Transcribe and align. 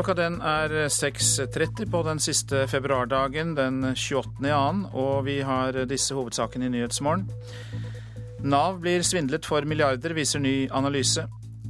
Klokka 0.00 0.14
den 0.16 0.38
er 0.40 0.72
6.30 0.88 1.90
på 1.92 1.98
den 2.06 2.22
siste 2.24 2.62
februardagen, 2.72 3.50
den 3.52 3.82
28.2, 3.92 4.86
og 4.96 5.26
vi 5.26 5.34
har 5.44 5.76
disse 5.90 6.14
hovedsakene 6.16 6.70
i 6.70 6.72
Nyhetsmorgen. 6.72 7.26
Nav 8.40 8.78
blir 8.80 9.04
svindlet 9.04 9.44
for 9.44 9.68
milliarder, 9.68 10.14
viser 10.16 10.40
ny 10.40 10.70
analyse. 10.72 11.26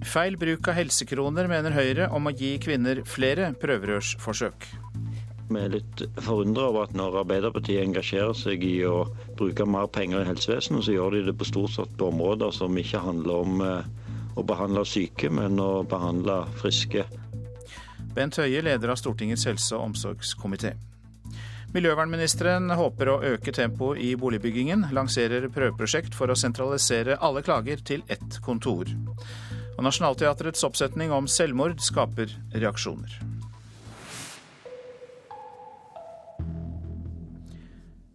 Feil 0.07 0.39
bruk 0.39 0.71
av 0.71 0.79
helsekroner, 0.79 1.51
mener 1.51 1.75
Høyre, 1.75 2.07
om 2.15 2.31
å 2.31 2.35
gi 2.39 2.53
kvinner 2.63 3.01
flere 3.03 3.49
prøverørsforsøk. 3.59 4.69
Vi 5.51 5.59
er 5.59 5.75
litt 5.75 6.05
forundra 6.23 6.69
over 6.71 6.87
at 6.87 6.95
når 6.95 7.25
Arbeiderpartiet 7.25 7.83
engasjerer 7.83 8.39
seg 8.39 8.63
i 8.63 8.77
å 8.87 9.09
bruke 9.41 9.67
mer 9.67 9.91
penger 9.91 10.23
i 10.23 10.29
helsevesenet, 10.31 10.87
så 10.87 10.95
gjør 10.95 11.19
de 11.19 11.25
det 11.33 11.35
på 11.41 11.51
stort 11.51 11.75
sett 11.75 11.99
på 11.99 12.13
områder 12.15 12.55
som 12.55 12.79
ikke 12.79 13.03
handler 13.09 13.43
om 13.43 13.67
eh, 13.67 13.91
å 14.39 14.47
behandle 14.47 14.87
syke, 14.87 15.35
men 15.35 15.59
å 15.59 15.83
behandle 15.83 16.45
friske. 16.63 17.09
Bent 18.21 18.37
Høie, 18.37 18.61
leder 18.61 18.93
av 18.93 18.99
Stortingets 19.01 19.47
helse- 19.49 19.73
og 19.79 19.95
omsorgskomité. 19.95 20.75
Miljøvernministeren 21.73 22.69
håper 22.77 23.09
å 23.09 23.21
øke 23.31 23.55
tempoet 23.55 24.03
i 24.03 24.11
boligbyggingen, 24.19 24.89
lanserer 24.93 25.47
prøveprosjekt 25.55 26.17
for 26.19 26.29
å 26.29 26.37
sentralisere 26.37 27.17
alle 27.23 27.45
klager 27.47 27.81
til 27.81 28.05
ett 28.13 28.41
kontor. 28.45 28.91
Og 29.79 29.85
Nationaltheatrets 29.87 30.67
oppsetning 30.67 31.15
om 31.17 31.31
selvmord 31.31 31.81
skaper 31.81 32.35
reaksjoner. 32.53 33.30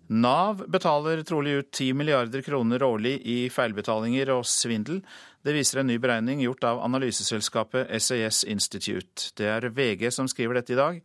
Nav 0.07 0.63
betaler 0.69 1.23
trolig 1.25 1.51
ut 1.51 1.71
10 1.71 1.93
milliarder 1.97 2.41
kroner 2.45 2.83
årlig 2.83 3.15
i 3.25 3.37
feilbetalinger 3.49 4.29
og 4.35 4.43
svindel. 4.45 4.99
Det 5.41 5.53
viser 5.55 5.81
en 5.81 5.89
ny 5.89 5.97
beregning 6.01 6.43
gjort 6.45 6.67
av 6.69 6.83
analyseselskapet 6.85 7.89
SAS 8.01 8.43
Institute. 8.45 9.31
Det 9.37 9.49
er 9.49 9.69
VG 9.73 10.11
som 10.13 10.29
skriver 10.29 10.59
dette 10.59 10.75
i 10.75 10.79
dag. 10.79 11.01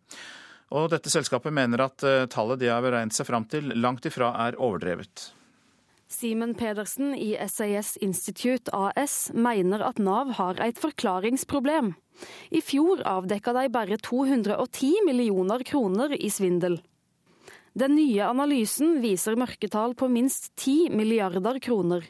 Og 0.77 0.91
dette 0.93 1.11
selskapet 1.11 1.53
mener 1.53 1.83
at 1.83 2.05
eh, 2.07 2.27
tallet 2.31 2.61
de 2.61 2.69
har 2.71 2.85
beregnet 2.85 3.17
seg 3.17 3.27
fram 3.27 3.49
til, 3.51 3.73
langt 3.81 4.07
ifra 4.07 4.35
er 4.47 4.59
overdrevet. 4.61 5.31
Simen 6.11 6.53
Pedersen 6.59 7.15
i 7.15 7.33
SAS 7.49 7.95
Institute 8.03 8.71
AS 8.75 9.31
mener 9.35 9.83
at 9.87 9.99
Nav 10.03 10.35
har 10.37 10.61
et 10.61 10.79
forklaringsproblem. 10.79 11.95
I 12.51 12.61
fjor 12.61 13.01
avdekka 13.07 13.55
de 13.57 13.69
bare 13.73 13.97
210 13.97 15.07
millioner 15.07 15.63
kroner 15.65 16.13
i 16.19 16.31
svindel. 16.31 16.81
Den 17.79 17.95
nye 17.95 18.25
analysen 18.27 18.97
viser 18.99 19.37
mørketall 19.39 19.95
på 19.95 20.09
minst 20.11 20.51
10 20.59 20.91
milliarder 20.91 21.61
kroner. 21.63 22.03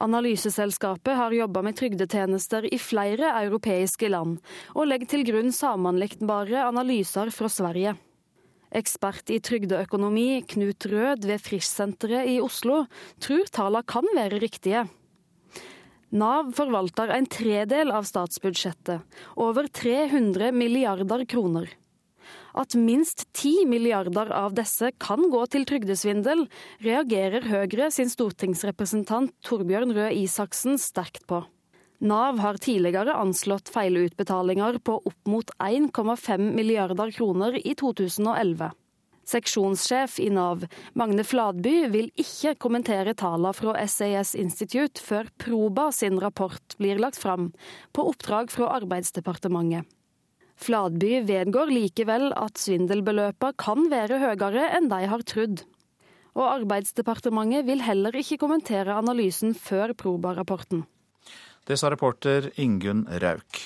Analyseselskapet 0.00 1.16
har 1.18 1.34
jobba 1.34 1.62
med 1.66 1.76
trygdetjenester 1.76 2.68
i 2.72 2.78
flere 2.80 3.32
europeiske 3.42 4.08
land, 4.08 4.38
og 4.72 4.86
legger 4.86 5.10
til 5.10 5.26
grunn 5.26 5.50
sammenlignbare 5.52 6.62
analyser 6.62 7.32
fra 7.34 7.50
Sverige. 7.52 7.96
Ekspert 8.70 9.32
i 9.34 9.40
trygdeøkonomi 9.42 10.44
Knut 10.48 10.86
Rød 10.86 11.26
ved 11.26 11.42
Frischsenteret 11.42 12.30
i 12.30 12.38
Oslo 12.40 12.84
tror 13.18 13.50
tallene 13.50 13.82
kan 13.82 14.06
være 14.14 14.38
riktige. 14.38 14.86
Nav 16.14 16.54
forvalter 16.54 17.10
en 17.14 17.26
tredel 17.30 17.90
av 17.94 18.06
statsbudsjettet, 18.06 19.02
over 19.34 19.66
300 19.66 20.54
milliarder 20.54 21.26
kroner. 21.26 21.66
At 22.58 22.74
minst 22.74 23.26
10 23.32 23.68
milliarder 23.70 24.32
av 24.34 24.56
disse 24.58 24.90
kan 24.98 25.28
gå 25.30 25.44
til 25.52 25.66
trygdesvindel, 25.68 26.46
reagerer 26.82 27.46
Høyre 27.46 27.90
sin 27.94 28.10
stortingsrepresentant 28.10 29.32
Torbjørn 29.46 29.94
Røe 29.96 30.10
Isaksen 30.24 30.78
sterkt 30.80 31.26
på. 31.30 31.44
Nav 32.00 32.38
har 32.40 32.56
tidligere 32.56 33.12
anslått 33.12 33.68
feilutbetalinger 33.74 34.78
på 34.80 34.96
opp 35.04 35.28
mot 35.28 35.50
1,5 35.60 36.46
milliarder 36.56 37.12
kroner 37.12 37.58
i 37.60 37.74
2011. 37.76 38.70
Seksjonssjef 39.30 40.16
i 40.18 40.30
Nav, 40.32 40.64
Magne 40.98 41.22
Fladby, 41.28 41.74
vil 41.92 42.08
ikke 42.18 42.56
kommentere 42.58 43.14
tallene 43.14 43.52
fra 43.54 43.76
SAS 43.84 44.32
Institute 44.38 45.02
før 45.04 45.28
Proba 45.38 45.90
sin 45.94 46.18
rapport 46.22 46.76
blir 46.80 46.98
lagt 46.98 47.20
fram, 47.20 47.50
på 47.92 48.08
oppdrag 48.10 48.50
fra 48.50 48.72
Arbeidsdepartementet. 48.80 49.86
Fladby 50.60 51.22
vedgår 51.24 51.72
likevel 51.72 52.30
at 52.36 52.60
svindelbeløpene 52.60 53.56
kan 53.60 53.86
være 53.92 54.20
høyere 54.20 54.68
enn 54.76 54.90
de 54.92 55.02
har 55.08 55.24
trodd. 55.24 55.64
Og 56.36 56.46
Arbeidsdepartementet 56.46 57.66
vil 57.66 57.82
heller 57.82 58.14
ikke 58.20 58.38
kommentere 58.42 58.94
analysen 58.94 59.54
før 59.56 59.96
Proba-rapporten. 59.98 60.84
Det 61.66 61.78
sa 61.80 61.90
reporter 61.92 62.50
Ingunn 62.60 63.06
Rauk. 63.22 63.64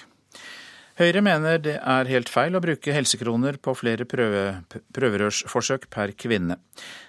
Høyre 0.95 1.25
mener 1.27 1.59
det 1.59 1.75
er 1.81 2.07
helt 2.07 2.31
feil 2.31 2.55
å 2.55 2.63
bruke 2.63 2.95
helsekroner 2.95 3.57
på 3.59 3.73
flere 3.75 4.07
prøve, 4.07 4.45
prøverørsforsøk 4.95 5.89
per 5.91 6.15
kvinne. 6.15 6.61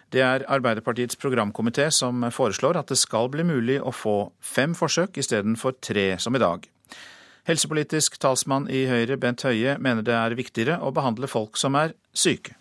Det 0.09 0.23
er 0.25 0.45
Arbeiderpartiets 0.49 1.19
programkomité 1.21 1.91
som 1.93 2.25
foreslår 2.33 2.79
at 2.81 2.89
det 2.89 2.97
skal 2.97 3.29
bli 3.29 3.45
mulig 3.45 3.77
å 3.77 3.93
få 3.93 4.15
fem 4.41 4.73
forsøk 4.77 5.21
istedenfor 5.21 5.77
tre 5.85 6.15
som 6.21 6.33
i 6.33 6.41
dag. 6.41 6.65
Helsepolitisk 7.45 8.15
talsmann 8.17 8.65
i 8.73 8.87
Høyre, 8.89 9.19
Bent 9.21 9.43
Høie, 9.45 9.75
mener 9.77 10.01
det 10.05 10.15
er 10.17 10.33
viktigere 10.33 10.79
å 10.81 10.89
behandle 10.95 11.27
folk 11.29 11.59
som 11.61 11.75
er 11.77 11.91
syke. 12.17 12.55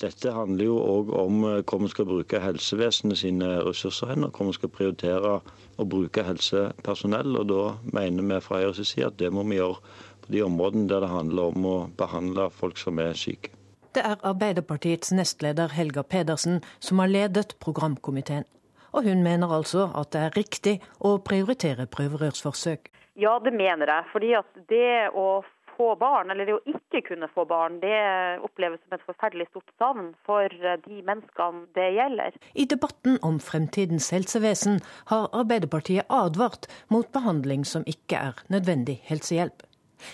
Dette 0.00 0.32
handler 0.32 0.64
jo 0.64 0.78
òg 0.80 1.10
om 1.14 1.42
eh, 1.46 1.58
hvor 1.68 1.82
vi 1.82 1.90
skal 1.92 2.08
bruke 2.08 2.40
helsevesenet 2.42 3.20
sine 3.20 3.50
ressurser 3.66 4.14
hen, 4.14 4.24
og 4.24 4.32
hvor 4.32 4.48
vi 4.48 4.54
skal 4.56 4.72
prioritere 4.72 5.34
å 5.76 5.86
bruke 5.86 6.24
helsepersonell. 6.26 7.36
og 7.36 7.50
Da 7.52 7.66
mener 7.92 8.26
vi 8.30 8.40
fra 8.42 8.62
Høyres 8.62 8.94
side 8.94 9.12
at 9.12 9.18
det 9.20 9.28
må 9.30 9.44
vi 9.50 9.60
gjøre 9.60 9.76
på 10.24 10.32
de 10.32 10.42
områdene 10.46 10.88
der 10.88 11.04
det 11.04 11.12
handler 11.12 11.52
om 11.52 11.68
å 11.68 11.76
behandle 11.98 12.48
folk 12.50 12.80
som 12.80 12.98
er 13.02 13.12
syke. 13.18 13.52
Det 13.92 14.00
er 14.08 14.16
Arbeiderpartiets 14.24 15.12
nestleder 15.12 15.76
Helga 15.76 16.02
Pedersen 16.02 16.62
som 16.80 17.04
har 17.04 17.12
ledet 17.12 17.58
programkomiteen. 17.60 18.48
Og 18.96 19.04
hun 19.04 19.22
mener 19.24 19.52
altså 19.52 19.90
at 19.92 20.14
det 20.16 20.24
er 20.24 20.36
riktig 20.36 20.74
å 21.00 21.18
prioritere 21.20 21.84
prøverørsforsøk. 21.92 22.88
Ja, 23.14 23.38
det 23.44 23.52
mener 23.52 23.90
jeg. 23.90 24.08
Fordi 24.12 24.30
at 24.38 24.62
det 24.70 25.10
å 25.12 25.42
få 25.76 25.94
barn, 26.00 26.30
eller 26.30 26.46
det 26.48 26.54
å 26.56 26.62
ikke 26.68 27.02
kunne 27.06 27.28
få 27.32 27.44
barn, 27.48 27.80
det 27.82 27.96
oppleves 28.44 28.80
som 28.84 28.96
et 28.96 29.06
forferdelig 29.08 29.48
stort 29.50 29.72
savn 29.80 30.12
for 30.26 30.52
de 30.86 31.00
menneskene 31.00 31.66
det 31.76 31.88
gjelder. 31.96 32.36
I 32.54 32.68
debatten 32.68 33.18
om 33.26 33.40
fremtidens 33.40 34.10
helsevesen 34.14 34.80
har 35.10 35.30
Arbeiderpartiet 35.32 36.08
advart 36.12 36.68
mot 36.92 37.08
behandling 37.12 37.66
som 37.68 37.86
ikke 37.88 38.20
er 38.32 38.46
nødvendig 38.52 39.00
helsehjelp. 39.08 39.64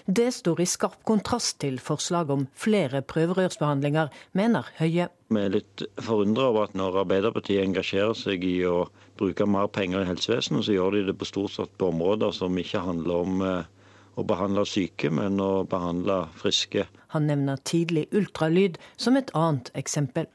Det 0.06 0.28
står 0.34 0.60
i 0.62 0.68
skarp 0.68 1.02
kontrast 1.08 1.58
til 1.62 1.78
forslaget 1.82 2.34
om 2.34 2.46
flere 2.58 3.02
prøverørsbehandlinger, 3.02 4.12
mener 4.32 4.68
Høie. 4.78 5.08
Vi 5.28 5.40
er 5.40 5.52
litt 5.52 5.84
forundra 6.00 6.48
over 6.52 6.68
at 6.68 6.76
når 6.78 7.02
Arbeiderpartiet 7.04 7.64
engasjerer 7.64 8.16
seg 8.16 8.44
i 8.48 8.62
å 8.68 8.86
bruke 9.18 9.46
mer 9.48 9.68
penger 9.72 10.04
i 10.04 10.08
helsevesenet, 10.08 10.64
så 10.64 10.76
gjør 10.76 10.96
de 10.96 11.04
det 11.10 11.18
på 11.18 11.28
stort 11.28 11.56
sett 11.56 11.74
på 11.78 11.90
områder 11.92 12.32
som 12.36 12.56
ikke 12.60 12.84
handler 12.86 13.26
om 13.26 13.44
eh, 13.44 13.68
å 14.18 14.24
behandle 14.26 14.64
syke, 14.66 15.10
men 15.14 15.40
å 15.42 15.64
behandle 15.68 16.24
friske. 16.38 16.88
Han 17.14 17.28
nevner 17.30 17.60
tidlig 17.68 18.08
ultralyd 18.14 18.78
som 18.96 19.16
et 19.18 19.30
annet 19.36 19.70
eksempel. 19.78 20.28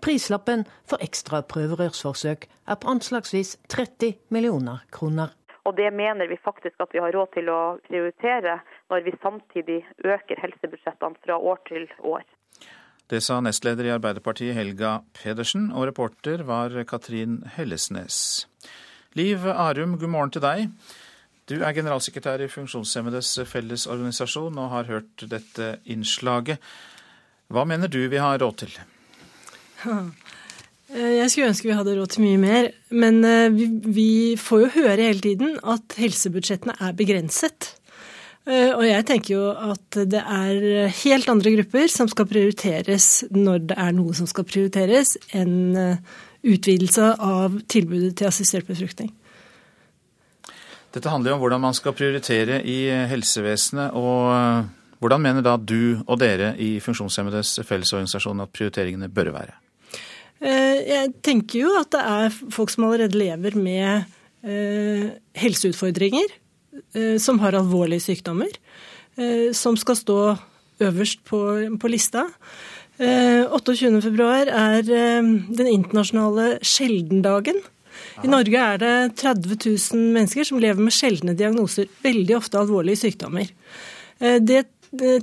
Prislappen 0.00 0.64
for 0.88 1.02
ekstra 1.04 1.42
prøverørsforsøk 1.44 2.46
er 2.48 2.78
på 2.80 2.88
anslagsvis 2.92 3.56
30 3.72 4.16
millioner 4.32 4.86
kroner. 4.94 5.34
Og 5.66 5.74
det 5.76 5.90
mener 5.92 6.30
vi 6.30 6.38
faktisk 6.38 6.80
at 6.80 6.92
vi 6.94 7.02
har 7.02 7.12
råd 7.12 7.32
til 7.34 7.50
å 7.50 7.60
prioritere, 7.88 8.60
når 8.90 9.04
vi 9.06 9.14
samtidig 9.22 9.78
øker 10.04 10.42
helsebudsjettene 10.42 11.22
fra 11.24 11.38
år 11.38 11.62
til 11.68 11.88
år. 11.98 12.24
Det 13.10 13.22
sa 13.22 13.38
nestleder 13.40 13.86
i 13.86 13.94
Arbeiderpartiet 13.94 14.54
Helga 14.56 14.98
Pedersen, 15.14 15.70
og 15.72 15.86
reporter 15.86 16.42
var 16.42 16.74
Katrin 16.90 17.44
Hellesnes. 17.54 18.48
Liv 19.14 19.46
Arum, 19.46 19.98
god 19.98 20.10
morgen 20.10 20.32
til 20.34 20.42
deg. 20.42 20.66
Du 21.46 21.60
er 21.62 21.74
generalsekretær 21.76 22.42
i 22.42 22.50
Funksjonshemmedes 22.50 23.36
Fellesorganisasjon 23.46 24.58
og 24.58 24.72
har 24.72 24.88
hørt 24.90 25.22
dette 25.30 25.76
innslaget. 25.86 26.58
Hva 27.46 27.62
mener 27.62 27.86
du 27.86 28.00
vi 28.10 28.18
har 28.18 28.40
råd 28.42 28.56
til? 28.64 28.74
Eh, 29.86 31.12
jeg 31.20 31.30
skulle 31.30 31.52
ønske 31.52 31.70
vi 31.70 31.78
hadde 31.78 31.94
råd 31.94 32.16
til 32.16 32.26
mye 32.26 32.42
mer, 32.42 32.70
men 32.90 33.22
eh, 33.22 33.54
vi, 33.54 33.70
vi 33.86 34.10
får 34.42 34.64
jo 34.64 34.72
høre 34.80 35.06
hele 35.06 35.22
tiden 35.22 35.54
at 35.62 35.94
helsebudsjettene 36.02 36.74
er 36.82 36.98
begrenset. 36.98 37.75
Eh, 38.46 38.70
og 38.70 38.84
jeg 38.86 39.06
tenker 39.08 39.34
jo 39.34 39.50
at 39.50 39.98
det 40.06 40.22
er 40.22 40.88
helt 41.02 41.28
andre 41.32 41.56
grupper 41.56 41.90
som 41.90 42.10
skal 42.10 42.28
prioriteres 42.30 43.26
når 43.34 43.66
det 43.72 43.78
er 43.86 43.92
noe 43.96 44.14
som 44.14 44.28
skal 44.30 44.46
prioriteres, 44.46 45.16
enn 45.34 45.74
utvidelse 46.46 47.12
av 47.18 47.58
tilbudet 47.66 48.14
til 48.20 48.28
assistert 48.28 48.68
befruktning. 48.68 49.10
Dette 50.94 51.10
handler 51.10 51.32
jo 51.32 51.36
om 51.36 51.42
hvordan 51.42 51.64
man 51.66 51.74
skal 51.76 51.92
prioritere 51.96 52.62
i 52.64 52.86
helsevesenet. 53.10 53.92
og 53.98 54.70
Hvordan 55.02 55.20
mener 55.20 55.44
da 55.44 55.56
du 55.60 56.00
og 56.06 56.18
dere 56.22 56.54
i 56.62 56.76
Funksjonshemmedes 56.80 57.58
Fellesorganisasjon 57.68 58.40
at 58.46 58.52
prioriteringene 58.54 59.10
bør 59.12 59.34
være? 59.34 59.58
Eh, 60.40 60.78
jeg 60.88 61.12
tenker 61.24 61.62
jo 61.62 61.74
at 61.80 61.92
det 61.92 62.02
er 62.02 62.34
folk 62.52 62.72
som 62.72 62.88
allerede 62.88 63.18
lever 63.18 63.56
med 63.60 64.08
eh, 64.44 65.12
helseutfordringer, 65.36 66.32
eh, 66.32 66.42
som 67.20 67.40
har 67.42 67.56
alvorlige 67.58 68.04
sykdommer. 68.08 68.52
som 69.52 69.76
skal 69.76 69.96
stå 69.96 70.18
øverst 70.80 71.22
på, 71.24 71.38
på 71.80 71.88
lista. 71.88 72.26
28.2 72.98 74.26
er 74.44 74.82
den 74.84 75.66
internasjonale 75.66 76.58
sjeldendagen. 76.60 77.62
I 78.24 78.28
Norge 78.28 78.60
er 78.60 78.80
det 78.80 78.94
30 79.20 79.56
000 79.56 80.12
mennesker 80.16 80.44
som 80.44 80.60
lever 80.60 80.84
med 80.84 80.92
sjeldne 80.92 81.36
diagnoser, 81.36 81.88
veldig 82.04 82.36
ofte 82.36 82.60
alvorlige 82.60 83.06
sykdommer. 83.06 83.48
Det 84.20 84.64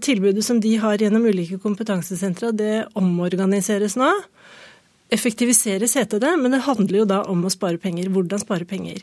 tilbudet 0.02 0.44
som 0.46 0.60
de 0.62 0.76
har 0.78 1.02
gjennom 1.02 1.26
ulike 1.26 1.58
kompetansesentre, 1.62 2.52
det 2.52 2.88
omorganiseres 3.00 3.96
nå. 4.00 4.12
Effektiviseres 5.14 5.96
heter 5.98 6.22
det, 6.22 6.34
men 6.42 6.54
det 6.54 6.66
handler 6.68 7.04
jo 7.04 7.10
da 7.10 7.22
om 7.30 7.46
å 7.46 7.54
spare 7.54 7.80
penger. 7.82 8.10
Hvordan 8.14 8.42
spare 8.42 8.68
penger. 8.70 9.02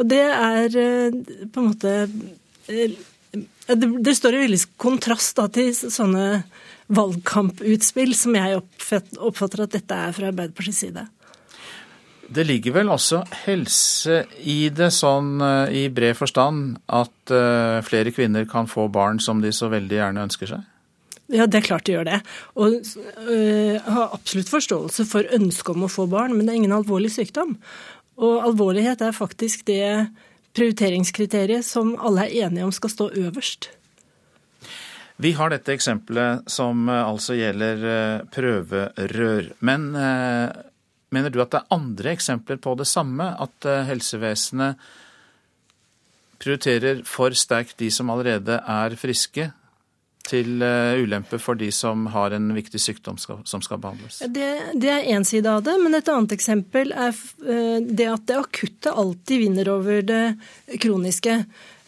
Og 0.00 0.08
det 0.08 0.22
er 0.24 0.76
eh, 0.80 1.16
på 1.52 1.62
en 1.62 1.70
måte 1.70 1.94
eh, 2.68 2.94
Det 3.68 4.14
står 4.16 4.36
i 4.36 4.44
veldig 4.46 4.60
kontrast 4.80 5.36
da, 5.38 5.48
til 5.52 5.72
sånne 5.72 6.44
valgkamputspill 6.92 8.12
som 8.16 8.36
jeg 8.36 8.60
oppfatter 8.60 9.64
at 9.64 9.76
dette 9.78 9.98
er 10.08 10.16
fra 10.16 10.28
Arbeiderpartiets 10.32 10.82
side. 10.84 11.06
Det 12.32 12.44
ligger 12.48 12.78
vel 12.78 12.90
også 12.92 13.22
helse 13.44 14.22
i 14.48 14.66
det, 14.72 14.90
sånn 14.96 15.36
eh, 15.44 15.78
i 15.84 15.86
bred 15.92 16.16
forstand, 16.18 16.76
at 16.88 17.32
flere 17.86 18.12
kvinner 18.12 18.44
kan 18.50 18.66
få 18.68 18.88
barn 18.92 19.20
som 19.22 19.40
de 19.40 19.52
så 19.54 19.70
veldig 19.72 19.98
gjerne 20.00 20.26
ønsker 20.26 20.50
seg? 20.50 20.68
Ja, 21.32 21.46
det 21.48 21.62
er 21.62 21.64
klart 21.64 21.86
det 21.86 21.94
gjør 21.94 22.08
det. 22.08 22.18
Og 22.60 22.74
øh, 22.76 23.76
har 23.80 24.12
absolutt 24.12 24.52
forståelse 24.52 25.06
for 25.08 25.28
ønsket 25.32 25.72
om 25.72 25.86
å 25.86 25.92
få 25.92 26.06
barn, 26.10 26.34
men 26.36 26.44
det 26.44 26.54
er 26.54 26.60
ingen 26.60 26.76
alvorlig 26.76 27.12
sykdom. 27.14 27.56
Og 28.16 28.42
alvorlighet 28.44 29.00
er 29.00 29.14
faktisk 29.16 29.64
det 29.66 30.08
prioriteringskriteriet 30.56 31.64
som 31.64 31.94
alle 31.96 32.26
er 32.26 32.46
enige 32.46 32.66
om 32.66 32.74
skal 32.74 32.92
stå 32.92 33.08
øverst. 33.16 33.70
Vi 35.22 35.32
har 35.36 35.52
dette 35.52 35.72
eksempelet 35.72 36.42
som 36.50 36.88
øh, 36.88 36.98
altså 37.06 37.36
gjelder 37.38 37.86
øh, 37.86 38.26
prøverør. 38.34 39.52
Men 39.60 39.94
øh, 39.94 40.48
mener 41.12 41.30
du 41.30 41.40
at 41.40 41.52
det 41.52 41.60
er 41.60 41.74
andre 41.74 42.12
eksempler 42.16 42.56
på 42.56 42.74
det 42.74 42.88
samme? 42.90 43.30
At 43.40 43.86
helsevesenet 43.86 44.76
prioriterer 46.42 47.04
for 47.06 47.30
sterkt 47.38 47.78
de 47.78 47.90
som 47.90 48.10
allerede 48.10 48.58
er 48.66 48.96
friske, 48.98 49.52
til 50.26 50.62
eh, 50.64 51.00
ulempe 51.02 51.38
for 51.42 51.58
de 51.58 51.68
som 51.74 52.06
har 52.12 52.34
en 52.36 52.52
viktig 52.56 52.80
sykdom 52.80 53.18
som 53.20 53.64
skal 53.64 53.80
behandles? 53.82 54.20
Det, 54.32 54.50
det 54.78 54.90
er 54.92 55.08
én 55.14 55.26
side 55.28 55.50
av 55.50 55.64
det, 55.66 55.76
men 55.82 55.96
et 55.98 56.10
annet 56.12 56.34
eksempel 56.36 56.94
er 56.94 57.12
eh, 57.12 57.78
det 57.82 58.08
at 58.10 58.26
det 58.30 58.38
akutte 58.40 58.94
alltid 59.02 59.44
vinner 59.46 59.72
over 59.74 60.02
det 60.06 60.22
kroniske. 60.82 61.42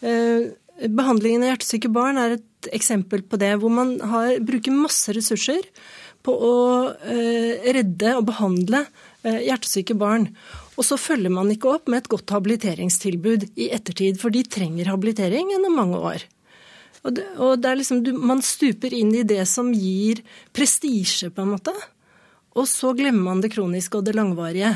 Eh, 0.05 0.51
behandlingen 0.91 1.47
av 1.47 1.55
hjertesyke 1.55 1.93
barn 1.95 2.21
er 2.21 2.39
et 2.39 2.71
eksempel 2.75 3.23
på 3.29 3.39
det, 3.41 3.55
hvor 3.63 3.73
man 3.73 3.97
har, 4.01 4.39
bruker 4.45 4.75
masse 4.75 5.13
ressurser 5.15 5.67
på 6.25 6.33
å 6.33 6.55
redde 7.05 8.15
og 8.17 8.23
behandle 8.31 8.81
hjertesyke 9.21 9.93
barn. 10.01 10.31
Og 10.81 10.87
så 10.89 10.97
følger 10.97 11.31
man 11.31 11.51
ikke 11.53 11.75
opp 11.77 11.91
med 11.93 12.01
et 12.01 12.09
godt 12.15 12.33
habiliteringstilbud 12.33 13.45
i 13.61 13.69
ettertid, 13.77 14.17
for 14.23 14.33
de 14.33 14.41
trenger 14.49 14.89
habilitering 14.89 15.53
gjennom 15.53 15.77
mange 15.79 16.01
år. 16.01 16.25
Og, 17.05 17.13
det, 17.17 17.25
og 17.37 17.59
det 17.61 17.75
liksom, 17.81 18.01
du, 18.05 18.15
Man 18.17 18.41
stuper 18.45 18.95
inn 18.97 19.13
i 19.15 19.27
det 19.29 19.43
som 19.49 19.73
gir 19.77 20.23
prestisje, 20.57 21.31
på 21.35 21.45
en 21.45 21.53
måte. 21.55 21.75
Og 22.55 22.69
så 22.71 22.95
glemmer 22.97 23.33
man 23.33 23.43
det 23.45 23.53
kroniske 23.55 23.99
og 23.99 24.07
det 24.07 24.15
langvarige. 24.17 24.73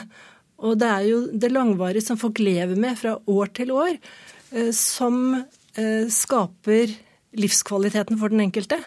Og 0.66 0.78
det 0.80 0.88
er 0.90 1.06
jo 1.06 1.20
det 1.30 1.52
langvarige 1.54 2.04
som 2.04 2.19
folk 2.20 2.40
lever 2.42 2.78
med 2.78 2.98
fra 2.98 3.14
år 3.30 3.52
til 3.54 3.72
år, 3.76 3.94
eh, 4.52 4.72
som 4.75 5.38
eh, 5.38 6.10
skaper 6.10 6.92
livskvaliteten 7.38 8.19
for 8.19 8.34
den 8.34 8.42
enkelte. 8.48 8.80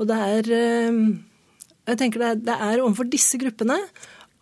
Og 0.00 0.08
det 0.08 0.18
er 0.18 0.52
eh, 0.56 1.00
jeg 1.84 2.00
tenker 2.00 2.22
det 2.22 2.30
er, 2.30 2.42
det 2.48 2.58
er 2.70 2.80
overfor 2.80 3.10
disse 3.12 3.38
gruppene 3.38 3.76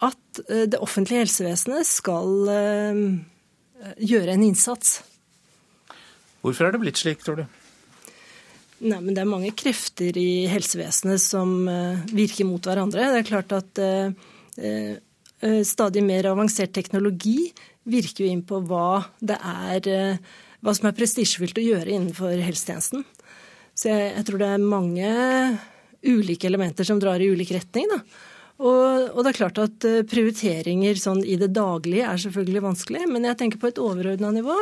at 0.02 0.38
det 0.48 0.78
offentlige 0.82 1.22
helsevesenet 1.22 1.86
skal 1.86 2.46
gjøre 4.02 4.34
en 4.34 4.44
innsats. 4.46 4.96
Hvorfor 6.42 6.66
er 6.66 6.74
det 6.74 6.80
blitt 6.82 6.98
slik, 6.98 7.22
tror 7.22 7.38
du? 7.38 7.61
Nei, 8.82 8.98
men 8.98 9.14
Det 9.14 9.22
er 9.22 9.30
mange 9.30 9.52
krefter 9.54 10.16
i 10.18 10.44
helsevesenet 10.50 11.22
som 11.22 11.68
uh, 11.70 12.00
virker 12.10 12.48
mot 12.48 12.62
hverandre. 12.66 13.12
Det 13.12 13.20
er 13.20 13.28
klart 13.28 13.54
at 13.54 13.78
uh, 13.78 14.10
uh, 14.58 15.60
stadig 15.66 16.02
mer 16.06 16.32
avansert 16.32 16.74
teknologi 16.74 17.52
virker 17.86 18.24
jo 18.24 18.32
inn 18.32 18.42
på 18.46 18.60
hva 18.66 19.04
det 19.18 19.38
er 19.38 20.18
hva 20.62 20.74
som 20.74 20.86
er 20.86 20.94
prestisjefylt 20.94 21.58
å 21.58 21.64
gjøre 21.64 21.90
innenfor 21.90 22.38
helsetjenesten. 22.38 23.02
Så 23.74 23.88
jeg, 23.90 24.12
jeg, 24.12 24.26
tror 24.28 24.38
det 24.38 24.50
er 24.52 24.62
mange 24.70 25.08
ulike 26.06 26.46
elementer 26.46 26.86
som 26.86 27.00
drar 27.02 27.18
i 27.18 27.26
ulik 27.32 27.50
retning. 27.56 27.90
da. 27.90 27.98
Og, 28.62 29.08
og, 29.10 29.18
det 29.24 29.32
er 29.32 29.38
klart 29.40 29.58
at 29.58 29.86
prioriteringer 30.10 31.00
sånn 31.02 31.24
i 31.26 31.34
det 31.40 31.50
daglige 31.56 32.06
er 32.06 32.22
selvfølgelig 32.22 32.62
vanskelig, 32.68 33.02
men 33.10 33.26
jeg 33.26 33.40
tenker 33.40 33.58
på 33.58 33.72
et 33.72 33.82
overordna 33.82 34.30
nivå 34.36 34.54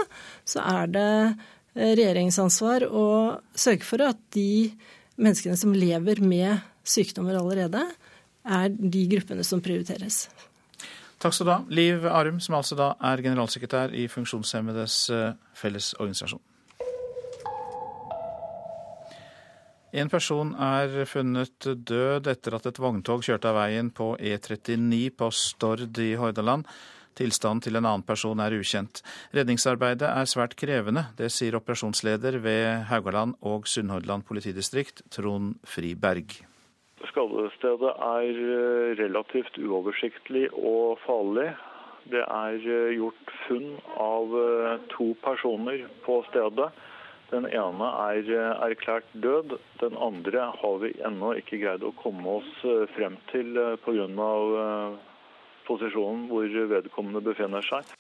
så 0.49 0.65
er 0.65 0.95
det 0.97 1.11
Eh, 1.29 1.37
regjeringsansvar 1.77 2.87
å 2.89 3.07
sørge 3.55 3.87
for 3.87 4.03
at 4.05 4.21
de 4.35 4.73
menneskene 5.21 5.59
som 5.59 5.75
lever 5.77 6.23
med 6.25 6.63
sykdommer 6.87 7.39
allerede, 7.39 7.85
er 8.41 8.71
de 8.73 9.03
gruppene 9.11 9.45
som 9.45 9.61
prioriteres. 9.63 10.25
Takk 11.21 11.35
skal 11.37 11.47
du 11.47 11.53
ha, 11.53 11.59
Liv 11.69 12.07
Arum, 12.09 12.39
som 12.41 12.57
altså 12.57 12.79
da 12.79 12.95
er 13.11 13.21
generalsekretær 13.21 13.93
i 13.93 14.07
Funksjonshemmedes 14.09 14.95
eh, 15.13 15.35
Fellesorganisasjon. 15.61 16.41
En 19.91 20.09
person 20.09 20.53
er 20.55 21.03
funnet 21.11 21.67
død 21.67 22.31
etter 22.31 22.55
at 22.57 22.71
et 22.71 22.79
vogntog 22.79 23.25
kjørte 23.27 23.51
av 23.51 23.59
veien 23.59 23.91
på 23.91 24.13
E39 24.17 25.01
på 25.19 25.31
Stord 25.35 25.99
i 25.99 26.13
Hordaland. 26.17 26.65
Tilstanden 27.19 27.65
til 27.65 27.77
en 27.77 27.87
annen 27.87 28.07
person 28.07 28.41
er 28.41 28.55
ukjent. 28.57 29.03
Redningsarbeidet 29.37 30.09
er 30.09 30.29
svært 30.31 30.55
krevende. 30.61 31.09
Det 31.19 31.31
sier 31.35 31.59
operasjonsleder 31.59 32.39
ved 32.45 32.87
Haugaland 32.91 33.35
og 33.43 33.67
Sunnhordland 33.69 34.25
politidistrikt, 34.29 35.03
Trond 35.11 35.57
Friberg. 35.67 36.39
Skadestedet 37.09 37.91
er 37.97 38.39
eh, 38.45 38.93
relativt 39.01 39.59
uoversiktlig 39.59 40.47
og 40.55 41.01
farlig. 41.07 41.49
Det 42.13 42.23
er 42.23 42.61
eh, 42.61 42.95
gjort 42.97 43.35
funn 43.47 43.75
av 43.97 44.37
eh, 44.45 44.79
to 44.93 45.11
personer 45.25 45.87
på 46.05 46.21
stedet. 46.31 46.71
Den 47.31 47.47
ene 47.47 47.89
er 48.11 48.27
erklært 48.67 49.07
død. 49.23 49.55
Den 49.81 49.95
andre 50.03 50.49
har 50.61 50.81
vi 50.83 50.97
ennå 51.07 51.37
ikke 51.39 51.61
greid 51.63 51.85
å 51.87 51.95
komme 52.01 52.41
oss 52.41 52.51
frem 52.97 53.15
til 53.31 53.55
pga 53.85 54.09
posisjonen 55.71 56.27
hvor 56.31 56.51
vedkommende 56.75 57.23
befinner 57.25 57.65
seg. 57.65 57.95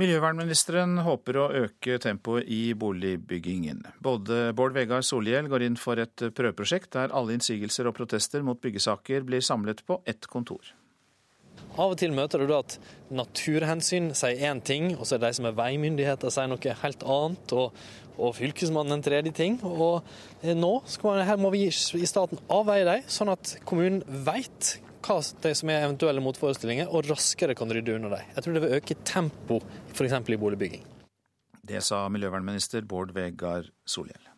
Miljøvernministeren 0.00 0.96
håper 1.04 1.36
å 1.36 1.48
øke 1.66 1.98
tempoet 2.02 2.48
i 2.50 2.72
boligbyggingen. 2.74 3.84
Både 4.02 4.48
Bård 4.56 4.74
Vegar 4.74 5.04
Solhjell 5.04 5.50
går 5.52 5.66
inn 5.66 5.76
for 5.78 6.00
et 6.00 6.24
prøveprosjekt 6.34 6.94
der 6.96 7.12
alle 7.14 7.36
innsigelser 7.36 7.86
og 7.86 7.94
protester 8.00 8.42
mot 8.42 8.58
byggesaker 8.58 9.26
blir 9.28 9.44
samlet 9.44 9.84
på 9.86 10.00
ett 10.08 10.26
kontor. 10.32 10.72
Av 11.76 11.92
og 11.92 11.98
til 12.00 12.12
møter 12.16 12.40
du 12.40 12.48
da 12.50 12.62
at 12.64 12.78
naturhensyn 13.12 14.10
sier 14.16 14.42
én 14.48 14.62
ting, 14.64 14.94
og 14.96 15.04
så 15.06 15.16
er 15.16 15.22
det 15.22 15.30
de 15.30 15.38
som 15.38 15.48
er 15.48 15.58
veimyndigheter 15.60 16.32
sier 16.32 16.50
noe 16.50 16.78
helt 16.82 17.04
annet, 17.14 17.54
og, 17.56 17.82
og 18.16 18.34
fylkesmannen 18.40 18.96
en 18.96 19.04
tredje 19.04 19.32
ting. 19.36 19.60
Og 19.64 20.00
eh, 20.42 20.56
nå 20.56 20.72
man, 21.04 21.22
her 21.28 21.40
må 21.40 21.52
vi 21.54 21.66
i 21.68 22.08
staten 22.08 22.40
avveie 22.52 22.88
dem, 22.88 23.06
sånn 23.12 23.32
at 23.36 23.54
kommunen 23.68 24.02
veit 24.26 24.78
hva 25.02 25.18
som 25.22 25.72
er 25.72 25.84
eventuelle 25.84 26.22
motforestillinger, 26.24 26.90
og 26.90 27.08
raskere 27.10 27.56
kan 27.58 27.70
rydde 27.72 27.96
unna 27.96 28.12
dem. 28.14 28.34
Jeg 28.36 28.44
tror 28.44 28.56
det 28.56 28.64
vil 28.64 28.76
øke 28.78 28.98
tempo 29.04 29.60
f.eks. 29.94 30.18
i 30.28 30.40
boligbygging. 30.40 30.84
Det 31.62 31.82
sa 31.86 32.08
miljøvernminister 32.10 32.82
Bård 32.82 33.12
Vegar 33.14 33.68
Solhjell. 33.86 34.28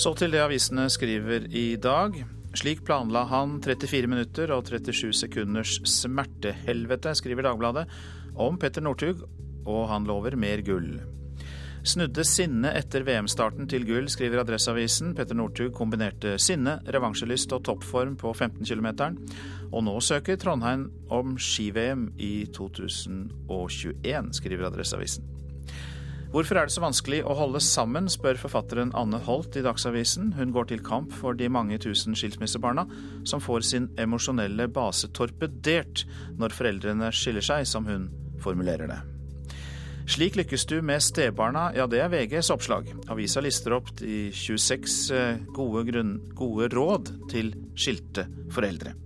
Så 0.00 0.14
til 0.16 0.32
det 0.32 0.40
avisene 0.40 0.86
skriver 0.88 1.44
i 1.52 1.74
dag. 1.76 2.14
Slik 2.56 2.80
planla 2.86 3.26
han 3.30 3.58
34 3.62 4.08
minutter 4.10 4.50
og 4.54 4.64
37 4.66 5.12
sekunders 5.20 5.76
smertehelvete, 5.86 7.12
skriver 7.14 7.46
Dagbladet 7.46 7.84
om 8.40 8.56
Petter 8.58 8.82
Northug, 8.82 9.22
og 9.68 9.84
han 9.92 10.08
lover 10.08 10.38
mer 10.40 10.64
gull. 10.66 10.96
Snudde 11.80 12.26
sinne 12.28 12.74
etter 12.76 13.06
VM-starten 13.06 13.64
til 13.70 13.86
gull, 13.88 14.08
skriver 14.12 14.42
Adresseavisen. 14.42 15.14
Petter 15.16 15.36
Northug 15.38 15.72
kombinerte 15.72 16.34
sinne, 16.42 16.76
revansjelyst 16.92 17.54
og 17.56 17.62
toppform 17.64 18.18
på 18.20 18.34
15 18.34 18.66
km. 18.68 18.90
Og 19.72 19.86
nå 19.86 19.94
søker 20.04 20.36
Trondheim 20.36 20.90
om 21.08 21.38
ski-VM 21.40 22.10
i 22.20 22.44
2021, 22.52 24.34
skriver 24.36 24.68
Adresseavisen. 24.68 25.24
Hvorfor 26.30 26.60
er 26.60 26.68
det 26.68 26.74
så 26.76 26.82
vanskelig 26.84 27.24
å 27.26 27.34
holde 27.34 27.62
sammen, 27.64 28.06
spør 28.12 28.38
forfatteren 28.38 28.92
Anne 28.94 29.18
Holt 29.24 29.56
i 29.58 29.64
Dagsavisen. 29.64 30.34
Hun 30.36 30.52
går 30.54 30.68
til 30.70 30.84
kamp 30.86 31.10
for 31.16 31.34
de 31.34 31.48
mange 31.50 31.80
tusen 31.82 32.14
skilsmissebarna 32.14 32.84
som 33.26 33.42
får 33.42 33.66
sin 33.66 33.88
emosjonelle 33.98 34.68
base 34.70 35.10
torpedert 35.16 36.04
når 36.38 36.54
foreldrene 36.54 37.10
skiller 37.10 37.42
seg, 37.42 37.66
som 37.66 37.88
hun 37.88 38.06
formulerer 38.44 38.92
det. 38.92 39.00
Slik 40.08 40.38
lykkes 40.38 40.64
du 40.70 40.80
med 40.82 41.02
stebarna, 41.04 41.70
ja 41.76 41.86
det 41.90 42.00
er 42.02 42.10
VGs 42.12 42.50
oppslag. 42.54 42.88
Avisa 43.12 43.42
lister 43.44 43.76
opp 43.76 43.92
de 44.00 44.30
26 44.34 44.96
eh, 45.14 45.44
gode, 45.54 45.84
grunn, 45.90 46.16
gode 46.36 46.70
råd 46.72 47.12
til 47.30 47.52
skilte 47.78 48.26
foreldre. 48.54 48.96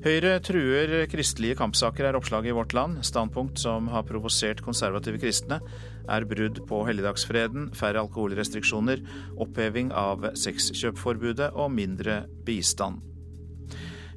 Høyre 0.00 0.38
truer 0.40 0.94
kristelige 1.12 1.58
kampsaker, 1.58 2.06
er 2.08 2.16
oppslaget 2.16 2.54
i 2.54 2.56
Vårt 2.56 2.72
Land. 2.72 3.02
Standpunkt 3.04 3.60
som 3.60 3.90
har 3.92 4.06
provosert 4.08 4.62
konservative 4.64 5.20
kristne, 5.20 5.60
er 6.08 6.24
brudd 6.24 6.62
på 6.70 6.80
helligdagsfreden, 6.88 7.68
færre 7.76 8.00
alkoholrestriksjoner, 8.06 9.04
oppheving 9.44 9.92
av 9.92 10.24
sexkjøpforbudet 10.40 11.52
og 11.52 11.74
mindre 11.76 12.22
bistand. 12.48 13.09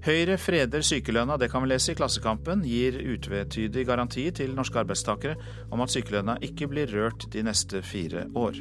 Høyre 0.04 0.36
freder 0.36 0.84
sykelønna, 0.84 1.38
det 1.40 1.48
kan 1.48 1.64
vi 1.64 1.70
lese 1.72 1.94
i 1.94 1.96
Klassekampen, 1.96 2.66
gir 2.68 2.98
utvetydig 3.14 3.86
garanti 3.88 4.26
til 4.36 4.52
norske 4.52 4.82
arbeidstakere 4.82 5.38
om 5.72 5.80
at 5.80 5.94
sykelønna 5.94 6.36
ikke 6.44 6.68
blir 6.68 6.92
rørt 6.92 7.30
de 7.32 7.44
neste 7.48 7.80
fire 7.88 8.26
år. 8.36 8.60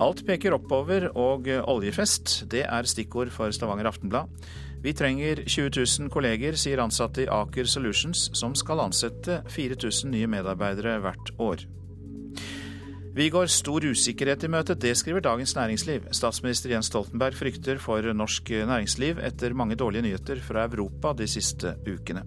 Alt 0.00 0.24
peker 0.26 0.56
oppover 0.56 1.06
og 1.14 1.46
oljefest, 1.46 2.40
det 2.50 2.64
er 2.66 2.90
stikkord 2.90 3.30
for 3.30 3.54
Stavanger 3.54 3.86
Aftenblad. 3.92 4.26
Vi 4.82 4.96
trenger 4.98 5.44
20 5.46 5.70
000 5.78 6.10
kolleger, 6.10 6.58
sier 6.58 6.82
ansatte 6.82 7.28
i 7.28 7.30
Aker 7.30 7.70
Solutions, 7.70 8.30
som 8.34 8.56
skal 8.58 8.82
ansette 8.82 9.44
4000 9.46 10.10
nye 10.10 10.30
medarbeidere 10.30 10.98
hvert 11.04 11.34
år. 11.38 11.68
Vi 13.10 13.26
går 13.26 13.48
stor 13.50 13.82
usikkerhet 13.82 14.44
i 14.46 14.48
møte, 14.52 14.76
det 14.78 14.92
skriver 14.94 15.24
Dagens 15.24 15.56
Næringsliv. 15.56 16.04
Statsminister 16.14 16.70
Jens 16.70 16.86
Stoltenberg 16.92 17.34
frykter 17.34 17.80
for 17.82 18.06
norsk 18.14 18.52
næringsliv 18.70 19.18
etter 19.26 19.56
mange 19.58 19.74
dårlige 19.74 20.04
nyheter 20.06 20.38
fra 20.46 20.68
Europa 20.70 21.10
de 21.18 21.26
siste 21.26 21.74
ukene. 21.90 22.22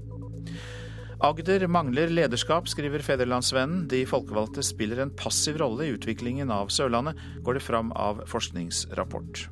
Agder 1.23 1.63
mangler 1.71 2.11
lederskap, 2.11 2.67
skriver 2.67 2.99
Federlandsvennen. 2.99 3.85
De 3.87 4.03
folkevalgte 4.03 4.59
spiller 4.67 4.99
en 4.99 5.15
passiv 5.15 5.61
rolle 5.63 5.87
i 5.87 5.95
utviklingen 5.95 6.51
av 6.51 6.67
Sørlandet, 6.67 7.15
går 7.47 7.61
det 7.61 7.63
fram 7.63 7.95
av 7.95 8.25
forskningsrapport. 8.27 9.47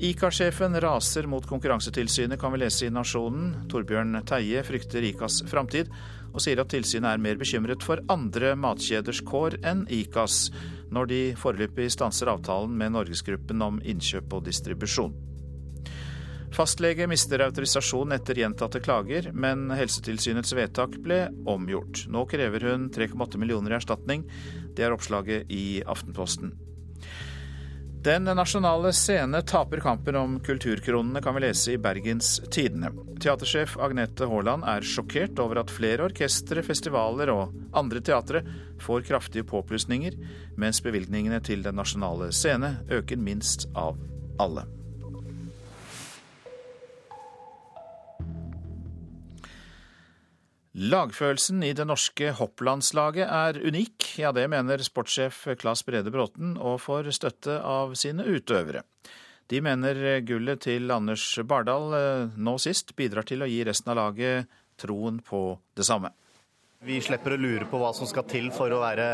ICA-sjefen 0.00 0.80
raser 0.80 1.26
mot 1.26 1.46
Konkurransetilsynet, 1.46 2.40
kan 2.40 2.52
vi 2.52 2.58
lese 2.58 2.86
i 2.86 2.90
Nasjonen. 2.90 3.50
Torbjørn 3.68 4.22
Teie 4.24 4.62
frykter 4.64 5.04
ICAs 5.04 5.42
framtid, 5.50 5.90
og 6.32 6.40
sier 6.40 6.62
at 6.62 6.70
tilsynet 6.72 7.10
er 7.10 7.20
mer 7.20 7.36
bekymret 7.36 7.84
for 7.84 8.00
andre 8.08 8.54
matkjeders 8.56 9.20
kår 9.28 9.58
enn 9.60 9.82
ICAs, 9.92 10.46
når 10.88 11.10
de 11.10 11.18
foreløpig 11.36 11.90
stanser 11.92 12.30
avtalen 12.32 12.72
med 12.80 12.94
Norgesgruppen 12.94 13.60
om 13.66 13.82
innkjøp 13.84 14.32
og 14.38 14.46
distribusjon. 14.48 15.12
Fastlege 16.56 17.04
mister 17.06 17.44
autorisasjon 17.44 18.16
etter 18.16 18.40
gjentatte 18.40 18.80
klager, 18.80 19.28
men 19.36 19.68
Helsetilsynets 19.68 20.56
vedtak 20.56 20.96
ble 21.04 21.26
omgjort. 21.44 22.06
Nå 22.08 22.24
krever 22.32 22.70
hun 22.70 22.88
3,8 22.88 23.36
millioner 23.36 23.76
i 23.76 23.80
erstatning. 23.82 24.24
Det 24.72 24.88
er 24.88 24.96
oppslaget 24.96 25.52
i 25.52 25.84
Aftenposten. 25.84 26.56
Den 28.02 28.24
nasjonale 28.24 28.92
scene 28.92 29.42
taper 29.42 29.80
kampen 29.80 30.16
om 30.16 30.38
kulturkronene, 30.40 31.20
kan 31.22 31.34
vi 31.34 31.40
lese 31.44 31.74
i 31.74 31.78
Bergens 31.78 32.38
Tidende. 32.48 32.88
Teatersjef 33.20 33.74
Agnete 33.76 34.24
Haaland 34.24 34.64
er 34.64 34.86
sjokkert 34.88 35.36
over 35.44 35.60
at 35.60 35.72
flere 35.74 36.06
orkestre, 36.08 36.64
festivaler 36.64 37.28
og 37.28 37.52
andre 37.76 38.00
teatre 38.00 38.40
får 38.80 39.04
kraftige 39.10 39.44
påplussinger, 39.44 40.16
mens 40.56 40.80
bevilgningene 40.80 41.42
til 41.44 41.60
Den 41.60 41.76
nasjonale 41.76 42.32
scene 42.32 42.78
øker 42.88 43.20
minst 43.20 43.68
av 43.76 44.00
alle. 44.40 44.64
Lagfølelsen 50.70 51.64
i 51.66 51.72
det 51.74 51.82
norske 51.90 52.30
hopplandslaget 52.38 53.26
er 53.26 53.56
unik. 53.58 54.12
Ja, 54.22 54.30
det 54.30 54.44
mener 54.52 54.78
sportssjef 54.86 55.42
Claes 55.58 55.82
Brede 55.82 56.12
Bråten, 56.14 56.54
og 56.54 56.78
får 56.84 57.10
støtte 57.16 57.56
av 57.58 57.96
sine 57.98 58.22
utøvere. 58.22 58.84
De 59.50 59.58
mener 59.66 60.20
gullet 60.22 60.62
til 60.62 60.92
Anders 60.94 61.24
Bardal 61.42 61.96
eh, 61.98 62.38
nå 62.38 62.54
sist 62.62 62.94
bidrar 62.94 63.26
til 63.26 63.42
å 63.42 63.50
gi 63.50 63.64
resten 63.66 63.90
av 63.90 63.98
laget 63.98 64.60
troen 64.78 65.18
på 65.26 65.58
det 65.74 65.88
samme. 65.88 66.12
Vi 66.80 66.94
slipper 67.04 67.34
å 67.34 67.36
lure 67.36 67.66
på 67.68 67.76
hva 67.76 67.90
som 67.92 68.08
skal 68.08 68.24
til 68.24 68.46
for 68.56 68.72
å 68.72 68.78
være 68.80 69.04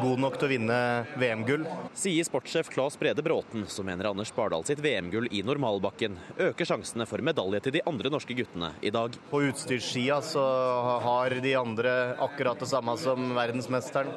god 0.00 0.18
nok 0.18 0.34
til 0.34 0.48
å 0.48 0.50
vinne 0.50 0.78
VM-gull. 1.22 1.62
Sier 1.94 2.26
sportssjef 2.26 2.72
Claes 2.74 2.96
Brede 2.98 3.22
Bråten, 3.22 3.62
som 3.70 3.86
mener 3.86 4.08
Anders 4.10 4.32
Bardal 4.34 4.64
sitt 4.66 4.80
VM-gull 4.82 5.28
i 5.30 5.44
normalbakken 5.46 6.16
øker 6.48 6.66
sjansene 6.66 7.06
for 7.06 7.22
medalje 7.22 7.60
til 7.62 7.76
de 7.76 7.82
andre 7.86 8.10
norske 8.10 8.34
guttene 8.34 8.72
i 8.82 8.90
dag. 8.90 9.14
På 9.30 9.44
utstyrssida 9.46 10.18
så 10.26 10.42
har 11.04 11.36
de 11.38 11.52
andre 11.60 11.92
akkurat 12.26 12.58
det 12.58 12.68
samme 12.72 12.96
som 12.98 13.30
verdensmesteren. 13.36 14.10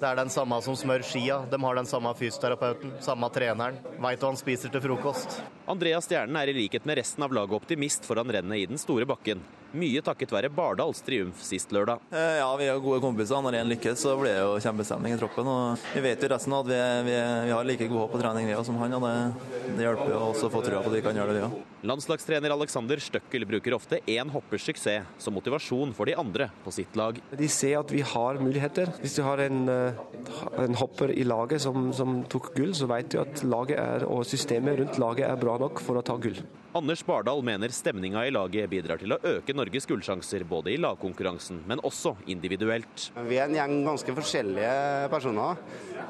Det 0.00 0.10
er 0.10 0.20
den 0.20 0.32
samme 0.32 0.58
som 0.64 0.76
smør 0.76 1.06
skia. 1.08 1.38
De 1.48 1.56
har 1.64 1.80
den 1.80 1.88
samme 1.88 2.12
fysioterapeuten, 2.20 2.98
samme 3.00 3.32
treneren. 3.32 3.80
Veit 3.96 4.20
hva 4.20 4.34
han 4.34 4.40
spiser 4.40 4.68
til 4.68 4.84
frokost. 4.90 5.40
Andreas 5.72 6.04
Stjernen 6.04 6.36
er 6.36 6.52
i 6.52 6.58
likhet 6.60 6.84
med 6.84 7.00
resten 7.00 7.24
av 7.24 7.32
laget 7.32 7.56
optimist 7.62 8.04
foran 8.04 8.28
rennet 8.28 8.60
i 8.60 8.68
den 8.68 8.80
store 8.80 9.08
bakken. 9.08 9.40
Mye 9.70 10.00
takket 10.02 10.32
være 10.34 10.48
Bardals 10.50 10.98
triumf 11.06 11.44
sist 11.46 11.70
lørdag. 11.70 12.00
Eh, 12.10 12.38
ja, 12.40 12.48
vi 12.58 12.66
er 12.66 12.80
gode 12.82 12.98
kompiser. 13.04 13.38
Når 13.38 13.60
én 13.60 13.68
lykkes, 13.70 14.00
så 14.02 14.16
blir 14.18 14.34
det 14.34 14.40
jo 14.42 14.56
kjempestemning 14.64 15.14
i 15.14 15.18
troppen. 15.20 15.46
Og 15.46 15.84
vi 15.94 16.02
vet 16.02 16.24
jo 16.24 16.30
resten 16.32 16.56
at 16.56 16.66
vi, 16.66 16.78
vi, 17.06 17.14
vi 17.46 17.52
har 17.54 17.68
like 17.68 17.86
god 17.92 18.02
håp 18.02 18.16
på 18.16 18.22
trening 18.22 18.48
vi 18.50 18.56
som 18.66 18.80
han. 18.82 18.96
og 18.98 19.04
det, 19.06 19.12
det 19.76 19.86
hjelper 19.86 20.10
jo 20.10 20.22
også 20.32 20.48
å 20.48 20.54
få 20.56 20.62
trua 20.66 20.82
på 20.82 20.90
at 20.90 20.96
vi 20.96 21.04
kan 21.04 21.20
gjøre 21.20 21.36
det, 21.36 21.44
vi 21.44 21.46
òg. 21.46 21.68
Landslagstrener 21.86 22.52
Alexander 22.52 23.00
Støkkel 23.00 23.46
bruker 23.48 23.76
ofte 23.78 24.00
én 24.10 24.32
hoppers 24.34 24.66
suksess 24.66 25.06
som 25.22 25.38
motivasjon 25.38 25.94
for 25.96 26.10
de 26.10 26.16
andre 26.18 26.50
på 26.64 26.74
sitt 26.74 26.98
lag. 26.98 27.20
De 27.30 27.48
ser 27.48 27.78
at 27.78 27.94
vi 27.94 28.02
har 28.02 28.42
muligheter. 28.42 28.90
Hvis 29.00 29.20
du 29.20 29.22
har 29.24 29.40
en, 29.46 29.62
eh, 29.70 30.02
en 30.66 30.80
hopper 30.82 31.14
i 31.14 31.22
laget 31.22 31.62
som, 31.62 31.92
som 31.94 32.24
tok 32.26 32.50
gull, 32.58 32.74
så 32.74 32.90
vet 32.90 33.14
du 33.14 33.20
at 33.22 33.44
laget 33.46 33.78
er, 33.78 34.08
og 34.10 34.26
systemet 34.26 34.82
rundt 34.82 34.98
laget 34.98 35.30
er 35.30 35.38
bra 35.38 35.60
nok 35.62 35.78
for 35.78 36.00
å 36.00 36.04
ta 36.04 36.18
gull. 36.18 36.42
Anders 36.72 37.06
Bardal 37.06 37.42
mener 37.42 37.68
stemninga 37.68 38.20
i 38.26 38.30
laget 38.30 38.70
bidrar 38.70 39.00
til 39.00 39.10
å 39.10 39.16
øke 39.26 39.54
Norges 39.58 39.88
gullsjanser 39.90 40.44
både 40.46 40.70
i 40.70 40.76
lagkonkurransen, 40.78 41.64
men 41.66 41.82
også 41.82 42.12
individuelt. 42.30 43.08
Vi 43.26 43.40
er 43.40 43.48
en 43.48 43.56
gjeng 43.58 43.74
ganske 43.88 44.14
forskjellige 44.14 45.08
personer, 45.10 45.58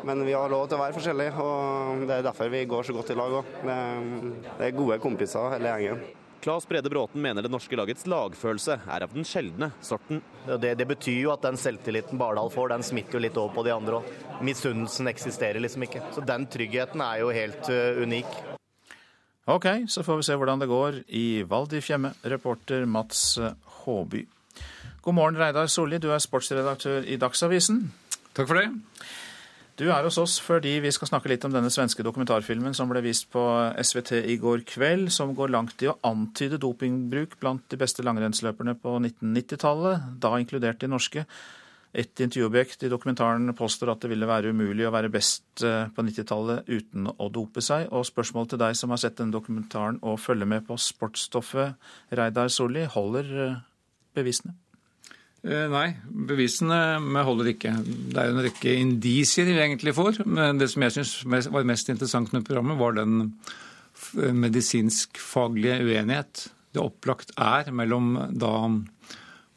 men 0.05 0.21
vi 0.27 0.35
har 0.37 0.53
lov 0.53 0.67
til 0.69 0.77
å 0.77 0.83
være 0.83 0.99
forskjellige. 0.99 1.33
og 1.41 2.05
Det 2.05 2.19
er 2.19 2.29
derfor 2.29 2.53
vi 2.53 2.67
går 2.69 2.85
så 2.91 2.99
godt 2.99 3.15
i 3.15 3.17
lag 3.17 3.39
òg. 3.41 3.57
Det 3.65 4.69
er 4.69 4.77
gode 4.77 5.01
kompiser 5.01 5.57
hele 5.57 5.73
gjengen. 5.73 6.05
Claes 6.45 6.69
Brede 6.69 6.93
Bråten 6.93 7.25
mener 7.25 7.45
det 7.45 7.53
norske 7.53 7.77
lagets 7.77 8.05
lagfølelse 8.09 8.79
er 8.85 9.09
av 9.09 9.17
den 9.17 9.25
sjeldne 9.29 9.73
sorten. 9.81 10.21
Det, 10.45 10.77
det, 10.77 10.87
betyr 10.89 11.23
jo 11.25 11.35
at 11.35 11.45
den 11.45 11.57
selvtilliten 11.61 12.21
Bardal 12.21 12.53
får, 12.53 12.75
den 12.77 12.85
smitter 12.85 13.17
jo 13.17 13.25
litt 13.25 13.41
over 13.41 13.57
på 13.57 13.65
de 13.65 13.77
andre 13.77 14.01
òg. 14.01 14.15
Misunnelsen 14.45 15.09
eksisterer 15.09 15.61
liksom 15.61 15.89
ikke. 15.89 16.05
Så 16.13 16.25
den 16.25 16.49
tryggheten 16.53 17.05
er 17.05 17.25
jo 17.25 17.33
helt 17.33 17.69
uh, 17.73 18.01
unik. 18.05 18.60
Ok, 19.51 19.67
så 19.91 20.05
får 20.07 20.21
vi 20.21 20.23
se 20.29 20.35
hvordan 20.39 20.61
det 20.63 20.69
går 20.71 21.01
i 21.19 21.43
Val 21.43 21.65
di 21.67 21.81
Fiemme. 21.83 22.13
Reporter 22.23 22.85
Mats 22.87 23.35
Håby. 23.83 24.21
God 25.03 25.17
morgen, 25.17 25.39
Reidar 25.41 25.67
Solli, 25.67 25.99
du 25.99 26.13
er 26.15 26.23
sportsredaktør 26.23 27.03
i 27.03 27.17
Dagsavisen. 27.19 27.81
Takk 28.37 28.47
for 28.47 28.61
det. 28.61 28.69
Du 29.81 29.89
er 29.89 30.05
hos 30.07 30.21
oss 30.23 30.37
fordi 30.45 30.77
vi 30.85 30.93
skal 30.95 31.09
snakke 31.09 31.33
litt 31.33 31.43
om 31.49 31.55
denne 31.55 31.71
svenske 31.73 32.05
dokumentarfilmen 32.07 32.77
som 32.79 32.93
ble 32.93 33.03
vist 33.03 33.27
på 33.33 33.43
SVT 33.75 34.21
i 34.21 34.37
går 34.39 34.63
kveld, 34.69 35.11
som 35.11 35.35
går 35.35 35.51
langt 35.51 35.83
i 35.83 35.91
å 35.91 35.97
antyde 36.07 36.61
dopingbruk 36.61 37.35
blant 37.43 37.65
de 37.73 37.81
beste 37.81 38.07
langrennsløperne 38.07 38.77
på 38.79 38.99
1990-tallet, 39.01 40.13
da 40.23 40.37
inkludert 40.39 40.79
de 40.85 40.93
norske. 40.95 41.27
Et 41.91 42.23
intervjuobjekt 42.23 42.85
i 42.87 42.91
dokumentaren 42.91 43.51
påstår 43.59 43.91
at 43.91 44.05
det 44.05 44.13
ville 44.13 44.29
være 44.29 44.53
umulig 44.55 44.85
å 44.87 44.93
være 44.95 45.11
best 45.11 45.65
eh, 45.67 45.89
på 45.91 46.05
90-tallet 46.07 46.69
uten 46.71 47.09
å 47.11 47.27
dope 47.35 47.63
seg. 47.65 47.89
Og 47.91 48.07
spørsmålet 48.07 48.55
til 48.55 48.61
deg 48.63 48.79
som 48.79 48.95
har 48.95 49.01
sett 49.03 49.19
denne 49.19 49.35
dokumentaren 49.35 49.99
og 50.07 50.21
følger 50.23 50.47
med 50.53 50.69
på 50.69 50.79
sportsstoffet, 50.79 51.75
Reidar 52.15 52.53
Solli, 52.55 52.85
holder 52.95 53.33
eh, 53.47 53.59
bevisene? 54.15 54.55
Eh, 55.43 55.67
nei, 55.73 55.89
bevisene 56.31 56.79
holder 57.27 57.51
ikke. 57.57 57.75
Det 57.83 58.23
er 58.23 58.31
jo 58.31 58.37
en 58.37 58.47
rekke 58.47 58.77
indisier 58.85 59.51
vi 59.51 59.59
egentlig 59.59 59.97
får. 59.99 60.23
Men 60.31 60.63
det 60.63 60.71
som 60.71 60.87
jeg 60.87 60.95
syns 61.01 61.51
var 61.51 61.67
mest 61.67 61.91
interessant 61.91 62.31
med 62.37 62.47
programmet, 62.47 62.79
var 62.79 63.01
den 63.01 63.35
medisinsk-faglige 64.15 65.83
uenighet 65.83 66.47
det 66.71 66.83
opplagt 66.83 67.33
er 67.35 67.71
mellom 67.75 68.15
da 68.39 68.55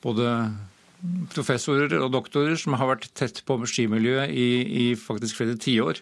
både 0.03 0.29
professorer 1.33 1.93
og 1.99 2.11
doktorer 2.13 2.55
som 2.59 2.77
har 2.79 2.93
vært 2.93 3.09
tett 3.17 3.41
på 3.47 3.57
skimiljøet 3.67 4.31
i, 4.31 4.47
i 4.63 4.85
faktisk 4.99 5.41
flere 5.41 5.57
tiår. 5.59 5.99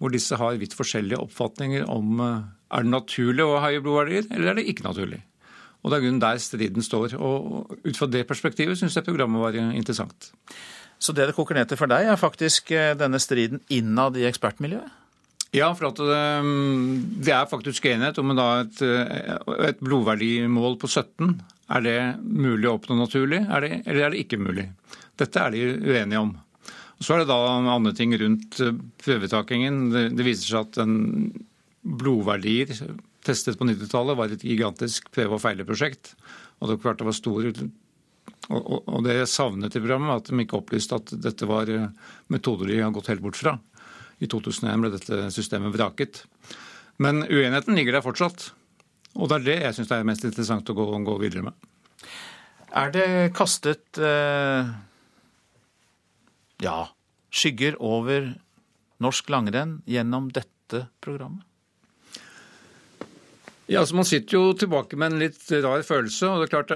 Hvor 0.00 0.12
disse 0.14 0.38
har 0.38 0.60
vidt 0.60 0.76
forskjellige 0.76 1.20
oppfatninger 1.20 1.88
om 1.90 2.22
eh, 2.24 2.46
er 2.70 2.86
det 2.86 2.94
naturlig 2.94 3.44
å 3.44 3.58
ha 3.58 3.66
høye 3.66 3.82
blodverdier, 3.84 4.28
eller 4.30 4.52
er 4.52 4.60
det 4.60 4.68
ikke 4.70 4.86
naturlig. 4.86 5.20
Og 5.80 5.90
Det 5.90 5.96
er 5.96 6.04
grunnen 6.04 6.22
der 6.22 6.40
striden 6.40 6.84
står. 6.84 7.16
Og 7.18 7.74
Ut 7.84 7.98
fra 7.98 8.08
det 8.08 8.26
perspektivet 8.28 8.78
syns 8.78 8.96
jeg 8.96 9.06
programmet 9.06 9.42
var 9.42 9.56
interessant. 9.58 10.30
Så 11.00 11.14
det 11.16 11.30
det 11.30 11.36
koker 11.36 11.56
ned 11.56 11.70
til 11.70 11.80
for 11.80 11.90
deg, 11.90 12.06
er 12.06 12.20
faktisk 12.20 12.72
eh, 12.76 12.94
denne 12.98 13.20
striden 13.20 13.62
innad 13.72 14.18
i 14.20 14.28
ekspertmiljøet? 14.28 14.98
Ja, 15.56 15.72
for 15.74 15.90
det, 15.90 16.06
eh, 16.14 16.50
det, 17.24 17.32
er 17.34 17.48
faktisk 17.50 17.88
enighet 17.90 18.20
om 18.22 18.36
et, 18.38 18.82
et 19.66 19.80
blodverdimål 19.82 20.78
på 20.78 20.86
17 20.92 21.40
er 21.70 21.84
det 21.84 21.98
mulig 22.22 22.68
å 22.68 22.76
oppnå 22.78 22.96
naturlig, 22.98 23.44
er 23.46 23.64
det, 23.64 23.74
eller 23.84 24.06
er 24.06 24.14
det 24.14 24.24
ikke 24.24 24.40
mulig? 24.42 24.66
Dette 25.20 25.42
er 25.42 25.54
de 25.54 25.66
uenige 25.86 26.22
om. 26.22 26.32
Så 27.00 27.14
er 27.14 27.22
det 27.22 27.30
da 27.30 27.38
andre 27.72 27.94
ting 27.96 28.12
rundt 28.20 28.58
eh, 28.60 28.74
prøvetakingen. 29.04 29.84
Det, 29.94 30.02
det 30.18 30.26
viser 30.26 30.50
seg 30.50 30.66
at 30.66 30.80
den 30.82 30.96
blodverdier 31.80 32.74
testet 33.24 33.56
på 33.60 33.68
90-tallet 33.68 34.18
var 34.18 34.32
et 34.32 34.44
gigantisk 34.44 35.08
prøve- 35.14 35.38
og 35.38 35.42
feileprosjekt. 35.44 36.14
Og 36.60 36.68
det, 36.70 36.80
klart 36.82 37.00
det 37.00 37.08
var 37.08 37.16
stor 37.16 37.46
og, 38.50 39.02
det 39.04 39.28
savnet 39.30 39.76
i 39.76 39.82
programmet, 39.82 40.24
at 40.24 40.30
de 40.30 40.42
ikke 40.42 40.58
opplyste 40.58 40.96
at 40.96 41.12
dette 41.22 41.46
var 41.48 41.70
eh, 41.70 41.90
metoder 42.32 42.70
de 42.70 42.80
har 42.82 42.94
gått 42.94 43.10
helt 43.12 43.22
bort 43.24 43.38
fra. 43.38 43.54
I 44.20 44.28
2001 44.28 44.82
ble 44.82 44.90
dette 44.92 45.20
systemet 45.32 45.72
vraket. 45.76 46.24
Men 47.00 47.22
uenigheten 47.24 47.78
ligger 47.78 47.96
der 47.96 48.04
fortsatt. 48.04 48.50
Og 49.18 49.30
det 49.30 49.40
er 49.40 49.46
det 49.46 49.58
jeg 49.64 49.76
syns 49.78 49.92
er 49.94 50.06
mest 50.06 50.26
interessant 50.26 50.70
å 50.70 50.76
gå, 50.76 50.86
gå 51.06 51.16
videre 51.22 51.48
med. 51.48 51.68
Er 52.70 52.92
det 52.94 53.06
kastet 53.34 53.98
eh, 53.98 54.70
ja, 56.62 56.76
skygger 57.34 57.78
over 57.82 58.30
norsk 59.02 59.32
langrenn 59.32 59.80
gjennom 59.90 60.28
dette 60.34 60.86
programmet? 61.02 61.46
Ja, 63.70 63.82
altså 63.82 63.98
Man 63.98 64.06
sitter 64.08 64.34
jo 64.34 64.54
tilbake 64.58 64.98
med 64.98 65.12
en 65.12 65.22
litt 65.22 65.42
rar 65.62 65.82
følelse. 65.86 66.26
og 66.26 66.40
Det 66.40 66.48
er 66.48 66.54
klart 66.56 66.72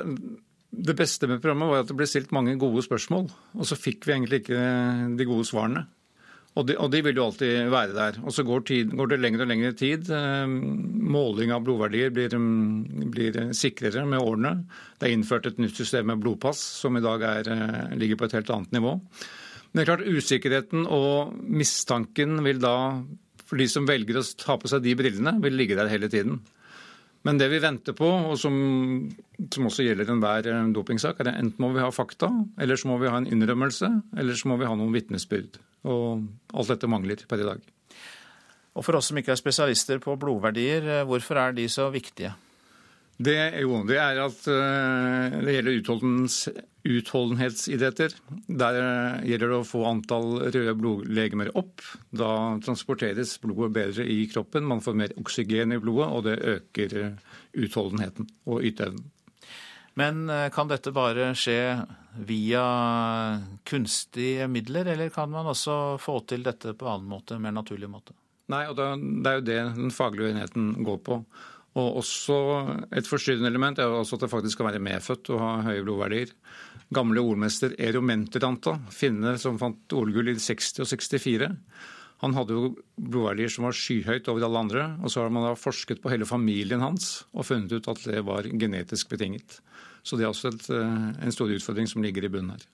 det 0.75 0.95
beste 0.99 1.27
med 1.31 1.41
programmet 1.43 1.71
var 1.71 1.83
at 1.83 1.91
det 1.91 1.97
ble 1.99 2.07
stilt 2.07 2.35
mange 2.35 2.55
gode 2.59 2.85
spørsmål. 2.87 3.27
Og 3.59 3.67
så 3.67 3.79
fikk 3.79 4.07
vi 4.07 4.15
egentlig 4.15 4.43
ikke 4.45 4.61
de 5.19 5.27
gode 5.27 5.47
svarene. 5.49 5.87
Og 6.55 6.69
de, 6.69 6.77
og 6.79 6.91
de 6.93 7.01
vil 7.03 7.17
jo 7.19 7.25
alltid 7.27 7.71
være 7.73 7.95
der. 7.97 8.19
Og 8.23 8.35
så 8.35 8.45
går, 8.47 8.61
tid, 8.69 8.93
går, 8.95 9.11
det 9.11 9.19
lengre 9.19 9.43
og 9.43 9.51
lengre 9.51 9.73
tid. 9.75 10.07
Eh, 10.15 10.45
måling 10.47 11.51
av 11.55 11.65
blodverdier 11.67 12.13
blir, 12.15 12.37
blir, 13.11 13.39
sikrere 13.59 14.05
med 14.07 14.23
årene. 14.23 14.53
Det 15.01 15.09
er 15.09 15.17
innført 15.17 15.49
et 15.51 15.59
nytt 15.59 15.75
system 15.81 16.13
med 16.13 16.23
blodpass, 16.23 16.63
som 16.85 16.95
i 16.95 17.03
dag 17.03 17.27
er, 17.27 17.51
eh, 17.51 17.97
ligger 17.99 18.21
på 18.21 18.29
et 18.29 18.39
helt 18.39 18.55
annet 18.55 18.79
nivå. 18.79 18.95
Men 19.01 19.81
det 19.81 19.83
er 19.83 19.91
klart 19.91 20.07
usikkerheten 20.07 20.87
og 20.87 21.35
mistanken 21.43 22.39
vil 22.47 22.63
da, 22.63 23.03
for 23.43 23.59
de 23.59 23.67
som 23.67 23.91
velger 23.91 24.21
å 24.21 24.27
ta 24.39 24.55
på 24.55 24.71
seg 24.71 24.87
de 24.87 24.95
brillene, 24.95 25.35
vil 25.43 25.59
ligge 25.59 25.75
der 25.75 25.91
hele 25.91 26.07
tiden. 26.13 26.39
Men 27.27 27.41
det 27.41 27.51
vi 27.51 27.59
venter 27.59 27.97
på, 27.97 28.07
og 28.31 28.39
som, 28.39 28.55
som 29.51 29.67
også 29.67 29.89
gjelder 29.89 30.15
enhver 30.15 30.47
eh, 30.55 30.65
dopingsak, 30.77 31.19
er 31.19 31.35
at 31.35 31.43
enten 31.43 31.67
må 31.67 31.75
vi 31.75 31.83
ha 31.83 31.91
fakta, 31.91 32.31
eller 32.63 32.79
så 32.79 32.95
må 32.95 33.03
vi 33.03 33.11
ha 33.11 33.19
en 33.19 33.27
innrømmelse, 33.27 33.91
eller 34.15 34.39
så 34.39 34.55
må 34.55 34.63
vi 34.63 34.71
ha 34.71 34.79
noen 34.79 34.95
vitnesbyrd. 34.95 35.59
Og 35.85 36.25
alt 36.55 36.73
dette 36.73 36.91
mangler 36.91 37.25
per 37.29 37.43
i 37.43 37.49
dag. 37.49 37.71
Og 38.75 38.83
For 38.83 38.99
oss 38.99 39.11
som 39.11 39.21
ikke 39.21 39.35
er 39.35 39.39
spesialister 39.39 40.01
på 40.03 40.17
blodverdier, 40.19 40.83
eh, 40.83 41.07
hvorfor 41.07 41.39
er 41.39 41.55
de 41.55 41.69
så 41.71 41.91
viktige? 41.95 42.33
Det, 43.15 43.37
jo, 43.63 43.77
det 43.87 43.99
er 44.03 44.19
at 44.25 44.41
uh, 44.51 45.35
det 45.47 45.53
gjelder 45.55 45.77
utholdenhetsidretter. 46.91 48.17
Der 48.51 48.79
uh, 48.81 49.21
gjelder 49.23 49.53
det 49.53 49.61
å 49.61 49.69
få 49.69 49.85
antall 49.87 50.41
røde 50.49 50.75
blodlegemer 50.75 51.53
opp. 51.55 51.85
Da 52.11 52.59
transporteres 52.65 53.37
blodet 53.39 53.71
bedre 53.77 54.09
i 54.11 54.25
kroppen, 54.33 54.67
man 54.67 54.83
får 54.83 54.99
mer 54.99 55.15
oksygen 55.23 55.77
i 55.77 55.79
blodet, 55.79 56.11
og 56.11 56.27
det 56.27 56.41
øker 56.57 57.15
utholdenheten 57.55 58.27
og 58.51 58.67
yteevnen. 58.67 59.14
Men 60.01 60.27
kan 60.51 60.71
dette 60.71 60.91
bare 60.95 61.31
skje 61.39 61.59
via 62.27 62.65
kunstige 63.67 64.49
midler, 64.51 64.89
eller 64.91 65.13
kan 65.15 65.31
man 65.31 65.47
også 65.51 65.97
få 66.03 66.19
til 66.31 66.43
dette 66.47 66.75
på 66.79 66.89
annen 66.91 67.11
måte, 67.11 67.39
mer 67.39 67.55
naturlig 67.55 67.91
måte? 67.91 68.15
Nei, 68.53 68.67
og 68.69 68.77
det 68.77 69.31
er 69.31 69.39
jo 69.39 69.45
det 69.47 69.59
den 69.79 69.93
faglige 69.95 70.33
uenigheten 70.33 70.73
går 70.85 70.99
på. 71.07 71.21
Og 71.75 71.99
også 71.99 72.37
Et 72.95 73.09
forstyrrende 73.09 73.51
element 73.51 73.81
er 73.83 73.91
også 73.91 74.19
at 74.19 74.27
det 74.27 74.31
faktisk 74.31 74.59
skal 74.59 74.69
være 74.69 74.83
medfødt 74.85 75.31
og 75.35 75.43
ha 75.43 75.53
høye 75.67 75.83
blodverdier. 75.83 76.31
Gamle 76.95 77.23
ordmester 77.25 77.75
Eero 77.79 78.03
Menteranta, 78.05 78.77
finne 78.95 79.35
som 79.43 79.59
fant 79.59 79.97
OL-gull 79.97 80.31
i 80.31 80.37
60 80.39 80.85
og 80.85 80.91
64, 80.93 81.51
han 82.23 82.35
hadde 82.37 82.55
jo 82.57 82.71
blodverdier 82.97 83.51
som 83.53 83.67
var 83.67 83.77
skyhøyt 83.77 84.29
over 84.33 84.47
alle 84.47 84.63
andre. 84.67 84.85
Og 85.03 85.13
så 85.13 85.25
har 85.25 85.33
man 85.35 85.49
da 85.49 85.57
forsket 85.59 86.01
på 86.03 86.13
hele 86.13 86.29
familien 86.29 86.85
hans 86.85 87.25
og 87.35 87.49
funnet 87.49 87.75
ut 87.75 87.91
at 87.91 88.05
det 88.07 88.23
var 88.27 88.47
genetisk 88.49 89.11
betinget. 89.13 89.59
Så 90.05 90.17
det 90.17 90.27
er 90.27 90.33
også 90.33 90.53
et, 90.53 90.71
eh, 90.71 91.11
en 91.25 91.35
stor 91.35 91.51
utfordring 91.51 91.89
som 91.91 92.05
ligger 92.05 92.25
i 92.25 92.33
bunnen 92.33 92.55
her. 92.55 92.65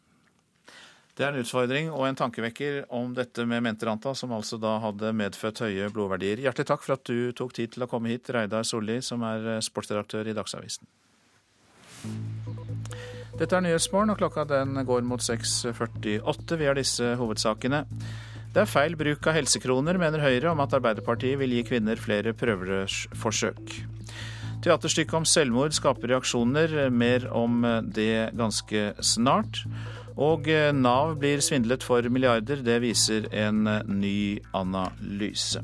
Det 1.16 1.26
er 1.26 1.34
en 1.34 1.42
utfordring 1.42 1.90
og 1.90 2.06
en 2.06 2.16
tankevekker 2.16 2.84
om 2.96 3.10
dette 3.14 3.44
med 3.44 3.62
Menteranta, 3.62 4.14
som 4.14 4.32
altså 4.32 4.56
da 4.60 4.78
hadde 4.80 5.12
medfødt 5.12 5.58
høye 5.66 5.90
blodverdier. 5.92 6.40
Hjertelig 6.40 6.66
takk 6.70 6.86
for 6.86 6.94
at 6.94 7.04
du 7.04 7.32
tok 7.36 7.52
tid 7.52 7.74
til 7.74 7.84
å 7.84 7.90
komme 7.90 8.08
hit, 8.08 8.30
Reidar 8.32 8.64
Solli, 8.64 9.00
som 9.02 9.22
er 9.26 9.56
eh, 9.56 9.60
sportsredaktør 9.64 10.30
i 10.30 10.36
Dagsavisen. 10.36 10.86
Dette 13.40 13.56
er 13.56 13.64
Nyhetsmorgen, 13.64 14.14
og 14.14 14.18
klokka 14.20 14.46
den 14.48 14.80
går 14.86 15.04
mot 15.06 15.20
6.48. 15.20 16.56
Vi 16.56 16.68
har 16.68 16.78
disse 16.78 17.14
hovedsakene. 17.20 17.84
Det 18.50 18.64
er 18.64 18.66
feil 18.66 18.96
bruk 18.98 19.26
av 19.30 19.36
helsekroner, 19.36 19.94
mener 20.00 20.24
Høyre 20.24 20.50
om 20.50 20.60
at 20.64 20.72
Arbeiderpartiet 20.74 21.38
vil 21.38 21.52
gi 21.54 21.62
kvinner 21.68 22.00
flere 22.02 22.32
prøverørsforsøk. 22.34 23.76
Teaterstykket 24.64 25.16
om 25.20 25.28
selvmord 25.28 25.76
skaper 25.76 26.10
reaksjoner. 26.10 26.74
Mer 26.90 27.28
om 27.30 27.62
det 27.94 28.34
ganske 28.36 28.90
snart. 29.06 29.62
Og 30.20 30.50
Nav 30.76 31.14
blir 31.22 31.40
svindlet 31.46 31.86
for 31.86 32.04
milliarder. 32.12 32.60
Det 32.66 32.80
viser 32.82 33.30
en 33.30 33.62
ny 33.86 34.40
analyse. 34.52 35.62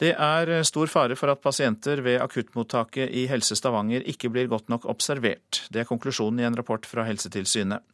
Det 0.00 0.14
er 0.16 0.48
eh, 0.48 0.64
stor 0.64 0.88
fare 0.88 1.16
for 1.18 1.32
at 1.32 1.42
pasienter 1.44 2.00
ved 2.04 2.22
akuttmottaket 2.24 3.12
i 3.12 3.26
Helse 3.28 3.56
Stavanger 3.58 4.06
ikke 4.08 4.30
blir 4.32 4.48
godt 4.48 4.70
nok 4.72 4.86
observert. 4.88 5.66
Det 5.68 5.82
er 5.82 5.88
konklusjonen 5.88 6.40
i 6.40 6.46
en 6.48 6.56
rapport 6.56 6.88
fra 6.88 7.04
Helsetilsynet. 7.08 7.84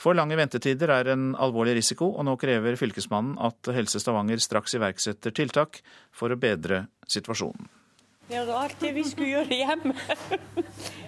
For 0.00 0.16
lange 0.16 0.36
ventetider 0.36 0.92
er 0.92 1.12
en 1.12 1.30
alvorlig 1.40 1.76
risiko, 1.78 2.10
og 2.16 2.26
nå 2.28 2.34
krever 2.40 2.76
fylkesmannen 2.76 3.38
at 3.40 3.68
Helse 3.72 4.00
Stavanger 4.00 4.40
straks 4.44 4.76
iverksetter 4.76 5.32
tiltak 5.36 5.80
for 6.12 6.32
å 6.32 6.40
bedre 6.40 6.86
situasjonen. 7.08 7.68
Ja, 8.26 8.42
det 8.42 8.50
var 8.50 8.64
alt 8.66 8.80
det 8.82 8.90
vi 8.96 9.04
skulle 9.06 9.28
gjøre 9.36 9.60
hjemme. 9.60 9.94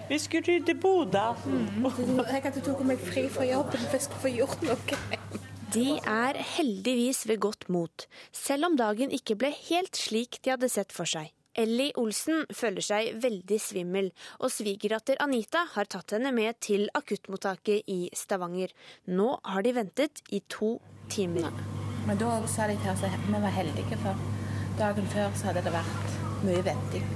Vi 0.09 0.17
skulle 0.21 0.45
rydde 0.47 0.73
boda. 0.79 1.33
Mm. 1.45 1.83
Jeg 1.83 2.41
hadde 2.45 2.63
tatt 2.63 2.85
meg 2.87 3.01
fri 3.03 3.27
fra 3.33 3.45
jobben 3.45 3.83
for 3.83 3.97
jeg 3.97 4.05
skulle 4.07 4.23
få 4.23 4.31
gjort 4.37 4.67
noe. 4.69 5.47
De 5.69 5.99
er 6.01 6.37
heldigvis 6.55 7.27
ved 7.29 7.37
godt 7.43 7.67
mot, 7.69 8.05
selv 8.33 8.65
om 8.65 8.77
dagen 8.79 9.11
ikke 9.13 9.35
ble 9.37 9.51
helt 9.53 9.99
slik 9.99 10.39
de 10.41 10.55
hadde 10.55 10.69
sett 10.71 10.95
for 10.95 11.05
seg. 11.09 11.29
Ellie 11.59 11.93
Olsen 11.99 12.47
føler 12.55 12.81
seg 12.85 13.19
veldig 13.21 13.59
svimmel, 13.61 14.09
og 14.39 14.49
svigerdatter 14.53 15.19
Anita 15.21 15.65
har 15.75 15.89
tatt 15.91 16.15
henne 16.15 16.31
med 16.33 16.57
til 16.65 16.87
akuttmottaket 16.97 17.85
i 17.91 17.99
Stavanger. 18.17 18.73
Nå 19.13 19.29
har 19.45 19.65
de 19.65 19.75
ventet 19.77 20.23
i 20.33 20.41
to 20.49 20.77
timer. 21.13 21.53
Men 22.07 22.17
da 22.17 22.39
sa 22.49 22.69
de 22.69 22.79
til 22.81 22.93
oss 22.95 23.05
at 23.05 23.25
vi 23.27 23.37
var 23.37 23.53
heldige, 23.53 24.01
for 24.01 24.27
dagen 24.81 25.09
før 25.13 25.33
hadde 25.45 25.67
det 25.67 25.75
vært 25.75 26.21
mye 26.47 26.65
venting. 26.65 27.09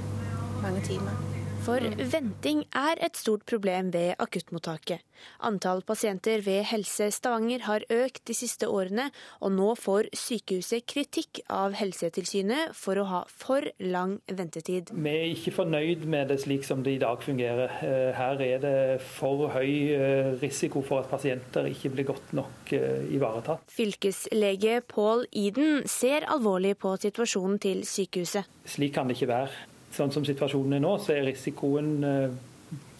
Mange 0.62 0.84
timer. 0.86 1.33
For 1.64 1.80
venting 2.12 2.66
er 2.76 3.00
et 3.06 3.16
stort 3.16 3.46
problem 3.48 3.94
ved 3.94 4.18
akuttmottaket. 4.20 5.00
Antall 5.48 5.80
pasienter 5.88 6.42
ved 6.44 6.66
Helse 6.68 7.08
Stavanger 7.16 7.64
har 7.64 7.86
økt 7.88 8.20
de 8.28 8.36
siste 8.36 8.68
årene, 8.68 9.06
og 9.40 9.54
nå 9.56 9.70
får 9.80 10.10
sykehuset 10.12 10.84
kritikk 10.92 11.40
av 11.48 11.78
Helsetilsynet 11.80 12.76
for 12.76 13.00
å 13.00 13.08
ha 13.08 13.24
for 13.32 13.70
lang 13.80 14.18
ventetid. 14.28 14.92
Vi 14.92 15.16
er 15.16 15.30
ikke 15.32 15.56
fornøyd 15.62 16.04
med 16.04 16.34
det 16.34 16.42
slik 16.44 16.68
som 16.68 16.84
det 16.84 16.98
i 16.98 17.02
dag 17.06 17.24
fungerer. 17.24 17.80
Eh, 17.80 18.12
her 18.20 18.44
er 18.44 18.64
det 18.68 18.78
for 19.16 19.48
høy 19.56 19.72
eh, 19.96 20.34
risiko 20.44 20.84
for 20.84 21.00
at 21.00 21.12
pasienter 21.16 21.72
ikke 21.72 21.96
blir 21.96 22.12
godt 22.12 22.36
nok 22.36 22.76
eh, 22.76 23.08
ivaretatt. 23.16 23.64
Fylkeslege 23.72 24.82
Pål 24.92 25.30
Iden 25.32 25.88
ser 25.88 26.28
alvorlig 26.28 26.76
på 26.84 26.98
situasjonen 27.08 27.62
til 27.64 27.88
sykehuset. 27.88 28.52
Slik 28.68 28.98
kan 29.00 29.08
det 29.08 29.16
ikke 29.16 29.32
være 29.32 29.70
sånn 29.94 30.14
som 30.14 30.26
situasjonen 30.26 30.78
er 30.78 30.84
nå, 30.84 30.96
så 31.02 31.16
er 31.16 31.28
risikoen 31.28 31.94
eh, 32.08 32.36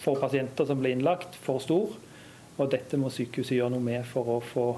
for 0.02 0.20
pasienter 0.20 0.68
som 0.68 0.80
blir 0.80 0.94
innlagt, 0.94 1.36
for 1.40 1.62
stor. 1.62 1.96
Og 2.54 2.70
dette 2.70 2.98
må 3.00 3.10
sykehuset 3.10 3.58
gjøre 3.58 3.74
noe 3.74 3.84
med 3.84 4.06
for 4.06 4.36
å 4.36 4.40
få 4.44 4.70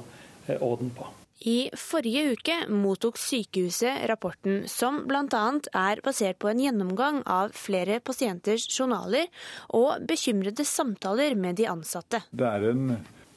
eh, 0.46 0.56
orden 0.60 0.92
på. 0.96 1.08
I 1.46 1.68
forrige 1.76 2.32
uke 2.32 2.54
mottok 2.72 3.18
sykehuset 3.20 4.06
rapporten, 4.08 4.62
som 4.72 5.02
bl.a. 5.06 5.42
er 5.76 6.00
basert 6.04 6.38
på 6.40 6.48
en 6.48 6.62
gjennomgang 6.64 7.20
av 7.28 7.52
flere 7.54 7.98
pasienters 8.00 8.64
journaler 8.72 9.28
og 9.76 10.06
bekymrede 10.08 10.64
samtaler 10.64 11.36
med 11.36 11.60
de 11.60 11.68
ansatte. 11.68 12.22
Det 12.32 12.48
er 12.48 12.70
en 12.72 12.96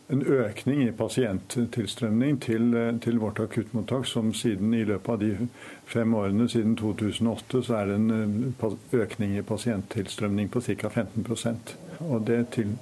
en 0.10 0.24
økning 0.26 0.82
i 0.88 0.92
pasienttilstrømning 0.92 2.40
til, 2.42 2.74
til, 3.02 3.20
vårt 3.22 3.40
akuttmottak 3.44 4.08
som 4.10 4.34
siden 4.34 4.74
i 4.74 4.84
løpet 4.84 5.14
av 5.14 5.20
de 5.22 5.50
fem 5.90 6.16
årene 6.18 6.48
siden 6.50 6.76
2008 6.80 7.62
så 7.68 7.78
er 7.78 7.92
det 7.92 7.98
en 8.00 8.56
økning 8.98 9.38
i 9.38 9.46
pasienttilstrømning 9.46 10.50
på 10.50 10.64
ca. 10.66 10.90
15% 10.90 11.76
Og 12.00 12.26
Det 12.28 12.40
til, 12.56 12.74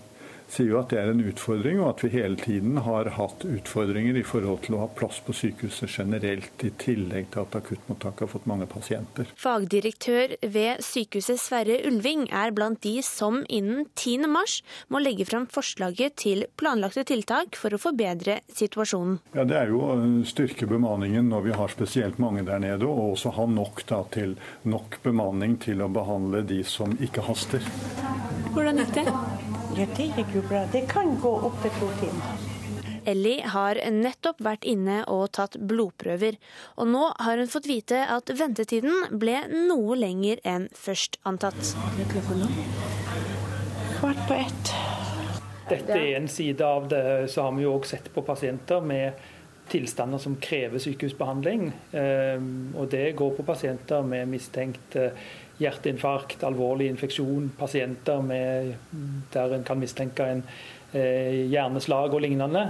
sier 0.52 0.72
jo 0.72 0.80
at 0.80 0.92
det 0.92 1.00
er 1.02 1.12
en 1.12 1.24
utfordring, 1.28 1.82
og 1.82 1.90
at 1.92 2.04
vi 2.06 2.12
hele 2.16 2.40
tiden 2.40 2.80
har 2.86 3.10
hatt 3.18 3.44
utfordringer 3.48 4.18
i 4.20 4.26
forhold 4.28 4.64
til 4.66 4.78
å 4.78 4.84
ha 4.86 4.90
plass 4.98 5.20
på 5.26 5.36
sykehuset 5.36 5.92
generelt, 6.00 6.64
i 6.64 6.72
tillegg 6.80 7.30
til 7.34 7.44
at 7.44 7.58
akuttmottaket 7.60 8.24
har 8.26 8.32
fått 8.32 8.48
mange 8.50 8.68
pasienter. 8.72 9.32
Fagdirektør 9.40 10.38
ved 10.54 10.84
sykehuset 10.86 11.42
Sverre 11.42 11.80
Ulving 11.88 12.28
er 12.32 12.54
blant 12.56 12.82
de 12.86 12.96
som 13.06 13.42
innen 13.50 13.86
10. 13.96 14.28
mars 14.32 14.62
må 14.94 15.02
legge 15.04 15.28
fram 15.28 15.48
forslaget 15.52 16.18
til 16.24 16.46
planlagte 16.60 17.06
tiltak 17.08 17.60
for 17.60 17.76
å 17.76 17.82
forbedre 17.82 18.40
situasjonen. 18.54 19.20
Ja, 19.36 19.46
Det 19.48 19.58
er 19.60 19.72
jo 19.72 19.84
å 19.84 19.98
styrke 20.28 20.68
bemanningen 20.70 21.30
når 21.32 21.48
vi 21.48 21.56
har 21.60 21.72
spesielt 21.74 22.20
mange 22.24 22.46
der 22.48 22.60
nede, 22.64 22.88
og 22.88 23.14
også 23.18 23.36
ha 23.38 23.48
nok, 23.52 23.84
da, 23.90 24.04
til, 24.14 24.38
nok 24.64 25.00
bemanning 25.04 25.58
til 25.64 25.84
å 25.84 25.92
behandle 25.92 26.44
de 26.48 26.64
som 26.68 26.96
ikke 27.04 27.26
haster. 27.28 27.64
Hvordan 28.56 28.80
gikk 28.82 28.96
det? 28.96 29.06
Ja, 29.78 29.86
det 29.98 30.08
gikk 30.16 30.37
jo. 30.38 30.46
Det 30.72 30.86
kan 30.92 31.18
gå 31.22 31.34
opp 31.50 31.60
til 31.64 31.76
to 31.80 31.90
timer. 32.02 32.46
Ellie 33.08 33.40
har 33.48 33.80
nettopp 33.94 34.42
vært 34.44 34.66
inne 34.68 35.00
og 35.08 35.30
tatt 35.38 35.56
blodprøver, 35.64 36.36
og 36.76 36.90
nå 36.92 37.06
har 37.24 37.40
hun 37.40 37.52
fått 37.52 37.70
vite 37.70 38.02
at 38.12 38.34
ventetiden 38.36 39.16
ble 39.22 39.46
noe 39.54 39.96
lenger 39.96 40.42
enn 40.44 40.68
først 40.76 41.16
antatt. 41.30 41.72
Kvart 43.98 44.22
på 44.28 44.36
ett. 44.36 44.76
Dette 45.68 45.96
er 45.96 46.14
en 46.18 46.30
side 46.32 46.64
av 46.64 46.88
det. 46.92 47.02
Så 47.32 47.48
har 47.48 47.56
vi 47.56 47.66
jo 47.66 47.74
òg 47.78 47.88
sett 47.88 48.12
på 48.14 48.24
pasienter 48.28 48.84
med 48.84 49.26
tilstander 49.72 50.22
som 50.22 50.38
krever 50.40 50.80
sykehusbehandling. 50.80 51.72
Ehm, 51.92 52.76
og 52.78 52.88
det 52.92 53.16
går 53.20 53.36
på 53.36 53.44
pasienter 53.48 54.06
med 54.08 54.30
mistenkt 54.32 54.96
eh, 54.96 55.28
hjerteinfarkt, 55.62 56.44
alvorlig 56.46 56.90
infeksjon, 56.94 57.52
pasienter 57.58 58.22
med, 58.22 58.76
der 59.34 59.56
en 59.58 59.66
kan 59.68 59.80
mistenke 59.82 60.28
en 60.36 60.44
eh, 60.94 61.48
hjerneslag 61.50 62.14
og 62.14 62.24
lignende 62.26 62.68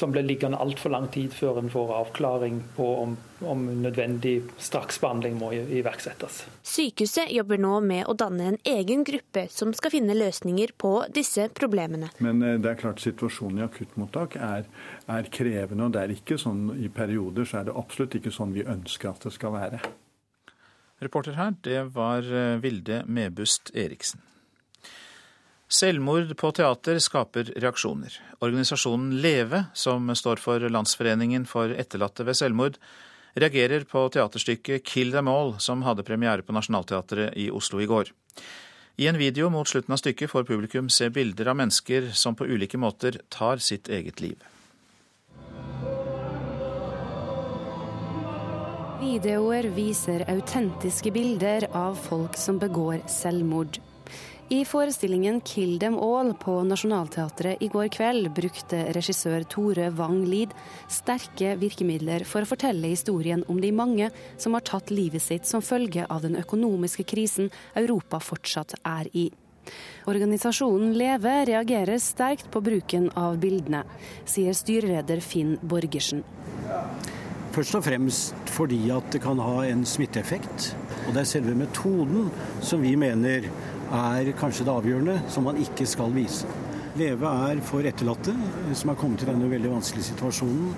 som 0.00 0.12
blir 0.12 0.22
liggende 0.22 0.58
altfor 0.58 0.90
lang 0.94 1.08
tid 1.12 1.32
før 1.34 1.58
en 1.60 1.70
får 1.70 1.92
avklaring 1.92 2.60
på 2.76 2.86
om, 3.02 3.16
om 3.44 3.64
nødvendig 3.82 4.36
straksbehandling 4.58 5.36
må 5.40 5.52
iverksettes. 5.52 6.44
Sykehuset 6.62 7.32
jobber 7.34 7.60
nå 7.60 7.74
med 7.84 8.06
å 8.08 8.16
danne 8.18 8.52
en 8.52 8.60
egen 8.64 9.04
gruppe 9.04 9.46
som 9.52 9.74
skal 9.76 9.94
finne 9.96 10.16
løsninger 10.16 10.74
på 10.80 10.94
disse 11.14 11.48
problemene. 11.56 12.12
Men 12.18 12.42
eh, 12.46 12.58
det 12.62 12.72
er 12.72 12.80
klart 12.80 13.02
situasjonen 13.04 13.60
i 13.60 13.66
akuttmottak 13.66 14.38
er, 14.40 14.68
er 15.10 15.32
krevende, 15.32 15.88
og 15.88 15.96
det 15.96 16.04
er 16.04 16.14
ikke 16.16 16.40
sånn 16.40 16.70
i 16.78 16.92
perioder 16.92 17.48
så 17.48 17.60
er 17.60 17.68
det 17.68 17.76
absolutt 17.82 18.16
ikke 18.20 18.32
sånn 18.34 18.56
vi 18.56 18.66
ønsker 18.66 19.12
at 19.12 19.28
det 19.28 19.34
skal 19.36 19.56
være. 19.58 19.82
Reporter 21.00 21.32
her, 21.38 21.54
det 21.64 21.82
var 21.94 22.26
eh, 22.26 22.58
Vilde 22.60 23.02
Mebust 23.06 23.72
Eriksen. 23.74 24.20
Selvmord 25.70 26.32
på 26.36 26.50
teater 26.52 26.98
skaper 26.98 27.52
reaksjoner. 27.62 28.16
Organisasjonen 28.42 29.14
Leve, 29.22 29.64
som 29.72 30.10
står 30.18 30.42
for 30.42 30.66
Landsforeningen 30.66 31.46
for 31.46 31.70
etterlatte 31.72 32.26
ved 32.26 32.36
selvmord, 32.36 32.76
reagerer 33.38 33.86
på 33.86 34.02
teaterstykket 34.12 34.84
Kill 34.84 35.14
Them 35.14 35.30
All, 35.30 35.54
som 35.62 35.86
hadde 35.86 36.04
premiere 36.04 36.42
på 36.42 36.52
Nationaltheatret 36.52 37.38
i 37.38 37.48
Oslo 37.54 37.80
i 37.80 37.86
går. 37.88 38.10
I 39.00 39.06
en 39.06 39.16
video 39.16 39.48
mot 39.48 39.68
slutten 39.68 39.94
av 39.94 40.02
stykket 40.02 40.34
får 40.34 40.48
publikum 40.50 40.90
se 40.92 41.08
bilder 41.08 41.52
av 41.52 41.56
mennesker 41.62 42.10
som 42.12 42.34
på 42.36 42.50
ulike 42.50 42.76
måter 42.76 43.22
tar 43.32 43.62
sitt 43.62 43.88
eget 43.88 44.20
liv. 44.20 44.36
Videoer 49.00 49.64
viser 49.72 50.26
autentiske 50.28 51.08
bilder 51.14 51.64
av 51.72 51.94
folk 51.96 52.34
som 52.36 52.58
begår 52.60 52.98
selvmord. 53.08 53.78
I 54.52 54.64
forestillingen 54.68 55.40
'Kill 55.40 55.78
Them 55.80 55.96
All' 55.96 56.34
på 56.34 56.58
Nationaltheatret 56.68 57.62
i 57.62 57.68
går 57.68 57.88
kveld 57.88 58.28
brukte 58.34 58.82
regissør 58.92 59.46
Tore 59.48 59.88
Wang 59.90 60.26
Lid 60.28 60.52
sterke 60.88 61.54
virkemidler 61.56 62.26
for 62.26 62.42
å 62.42 62.50
fortelle 62.50 62.92
historien 62.92 63.44
om 63.48 63.60
de 63.60 63.72
mange 63.72 64.10
som 64.36 64.52
har 64.52 64.60
tatt 64.60 64.90
livet 64.90 65.22
sitt 65.22 65.46
som 65.46 65.62
følge 65.62 66.04
av 66.10 66.20
den 66.20 66.36
økonomiske 66.36 67.04
krisen 67.04 67.50
Europa 67.74 68.20
fortsatt 68.20 68.74
er 68.84 69.08
i. 69.14 69.30
Organisasjonen 70.06 70.92
Leve 70.92 71.46
reagerer 71.46 71.98
sterkt 71.98 72.50
på 72.50 72.60
bruken 72.60 73.10
av 73.16 73.38
bildene, 73.40 73.84
sier 74.26 74.52
styreleder 74.52 75.20
Finn 75.20 75.56
Borgersen. 75.62 76.24
Først 77.50 77.74
og 77.74 77.82
fremst 77.82 78.50
fordi 78.54 78.78
at 78.94 79.08
det 79.10 79.22
kan 79.24 79.40
ha 79.42 79.64
en 79.66 79.82
smitteeffekt. 79.88 80.70
Og 81.08 81.14
det 81.16 81.24
er 81.24 81.30
selve 81.32 81.54
metoden 81.58 82.28
som 82.62 82.82
vi 82.84 82.94
mener 82.94 83.48
er 83.90 84.30
kanskje 84.38 84.68
det 84.68 84.74
avgjørende, 84.76 85.16
som 85.28 85.48
man 85.48 85.58
ikke 85.58 85.86
skal 85.90 86.14
vise. 86.14 86.46
Leve 86.98 87.26
er 87.50 87.62
for 87.66 87.86
etterlatte 87.86 88.34
som 88.78 88.92
er 88.92 88.98
kommet 88.98 89.24
i 89.24 89.30
denne 89.30 89.50
veldig 89.50 89.74
vanskelige 89.74 90.12
situasjonen, 90.12 90.70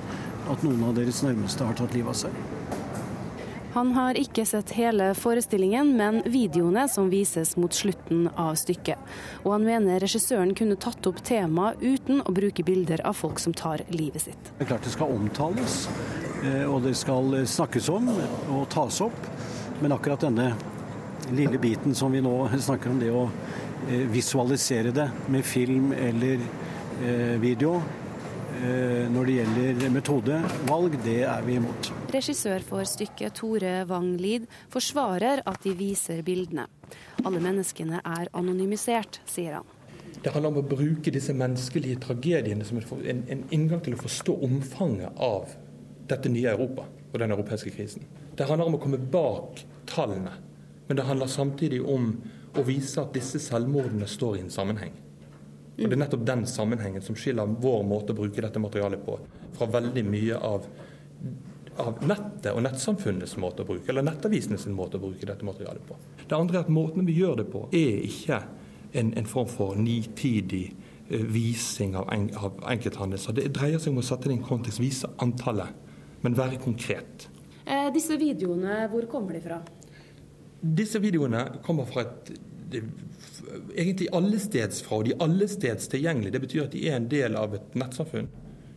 at 0.52 0.64
noen 0.64 0.82
av 0.88 0.96
deres 0.96 1.20
nærmeste 1.24 1.68
har 1.68 1.76
tatt 1.76 1.92
livet 1.96 2.12
av 2.12 2.20
seg. 2.24 2.40
Han 3.72 3.94
har 3.96 4.18
ikke 4.20 4.44
sett 4.44 4.74
hele 4.76 5.06
forestillingen, 5.16 5.94
men 5.96 6.18
videoene 6.28 6.84
som 6.92 7.08
vises 7.08 7.54
mot 7.56 7.72
slutten 7.72 8.26
av 8.36 8.58
stykket. 8.60 9.00
Og 9.46 9.54
han 9.54 9.64
mener 9.64 10.02
regissøren 10.04 10.52
kunne 10.56 10.76
tatt 10.76 11.08
opp 11.08 11.22
temaet 11.24 11.80
uten 11.80 12.20
å 12.20 12.34
bruke 12.36 12.64
bilder 12.68 13.00
av 13.08 13.16
folk 13.16 13.40
som 13.40 13.56
tar 13.56 13.80
livet 13.88 14.26
sitt. 14.26 14.52
Det 14.58 14.66
er 14.66 14.74
klart 14.74 14.84
det 14.84 14.92
skal 14.92 15.16
omtales, 15.16 15.86
og 16.42 16.80
det 16.82 16.96
skal 16.98 17.36
snakkes 17.46 17.88
om 17.92 18.08
og 18.12 18.64
tas 18.72 18.96
opp. 19.04 19.26
Men 19.82 19.94
akkurat 19.94 20.24
denne 20.26 20.48
lille 21.30 21.58
biten 21.58 21.94
som 21.94 22.12
vi 22.12 22.20
nå 22.20 22.48
snakker 22.58 22.90
om, 22.90 23.00
det 23.00 23.10
å 23.10 23.24
eh, 23.88 24.06
visualisere 24.10 24.92
det 24.94 25.08
med 25.32 25.44
film 25.44 25.92
eller 25.92 26.38
eh, 27.02 27.36
video 27.42 27.76
eh, 28.60 29.08
når 29.10 29.28
det 29.28 29.36
gjelder 29.38 29.92
metodevalg, 29.96 30.98
det 31.04 31.22
er 31.26 31.46
vi 31.46 31.58
imot. 31.60 31.92
Regissør 32.12 32.64
for 32.66 32.86
stykket 32.88 33.38
Tore 33.38 33.82
Wang 33.88 34.14
Lid 34.20 34.48
forsvarer 34.72 35.44
at 35.48 35.62
de 35.64 35.74
viser 35.76 36.22
bildene. 36.26 36.68
Alle 37.24 37.40
menneskene 37.40 38.02
er 38.04 38.28
anonymisert, 38.36 39.22
sier 39.26 39.60
han. 39.60 39.78
Det 40.22 40.30
handler 40.30 40.52
om 40.52 40.60
å 40.60 40.68
bruke 40.68 41.10
disse 41.10 41.34
menneskelige 41.34 41.98
tragediene 42.04 42.66
som 42.66 42.78
en, 42.78 43.22
en 43.32 43.44
inngang 43.50 43.80
til 43.82 43.96
å 43.96 44.02
forstå 44.04 44.36
omfanget 44.44 45.18
av 45.18 45.56
dette 46.12 46.30
nye 46.32 46.52
Europa 46.52 46.86
og 46.86 47.20
den 47.20 47.34
europeiske 47.34 47.72
krisen. 47.74 48.06
Det 48.36 48.46
handler 48.48 48.68
om 48.68 48.78
å 48.78 48.82
komme 48.82 49.00
bak 49.00 49.64
tallene 49.90 50.36
men 50.92 50.96
det 50.96 51.02
handler 51.02 51.26
samtidig 51.26 51.78
om 51.88 52.10
å 52.58 52.62
vise 52.66 53.00
at 53.00 53.14
disse 53.14 53.38
selvmordene 53.40 54.04
står 54.04 54.34
i 54.36 54.40
en 54.44 54.50
sammenheng. 54.52 54.92
Og 55.72 55.86
Det 55.88 55.94
er 55.96 56.00
nettopp 56.02 56.26
den 56.28 56.42
sammenhengen 56.46 57.00
som 57.00 57.16
skiller 57.16 57.48
vår 57.64 57.86
måte 57.88 58.12
å 58.12 58.18
bruke 58.18 58.42
dette 58.44 58.60
materialet 58.60 59.00
på 59.06 59.14
fra 59.56 59.70
veldig 59.72 60.02
mye 60.04 60.36
av, 60.36 60.66
av 61.80 62.04
nettet 62.04 62.50
og 62.52 62.60
nettsamfunnets 62.66 63.38
måte 63.40 63.64
å 63.64 63.70
bruke, 63.70 63.88
eller 63.88 64.04
nettavisenes 64.04 64.66
måte 64.68 65.00
å 65.00 65.04
bruke 65.06 65.28
dette 65.28 65.48
materialet 65.48 65.86
på. 65.88 65.96
Det 66.26 66.36
andre 66.36 66.60
er 66.60 66.66
at 66.66 66.72
måten 66.76 67.08
vi 67.08 67.16
gjør 67.22 67.40
det 67.40 67.48
på, 67.54 67.64
er 67.72 68.04
ikke 68.10 68.42
en, 68.92 69.14
en 69.16 69.32
form 69.32 69.48
for 69.48 69.78
nitidig 69.80 70.66
visning 70.66 70.88
vising 71.12 71.96
av, 71.96 72.06
en, 72.12 72.30
av 72.36 72.60
enkelthendelser. 72.72 73.34
Det 73.36 73.50
dreier 73.52 73.80
seg 73.80 73.92
om 73.92 73.98
å 74.00 74.04
sette 74.06 74.30
det 74.30 74.36
i 74.36 74.38
en 74.38 74.46
kontekst, 74.46 74.80
vise 74.80 75.10
antallet, 75.20 75.72
men 76.22 76.38
være 76.38 76.60
konkret. 76.62 77.28
Eh, 77.64 77.90
disse 77.94 78.16
videoene, 78.18 78.86
hvor 78.92 79.06
kommer 79.10 79.36
de 79.38 79.42
fra? 79.44 79.60
Disse 80.62 81.00
videoene 81.02 81.44
kommer 81.66 81.86
fra 81.90 82.06
et 82.06 82.32
egentlig 82.72 84.08
allesteds 84.12 84.82
fra, 84.82 84.98
og 85.00 85.06
de 85.06 85.14
er 85.14 85.24
allesteds 85.24 85.90
tilgjengelige. 85.92 86.32
Det 86.32 86.42
betyr 86.46 86.64
at 86.64 86.74
de 86.76 86.86
er 86.88 86.96
en 86.98 87.08
del 87.10 87.36
av 87.38 87.56
et 87.58 87.76
nettsamfunn. 87.78 88.30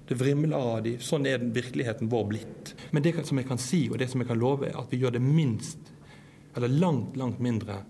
Det 0.05 0.17
vrimler 0.19 0.57
av 0.57 0.83
de, 0.85 0.95
Sånn 1.01 1.25
er 1.25 1.39
den 1.41 1.53
virkeligheten 1.55 2.09
vår 2.11 2.27
blitt. 2.29 2.73
Men 2.93 3.05
det 3.05 3.15
som 3.25 3.39
jeg 3.41 3.47
kan 3.49 3.61
si, 3.61 3.85
og 3.89 3.97
det 4.01 4.09
som 4.11 4.21
jeg 4.21 4.29
kan 4.29 4.41
love, 4.41 4.69
er 4.69 4.77
at 4.77 4.91
vi 4.93 5.01
gjør 5.01 5.15
det 5.17 5.23
minst, 5.23 5.91
eller 6.55 6.71
langt, 6.71 7.17
langt 7.17 7.41
mindre 7.43 7.81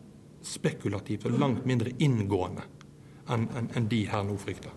spekulativt 0.45 1.25
og 1.25 1.39
langt 1.41 1.65
mindre 1.65 1.91
inngående 2.01 2.63
enn 3.33 3.47
en, 3.57 3.67
en 3.73 3.87
de 3.89 4.03
her 4.09 4.23
nå 4.25 4.37
frykter. 4.37 4.73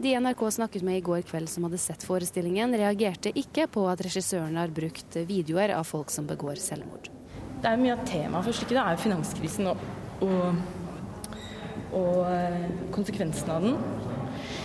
De 0.00 0.20
NRK 0.20 0.50
snakket 0.50 0.82
med 0.82 0.96
i 0.96 1.00
går 1.04 1.20
kveld 1.28 1.48
som 1.52 1.66
hadde 1.66 1.78
sett 1.78 2.04
forestillingen, 2.08 2.72
reagerte 2.72 3.28
ikke 3.36 3.66
på 3.68 3.82
at 3.90 4.00
regissøren 4.00 4.54
har 4.56 4.70
brukt 4.72 5.16
videoer 5.28 5.74
av 5.76 5.84
folk 5.84 6.08
som 6.08 6.24
begår 6.24 6.56
selvmord. 6.56 7.10
Det 7.60 7.68
er 7.68 7.80
mye 7.82 7.92
av 7.92 8.06
temaet 8.08 8.46
for 8.46 8.56
stykket. 8.56 8.78
Det 8.78 8.80
er 8.80 8.94
jo 8.96 9.02
finanskrisen 9.02 9.68
og, 9.68 9.82
og, 10.24 10.62
og 11.98 12.22
eh, 12.30 12.64
konsekvensene 12.96 13.58
av 13.58 13.66
den. 13.66 13.76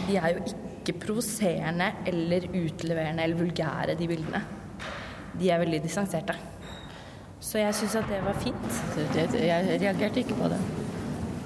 De 0.05 0.15
er 0.21 0.37
jo 0.37 0.45
ikke 0.45 0.95
provoserende 1.03 1.89
eller 2.07 2.47
utleverende 2.53 3.25
eller 3.27 3.41
vulgære, 3.41 3.97
de 3.99 4.07
bildene. 4.07 4.41
De 5.35 5.49
er 5.51 5.59
veldig 5.59 5.81
distanserte. 5.83 6.37
Så 7.43 7.59
jeg 7.59 7.75
syns 7.81 7.97
at 7.99 8.07
det 8.07 8.21
var 8.23 8.39
fint. 8.39 8.79
Jeg 9.35 9.67
reagerte 9.83 10.23
ikke 10.23 10.39
på 10.39 10.47
det. 10.55 10.61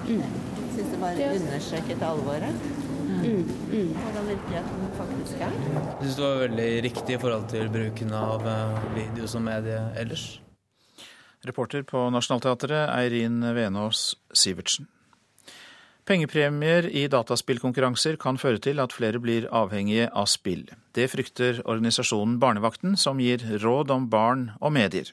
Mm. 0.06 0.22
Syns 0.76 0.94
det 0.94 1.02
bare 1.02 1.32
understreket 1.40 2.06
alvoret. 2.06 2.79
Mm. 3.20 3.42
Mm. 3.72 3.90
Hvordan 3.94 4.28
virkeligheten 4.30 4.86
faktisk 4.96 5.42
er. 5.44 5.56
Jeg 5.64 6.04
syns 6.04 6.16
det 6.16 6.24
var 6.24 6.38
veldig 6.44 6.68
riktig 6.86 7.16
i 7.16 7.20
forhold 7.20 7.50
til 7.52 7.68
bruken 7.72 8.14
av 8.16 8.46
eh, 8.48 8.86
video 8.96 9.28
som 9.28 9.44
medie 9.44 9.80
ellers. 10.00 10.24
Reporter 11.44 11.84
på 11.88 12.06
Nationaltheatret, 12.12 12.88
Eirin 12.92 13.40
Venås 13.56 14.14
Sivertsen. 14.32 14.88
Pengepremier 16.08 16.88
i 16.90 17.04
dataspillkonkurranser 17.12 18.16
kan 18.20 18.40
føre 18.40 18.58
til 18.58 18.80
at 18.82 18.92
flere 18.96 19.20
blir 19.22 19.46
avhengige 19.54 20.08
av 20.10 20.26
spill. 20.26 20.64
Det 20.96 21.06
frykter 21.12 21.60
organisasjonen 21.64 22.38
Barnevakten, 22.42 22.96
som 22.96 23.20
gir 23.22 23.44
råd 23.62 23.92
om 23.94 24.08
barn 24.10 24.48
og 24.60 24.74
medier. 24.74 25.12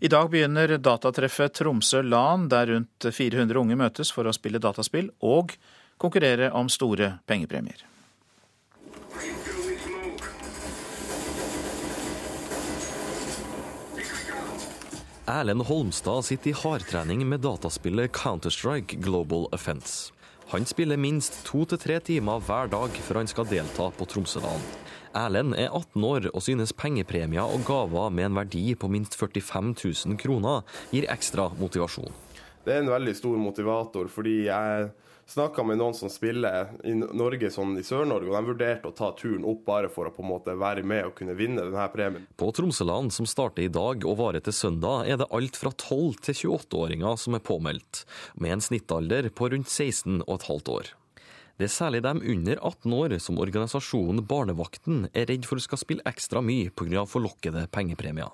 I 0.00 0.10
dag 0.12 0.28
begynner 0.32 0.76
datatreffet 0.82 1.54
Tromsø 1.56 2.02
LAN, 2.02 2.48
der 2.52 2.68
rundt 2.72 3.06
400 3.06 3.60
unge 3.60 3.78
møtes 3.80 4.10
for 4.12 4.28
å 4.28 4.34
spille 4.34 4.60
dataspill 4.60 5.12
og 5.24 5.54
konkurrere 5.98 6.50
om 6.52 6.68
store 6.68 7.18
pengepremier. 7.26 7.86
Erlend 15.26 15.62
Holmstad 15.66 16.22
sitter 16.24 16.50
i 16.50 16.54
hardtrening 16.54 17.24
med 17.28 17.40
dataspillet 17.42 18.12
Counter-Strike 18.14 19.00
Global 19.02 19.48
Offence. 19.52 20.12
Han 20.52 20.62
spiller 20.64 20.96
minst 20.96 21.40
to 21.48 21.64
til 21.66 21.80
tre 21.82 21.96
timer 21.98 22.38
hver 22.46 22.70
dag 22.70 23.00
før 23.08 23.18
han 23.18 23.30
skal 23.30 23.48
delta 23.50 23.88
på 23.90 24.06
Tromsødalen. 24.06 24.62
Erlend 25.18 25.56
er 25.58 25.72
18 25.74 26.04
år 26.06 26.28
og 26.30 26.44
synes 26.46 26.74
pengepremier 26.76 27.42
og 27.42 27.64
gaver 27.66 28.12
med 28.14 28.28
en 28.28 28.38
verdi 28.38 28.62
på 28.78 28.86
minst 28.92 29.18
45 29.18 29.74
000 30.06 30.20
kroner 30.22 30.62
gir 30.92 31.08
ekstra 31.10 31.48
motivasjon. 31.58 32.14
Det 32.62 32.76
er 32.76 32.84
en 32.84 32.92
veldig 32.92 33.16
stor 33.18 33.34
motivator, 33.40 34.06
fordi 34.06 34.44
jeg 34.46 34.90
snakka 35.26 35.64
med 35.66 35.80
noen 35.80 35.94
som 35.94 36.10
spiller 36.12 36.70
i 36.86 36.94
Norge 36.94 37.50
sånn 37.52 37.74
i 37.80 37.84
Sør-Norge, 37.86 38.30
og 38.30 38.36
de 38.36 38.50
vurderte 38.50 38.90
å 38.90 38.94
ta 38.96 39.10
turen 39.18 39.46
opp 39.48 39.64
bare 39.66 39.90
for 39.92 40.08
å 40.08 40.14
på 40.14 40.22
en 40.24 40.30
måte 40.30 40.54
være 40.58 40.84
med 40.86 41.08
og 41.08 41.16
kunne 41.18 41.36
vinne 41.38 41.64
denne 41.64 41.86
premien. 41.92 42.28
På 42.38 42.52
Tromsøland, 42.54 43.12
som 43.14 43.28
starter 43.28 43.66
i 43.66 43.72
dag 43.72 44.06
og 44.06 44.18
varer 44.20 44.44
til 44.44 44.54
søndag, 44.56 45.06
er 45.10 45.20
det 45.20 45.30
alt 45.34 45.58
fra 45.58 45.72
12 45.74 46.22
til 46.28 46.38
28-åringer 46.56 47.18
som 47.20 47.38
er 47.38 47.44
påmeldt, 47.44 48.04
med 48.38 48.56
en 48.56 48.64
snittalder 48.68 49.30
på 49.34 49.50
rundt 49.52 49.72
16 49.72 50.22
og 50.22 50.38
et 50.38 50.48
halvt 50.50 50.72
år. 50.76 50.94
Det 51.56 51.64
er 51.64 51.72
særlig 51.72 52.02
dem 52.04 52.18
under 52.20 52.58
18 52.60 52.92
år 52.92 53.12
som 53.24 53.38
organisasjonen 53.40 54.26
Barnevakten 54.28 55.06
er 55.16 55.24
redd 55.30 55.46
for 55.48 55.62
skal 55.64 55.80
spille 55.80 56.04
ekstra 56.04 56.42
mye 56.44 56.68
pga. 56.68 57.06
forlokkede 57.08 57.64
pengepremier. 57.72 58.28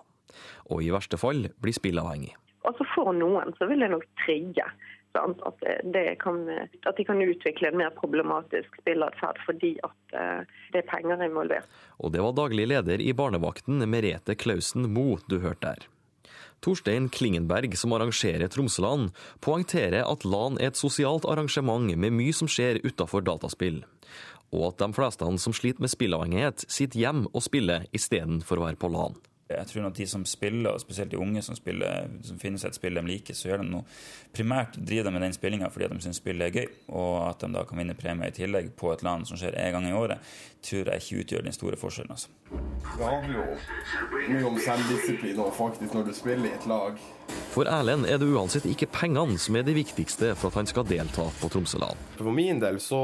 Og 0.75 0.83
i 0.83 0.91
verste 0.91 1.19
fall 1.21 1.47
bli 1.63 1.73
spillavhengig. 1.73 2.35
Altså 2.67 2.87
For 2.95 3.15
noen 3.15 3.55
så 3.59 3.69
vil 3.71 3.83
det 3.83 3.93
nok 3.95 4.05
trigge 4.25 4.67
at, 5.19 5.65
kan, 6.23 6.43
at, 6.51 6.97
de 6.97 7.05
kan 7.07 7.23
utvikle 7.23 7.71
en 7.71 7.81
mer 7.81 7.93
problematisk 7.97 8.77
spilleatferd 8.81 9.41
fordi 9.47 9.75
at 9.87 10.17
eh, 10.19 10.53
det 10.75 10.83
er 10.83 10.91
penger 10.91 11.25
involvert. 11.25 11.69
Og 12.01 12.15
det 12.15 12.23
var 12.25 12.37
daglig 12.37 12.69
leder 12.71 13.03
i 13.03 13.13
Barnevakten, 13.17 13.83
Merete 13.89 14.37
Klausen 14.39 14.89
Mo, 14.93 15.19
du 15.29 15.41
hørte 15.45 15.73
der. 15.73 15.89
Torstein 16.63 17.09
Klingenberg, 17.11 17.75
som 17.77 17.93
arrangerer 17.97 18.47
Tromsøland, 18.47 19.11
poengterer 19.43 20.05
at 20.07 20.25
LAN 20.25 20.61
er 20.61 20.71
et 20.71 20.79
sosialt 20.79 21.27
arrangement 21.27 21.91
med 21.99 22.15
mye 22.15 22.35
som 22.37 22.51
skjer 22.51 22.79
utenfor 22.87 23.25
dataspill, 23.27 23.81
og 24.55 24.69
at 24.69 24.85
de 24.85 24.95
fleste 24.95 25.27
som 25.43 25.57
sliter 25.57 25.83
med 25.83 25.91
spillavhengighet, 25.91 26.67
sitter 26.71 27.03
hjemme 27.03 27.33
og 27.33 27.43
spiller 27.43 27.89
istedenfor 27.97 28.61
å 28.61 28.69
være 28.69 28.79
på 28.79 28.93
LAN. 28.95 29.19
Jeg 29.57 29.69
tror 29.71 29.89
at 29.89 29.99
de 29.99 30.07
som 30.09 30.25
spiller, 30.29 30.71
og 30.73 30.83
spesielt 30.83 31.13
de 31.13 31.21
unge 31.21 31.43
som, 31.43 31.57
spiller, 31.59 32.09
som 32.27 32.41
finnes 32.43 32.65
et 32.65 32.79
spill 32.79 32.99
de 32.99 33.05
liker, 33.07 33.37
så 33.37 33.51
gjør 33.51 33.63
de 33.63 33.69
noe 33.71 33.85
primært 34.35 34.79
driver 34.79 35.09
de 35.09 35.15
med 35.15 35.27
den 35.27 35.37
spillinga 35.37 35.71
fordi 35.73 35.91
de 35.93 36.01
syns 36.05 36.21
spillet 36.23 36.49
er 36.49 36.57
gøy, 36.57 36.79
og 36.89 37.15
at 37.29 37.45
de 37.45 37.53
da 37.55 37.65
kan 37.69 37.83
vinne 37.83 37.97
premie 37.99 38.31
i 38.31 38.37
tillegg 38.37 38.73
på 38.79 38.93
et 38.95 39.05
land 39.07 39.29
som 39.29 39.41
skjer 39.41 39.59
en 39.61 39.77
gang 39.77 39.89
i 39.89 39.97
året, 39.97 40.35
tror 40.63 40.93
jeg 40.93 41.03
ikke 41.03 41.23
utgjør 41.25 41.47
den 41.47 41.57
store 41.57 41.79
forskjellen. 41.81 42.13
Altså. 42.15 42.29
Det 42.83 43.07
handler 43.07 43.39
jo 43.39 44.33
mye 44.33 44.45
om 44.51 44.61
selvdisiplin 44.63 45.41
og 45.43 45.55
faktisk 45.57 45.97
når 45.97 46.09
du 46.09 46.15
spiller 46.17 46.51
i 46.51 46.55
et 46.57 46.69
lag. 46.71 47.01
For 47.53 47.69
Erlend 47.69 48.07
er 48.09 48.21
det 48.21 48.29
uansett 48.29 48.69
ikke 48.69 48.91
pengene 48.93 49.39
som 49.41 49.57
er 49.57 49.67
det 49.67 49.77
viktigste 49.77 50.35
for 50.37 50.53
at 50.53 50.61
han 50.61 50.71
skal 50.71 50.87
delta 50.89 51.29
på 51.41 51.51
Tromsøland. 51.53 52.01
For 52.19 52.33
min 52.35 52.61
del 52.63 52.81
så 52.83 53.03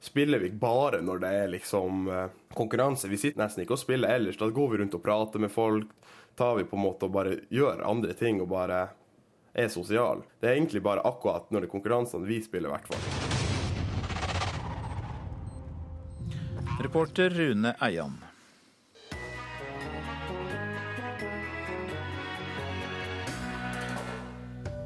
spiller 0.00 0.38
vi 0.38 0.50
bare 0.50 1.02
når 1.02 1.18
det 1.18 1.28
er 1.28 1.48
liksom 1.52 2.08
eh, 2.08 2.26
konkurranse. 2.54 3.08
Vi 3.08 3.18
sitter 3.20 3.42
nesten 3.44 3.64
ikke 3.64 3.76
og 3.76 3.82
spiller 3.82 4.16
ellers. 4.16 4.38
Da 4.40 4.48
går 4.48 4.72
vi 4.72 4.80
rundt 4.80 4.96
og 4.96 5.04
prater 5.04 5.42
med 5.42 5.52
folk. 5.52 5.90
Tar 6.38 6.56
vi 6.56 6.64
på 6.64 6.76
en 6.78 6.86
måte 6.86 7.06
og 7.08 7.14
bare 7.14 7.36
gjør 7.52 7.84
andre 7.84 8.16
ting 8.16 8.40
og 8.40 8.48
bare 8.52 8.88
er 9.52 9.68
sosial. 9.68 10.22
Det 10.40 10.48
er 10.48 10.56
egentlig 10.56 10.82
bare 10.82 11.04
akkurat 11.04 11.50
når 11.50 11.60
det 11.60 11.68
er 11.68 11.74
konkurransene 11.74 12.26
vi 12.26 12.40
spiller, 12.42 12.70
i 12.70 12.72
hvert 12.72 12.88
fall. 12.88 13.02
Reporter 16.80 17.30
Rune 17.36 17.74
Eian. 17.82 18.29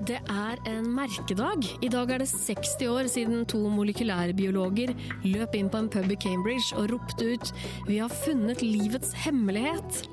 Det 0.05 0.19
er 0.29 0.59
en 0.69 0.91
merkedag. 0.93 1.65
I 1.81 1.89
dag 1.89 2.11
er 2.13 2.21
det 2.21 2.27
60 2.29 2.83
år 2.93 3.07
siden 3.09 3.47
to 3.49 3.63
molekylærbiologer 3.73 4.91
løp 5.25 5.55
inn 5.57 5.71
på 5.73 5.81
en 5.81 5.89
pub 5.89 6.11
i 6.13 6.19
Cambridge 6.21 6.77
og 6.77 6.91
ropte 6.93 7.31
ut 7.33 7.53
'Vi 7.87 7.97
har 8.03 8.13
funnet 8.13 8.61
livets 8.61 9.15
hemmelighet'. 9.25 10.05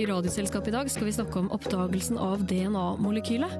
I 0.00 0.06
Radioselskapet 0.08 0.68
i 0.68 0.76
dag 0.76 0.90
skal 0.90 1.04
vi 1.04 1.12
snakke 1.12 1.36
om 1.36 1.50
oppdagelsen 1.50 2.16
av 2.16 2.46
DNA-molekylet, 2.48 3.52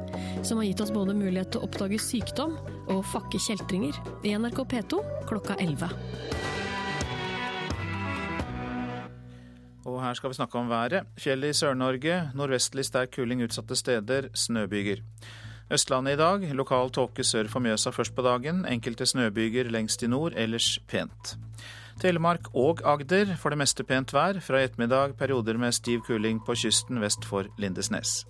som 0.42 0.57
har 0.57 0.64
gitt 0.64 0.81
oss 0.81 0.90
både 0.90 1.12
mulighet 1.12 1.53
til 1.53 1.61
å 1.61 1.68
oppdage 1.68 2.01
sykdom 2.01 2.57
og 2.88 3.05
fakke 3.05 3.38
kjeltringer. 3.38 3.92
I 4.25 4.38
NRK 4.38 4.64
P2 4.64 5.05
klokka 5.29 5.55
11. 5.61 5.92
Og 9.85 10.01
her 10.01 10.14
skal 10.14 10.31
vi 10.31 10.35
snakke 10.35 10.59
om 10.59 10.68
været. 10.68 11.05
Fjell 11.18 11.44
i 11.44 11.53
Sør-Norge, 11.53 12.31
nordvestlig 12.35 12.85
sterk 12.85 13.11
kuling 13.11 13.42
utsatte 13.42 13.77
steder, 13.77 14.33
snøbyger. 14.33 15.05
Østlandet 15.72 16.18
i 16.18 16.20
dag. 16.20 16.44
Lokal 16.53 16.90
tåke 16.92 17.24
sør 17.24 17.48
for 17.48 17.64
Mjøsa 17.64 17.92
først 17.94 18.12
på 18.16 18.24
dagen. 18.27 18.64
Enkelte 18.68 19.07
snøbyger 19.09 19.70
lengst 19.72 20.05
i 20.05 20.11
nord, 20.12 20.37
ellers 20.37 20.74
pent. 20.90 21.37
Telemark 22.03 22.50
og 22.53 22.83
Agder 22.85 23.37
får 23.40 23.55
det 23.55 23.61
meste 23.62 23.87
pent 23.88 24.12
vær. 24.12 24.42
Fra 24.44 24.61
i 24.61 24.68
ettermiddag 24.68 25.16
perioder 25.16 25.57
med 25.57 25.72
stiv 25.72 26.03
kuling 26.05 26.42
på 26.44 26.57
kysten 26.59 27.00
vest 27.00 27.24
for 27.24 27.48
Lindesnes. 27.59 28.24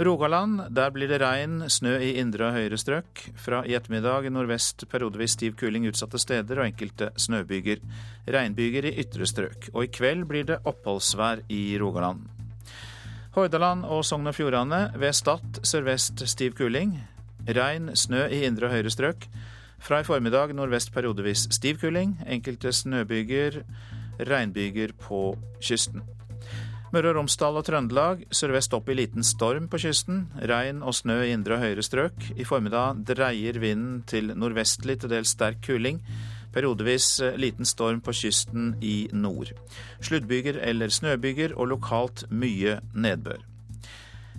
Rogaland, 0.00 0.62
der 0.72 0.90
blir 0.90 1.10
det 1.10 1.20
regn, 1.20 1.66
snø 1.68 1.98
i 2.00 2.14
indre 2.22 2.48
og 2.48 2.56
høyere 2.56 2.78
strøk. 2.80 3.20
Fra 3.36 3.60
i 3.68 3.76
ettermiddag 3.76 4.30
nordvest 4.32 4.86
periodevis 4.88 5.36
stiv 5.36 5.58
kuling 5.60 5.86
utsatte 5.90 6.18
steder 6.18 6.62
og 6.62 6.70
enkelte 6.70 7.12
snøbyger. 7.20 7.84
Regnbyger 8.26 8.88
i 8.88 8.96
ytre 9.04 9.28
strøk. 9.28 9.70
Og 9.74 9.84
i 9.84 9.92
kveld 9.92 10.24
blir 10.26 10.48
det 10.48 10.62
oppholdsvær 10.64 11.44
i 11.52 11.62
Rogaland. 11.78 12.39
Hordaland 13.30 13.84
og 13.86 14.02
Sogn 14.02 14.26
og 14.26 14.34
Fjordane 14.34 14.88
ved 14.98 15.14
Stad 15.14 15.60
sørvest 15.62 16.18
stiv 16.26 16.56
kuling. 16.58 16.96
Regn, 17.46 17.92
snø 17.94 18.24
i 18.26 18.40
indre 18.48 18.66
og 18.66 18.72
høyre 18.74 18.90
strøk. 18.90 19.28
Fra 19.80 20.00
i 20.02 20.06
formiddag 20.06 20.50
nordvest 20.58 20.90
periodevis 20.90 21.44
stiv 21.54 21.78
kuling. 21.78 22.16
Enkelte 22.26 22.72
snøbyger, 22.74 23.60
regnbyger 24.26 24.96
på 24.98 25.36
kysten. 25.62 26.02
Møre 26.90 27.12
og 27.12 27.20
Romsdal 27.20 27.54
og 27.54 27.68
Trøndelag 27.68 28.26
sørvest 28.34 28.74
opp 28.74 28.90
i 28.90 28.98
liten 28.98 29.22
storm 29.22 29.70
på 29.70 29.78
kysten. 29.78 30.24
Regn 30.50 30.82
og 30.82 30.98
snø 30.98 31.20
i 31.22 31.30
indre 31.30 31.54
og 31.54 31.62
høyre 31.62 31.86
strøk. 31.86 32.32
I 32.34 32.48
formiddag 32.48 33.04
dreier 33.14 33.62
vinden 33.62 34.02
til 34.10 34.34
nordvestlig 34.34 34.98
til 34.98 35.14
dels 35.14 35.36
sterk 35.38 35.62
kuling. 35.68 36.02
Periodevis 36.54 37.20
eh, 37.20 37.36
liten 37.38 37.68
storm 37.68 38.00
på 38.00 38.14
kysten 38.16 38.74
i 38.82 39.08
nord. 39.12 39.52
Sluddbyger 40.00 40.60
eller 40.62 40.88
snøbyger 40.88 41.54
og 41.56 41.72
lokalt 41.74 42.24
mye 42.30 42.80
nedbør. 42.94 43.46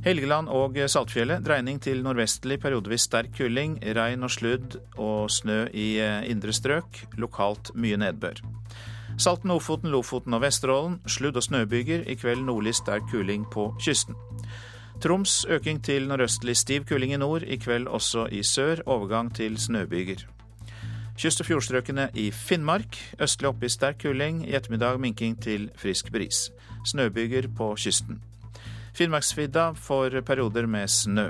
Helgeland 0.02 0.50
og 0.50 0.80
Saltfjellet 0.90 1.44
dreining 1.46 1.78
til 1.78 2.00
nordvestlig, 2.02 2.58
periodevis 2.60 3.04
sterk 3.06 3.36
kuling. 3.38 3.76
Regn 3.96 4.26
og 4.26 4.32
sludd 4.34 4.80
og 4.98 5.30
snø 5.30 5.68
i 5.74 6.00
eh, 6.02 6.24
indre 6.32 6.56
strøk. 6.56 7.04
Lokalt 7.22 7.70
mye 7.76 8.00
nedbør. 8.02 8.42
Salten, 9.22 9.52
Ofoten, 9.52 9.92
Lofoten 9.92 10.34
og 10.34 10.42
Vesterålen 10.42 11.00
sludd- 11.06 11.38
og 11.38 11.44
snøbyger. 11.44 12.08
I 12.10 12.16
kveld 12.18 12.42
nordlig 12.48 12.74
sterk 12.76 13.06
kuling 13.12 13.46
på 13.54 13.76
kysten. 13.78 14.18
Troms 15.02 15.46
øking 15.46 15.84
til 15.84 16.08
nordøstlig 16.08 16.58
stiv 16.58 16.86
kuling 16.90 17.14
i 17.14 17.18
nord. 17.18 17.44
I 17.44 17.56
kveld 17.62 17.88
også 17.88 18.26
i 18.32 18.44
sør 18.44 18.82
overgang 18.86 19.36
til 19.36 19.58
snøbyger. 19.58 20.26
Kyst- 21.22 21.44
og 21.44 21.46
fjordstrøkene 21.46 22.08
i 22.18 22.32
Finnmark. 22.34 22.96
Østlig 23.22 23.46
oppe 23.52 23.68
i 23.68 23.70
sterk 23.70 24.00
kuling. 24.02 24.40
I 24.42 24.56
ettermiddag 24.58 24.98
minking 24.98 25.36
til 25.38 25.68
frisk 25.78 26.10
bris. 26.12 26.48
Snøbyger 26.90 27.46
på 27.58 27.68
kysten. 27.78 28.18
Finnmarksvidda 28.98 29.68
får 29.78 30.18
perioder 30.26 30.66
med 30.66 30.90
snø. 30.90 31.28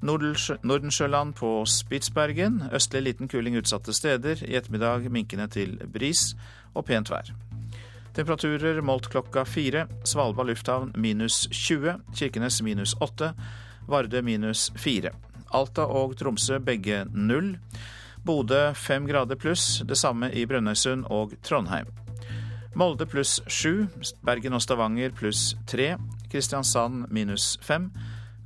Nordensjøland 0.00 1.34
på 1.36 1.66
Spitsbergen. 1.68 2.62
Østlig 2.72 3.02
liten 3.02 3.28
kuling 3.28 3.60
utsatte 3.60 3.92
steder. 3.92 4.40
I 4.40 4.56
ettermiddag 4.56 5.10
minkende 5.12 5.50
til 5.52 5.76
bris 5.92 6.34
og 6.74 6.88
pent 6.88 7.12
vær. 7.12 7.28
Temperaturer 8.16 8.80
målt 8.80 9.12
klokka 9.12 9.44
fire. 9.44 9.84
Svalbard 10.04 10.48
lufthavn 10.48 10.96
minus 10.96 11.44
20. 11.52 12.00
Kirkenes 12.16 12.62
minus 12.62 12.96
8. 13.00 13.34
Vardø 13.86 14.22
minus 14.22 14.70
4. 14.76 15.12
Alta 15.52 15.82
og 15.84 16.16
Tromsø 16.16 16.58
begge 16.58 17.04
null. 17.12 17.58
Bodø 18.24 18.74
fem 18.76 19.06
grader 19.08 19.38
pluss, 19.40 19.80
det 19.88 19.96
samme 19.96 20.28
i 20.36 20.44
Brønnøysund 20.46 21.06
og 21.10 21.32
Trondheim. 21.46 21.88
Molde 22.76 23.06
pluss 23.08 23.40
sju, 23.50 23.88
Bergen 24.22 24.54
og 24.54 24.62
Stavanger 24.62 25.14
pluss 25.16 25.54
tre, 25.66 25.94
Kristiansand 26.30 27.08
minus 27.10 27.56
fem, 27.66 27.88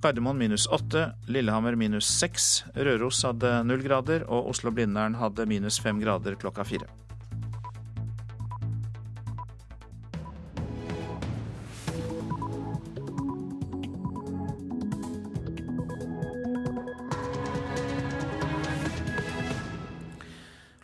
Gardermoen 0.05 0.37
minus 0.37 0.67
åtte, 0.69 1.15
Lillehammer 1.33 1.77
minus 1.81 2.09
seks, 2.21 2.65
Røros 2.77 3.23
hadde 3.25 3.55
null 3.65 3.81
grader, 3.87 4.27
og 4.29 4.51
Oslo-Blindern 4.53 5.17
hadde 5.17 5.49
minus 5.49 5.81
fem 5.81 6.01
grader 6.03 6.37
klokka 6.37 6.67
fire. 6.69 6.91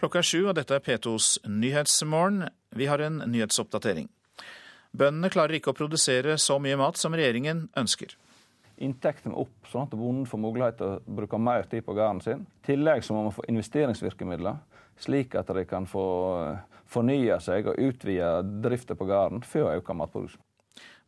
Klokka 0.01 0.23
er 0.23 0.25
sju, 0.25 0.47
og 0.49 0.55
dette 0.57 0.73
er 0.73 0.81
P2s 0.81 1.43
Nyhetsmorgen. 1.45 2.47
Vi 2.73 2.87
har 2.89 3.03
en 3.05 3.19
nyhetsoppdatering. 3.29 4.07
Bøndene 4.97 5.29
klarer 5.29 5.59
ikke 5.59 5.75
å 5.75 5.77
produsere 5.77 6.39
så 6.41 6.57
mye 6.57 6.79
mat 6.81 6.97
som 6.97 7.13
regjeringen 7.13 7.67
ønsker. 7.77 8.15
Inntektene 8.81 9.37
opp, 9.37 9.53
sånn 9.69 9.85
at 9.85 9.93
bonden 9.93 10.25
får 10.31 10.41
mulighet 10.41 10.81
til 10.81 10.95
å 10.95 11.19
bruke 11.21 11.43
mer 11.45 11.69
tid 11.69 11.85
på 11.85 11.99
gården 11.99 12.25
sin. 12.25 12.47
I 12.63 12.71
tillegg 12.71 13.05
så 13.05 13.13
må 13.13 13.27
man 13.27 13.37
få 13.37 13.45
investeringsvirkemidler, 13.53 14.57
slik 15.05 15.37
at 15.37 15.53
de 15.53 15.67
kan 15.69 15.85
få 15.91 16.07
fornye 16.89 17.37
seg 17.45 17.69
og 17.69 17.85
utvide 17.91 18.33
driften 18.65 18.97
på 18.97 19.11
gården 19.13 19.45
for 19.45 19.69
å 19.69 19.77
øke 19.77 20.01
matproduksjonen. 20.01 20.47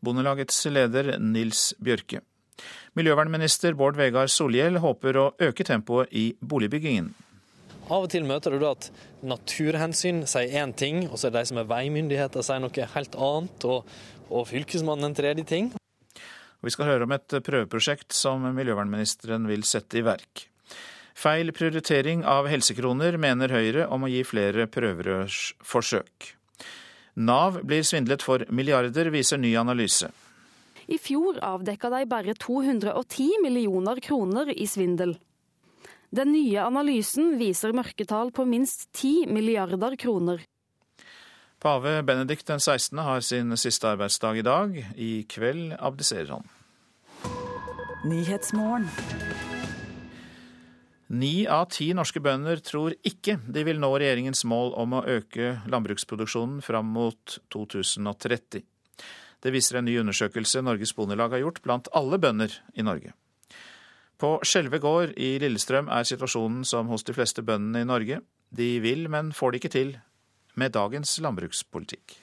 Bondelagets 0.05 0.61
leder 0.69 1.15
Nils 1.17 1.71
Bjørke. 1.81 2.21
Miljøvernminister 2.99 3.73
Bård 3.73 3.97
Vegar 3.97 4.29
Solhjell 4.29 4.83
håper 4.85 5.17
å 5.17 5.29
øke 5.41 5.65
tempoet 5.65 6.13
i 6.13 6.35
boligbyggingen. 6.45 7.15
Av 7.91 8.05
og 8.05 8.11
til 8.13 8.27
møter 8.29 8.55
du 8.55 8.63
da 8.63 8.73
at 8.77 8.89
naturhensyn 9.27 10.23
sier 10.31 10.55
én 10.63 10.75
ting, 10.77 11.07
og 11.09 11.19
så 11.19 11.29
er 11.29 11.35
det 11.35 11.43
de 11.43 11.51
som 11.51 11.61
er 11.63 11.71
veimyndigheter 11.71 12.47
sier 12.47 12.63
noe 12.63 12.89
helt 12.95 13.17
annet, 13.19 13.67
og, 13.67 13.89
og 14.31 14.47
fylkesmannen 14.51 15.11
en 15.11 15.19
tredje 15.19 15.45
ting. 15.49 15.73
Vi 16.63 16.71
skal 16.71 16.87
høre 16.87 17.09
om 17.09 17.15
et 17.17 17.35
prøveprosjekt 17.43 18.15
som 18.15 18.45
miljøvernministeren 18.55 19.49
vil 19.51 19.67
sette 19.67 19.99
i 19.99 20.05
verk. 20.07 20.47
Feil 21.19 21.51
prioritering 21.53 22.23
av 22.25 22.47
helsekroner, 22.49 23.19
mener 23.21 23.53
Høyre 23.53 23.89
om 23.93 24.07
å 24.07 24.11
gi 24.11 24.23
flere 24.25 24.69
prøverørsforsøk. 24.71 26.31
Nav 27.21 27.59
blir 27.67 27.83
svindlet 27.85 28.23
for 28.25 28.47
milliarder, 28.49 29.11
viser 29.13 29.43
ny 29.43 29.53
analyse. 29.61 30.09
I 30.89 30.97
fjor 30.99 31.39
avdekka 31.45 31.91
de 31.93 32.07
bare 32.09 32.35
210 32.39 33.43
millioner 33.45 34.01
kroner 34.03 34.49
i 34.55 34.67
svindel. 34.71 35.19
Den 36.13 36.35
nye 36.35 36.61
analysen 36.61 37.39
viser 37.41 37.73
mørketall 37.73 38.35
på 38.37 38.45
minst 38.45 38.91
10 38.93 39.31
milliarder 39.33 39.95
kroner. 39.97 40.43
Pave 41.63 42.03
Benedikt 42.05 42.51
den 42.51 42.61
16. 42.61 42.99
har 42.99 43.23
sin 43.25 43.57
siste 43.57 43.89
arbeidsdag 43.95 44.43
i 44.43 44.45
dag. 44.45 44.77
I 44.97 45.13
kveld 45.25 45.73
abdiserer 45.79 46.35
han. 46.35 46.51
Ni 51.13 51.47
av 51.47 51.71
ti 51.73 51.89
norske 51.97 52.21
bønder 52.21 52.61
tror 52.61 52.99
ikke 53.09 53.39
de 53.49 53.65
vil 53.65 53.81
nå 53.81 53.93
regjeringens 53.95 54.45
mål 54.45 54.75
om 54.85 54.99
å 54.99 55.05
øke 55.17 55.63
landbruksproduksjonen 55.65 56.61
fram 56.67 56.93
mot 56.93 57.39
2030. 57.55 58.61
Det 59.41 59.55
viser 59.55 59.81
en 59.81 59.89
ny 59.89 59.97
undersøkelse 60.03 60.61
Norges 60.61 60.93
Bondelag 60.93 61.39
har 61.39 61.47
gjort 61.47 61.65
blant 61.65 61.89
alle 61.97 62.21
bønder 62.21 62.53
i 62.77 62.85
Norge. 62.85 63.17
På 64.23 64.37
Skjelve 64.47 64.79
gård 64.79 65.17
i 65.19 65.33
Lillestrøm 65.43 65.89
er 65.91 66.07
situasjonen 66.07 66.61
som 66.69 66.87
hos 66.93 67.03
de 67.03 67.15
fleste 67.17 67.43
bøndene 67.43 67.81
i 67.83 67.87
Norge. 67.89 68.21
De 68.55 68.69
vil, 68.85 69.09
men 69.11 69.33
får 69.35 69.51
det 69.51 69.59
ikke 69.59 69.71
til 69.75 69.89
med 70.55 70.71
dagens 70.77 71.17
landbrukspolitikk. 71.25 72.15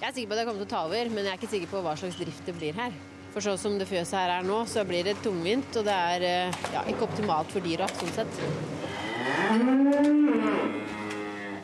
Jeg 0.00 0.08
er 0.08 0.16
sikker 0.16 0.32
på 0.32 0.34
at 0.34 0.40
jeg 0.40 0.48
kommer 0.48 0.64
til 0.64 0.66
å 0.66 0.72
ta 0.72 0.80
over, 0.88 1.10
men 1.12 1.28
jeg 1.28 1.30
er 1.30 1.38
ikke 1.38 1.50
sikker 1.52 1.70
på 1.70 1.82
hva 1.84 1.92
slags 2.00 2.18
drift 2.18 2.50
det 2.50 2.54
blir 2.56 2.74
her. 2.74 2.96
For 3.30 3.46
sånn 3.46 3.60
som 3.62 3.76
det 3.78 3.86
fjøset 3.86 4.16
her 4.18 4.32
er 4.40 4.48
nå, 4.48 4.56
så 4.66 4.82
blir 4.88 5.06
det 5.06 5.14
tungvint, 5.22 5.70
og 5.78 5.86
det 5.86 6.00
er 6.16 6.26
ja, 6.74 6.82
ikke 6.90 7.06
optimalt 7.06 7.54
for 7.54 7.62
dyra 7.62 7.86
sånn 7.94 8.10
sett. 8.16 8.42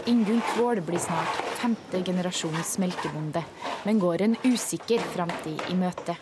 Ingunn 0.06 0.46
Kvål 0.52 0.84
blir 0.86 1.02
snart 1.02 1.42
femte 1.58 2.04
generasjons 2.06 2.76
melkebonde, 2.86 3.42
men 3.82 3.98
går 3.98 4.28
en 4.28 4.40
usikker 4.46 5.02
framtid 5.16 5.66
i 5.74 5.80
møte. 5.82 6.14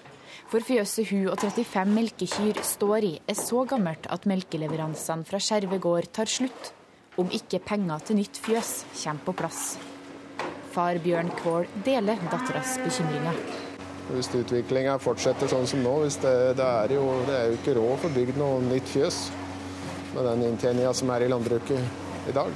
For 0.55 0.63
fjøset 0.63 1.09
hun 1.11 1.25
og 1.33 1.41
35 1.43 1.91
melkekyr 1.91 2.61
står 2.63 3.03
i, 3.03 3.09
er 3.27 3.35
så 3.35 3.65
gammelt 3.67 4.05
at 4.15 4.23
melkeleveransene 4.31 5.27
fra 5.27 5.41
Skjerve 5.43 5.81
gård 5.83 6.07
tar 6.15 6.31
slutt. 6.31 6.69
Om 7.19 7.33
ikke 7.35 7.59
penger 7.67 8.05
til 8.07 8.21
nytt 8.21 8.39
fjøs 8.39 8.69
kommer 9.01 9.25
på 9.27 9.33
plass. 9.41 9.63
Far 10.71 11.01
Bjørn 11.03 11.33
Kvål 11.41 11.67
deler 11.83 12.23
datteras 12.31 12.77
bekymringer. 12.85 13.41
Hvis 14.13 14.31
utviklinga 14.31 14.95
fortsetter 15.03 15.51
sånn 15.51 15.67
som 15.67 15.83
nå, 15.83 15.95
det, 16.23 16.35
det, 16.61 16.69
er 16.85 16.95
jo, 17.01 17.09
det, 17.27 17.35
er 17.35 17.51
jo, 17.51 17.57
ikke 17.59 17.75
råd 17.81 17.99
for 18.05 18.15
bygd 18.15 18.39
noe 18.39 18.61
nytt 18.69 18.93
fjøs 18.93 19.19
med 20.13 20.29
den 20.29 20.45
inntjeninga 20.53 20.93
som 20.95 21.11
er 21.17 21.25
i 21.27 21.33
landbruket 21.33 22.31
i 22.31 22.37
dag. 22.37 22.55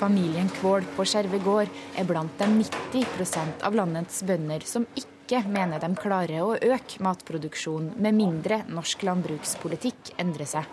Familien 0.00 0.48
Kvål 0.56 0.88
på 0.96 1.04
Skjerve 1.04 1.42
gård 1.44 1.68
er 2.00 2.08
blant 2.08 2.40
de 2.40 2.48
90% 2.64 3.68
av 3.68 3.76
landets 3.76 4.24
bønder 4.24 4.64
som 4.64 4.88
ikke 4.94 5.15
mener 5.50 5.80
de 5.82 5.88
klarer 5.98 6.42
å 6.44 6.54
øke 6.54 7.02
matproduksjonen 7.02 7.96
med 7.98 8.14
mindre 8.14 8.62
norsk 8.70 9.02
landbrukspolitikk 9.02 10.14
endrer 10.22 10.46
seg. 10.46 10.64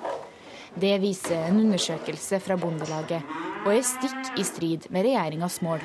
Det 0.75 0.97
viser 1.01 1.47
en 1.47 1.59
undersøkelse 1.59 2.39
fra 2.41 2.57
Bondelaget, 2.57 3.21
og 3.65 3.73
er 3.73 3.81
stikk 3.85 4.37
i 4.37 4.45
strid 4.45 4.87
med 4.93 5.05
regjeringas 5.05 5.59
mål 5.65 5.81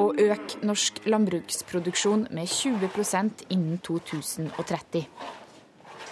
å 0.00 0.10
øke 0.16 0.64
norsk 0.64 1.02
landbruksproduksjon 1.04 2.26
med 2.32 2.48
20% 2.48 3.44
innen 3.52 3.78
2030. 3.84 5.06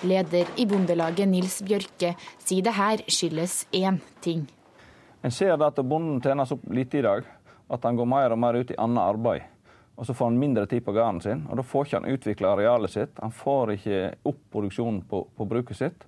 Leder 0.08 0.50
i 0.60 0.66
Bondelaget, 0.68 1.28
Nils 1.28 1.62
Bjørke, 1.64 2.14
sier 2.38 2.64
det 2.64 2.76
her 2.76 3.02
skyldes 3.08 3.62
én 3.72 4.00
ting. 4.20 4.44
En 5.24 5.32
ser 5.34 5.56
at 5.56 5.80
bonden 5.82 6.20
tjener 6.22 6.46
så 6.46 6.60
lite 6.70 7.00
i 7.00 7.06
dag 7.06 7.24
at 7.68 7.84
han 7.84 7.96
går 7.96 8.08
mer 8.08 8.34
og 8.34 8.40
mer 8.40 8.60
ut 8.60 8.70
i 8.70 8.78
annet 8.78 9.02
arbeid. 9.02 9.48
Og 9.98 10.06
Så 10.06 10.14
får 10.14 10.30
han 10.30 10.38
mindre 10.38 10.66
tid 10.70 10.84
på 10.86 10.94
gården 10.94 11.20
sin, 11.20 11.40
og 11.50 11.58
da 11.58 11.66
får 11.66 11.86
ikke 11.86 11.98
han 11.98 12.12
utvikla 12.14 12.52
arealet 12.54 12.92
sitt. 12.94 13.16
Han 13.18 13.34
får 13.34 13.74
ikke 13.74 14.02
opp 14.30 14.42
produksjonen 14.54 15.02
på, 15.10 15.24
på 15.34 15.46
bruket 15.50 15.76
sitt, 15.76 16.04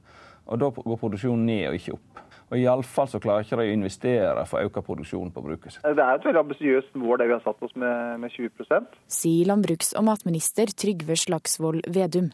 og 0.46 0.60
da 0.62 0.68
går 0.70 1.00
produksjonen 1.00 1.42
ned 1.48 1.64
og 1.72 1.78
ikke 1.80 1.96
opp. 1.96 2.20
Og 2.50 2.58
Iallfall 2.58 3.06
så 3.10 3.20
klarer 3.22 3.46
ikke 3.46 3.58
de 3.60 3.68
å 3.70 3.74
investere 3.76 4.44
for 4.50 4.58
å 4.58 4.66
øke 4.66 4.82
produksjonen 4.82 5.30
på 5.34 5.42
bruket 5.42 5.76
sitt. 5.76 5.84
Det 5.86 6.02
er 6.02 6.18
et 6.18 6.26
veldig 6.26 6.40
ambisiøst 6.42 6.96
mål 6.98 7.20
det 7.20 7.28
vi 7.30 7.34
har 7.36 7.42
satt 7.44 7.62
oss 7.66 7.74
med, 7.78 8.22
med 8.22 8.34
20 8.34 8.88
Sier 9.10 9.50
landbruks- 9.50 9.92
og 9.98 10.06
matminister 10.08 10.70
Trygve 10.74 11.18
Slagsvold 11.18 11.86
Vedum. 11.94 12.32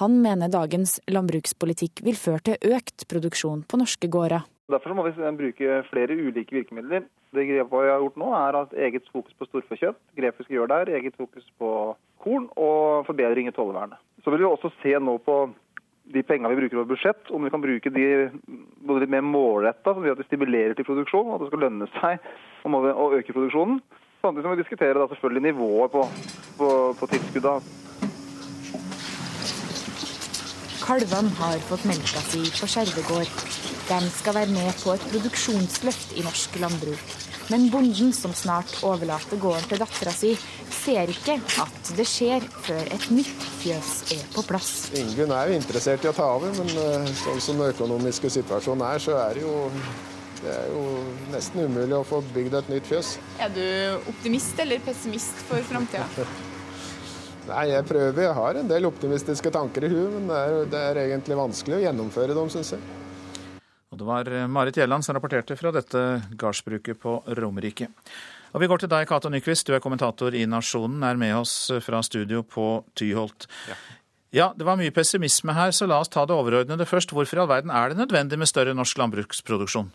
Han 0.00 0.18
mener 0.24 0.52
dagens 0.52 0.98
landbrukspolitikk 1.08 2.04
vil 2.04 2.18
føre 2.20 2.44
til 2.50 2.76
økt 2.76 3.06
produksjon 3.08 3.64
på 3.68 3.80
norske 3.80 4.08
gårder. 4.12 4.44
Derfor 4.72 4.96
må 4.96 5.04
vi 5.08 5.32
bruke 5.36 5.80
flere 5.90 6.16
ulike 6.16 6.56
virkemidler. 6.56 7.08
Det 7.34 7.46
grepet 7.48 7.74
vi 7.74 7.90
har 7.90 8.02
gjort 8.02 8.18
nå, 8.20 8.30
er 8.38 8.60
at 8.60 8.74
eget 8.86 9.10
fokus 9.10 9.34
på 9.38 9.48
storfekjøtt. 9.48 9.98
grep 10.16 10.38
vi 10.38 10.46
skal 10.46 10.56
gjøre 10.56 10.72
der, 10.72 10.94
eget 10.98 11.16
fokus 11.18 11.46
på 11.58 11.68
korn 12.22 12.48
og 12.56 13.06
forbedring 13.08 13.48
i 13.48 13.54
tollvernet. 13.54 13.98
Så 14.22 14.30
vil 14.30 14.44
vi 14.44 14.48
også 14.48 14.70
se 14.82 14.94
nå 14.98 15.18
på 15.26 15.38
de 16.14 16.22
pengene 16.22 16.52
vi 16.52 16.60
bruker 16.60 16.78
over 16.78 16.90
budsjett, 16.92 17.30
om 17.30 17.44
vi 17.44 17.50
kan 17.50 17.62
bruke 17.64 17.90
de 17.90 18.06
både 18.86 19.04
litt 19.04 19.12
mer 19.12 19.24
målretta, 19.24 19.94
som 19.94 20.04
gjør 20.04 20.18
at 20.18 20.22
de 20.22 20.28
stimulerer 20.28 20.76
til 20.76 20.86
produksjon, 20.86 21.30
og 21.30 21.36
at 21.36 21.44
det 21.44 21.50
skal 21.50 21.64
lønne 21.64 21.88
seg 21.96 22.28
å 22.64 23.08
øke 23.18 23.32
produksjonen. 23.32 23.80
Samtidig 24.24 24.44
som 24.44 24.54
vi 24.54 24.62
diskuterer 24.62 25.00
da 25.00 25.08
selvfølgelig 25.10 25.46
nivået 25.50 25.92
på, 25.92 26.04
på, 26.60 26.68
på 27.00 27.10
tilskuddene. 27.12 27.82
Kalvene 30.84 31.32
har 31.40 31.60
fått 31.64 31.86
melka 31.88 32.20
si 32.28 32.42
på 32.60 32.68
Skjervegård. 32.68 33.30
De 33.88 34.00
skal 34.12 34.36
være 34.36 34.52
med 34.52 34.80
på 34.84 34.92
et 34.92 35.06
produksjonsløft 35.12 36.16
i 36.20 36.24
norsk 36.24 36.58
landbruk. 36.60 37.23
Men 37.52 37.66
bonden 37.72 38.12
som 38.16 38.32
snart 38.36 38.72
overlater 38.86 39.40
gården 39.40 39.68
til 39.68 39.82
dattera 39.82 40.14
si, 40.16 40.32
ser 40.72 41.10
ikke 41.12 41.36
at 41.60 41.92
det 41.98 42.06
skjer 42.08 42.46
før 42.64 42.88
et 42.94 43.06
nytt 43.12 43.44
fjøs 43.60 43.92
er 44.16 44.24
på 44.32 44.46
plass. 44.48 44.72
Ingunn 44.96 45.34
er 45.36 45.52
jo 45.52 45.60
interessert 45.60 46.06
i 46.06 46.10
å 46.10 46.16
ta 46.16 46.30
over, 46.38 46.54
men 46.56 46.72
eh, 46.72 47.12
sånn 47.20 47.42
som 47.44 47.60
den 47.60 47.74
økonomiske 47.74 48.32
situasjonen 48.38 48.86
er, 48.88 49.04
så 49.04 49.18
er 49.26 49.38
det 49.38 49.44
jo 49.44 49.54
det 50.44 50.52
er 50.52 50.66
jo 50.68 50.80
nesten 51.32 51.62
umulig 51.64 51.96
å 51.96 52.04
få 52.04 52.18
bygd 52.34 52.58
et 52.58 52.66
nytt 52.68 52.88
fjøs. 52.90 53.14
Er 53.40 53.52
du 53.54 53.62
optimist 54.10 54.58
eller 54.60 54.82
pessimist 54.84 55.40
for 55.48 55.64
framtida? 55.70 56.04
Nei, 57.48 57.64
jeg 57.70 57.84
prøver. 57.88 58.22
Jeg 58.24 58.36
har 58.36 58.58
en 58.60 58.68
del 58.68 58.88
optimistiske 58.88 59.52
tanker 59.52 59.84
i 59.84 59.90
huet, 59.92 60.12
men 60.16 60.28
det 60.28 60.42
er, 60.42 60.60
det 60.72 60.82
er 60.90 61.00
egentlig 61.06 61.36
vanskelig 61.38 61.78
å 61.78 61.82
gjennomføre 61.86 62.36
dem, 62.36 62.52
syns 62.52 62.74
jeg. 62.76 62.84
Og 63.94 64.00
det 64.00 64.06
var 64.08 64.30
eh, 64.30 64.48
Marit 64.50 64.80
Gjelland 64.80 65.06
som 65.06 65.14
rapporterte 65.14 65.54
fra 65.58 65.70
dette 65.74 66.00
gardsbruket 66.34 66.98
på 66.98 67.20
Romerike. 67.38 67.86
Og 68.54 68.62
vi 68.62 68.68
går 68.70 68.84
til 68.84 68.90
deg, 68.90 69.06
Cato 69.10 69.30
Nyquist, 69.30 69.66
du 69.66 69.74
er 69.74 69.82
kommentator 69.82 70.34
i 70.34 70.44
Nasjonen, 70.46 71.02
er 71.06 71.18
med 71.18 71.34
oss 71.40 71.72
fra 71.82 72.02
studio 72.06 72.44
på 72.46 72.84
Tyholt. 72.98 73.48
Ja. 73.70 73.78
ja, 74.34 74.46
det 74.54 74.66
var 74.66 74.78
mye 74.78 74.94
pessimisme 74.94 75.54
her, 75.56 75.74
så 75.74 75.88
la 75.90 75.98
oss 76.02 76.10
ta 76.10 76.22
det 76.26 76.34
overordnede 76.34 76.86
først. 76.86 77.14
Hvorfor 77.14 77.38
i 77.38 77.42
all 77.42 77.50
verden 77.50 77.74
er 77.74 77.90
det 77.90 77.98
nødvendig 77.98 78.38
med 78.38 78.50
større 78.50 78.74
norsk 78.78 79.02
landbruksproduksjon? 79.02 79.90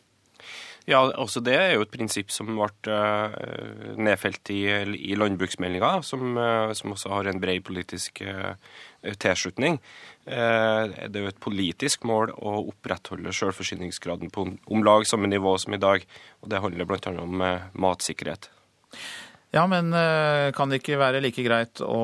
Ja, 0.90 1.04
også 1.22 1.44
Det 1.46 1.54
er 1.54 1.74
jo 1.76 1.84
et 1.86 1.92
prinsipp 1.94 2.32
som 2.34 2.50
ble 2.56 2.68
uh, 2.90 3.96
nedfelt 4.00 4.50
i, 4.52 4.64
i 5.12 5.16
landbruksmeldinga, 5.20 6.00
som, 6.04 6.34
uh, 6.40 6.72
som, 6.74 6.96
også 6.96 7.12
har 7.14 7.30
en 7.30 7.42
bred 7.42 7.62
politisk 7.68 8.24
tilslutning. 9.20 9.80
Det 10.26 10.36
er 11.08 11.24
jo 11.24 11.30
et 11.32 11.42
politisk 11.42 12.04
mål 12.06 12.34
å 12.36 12.58
opprettholde 12.70 13.34
selvforsyningsgraden 13.34 14.30
på 14.34 14.46
om 14.70 14.84
lag 14.86 15.08
samme 15.08 15.30
nivå 15.32 15.56
som 15.58 15.74
i 15.74 15.82
dag. 15.82 16.06
og 16.44 16.52
Det 16.52 16.62
handler 16.62 16.90
bl.a. 16.90 17.14
om 17.24 17.44
matsikkerhet. 17.74 18.50
Ja, 19.56 19.64
men 19.72 19.96
kan 20.54 20.70
det 20.70 20.82
ikke 20.84 21.00
være 21.02 21.24
like 21.24 21.46
greit 21.48 21.82
å 21.82 22.04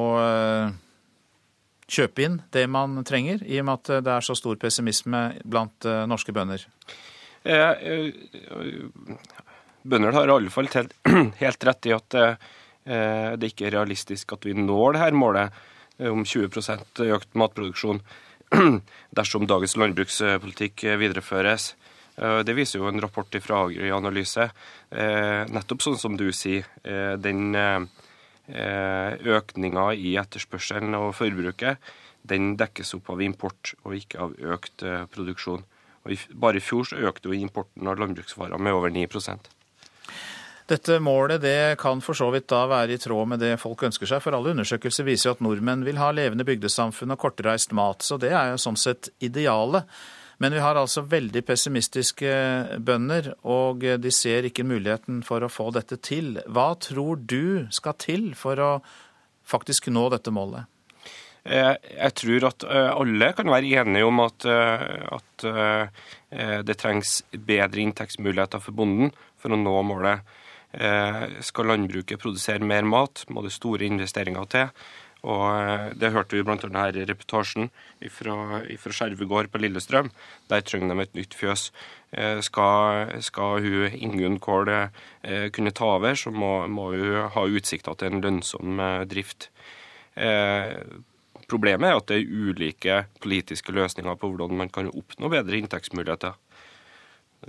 kjøpe 1.86 2.26
inn 2.26 2.39
det 2.56 2.66
man 2.72 3.04
trenger, 3.06 3.43
i 3.46 3.60
og 3.62 3.68
med 3.68 3.84
at 3.84 4.06
det 4.08 4.16
er 4.16 4.26
så 4.26 4.34
stor 4.38 4.58
pessimisme 4.62 5.28
blant 5.46 5.86
norske 6.10 6.34
bønder? 6.34 6.66
Eh, 7.46 7.70
eh, 7.70 8.14
har 10.14 10.28
i 10.28 10.32
alle 10.32 10.50
fall 10.50 10.70
helt 10.74 11.64
rett 11.70 11.86
i 11.86 11.93
at 11.93 12.18
eh, 12.18 12.36
det 13.38 13.52
ikke 13.52 13.68
er 13.68 13.76
realistisk 13.78 14.34
at 14.34 14.48
vi 14.48 14.56
når 14.58 14.96
det 14.96 15.04
her 15.04 15.18
målet 15.18 15.60
om 16.00 16.24
20% 16.28 17.02
økt 17.08 17.36
matproduksjon 17.39 18.02
dersom 19.18 19.48
dagens 19.50 19.76
landbrukspolitikk 19.80 20.86
videreføres. 21.00 21.74
Det 22.16 22.56
viser 22.56 22.80
jo 22.80 22.88
en 22.88 23.02
rapport 23.04 23.36
fra 23.43 23.66
Agri 23.66 23.89
Analyse. 23.91 24.48
Nettopp 25.52 25.84
sånn 25.84 25.98
som 26.00 26.16
du 26.16 26.30
sier, 26.32 26.68
den 27.20 27.58
økninga 28.46 29.89
i 30.00 30.14
etterspørselen 30.22 30.96
og 30.96 31.12
forbruket, 31.18 31.82
den 32.24 32.54
dekkes 32.60 32.96
opp 32.96 33.12
av 33.12 33.24
import 33.26 33.74
og 33.84 33.98
ikke 34.00 34.22
av 34.24 34.38
økt 34.56 34.86
produksjon. 35.12 35.66
Og 36.06 36.26
bare 36.38 36.62
i 36.62 36.64
fjor 36.64 36.88
så 36.88 37.02
økte 37.10 37.32
jo 37.32 37.38
importen 37.38 37.89
av 37.89 38.00
landbruksvarer 38.00 38.62
med 38.62 38.78
over 38.78 38.93
9 38.93 39.08
dette 40.72 40.97
målet 41.03 41.43
det 41.43 41.78
kan 41.82 42.01
for 42.01 42.18
så 42.18 42.32
vidt 42.34 42.47
da 42.49 42.63
være 42.72 42.95
i 42.95 43.01
tråd 43.01 43.30
med 43.32 43.41
det 43.43 43.55
folk 43.61 43.86
ønsker 43.88 44.09
seg, 44.09 44.22
for 44.24 44.36
alle 44.38 44.55
undersøkelser 44.55 45.07
viser 45.07 45.30
jo 45.30 45.36
at 45.38 45.43
nordmenn 45.45 45.86
vil 45.86 45.99
ha 46.01 46.11
levende 46.16 46.47
bygdesamfunn 46.47 47.13
og 47.13 47.22
kortreist 47.22 47.76
mat, 47.78 48.05
så 48.05 48.18
det 48.22 48.34
er 48.34 48.53
jo 48.53 48.61
sånn 48.61 48.80
sett 48.80 49.11
idealet. 49.24 49.86
Men 50.43 50.51
vi 50.51 50.59
har 50.59 50.76
altså 50.76 51.05
veldig 51.07 51.45
pessimistiske 51.47 52.32
bønder, 52.84 53.32
og 53.47 53.86
de 54.03 54.11
ser 54.11 54.49
ikke 54.49 54.66
muligheten 54.68 55.22
for 55.24 55.45
å 55.45 55.51
få 55.51 55.70
dette 55.72 55.95
til. 56.03 56.41
Hva 56.51 56.74
tror 56.76 57.22
du 57.24 57.70
skal 57.72 57.95
til 58.01 58.34
for 58.36 58.59
å 58.59 58.72
faktisk 59.47 59.88
nå 59.95 60.09
dette 60.11 60.34
målet? 60.36 60.68
Eh, 61.45 61.76
jeg 61.78 62.13
tror 62.18 62.47
at 62.49 62.66
eh, 62.66 62.89
alle 62.89 63.30
kan 63.38 63.51
være 63.53 63.84
enige 63.84 64.07
om 64.07 64.24
at, 64.24 64.47
eh, 64.49 65.13
at 65.13 65.45
det 66.66 66.76
trengs 66.82 67.20
bedre 67.32 67.84
inntektsmuligheter 67.84 68.61
for 68.63 68.76
bonden 68.76 69.11
for 69.39 69.53
å 69.53 69.59
nå 69.59 69.76
målet. 69.86 70.26
Skal 70.76 71.70
landbruket 71.72 72.20
produsere 72.20 72.66
mer 72.68 72.84
mat, 72.84 73.24
må 73.32 73.44
det 73.46 73.54
store 73.56 73.88
investeringer 73.88 74.48
til. 74.52 74.86
Og 75.26 75.96
Det 75.98 76.12
hørte 76.14 76.38
vi 76.38 76.44
bl.a. 76.46 76.58
her 76.60 76.98
i 77.00 77.06
reportasjen 77.10 77.72
fra, 78.14 78.36
fra 78.78 78.94
Skjervegård 78.94 79.50
på 79.50 79.62
Lillestrøm. 79.64 80.12
Der 80.52 80.62
trenger 80.62 80.94
de 80.94 81.02
et 81.02 81.16
nytt 81.18 81.34
fjøs. 81.34 81.72
Skal, 82.46 83.16
skal 83.26 83.66
hun 83.66 83.96
Ingunn 83.96 84.38
Kål 84.40 84.70
kunne 85.56 85.74
ta 85.74 85.90
over, 85.96 86.14
så 86.20 86.30
må, 86.32 86.68
må 86.68 86.92
hun 86.94 87.32
ha 87.34 87.48
utsikter 87.48 87.98
til 87.98 88.14
en 88.14 88.22
lønnsom 88.22 88.84
drift. 89.10 89.50
Problemet 91.50 91.90
er 91.90 92.00
at 92.00 92.10
det 92.10 92.20
er 92.22 92.46
ulike 92.50 93.00
politiske 93.22 93.74
løsninger 93.76 94.18
på 94.18 94.30
hvordan 94.30 94.62
man 94.62 94.72
kan 94.74 94.90
oppnå 94.90 95.30
bedre 95.34 95.58
inntektsmuligheter. 95.60 96.38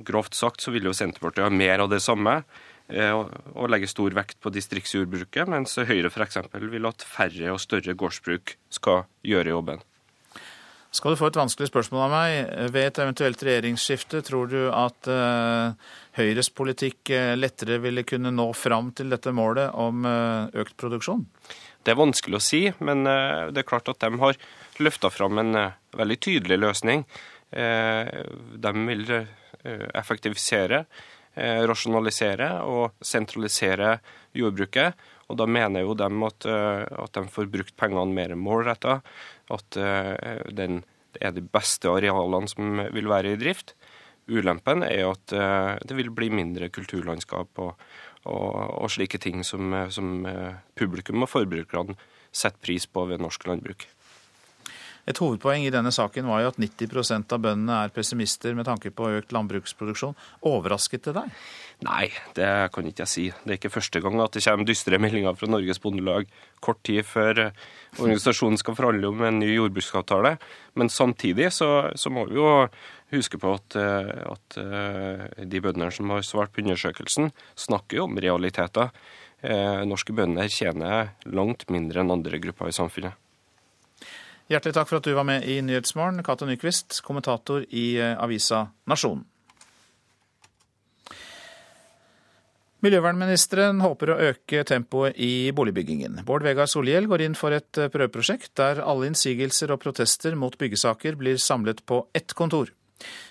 Grovt 0.05 0.37
sagt 0.37 0.61
så 0.61 0.73
vil 0.75 0.89
jo 0.89 0.97
Senterpartiet 0.97 1.47
ha 1.47 1.53
mer 1.53 1.81
av 1.85 1.89
det 1.89 2.03
samme 2.05 2.41
eh, 2.43 2.75
og 2.87 3.67
legge 3.73 3.89
stor 3.91 4.15
vekt 4.15 4.39
på 4.39 4.53
distriktsjordbruket, 4.55 5.49
mens 5.51 5.75
Høyre 5.75 6.07
f.eks. 6.07 6.39
vil 6.55 6.87
at 6.87 7.03
færre 7.03 7.51
og 7.51 7.59
større 7.59 7.97
gårdsbruk 7.99 8.53
skal 8.71 9.09
gjøre 9.27 9.51
jobben. 9.51 9.83
Skal 10.95 11.13
du 11.13 11.19
få 11.19 11.33
et 11.33 11.37
vanskelig 11.37 11.67
spørsmål 11.69 12.05
av 12.07 12.13
meg. 12.15 12.37
Ved 12.73 12.87
et 12.89 13.01
eventuelt 13.03 13.43
regjeringsskifte, 13.43 14.23
tror 14.25 14.47
du 14.49 14.61
at 14.71 15.11
uh, 15.11 15.75
Høyres 16.17 16.49
politikk 16.55 17.11
uh, 17.11 17.35
lettere 17.37 17.81
ville 17.83 18.07
kunne 18.07 18.31
nå 18.33 18.47
fram 18.57 18.95
til 18.97 19.11
dette 19.13 19.35
målet 19.35 19.75
om 19.75 20.07
økt 20.07 20.79
produksjon? 20.79 21.27
Det 21.87 21.95
er 21.95 22.01
vanskelig 22.01 22.41
å 22.41 22.43
si, 22.43 22.61
men 22.83 23.07
eh, 23.07 23.47
det 23.55 23.63
er 23.63 23.69
klart 23.69 23.87
at 23.93 24.03
de 24.03 24.19
har 24.19 24.39
løfta 24.83 25.11
fram 25.15 25.39
en 25.39 25.55
eh, 25.55 25.75
veldig 25.95 26.17
tydelig 26.19 26.59
løsning. 26.59 27.05
Eh, 27.55 28.09
de 28.59 28.73
vil 28.89 29.13
effektivisere, 29.67 30.85
rasjonalisere 31.37 32.49
og 32.65 32.95
sentralisere 33.05 33.99
jordbruket. 34.37 34.97
Og 35.29 35.37
da 35.37 35.45
mener 35.51 35.85
jo 35.85 35.93
de 35.99 36.09
at, 36.27 36.47
at 36.47 37.19
de 37.19 37.25
får 37.35 37.51
brukt 37.53 37.75
pengene 37.77 38.15
mer 38.17 38.33
målretta, 38.41 39.01
at 39.53 39.77
det 39.77 40.69
er 41.21 41.35
de 41.37 41.45
beste 41.45 41.91
arealene 41.91 42.49
som 42.49 42.81
vil 42.95 43.11
være 43.11 43.35
i 43.35 43.41
drift. 43.41 43.75
Ulempen 44.33 44.87
er 44.87 45.11
at 45.11 45.35
det 45.85 45.99
vil 45.99 46.13
bli 46.15 46.31
mindre 46.33 46.71
kulturlandskap 46.73 47.61
og, 47.63 47.75
og, 48.27 48.83
og 48.83 48.91
slike 48.93 49.21
ting 49.23 49.45
som, 49.47 49.75
som, 49.93 50.27
eh, 50.27 50.59
publikum 50.79 51.23
og 51.23 51.31
forbrukerne 51.31 51.97
setter 52.35 52.61
pris 52.63 52.87
på 52.91 53.07
ved 53.09 53.23
norsk 53.23 53.47
landbruk. 53.49 53.87
Et 55.07 55.19
hovedpoeng 55.23 55.63
i 55.63 55.71
denne 55.71 55.93
saken 55.95 56.27
var 56.27 56.43
jo 56.43 56.51
at 56.51 56.59
90% 56.59 57.31
av 57.37 57.43
bøndene 57.45 57.79
er 57.85 57.93
pessimister 57.95 58.57
med 58.59 58.67
tanke 58.67 58.91
på 58.91 59.13
økt 59.21 59.31
landbruksproduksjon. 59.35 60.17
Overrasket 60.51 61.07
det 61.07 61.15
deg? 61.21 61.37
Nei, 61.87 62.07
det 62.35 62.49
kan 62.75 62.89
ikke 62.89 63.05
jeg 63.05 63.13
si. 63.13 63.27
Det 63.45 63.53
er 63.53 63.59
ikke 63.61 63.71
første 63.77 64.01
gang 64.03 64.19
at 64.25 64.35
det 64.35 64.43
kommer 64.43 64.67
dystre 64.67 64.99
meldinger 64.99 65.37
fra 65.39 65.49
Norges 65.53 65.79
Bondelag 65.83 66.27
kort 66.65 66.81
tid 66.89 67.07
før 67.07 67.43
eh, 67.45 67.61
organisasjonen 68.01 68.59
skal 68.59 68.75
forhandle 68.79 69.13
om 69.13 69.23
en 69.29 69.39
ny 69.43 69.53
jordbruksavtale. 69.53 70.33
Men 70.75 70.91
samtidig 70.91 71.53
så, 71.55 71.69
så 71.95 72.11
må 72.11 72.25
vi 72.31 72.41
jo 72.41 72.49
huske 73.15 73.39
på 73.39 73.53
at, 73.61 73.77
eh, 73.79 74.11
at 74.33 74.59
eh, 74.63 75.45
de 75.45 75.63
bøndene 75.63 75.93
som 75.95 76.11
har 76.17 76.27
svart 76.27 76.51
på 76.57 76.65
undersøkelsen, 76.65 77.31
snakker 77.55 78.01
jo 78.01 78.09
om 78.09 78.19
realiteter. 78.19 78.91
Norske 79.87 80.15
bønder 80.17 80.49
tjener 80.51 81.11
langt 81.29 81.67
mindre 81.71 82.01
enn 82.03 82.11
andre 82.11 82.41
grupper 82.43 82.73
i 82.73 82.75
samfunnet. 82.75 83.15
Hjertelig 84.47 84.77
takk 84.77 84.87
for 84.87 85.01
at 85.01 85.07
du 85.09 85.15
var 85.17 85.27
med 85.27 85.43
i 85.51 85.59
Nyhetsmorgen, 85.59 86.23
Cato 86.23 86.47
Nyquist, 86.47 87.01
kommentator 87.03 87.65
i 87.67 87.97
eh, 87.99 88.13
avisa 88.15 88.69
Nasjonen. 88.87 89.25
Miljøvernministeren 92.85 93.81
håper 93.83 94.13
å 94.13 94.19
øke 94.29 94.61
tempoet 94.69 95.17
i 95.19 95.51
boligbyggingen. 95.57 96.21
Bård 96.29 96.45
Vegar 96.47 96.69
Solhjell 96.71 97.09
går 97.11 97.25
inn 97.25 97.35
for 97.35 97.57
et 97.57 97.81
eh, 97.81 97.91
prøveprosjekt 97.91 98.53
der 98.61 98.85
alle 98.85 99.09
innsigelser 99.11 99.75
og 99.75 99.81
protester 99.83 100.39
mot 100.39 100.55
byggesaker 100.61 101.19
blir 101.19 101.43
samlet 101.43 101.83
på 101.89 102.05
ett 102.15 102.37
kontor. 102.39 102.71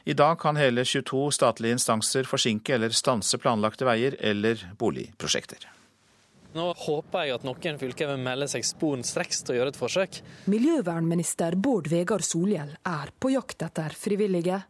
I 0.04 0.18
dag 0.20 0.36
kan 0.42 0.60
hele 0.60 0.84
22 0.84 1.30
statlige 1.38 1.80
instanser 1.80 2.28
forsinke 2.28 2.76
eller 2.76 2.92
stanse 2.92 3.40
planlagte 3.40 3.88
veier 3.88 4.20
eller 4.20 4.60
boligprosjekter. 4.82 5.64
Nå 6.56 6.70
håper 6.86 7.26
jeg 7.26 7.36
at 7.36 7.44
noen 7.44 7.80
fylker 7.82 8.08
vil 8.14 8.22
melde 8.24 8.48
seg 8.48 8.64
sporenstreks 8.64 9.44
til 9.44 9.56
å 9.56 9.58
gjøre 9.58 9.74
et 9.74 9.80
forsøk. 9.80 10.22
Miljøvernminister 10.52 11.58
Bård 11.60 11.90
Vegar 11.92 12.24
Solhjell 12.24 12.78
er 12.80 13.12
på 13.20 13.34
jakt 13.34 13.66
etter 13.66 13.96
frivillige. 14.00 14.62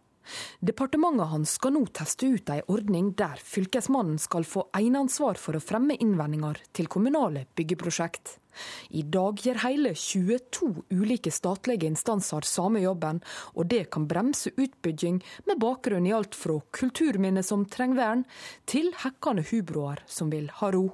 Departementet 0.66 1.30
hans 1.30 1.54
skal 1.60 1.76
nå 1.76 1.84
teste 1.94 2.32
ut 2.34 2.50
ei 2.50 2.64
ordning 2.74 3.12
der 3.20 3.38
Fylkesmannen 3.38 4.18
skal 4.18 4.48
få 4.50 4.66
eneansvar 4.74 5.38
for 5.38 5.60
å 5.60 5.62
fremme 5.62 6.00
innvendinger 6.02 6.64
til 6.74 6.90
kommunale 6.90 7.46
byggeprosjekt. 7.54 8.40
I 8.98 9.06
dag 9.12 9.46
gjør 9.46 9.62
hele 9.68 9.94
22 9.94 10.72
ulike 10.96 11.30
statlige 11.30 11.86
instanser 11.92 12.50
samme 12.50 12.82
jobben, 12.82 13.22
og 13.54 13.70
det 13.70 13.86
kan 13.94 14.10
bremse 14.10 14.56
utbygging 14.56 15.22
med 15.46 15.62
bakgrunn 15.62 16.10
i 16.10 16.18
alt 16.18 16.34
fra 16.34 16.58
kulturminner 16.74 17.46
som 17.46 17.70
trenger 17.70 18.02
vern, 18.02 18.30
til 18.66 18.94
hekkende 19.06 19.46
hubroer 19.52 20.02
som 20.10 20.34
vil 20.34 20.50
ha 20.64 20.74
ro. 20.74 20.88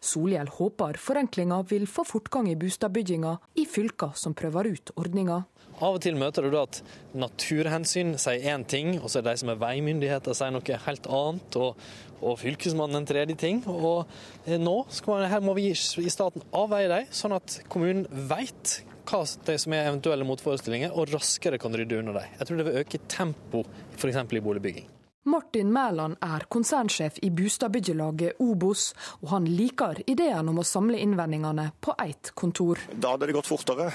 Solhjell 0.00 0.50
håper 0.58 0.98
forenklinga 1.00 1.62
vil 1.70 1.86
få 1.90 2.06
fortgang 2.08 2.50
i 2.50 2.56
boligbygginga 2.58 3.36
i 3.58 3.66
fylker 3.68 4.16
som 4.18 4.36
prøver 4.38 4.72
ut 4.74 4.92
ordninga. 4.96 5.44
Av 5.78 5.94
og 5.94 6.02
til 6.02 6.16
møter 6.18 6.48
du 6.50 6.56
at 6.58 6.80
naturhensyn 7.14 8.16
sier 8.18 8.50
én 8.50 8.64
ting, 8.66 8.96
og 8.98 9.06
så 9.10 9.20
er 9.20 9.26
det 9.28 9.36
de 9.36 9.42
som 9.44 9.52
er 9.52 9.60
veimyndigheter 9.60 10.34
sier 10.34 10.50
noe 10.54 10.80
helt 10.88 11.06
annet. 11.06 11.58
Og, 11.60 11.78
og 12.18 12.34
fylkesmannen 12.40 12.98
en 12.98 13.06
tredje 13.06 13.38
ting. 13.38 13.62
Og 13.70 14.08
eh, 14.44 14.58
nå 14.58 14.80
man, 15.06 15.26
her 15.30 15.44
må 15.44 15.54
vi 15.58 15.70
i 15.70 16.10
staten 16.10 16.42
avveie 16.50 16.90
dem, 16.90 17.08
sånn 17.14 17.36
at 17.38 17.60
kommunen 17.70 18.08
vet 18.10 18.80
hva 19.08 19.22
som 19.24 19.72
er 19.72 19.86
eventuelle 19.88 20.26
motforestillinger, 20.28 20.92
og 20.92 21.14
raskere 21.14 21.60
kan 21.62 21.74
rydde 21.78 22.02
unna 22.02 22.18
dem. 22.18 22.38
Jeg 22.40 22.48
tror 22.48 22.60
det 22.60 22.68
vil 22.68 22.80
øke 22.82 23.04
tempo 23.08 23.64
f.eks. 23.96 24.24
i 24.26 24.44
boligbygging. 24.44 24.97
Martin 25.28 25.72
Mæland 25.72 26.16
er 26.24 26.46
konsernsjef 26.48 27.18
i 27.22 27.28
Bustadbyggelaget 27.30 28.40
Obos, 28.40 28.94
og 29.20 29.28
han 29.34 29.44
liker 29.44 30.00
ideen 30.08 30.48
om 30.48 30.60
å 30.62 30.64
samle 30.64 30.96
innvendingene 31.04 31.66
på 31.84 31.92
ett 32.00 32.30
kontor. 32.34 32.80
Da 32.94 33.12
hadde 33.12 33.28
det 33.28 33.36
gått 33.36 33.50
fortere. 33.50 33.90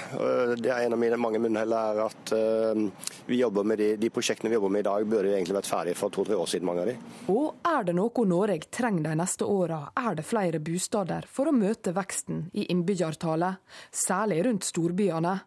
Det 0.54 0.70
er 0.70 0.84
En 0.84 0.94
av 0.94 1.00
mine 1.00 1.16
mange 1.18 1.40
munnhell 1.40 1.72
er 1.72 2.00
at 2.04 2.32
eh, 2.36 2.82
vi 3.26 3.38
jobber 3.40 3.64
med 3.64 3.80
de, 3.80 3.88
de, 3.96 4.10
prosjektene 4.12 4.52
vi 4.52 4.58
jobber 4.58 4.74
med 4.74 4.84
i 4.84 4.88
dag, 4.88 5.06
burde 5.08 5.32
egentlig 5.32 5.56
vært 5.56 5.70
ferdige 5.70 5.98
for 5.98 6.12
to-tre 6.14 6.36
år 6.36 6.50
siden. 6.50 6.66
mange 6.68 6.84
av 6.84 6.90
de. 6.92 6.96
Og 7.32 7.70
er 7.72 7.88
det 7.88 7.96
noe 7.96 8.26
Norge 8.28 8.68
trenger 8.70 9.08
de 9.08 9.16
neste 9.18 9.48
åra, 9.48 9.80
er 9.96 10.14
det 10.18 10.26
flere 10.28 10.60
bostader 10.60 11.26
for 11.30 11.48
å 11.48 11.56
møte 11.56 11.94
veksten 11.96 12.48
i 12.52 12.68
innbyggertallet, 12.74 13.64
særlig 13.90 14.44
rundt 14.46 14.68
storbyene. 14.68 15.38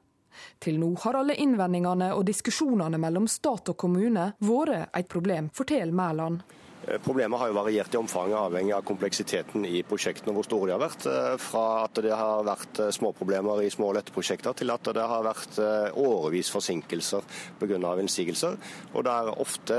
Til 0.64 0.80
nå 0.82 0.92
har 1.04 1.20
alle 1.20 1.36
innvendingene 1.38 2.12
og 2.16 2.26
diskusjonene 2.28 3.00
mellom 3.02 3.28
stat 3.32 3.74
og 3.74 3.78
kommune 3.78 4.32
vært 4.44 4.96
et 4.98 5.10
problem, 5.12 5.52
forteller 5.54 5.96
Mæland. 5.96 6.42
Eh, 6.88 6.98
problemet 7.04 7.40
har 7.40 7.48
jo 7.48 7.54
variert 7.54 7.94
i 7.94 7.98
omfang, 7.98 8.34
avhengig 8.34 8.74
av 8.74 8.82
kompleksiteten 8.88 9.66
i 9.68 9.82
prosjektene 9.88 10.32
og 10.32 10.40
hvor 10.40 10.48
store 10.48 10.70
de 10.70 10.76
har 10.76 10.84
vært. 10.86 11.08
Eh, 11.12 11.36
fra 11.42 11.64
at 11.84 12.00
det 12.04 12.14
har 12.16 12.46
vært 12.48 12.80
eh, 12.80 12.92
småproblemer 12.96 13.64
i 13.66 13.72
små 13.74 13.90
og 13.92 13.98
lette 13.98 14.14
prosjekter, 14.16 14.56
til 14.56 14.72
at 14.72 14.88
det 14.96 15.08
har 15.12 15.26
vært 15.26 15.60
årevis 15.98 16.50
forsinkelser 16.54 17.26
pga. 17.60 17.78
innsigelser. 18.00 18.56
Og 18.94 19.04
der 19.04 19.32
ofte 19.40 19.78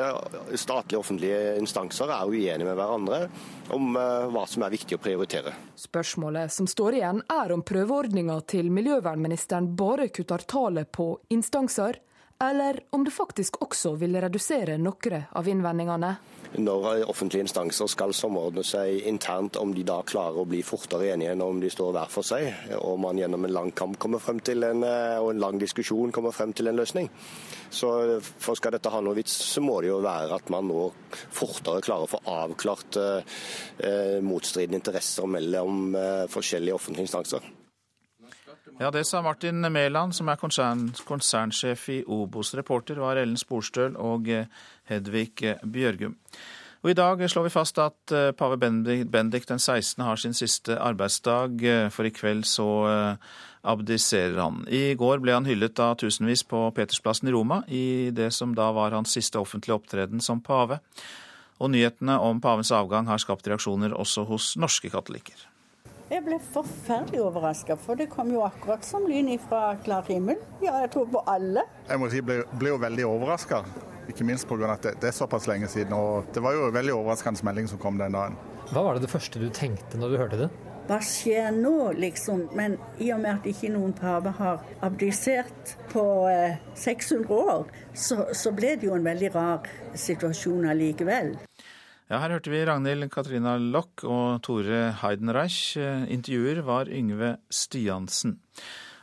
statlige 0.54 0.98
offentlige 1.00 1.56
instanser 1.58 2.10
er 2.12 2.28
uenige 2.28 2.66
med 2.66 2.76
hverandre 2.76 3.28
om 3.74 3.94
hva 3.94 4.44
som 4.48 4.62
er 4.64 4.72
viktig 4.72 4.96
å 4.96 5.02
prioritere. 5.02 5.52
Spørsmålet 5.76 6.52
som 6.52 6.66
står 6.66 6.98
igjen 6.98 7.22
er 7.32 7.52
om 7.52 7.62
prøveordninga 7.62 8.40
til 8.48 8.70
miljøvernministeren 8.74 9.70
bare 9.76 10.08
kutter 10.08 10.44
tallet 10.48 10.90
på 10.92 11.10
instanser, 11.34 12.00
eller 12.40 12.80
om 12.90 13.04
det 13.04 13.14
faktisk 13.14 13.60
også 13.64 13.96
vil 13.98 14.18
redusere 14.20 14.78
noen 14.78 15.24
av 15.32 15.48
innvendingene 15.48 16.16
når 16.56 17.04
offentlige 17.10 17.44
instanser 17.44 17.90
skal 17.90 18.14
samordne 18.16 18.62
seg 18.64 19.04
internt, 19.08 19.58
om 19.60 19.74
de 19.76 19.84
da 19.86 19.98
klarer 20.06 20.40
å 20.40 20.46
bli 20.48 20.62
fortere 20.64 21.10
enige 21.12 21.34
enn 21.34 21.44
om 21.44 21.60
de 21.60 21.70
står 21.72 21.92
hver 21.92 22.12
for 22.12 22.26
seg, 22.26 22.48
og 22.80 22.96
man 23.02 23.20
gjennom 23.20 23.44
en 23.44 23.54
lang 23.54 23.72
kamp 23.76 23.98
kommer 24.00 24.22
frem 24.22 24.40
til 24.40 24.64
en, 24.64 24.82
eh, 24.86 25.18
og 25.20 25.34
en 25.34 25.42
lang 25.44 25.60
diskusjon 25.60 26.12
kommer 26.14 26.32
frem 26.32 26.54
til 26.56 26.70
en 26.70 26.80
løsning. 26.80 27.10
Så 27.70 28.20
for 28.22 28.56
Skal 28.58 28.72
dette 28.72 28.90
ha 28.90 29.00
noe 29.04 29.14
vits, 29.14 29.32
så 29.32 29.60
må 29.62 29.80
det 29.82 29.92
jo 29.92 30.00
være 30.00 30.34
at 30.34 30.50
man 30.50 30.66
nå 30.66 30.88
fortere 31.12 31.84
klarer 31.84 32.08
å 32.08 32.12
få 32.16 32.22
avklart 32.24 32.96
eh, 32.96 34.18
motstridende 34.24 34.80
interesser 34.80 35.28
mellom 35.28 35.94
eh, 35.94 36.26
forskjellige 36.32 36.74
offentlige 36.74 37.06
instanser. 37.06 37.54
Ja, 38.78 38.90
Det 38.90 39.06
sa 39.06 39.22
Martin 39.22 39.60
Mæland, 39.72 40.12
som 40.14 40.28
er 40.28 40.36
konsern, 40.36 40.92
konsernsjef 41.04 41.88
i 41.88 42.02
Obos. 42.06 42.54
Reporter 42.54 43.00
var 43.02 43.18
Ellen 43.18 43.36
Sporstøl 43.36 43.96
og 43.98 44.28
eh, 44.30 44.46
Hedvig 44.88 45.56
Bjørgum. 45.62 46.16
Og 46.84 46.92
I 46.92 46.94
dag 46.94 47.22
slår 47.26 47.48
vi 47.48 47.52
fast 47.52 47.78
at 47.82 48.14
eh, 48.14 48.30
pave 48.38 48.56
Bendik 48.58 49.48
den 49.48 49.58
16. 49.58 50.04
har 50.06 50.20
sin 50.20 50.36
siste 50.36 50.76
arbeidsdag, 50.78 51.64
eh, 51.66 51.88
for 51.90 52.06
i 52.06 52.14
kveld 52.14 52.46
så 52.46 52.68
abdiserer 53.68 54.38
han. 54.38 54.62
I 54.70 54.94
går 54.94 55.18
ble 55.22 55.34
han 55.34 55.48
hyllet 55.48 55.78
av 55.82 55.96
tusenvis 55.98 56.44
på 56.48 56.62
Petersplassen 56.76 57.28
i 57.28 57.34
Roma, 57.34 57.62
i 57.66 58.10
det 58.14 58.30
som 58.36 58.54
da 58.54 58.70
var 58.72 58.94
hans 58.96 59.12
siste 59.16 59.40
offentlige 59.40 59.76
opptreden 59.76 60.22
som 60.24 60.40
pave. 60.44 60.78
Og 61.58 61.72
nyhetene 61.74 62.18
om 62.22 62.40
pavens 62.40 62.70
avgang 62.72 63.08
har 63.10 63.18
skapt 63.18 63.48
reaksjoner 63.50 63.96
også 63.98 64.24
hos 64.28 64.52
norske 64.60 64.90
katolikker. 64.92 65.48
Jeg 66.08 66.22
ble 66.24 66.38
forferdelig 66.54 67.20
overraska, 67.20 67.74
for 67.76 67.98
det 67.98 68.06
kom 68.08 68.30
jo 68.32 68.40
akkurat 68.46 68.86
som 68.86 69.04
lyn 69.10 69.28
fra 69.42 69.74
klar 69.84 70.06
himmel. 70.08 70.38
Ja, 70.64 70.78
jeg 70.86 70.94
tror 70.94 71.10
på 71.12 71.20
alle. 71.28 71.66
Jeg 71.90 72.00
må 72.00 72.08
si, 72.08 72.22
ble, 72.24 72.38
ble 72.56 72.72
jo 72.72 72.78
veldig 72.80 73.04
overraska, 73.10 73.60
ikke 74.08 74.26
minst 74.26 74.48
pga. 74.48 74.72
at 74.72 74.82
det, 74.82 74.94
det, 75.02 75.10
er 75.10 75.16
såpass 75.16 75.46
lenge 75.48 75.68
siden. 75.68 75.92
Og 75.96 76.28
det 76.34 76.42
var 76.44 76.56
jo 76.56 76.68
en 76.68 76.74
veldig 76.74 76.94
overraskende 76.96 77.44
melding 77.46 77.68
som 77.70 77.80
kom 77.82 77.98
den 78.00 78.16
dagen. 78.16 78.38
Hva 78.72 78.84
var 78.84 78.96
det 78.96 79.06
det 79.06 79.12
første 79.12 79.40
du 79.40 79.48
tenkte 79.54 80.00
når 80.00 80.12
du 80.12 80.18
hørte 80.20 80.40
det? 80.44 80.48
Hva 80.88 81.02
skjer 81.04 81.50
nå, 81.52 81.92
liksom? 82.00 82.46
Men 82.56 82.78
i 82.96 83.10
og 83.12 83.20
med 83.20 83.42
at 83.42 83.48
ikke 83.48 83.68
noen 83.74 83.92
pave 83.96 84.32
har 84.38 84.62
abdisert 84.84 85.74
på 85.92 86.04
eh, 86.32 86.56
600 86.80 87.28
år, 87.28 87.66
så, 87.92 88.30
så 88.32 88.52
ble 88.56 88.72
det 88.80 88.88
jo 88.88 88.94
en 88.96 89.04
veldig 89.04 89.30
rar 89.34 89.68
situasjon 89.92 90.70
allikevel. 90.72 91.34
Ja, 92.08 92.22
her 92.22 92.32
hørte 92.38 92.48
vi 92.48 92.62
Ragnhild 92.64 93.10
Katrina 93.12 93.58
Lock 93.60 94.06
og 94.08 94.40
Tore 94.46 94.94
Heidenreich. 95.02 95.76
Intervjuer 96.08 96.62
var 96.64 96.88
Yngve 96.88 97.34
Stiansen. 97.52 98.38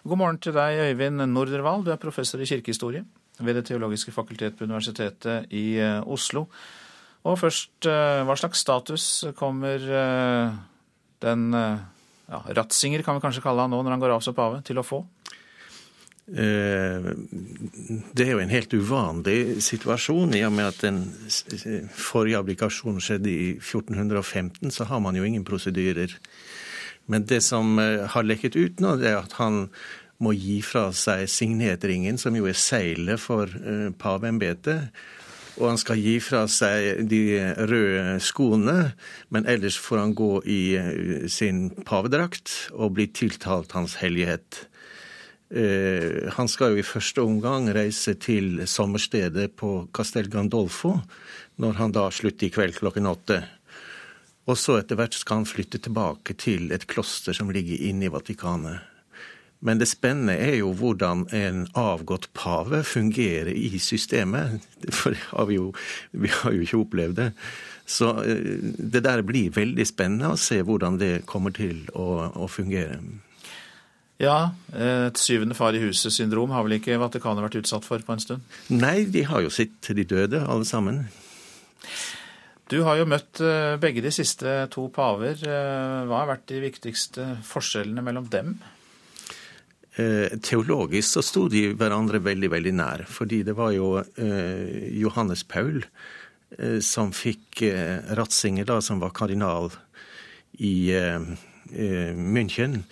God 0.06 0.22
morgen 0.22 0.42
til 0.42 0.58
deg, 0.58 0.82
Øyvind 0.90 1.22
Nordervall. 1.30 1.86
Du 1.86 1.94
er 1.94 2.02
professor 2.02 2.42
i 2.42 2.50
kirkehistorie 2.50 3.06
ved 3.40 3.56
Det 3.60 3.66
teologiske 3.70 4.14
fakultet 4.16 4.58
på 4.58 4.68
Universitetet 4.68 5.52
i 5.54 5.78
eh, 5.82 6.02
Oslo. 6.08 6.46
Og 7.26 7.40
først, 7.42 7.88
eh, 7.90 8.22
hva 8.26 8.36
slags 8.38 8.62
status 8.62 9.26
kommer 9.38 9.82
eh, 9.82 10.56
den 11.26 11.50
ja, 11.56 12.40
Ratzinger, 12.58 13.04
kan 13.04 13.18
vi 13.18 13.24
kanskje 13.24 13.44
kalle 13.44 13.66
han 13.66 13.74
nå 13.74 13.82
når 13.82 13.96
han 13.96 14.04
går 14.04 14.16
av 14.16 14.26
som 14.26 14.38
pave, 14.38 14.62
til 14.66 14.80
å 14.80 14.86
få? 14.86 15.04
Det 16.26 18.24
er 18.24 18.32
jo 18.32 18.40
en 18.42 18.50
helt 18.50 18.72
uvanlig 18.74 19.62
situasjon. 19.62 20.34
I 20.34 20.42
og 20.48 20.56
med 20.58 20.72
at 20.72 20.80
den 20.82 21.04
forrige 21.94 22.40
abdikasjonen 22.40 23.04
skjedde 23.04 23.30
i 23.30 23.52
1415, 23.60 24.74
så 24.74 24.88
har 24.90 25.04
man 25.06 25.18
jo 25.18 25.26
ingen 25.28 25.46
prosedyrer. 25.46 26.16
Men 27.06 27.28
det 27.30 27.44
som 27.46 27.78
har 27.78 28.26
lekket 28.26 28.58
ut 28.58 28.82
nå, 28.82 28.96
det 28.98 29.12
er 29.12 29.20
at 29.20 29.38
han 29.38 29.68
må 30.24 30.32
gi 30.38 30.62
fra 30.64 30.90
seg 30.96 31.26
signetringen, 31.32 32.20
som 32.22 32.36
jo 32.38 32.48
er 32.50 32.58
seilet 32.58 33.22
for 33.22 33.52
eh, 33.52 33.90
paveembetet. 34.00 34.94
Og 35.56 35.70
han 35.70 35.80
skal 35.80 36.00
gi 36.02 36.18
fra 36.20 36.44
seg 36.52 37.06
de 37.08 37.40
røde 37.70 38.18
skoene, 38.24 38.92
men 39.32 39.48
ellers 39.48 39.78
får 39.80 40.02
han 40.02 40.16
gå 40.18 40.32
i 40.52 40.62
sin 41.32 41.70
pavedrakt 41.88 42.74
og 42.76 42.98
bli 42.98 43.08
tiltalt 43.16 43.72
Hans 43.78 43.96
hellighet. 44.02 44.66
Eh, 45.56 46.26
han 46.36 46.50
skal 46.52 46.74
jo 46.74 46.82
i 46.82 46.88
første 46.88 47.24
omgang 47.24 47.70
reise 47.76 48.18
til 48.20 48.66
sommerstedet 48.68 49.54
på 49.56 49.86
Castel 49.96 50.28
Gandolfo, 50.32 50.98
når 51.62 51.78
han 51.80 51.96
da 51.96 52.10
slutter 52.12 52.50
i 52.50 52.52
kveld 52.52 52.76
klokken 52.82 53.08
åtte. 53.08 53.44
Og 54.46 54.60
så 54.60 54.80
etter 54.82 55.00
hvert 55.00 55.16
skal 55.16 55.42
han 55.42 55.48
flytte 55.50 55.80
tilbake 55.86 56.36
til 56.42 56.68
et 56.76 56.84
kloster 56.90 57.34
som 57.34 57.54
ligger 57.54 57.80
inne 57.88 58.10
i 58.10 58.12
Vatikanet. 58.14 58.95
Men 59.66 59.82
det 59.82 59.90
spennende 59.90 60.36
er 60.38 60.60
jo 60.60 60.72
hvordan 60.78 61.26
en 61.34 61.66
avgått 61.78 62.30
pave 62.38 62.84
fungerer 62.86 63.50
i 63.50 63.80
systemet. 63.82 64.62
For 64.94 65.18
har 65.32 65.50
vi, 65.50 65.58
jo, 65.58 65.72
vi 66.14 66.30
har 66.30 66.54
jo 66.54 66.66
ikke 66.66 66.82
opplevd 66.84 67.20
det. 67.22 67.30
Så 67.90 68.12
eh, 68.24 68.58
det 68.78 69.04
der 69.06 69.26
blir 69.26 69.54
veldig 69.56 69.86
spennende 69.90 70.34
å 70.34 70.40
se 70.40 70.62
hvordan 70.66 71.00
det 71.02 71.14
kommer 71.30 71.56
til 71.56 71.86
å, 71.94 72.30
å 72.46 72.50
fungere. 72.52 73.00
Ja, 74.22 74.54
et 74.72 75.20
syvende 75.20 75.58
far 75.58 75.76
i 75.76 75.82
huset-syndrom 75.84 76.54
har 76.56 76.64
vel 76.64 76.78
ikke 76.78 76.96
Vatikanet 77.02 77.44
vært 77.44 77.58
utsatt 77.60 77.84
for 77.84 78.00
på 78.00 78.14
en 78.16 78.22
stund? 78.24 78.54
Nei, 78.72 79.02
de 79.12 79.26
har 79.28 79.44
jo 79.44 79.52
sitt 79.52 79.90
de 79.92 80.06
døde, 80.08 80.40
alle 80.40 80.64
sammen. 80.64 81.02
Du 82.72 82.80
har 82.82 82.98
jo 82.98 83.06
møtt 83.06 83.42
eh, 83.46 83.76
begge 83.82 84.02
de 84.02 84.12
siste 84.14 84.54
to 84.74 84.88
paver. 84.94 85.38
Eh, 85.38 86.06
hva 86.10 86.24
har 86.24 86.32
vært 86.32 86.48
de 86.50 86.64
viktigste 86.64 87.28
forskjellene 87.46 88.02
mellom 88.06 88.26
dem? 88.34 88.56
Eh, 89.96 90.36
teologisk 90.44 91.16
så 91.16 91.24
sto 91.24 91.46
de 91.52 91.70
hverandre 91.78 92.20
veldig, 92.24 92.52
veldig 92.52 92.76
nær. 92.76 93.06
Fordi 93.08 93.44
det 93.48 93.56
var 93.56 93.72
jo 93.76 93.96
Johannes 95.00 95.46
Paul 95.48 95.84
som 96.84 97.10
fikk 97.12 97.64
Ratzinger, 98.16 98.68
da, 98.70 98.78
som 98.80 99.02
var 99.02 99.16
kardinal 99.18 99.72
i 100.64 100.94
München 102.16 102.84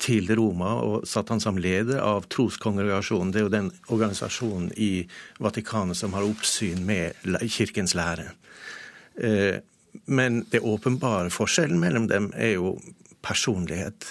til 0.00 0.28
Roma 0.36 0.74
og 0.84 1.06
satt 1.08 1.30
han 1.32 1.42
som 1.42 1.58
leder 1.60 2.02
av 2.02 2.26
troskongregasjonen. 2.32 3.32
Det 3.32 3.40
er 3.40 3.46
jo 3.46 3.52
den 3.52 3.70
organisasjonen 3.94 4.72
i 4.76 5.06
Vatikanet 5.42 5.98
som 5.98 6.16
har 6.16 6.26
oppsyn 6.26 6.84
med 6.86 7.14
kirkens 7.52 7.94
lære. 7.96 8.32
Eh, 9.14 9.62
men 10.10 10.42
det 10.50 10.64
åpenbare 10.66 11.30
forskjellen 11.32 11.80
mellom 11.80 12.08
dem 12.10 12.32
er 12.34 12.56
jo 12.56 12.74
personlighet. 13.24 14.10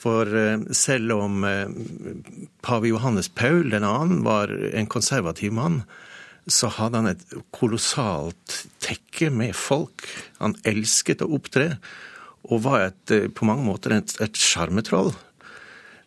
For 0.00 0.28
eh, 0.36 0.60
selv 0.76 1.12
om 1.18 1.44
eh, 1.44 1.68
pave 2.64 2.88
Johannes 2.88 3.28
Paul 3.28 3.68
den 3.72 3.84
annen 3.84 4.22
var 4.24 4.52
en 4.72 4.88
konservativ 4.90 5.52
mann, 5.52 5.82
så 6.50 6.70
hadde 6.72 7.02
han 7.02 7.10
et 7.10 7.24
kolossalt 7.54 8.62
tekke 8.82 9.28
med 9.34 9.52
folk. 9.56 10.06
Han 10.40 10.56
elsket 10.64 11.24
å 11.24 11.28
opptre 11.36 11.74
og 12.48 12.64
var 12.64 12.86
et, 12.88 13.02
eh, 13.12 13.28
på 13.28 13.48
mange 13.48 13.66
måter 13.66 13.98
et 14.00 14.40
sjarmetroll. 14.40 15.12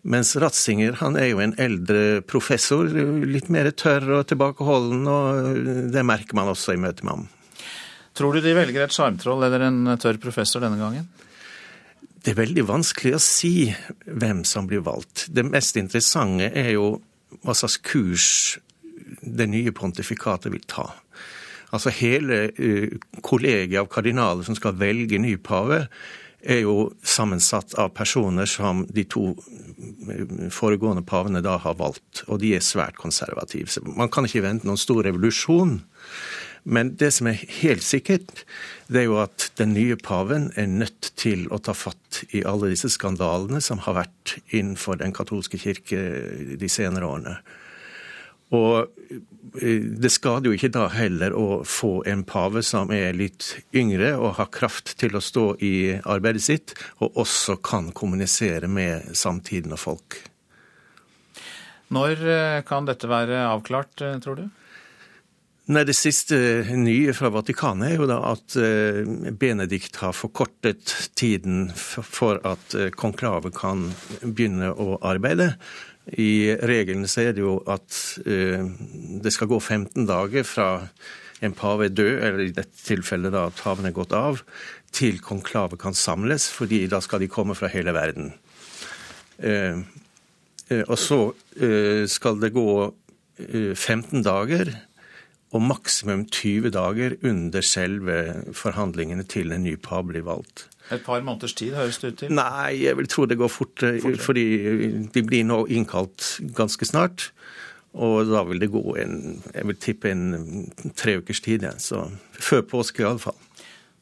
Mens 0.03 0.33
Ratzinger 0.35 0.97
han 0.99 1.15
er 1.15 1.29
jo 1.29 1.39
en 1.39 1.53
eldre 1.61 2.19
professor, 2.27 2.89
litt 3.23 3.47
mer 3.53 3.69
tørr 3.71 4.09
og 4.17 4.25
tilbakeholden, 4.27 5.05
og 5.07 5.93
det 5.93 6.03
merker 6.03 6.35
man 6.35 6.51
også 6.51 6.75
i 6.75 6.81
møte 6.81 7.05
med 7.07 7.13
ham. 7.13 7.29
Tror 8.13 8.35
du 8.35 8.43
de 8.43 8.51
velger 8.57 8.83
et 8.83 8.93
sjarmtroll 8.93 9.45
eller 9.47 9.63
en 9.69 9.95
tørr 10.01 10.19
professor 10.21 10.61
denne 10.61 10.81
gangen? 10.81 11.07
Det 12.24 12.32
er 12.32 12.39
veldig 12.39 12.63
vanskelig 12.69 13.17
å 13.17 13.21
si 13.21 13.55
hvem 14.07 14.45
som 14.47 14.67
blir 14.69 14.84
valgt. 14.86 15.26
Det 15.28 15.43
mest 15.43 15.76
interessante 15.80 16.47
er 16.55 16.74
jo 16.78 17.01
hva 17.43 17.55
slags 17.57 17.76
kurs 17.84 18.28
det 19.19 19.49
nye 19.51 19.74
pontifikatet 19.76 20.53
vil 20.53 20.63
ta. 20.63 20.88
Altså 21.76 21.91
hele 21.91 22.45
kollegiet 23.26 23.82
av 23.82 23.89
kardinaler 23.91 24.45
som 24.47 24.55
skal 24.55 24.78
velge 24.80 25.19
ny 25.19 25.36
pave, 25.41 25.88
er 26.43 26.59
jo 26.65 26.91
sammensatt 27.07 27.76
av 27.80 27.93
personer 27.95 28.47
som 28.49 28.84
de 28.91 29.05
to 29.07 29.30
foregående 30.51 31.03
pavene 31.07 31.41
da 31.43 31.55
har 31.63 31.78
valgt, 31.80 32.26
og 32.28 32.41
de 32.43 32.53
er 32.57 32.63
svært 32.63 32.99
konservative. 32.99 33.71
Så 33.71 33.84
man 33.88 34.11
kan 34.11 34.28
ikke 34.28 34.43
vente 34.43 34.67
noen 34.67 34.80
stor 34.80 35.03
revolusjon. 35.07 35.78
Men 36.64 36.93
det 36.95 37.09
som 37.11 37.28
er 37.28 37.41
helt 37.61 37.84
sikkert, 37.84 38.45
det 38.88 39.01
er 39.01 39.09
jo 39.09 39.18
at 39.24 39.49
den 39.59 39.74
nye 39.76 39.97
paven 39.99 40.47
er 40.59 40.70
nødt 40.72 41.11
til 41.20 41.45
å 41.51 41.59
ta 41.59 41.76
fatt 41.76 42.24
i 42.32 42.43
alle 42.47 42.72
disse 42.72 42.91
skandalene 42.93 43.59
som 43.64 43.82
har 43.84 43.97
vært 43.99 44.38
innenfor 44.55 45.01
den 45.01 45.16
katolske 45.16 45.59
kirke 45.59 45.99
de 46.59 46.72
senere 46.72 47.09
årene. 47.09 47.36
Og 48.53 48.86
eh, 49.59 49.84
det 49.99 50.11
skader 50.14 50.51
jo 50.51 50.57
ikke 50.57 50.72
da 50.74 50.88
heller 50.93 51.36
å 51.36 51.64
få 51.68 52.03
en 52.09 52.24
pave 52.28 52.64
som 52.66 52.91
er 52.95 53.16
litt 53.18 53.49
yngre 53.76 54.14
og 54.20 54.38
har 54.39 54.51
kraft 54.53 54.95
til 55.01 55.18
å 55.18 55.24
stå 55.24 55.47
i 55.66 55.76
arbeidet 55.99 56.45
sitt, 56.45 56.76
og 57.01 57.18
også 57.26 57.57
kan 57.66 57.91
kommunisere 57.95 58.70
med 58.72 59.14
samtiden 59.18 59.76
og 59.76 59.84
folk. 59.84 60.20
Når 61.93 62.28
eh, 62.30 62.59
kan 62.68 62.88
dette 62.88 63.09
være 63.09 63.45
avklart, 63.49 63.95
eh, 64.01 64.20
tror 64.24 64.39
du? 64.39 64.45
Nei, 65.72 65.86
Det 65.88 65.95
siste 65.95 66.36
nye 66.76 67.14
fra 67.16 67.30
Vatikanet 67.32 67.93
er 67.93 68.01
jo 68.01 68.07
da 68.09 68.18
at 68.34 68.55
Benedikt 69.39 69.95
har 70.01 70.11
forkortet 70.11 70.91
tiden 71.16 71.70
for 71.72 72.41
at 72.43 72.76
konklavet 72.99 73.55
kan 73.55 73.86
begynne 74.26 74.74
å 74.76 74.97
arbeide. 74.99 75.53
I 76.20 76.51
reglene 76.68 77.07
så 77.07 77.30
er 77.30 77.36
det 77.36 77.45
jo 77.45 77.61
at 77.72 77.95
uh, 78.28 78.68
det 79.24 79.32
skal 79.32 79.47
gå 79.53 79.59
15 79.61 80.03
dager 80.09 80.43
fra 80.43 80.70
en 81.43 81.55
pave 81.55 81.88
er 81.88 81.95
død, 81.95 82.14
eller 82.20 82.43
i 82.43 82.55
dette 82.55 82.84
tilfellet 82.84 83.32
da 83.32 83.47
at 83.47 83.59
paven 83.59 83.88
er 83.88 83.95
gått 83.95 84.14
av, 84.16 84.43
til 84.95 85.20
konklavet 85.24 85.80
kan 85.80 85.95
samles, 85.95 86.49
fordi 86.51 86.86
da 86.91 87.01
skal 87.03 87.24
de 87.24 87.28
komme 87.32 87.55
fra 87.57 87.68
hele 87.74 87.91
verden. 87.95 88.30
Og 90.86 90.93
så 91.01 91.18
skal 92.07 92.38
det 92.39 92.53
gå 92.55 92.70
15 93.76 94.24
dager 94.24 94.72
og 95.54 95.62
maksimum 95.62 96.26
20 96.26 96.74
dager 96.74 97.16
under 97.24 97.62
selve 97.62 98.18
forhandlingene 98.58 99.26
til 99.30 99.54
en 99.54 99.64
ny 99.64 99.76
par 99.78 100.01
blir 100.10 100.26
valgt. 100.26 100.68
Et 100.91 101.04
par 101.04 101.22
måneders 101.22 101.54
tid, 101.54 101.76
høres 101.78 101.97
det 102.01 102.12
ut 102.12 102.18
til? 102.20 102.34
Nei, 102.36 102.84
jeg 102.84 102.97
vil 102.97 103.08
tro 103.08 103.26
det 103.30 103.38
går 103.39 103.47
fort, 103.47 103.84
eh, 103.84 104.01
Fortere. 104.01 104.18
fordi 104.18 104.45
de 105.14 105.24
blir 105.24 105.45
nå 105.47 105.66
innkalt 105.70 106.41
ganske 106.56 106.86
snart. 106.86 107.32
Og 107.93 108.26
da 108.26 108.43
vil 108.43 108.60
det 108.60 108.72
gå 108.74 108.97
en 108.97 109.43
jeg 109.54 109.68
vil 109.70 109.76
tippe 109.76 110.12
en 110.12 110.72
tre 110.97 111.18
ukers 111.18 111.39
tid, 111.39 111.64
ja. 111.64 111.78
så 111.78 112.10
før 112.34 112.62
påske 112.62 113.04
iallfall. 113.06 113.38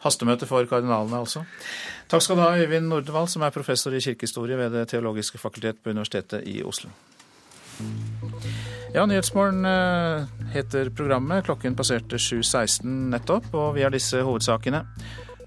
Hastemøte 0.01 0.47
for 0.47 0.65
kardinalene 0.65 1.19
altså. 1.19 1.43
Takk 2.09 2.23
skal 2.23 2.39
du 2.39 2.41
ha, 2.41 2.55
Øyvind 2.57 2.87
Nordevall, 2.87 3.27
som 3.27 3.41
er 3.41 3.53
professor 3.53 3.93
i 3.93 4.01
kirkehistorie 4.01 4.57
ved 4.57 4.71
Det 4.71 4.87
teologiske 4.95 5.37
fakultet 5.37 5.83
på 5.83 5.89
Universitetet 5.89 6.47
i 6.47 6.63
Oslo. 6.63 6.89
Ja, 8.93 9.05
Nyhetsmorgen 9.05 9.65
eh, 9.65 10.23
heter 10.51 10.89
programmet. 10.89 11.45
Klokken 11.45 11.77
passerte 11.79 12.17
7.16 12.19 12.89
nettopp, 13.13 13.47
og 13.55 13.77
vi 13.77 13.85
har 13.85 13.93
disse 13.93 14.19
hovedsakene. 14.27 14.81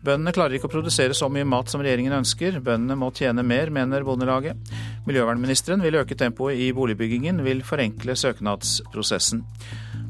Bøndene 0.04 0.32
klarer 0.32 0.56
ikke 0.56 0.70
å 0.70 0.72
produsere 0.72 1.16
så 1.16 1.28
mye 1.32 1.44
mat 1.48 1.68
som 1.68 1.84
regjeringen 1.84 2.16
ønsker. 2.22 2.56
Bøndene 2.64 2.96
må 2.96 3.10
tjene 3.12 3.44
mer, 3.44 3.68
mener 3.68 4.04
Bondelaget. 4.08 4.56
Miljøvernministeren 5.04 5.84
vil 5.84 6.00
øke 6.00 6.16
tempoet 6.16 6.56
i 6.56 6.72
boligbyggingen, 6.76 7.44
vil 7.44 7.60
forenkle 7.68 8.16
søknadsprosessen. 8.16 9.44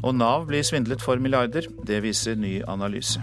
Og 0.05 0.15
Nav 0.15 0.47
blir 0.47 0.63
svindlet 0.67 1.03
for 1.03 1.19
milliarder. 1.19 1.67
Det 1.83 2.05
viser 2.07 2.39
ny 2.39 2.61
analyse. 2.71 3.23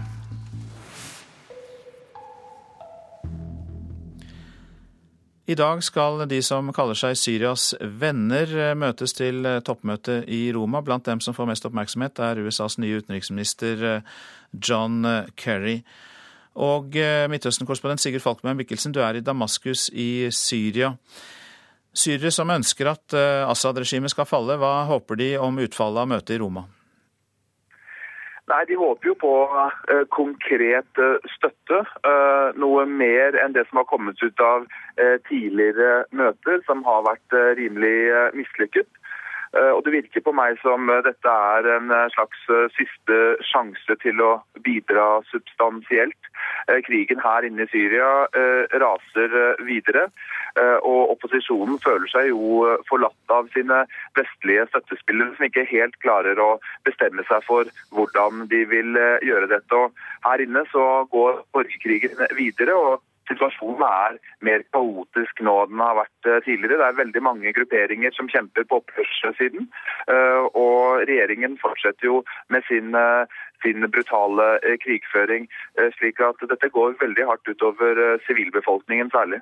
I 5.52 5.56
dag 5.58 5.82
skal 5.84 6.22
de 6.30 6.38
som 6.44 6.70
kaller 6.72 6.96
seg 6.96 7.18
Syrias 7.18 7.72
venner 8.00 8.72
møtes 8.78 9.12
til 9.18 9.44
toppmøte 9.66 10.22
i 10.24 10.46
Roma. 10.54 10.80
Blant 10.80 11.04
dem 11.04 11.20
som 11.20 11.36
får 11.36 11.50
mest 11.50 11.66
oppmerksomhet 11.68 12.22
er 12.24 12.40
USAs 12.40 12.78
nye 12.80 13.02
utenriksminister 13.02 14.00
John 14.56 15.02
Kerry. 15.36 15.82
Og 16.60 16.96
eh, 17.00 17.26
Midtøsten-korrespondent 17.32 18.02
Sigurd 18.02 18.24
Falkenberg 18.24 18.60
Mikkelsen, 18.60 18.92
du 18.92 19.00
er 19.00 19.16
i 19.16 19.24
Damaskus 19.24 19.88
i 19.92 20.28
Syria. 20.36 20.92
Syrere 21.92 22.32
som 22.32 22.52
ønsker 22.52 22.92
at 22.92 23.16
eh, 23.16 23.44
Assad-regimet 23.48 24.12
skal 24.12 24.28
falle, 24.28 24.58
hva 24.60 24.82
håper 24.88 25.20
de 25.20 25.34
om 25.40 25.60
utfallet 25.64 26.04
av 26.04 26.10
møtet 26.12 26.36
i 26.36 26.40
Roma? 26.42 26.66
Nei, 28.52 28.64
De 28.68 28.76
håper 28.76 29.08
jo 29.08 29.14
på 29.16 29.32
uh, 29.48 30.02
konkret 30.12 31.00
uh, 31.00 31.16
støtte. 31.32 31.78
Uh, 32.04 32.52
noe 32.60 32.84
mer 32.84 33.38
enn 33.40 33.54
det 33.56 33.64
som 33.70 33.80
har 33.80 33.88
kommet 33.88 34.20
ut 34.22 34.44
av 34.44 34.68
tidligere 35.24 36.02
møter, 36.12 36.58
som 36.66 36.82
har 36.84 37.00
vært 37.06 37.34
rimelig 37.56 38.12
mislykket. 38.36 38.84
Eh, 39.52 39.72
og 39.76 39.84
Det 39.84 39.92
virker 39.92 40.24
på 40.24 40.32
meg 40.32 40.56
som 40.62 40.88
eh, 40.88 41.02
dette 41.04 41.32
er 41.56 41.68
en 41.74 41.92
eh, 41.92 42.08
slags 42.14 42.46
siste 42.78 43.18
sjanse 43.44 43.96
til 44.00 44.22
å 44.24 44.32
bidra 44.64 45.20
substansielt. 45.32 46.18
Krigen 46.86 47.20
her 47.22 47.44
inne 47.46 47.64
i 47.66 47.70
Syria 47.70 48.26
raser 48.80 49.32
videre, 49.66 50.04
og 50.86 51.12
opposisjonen 51.14 51.78
føler 51.82 52.10
seg 52.10 52.28
jo 52.30 52.64
forlatt 52.88 53.34
av 53.34 53.50
sine 53.54 53.82
vestlige 54.18 54.64
støttespillere, 54.70 55.34
som 55.36 55.46
ikke 55.46 55.66
helt 55.70 55.96
klarer 56.04 56.38
å 56.42 56.48
bestemme 56.86 57.24
seg 57.28 57.46
for 57.46 57.70
hvordan 57.94 58.46
de 58.50 58.62
vil 58.70 58.98
gjøre 59.26 59.50
dette. 59.54 59.78
Og 59.78 60.26
her 60.26 60.44
inne 60.46 60.64
så 60.70 60.86
går 61.14 61.42
borgerkrigen 61.54 62.26
videre. 62.38 62.78
og 62.78 63.11
situasjonen 63.30 63.84
er 63.86 64.18
mer 64.46 64.64
kaotisk 64.74 65.42
nå 65.46 65.54
enn 65.64 65.72
den 65.74 65.84
har 65.84 65.98
vært 66.00 66.28
eh, 66.28 66.40
tidligere. 66.46 66.80
Det 66.80 66.88
er 66.88 66.98
veldig 67.00 67.22
mange 67.28 67.54
grupperinger 67.56 68.14
som 68.16 68.30
kjemper 68.32 68.66
på 68.68 68.80
opprørssiden. 68.82 69.68
Eh, 70.12 70.42
og 70.58 71.06
regjeringen 71.08 71.56
fortsetter 71.62 72.10
jo 72.10 72.20
med 72.52 72.66
sin, 72.68 72.94
eh, 72.98 73.40
sin 73.62 73.86
brutale 73.94 74.48
krigføring. 74.82 75.48
Slik 75.98 76.20
at 76.24 76.40
dette 76.50 76.70
går 76.74 76.96
veldig 77.00 77.26
hardt 77.28 77.48
utover 77.48 78.00
sivilbefolkningen 78.26 79.12
særlig. 79.14 79.38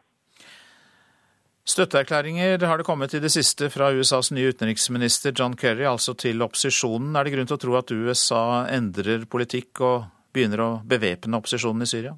Støtteerklæringer 1.71 2.67
har 2.67 2.81
det 2.81 2.85
kommet 2.85 3.15
i 3.15 3.21
det 3.23 3.31
siste 3.33 3.71
fra 3.73 3.93
USAs 3.97 4.33
nye 4.37 4.53
utenriksminister 4.53 5.33
John 5.33 5.57
Kerry, 5.57 5.87
altså 5.89 6.17
til 6.19 6.43
opposisjonen. 6.45 7.15
Er 7.17 7.25
det 7.25 7.33
grunn 7.33 7.49
til 7.49 7.57
å 7.57 7.63
tro 7.65 7.77
at 7.79 7.93
USA 7.95 8.43
endrer 8.69 9.25
politikk 9.31 9.81
og 9.81 10.11
begynner 10.35 10.65
å 10.65 10.71
bevæpne 10.85 11.41
opposisjonen 11.41 11.87
i 11.87 11.89
Syria? 11.89 12.17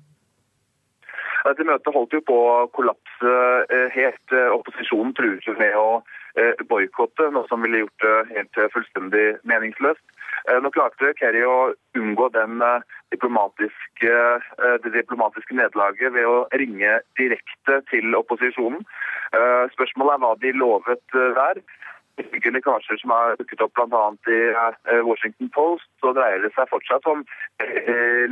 Dette 1.43 1.65
møtet 1.67 1.95
holdt 1.95 2.15
jo 2.15 2.23
på 2.27 2.37
å 2.39 2.67
kollapse 2.77 3.33
eh, 3.67 3.89
helt. 3.97 4.23
Eh, 4.31 4.51
opposisjonen 4.55 5.15
truet 5.19 5.49
med 5.59 5.75
å 5.79 6.03
eh, 6.39 6.61
boikotte, 6.71 7.31
noe 7.35 7.49
som 7.51 7.65
ville 7.67 7.83
gjort 7.83 8.05
det 8.05 8.17
helt 8.31 8.61
fullstendig 8.75 9.27
meningsløst. 9.49 10.05
Nå 10.63 10.73
klarte 10.75 11.13
Kerry 11.21 11.45
å 11.47 11.71
unngå 11.95 12.25
diplomatiske, 13.13 14.15
det 14.83 14.91
diplomatiske 14.91 15.55
nederlaget 15.55 16.11
ved 16.17 16.27
å 16.27 16.49
ringe 16.59 16.97
direkte 17.21 17.77
til 17.93 18.17
opposisjonen. 18.19 18.81
Spørsmålet 19.77 20.17
er 20.17 20.23
hva 20.25 20.33
de 20.43 20.53
lovet 20.57 21.15
der. 21.15 21.61
Ifølge 22.19 22.57
lekkasjer 22.57 22.99
som 23.05 23.15
har 23.15 23.39
dukket 23.39 23.63
opp 23.63 23.77
bl.a. 23.79 24.03
i 24.35 24.99
Washington 25.07 25.53
Post, 25.55 25.87
så 26.03 26.11
dreier 26.17 26.43
det 26.43 26.51
seg 26.57 26.73
fortsatt 26.73 27.07
om 27.13 27.23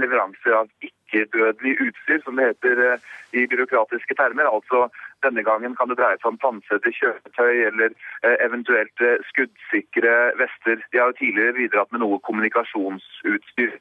leveranser 0.03 0.59
av 0.65 0.73
ikke 0.81 1.00
ikke-dødelig 1.11 1.77
utstyr, 1.81 2.21
som 2.25 2.37
det 2.37 2.47
heter 2.51 2.83
eh, 2.93 2.99
i 3.33 3.47
byråkratiske 3.47 4.15
termer. 4.15 4.49
Altså 4.51 4.89
denne 5.25 5.43
gangen 5.43 5.77
kan 5.77 5.91
det 5.91 5.99
dreie 5.99 6.19
seg 6.19 6.31
om 6.33 6.39
pansrede 6.41 6.93
kjøretøy 6.97 7.63
eller 7.69 7.93
eh, 8.25 8.37
eventuelt 8.47 9.05
eh, 9.05 9.19
skuddsikre 9.31 10.15
vester. 10.41 10.83
De 10.93 11.01
har 11.01 11.13
jo 11.13 11.19
tidligere 11.21 11.57
bidratt 11.59 11.93
med 11.93 12.05
noe 12.05 12.21
kommunikasjonsutstyr. 12.27 13.79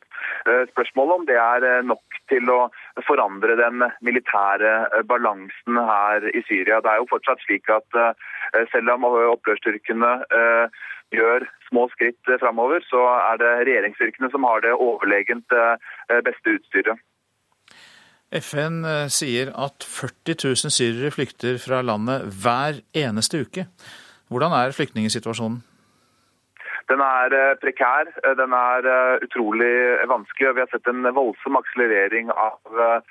Spørsmålet 0.73 1.15
om 1.15 1.25
det 1.29 1.37
er 1.39 1.85
nok 1.85 2.19
til 2.31 2.49
å 2.51 2.59
forandre 3.07 3.55
den 3.59 3.83
militære 4.05 5.03
balansen 5.09 5.79
her 5.89 6.25
i 6.33 6.43
Syria. 6.47 6.81
Det 6.83 6.91
er 6.91 7.01
jo 7.01 7.09
fortsatt 7.11 7.41
slik 7.45 7.69
at 7.73 7.99
selv 8.73 8.93
om 8.93 9.07
opprørsstyrkene 9.09 10.11
gjør 11.15 11.45
små 11.69 11.87
skritt 11.93 12.33
framover, 12.41 12.83
så 12.85 13.01
er 13.31 13.41
det 13.41 13.53
regjeringsstyrkene 13.69 14.29
som 14.33 14.45
har 14.45 14.61
det 14.65 14.75
overlegent 14.77 15.57
beste 16.27 16.57
utstyret. 16.59 17.01
FN 18.31 18.83
eh, 18.85 19.07
sier 19.09 19.49
at 19.57 19.85
40 19.85 20.37
000 20.43 20.73
syrere 20.73 21.11
flykter 21.13 21.57
fra 21.61 21.81
landet 21.81 22.27
hver 22.43 22.81
eneste 22.93 23.41
uke. 23.41 23.65
Hvordan 24.29 24.53
er 24.53 24.75
flyktningsituasjonen? 24.77 25.63
Den 26.89 27.01
er 27.05 27.33
eh, 27.33 27.55
prekær, 27.61 28.11
eh, 28.21 28.35
den 28.37 28.53
er 28.53 28.89
utrolig 29.25 29.73
vanskelig. 30.13 30.53
Vi 30.55 30.65
har 30.65 30.69
sett 30.73 30.91
en 30.91 31.09
voldsom 31.15 31.57
akselerering 31.57 32.29
av 32.33 33.01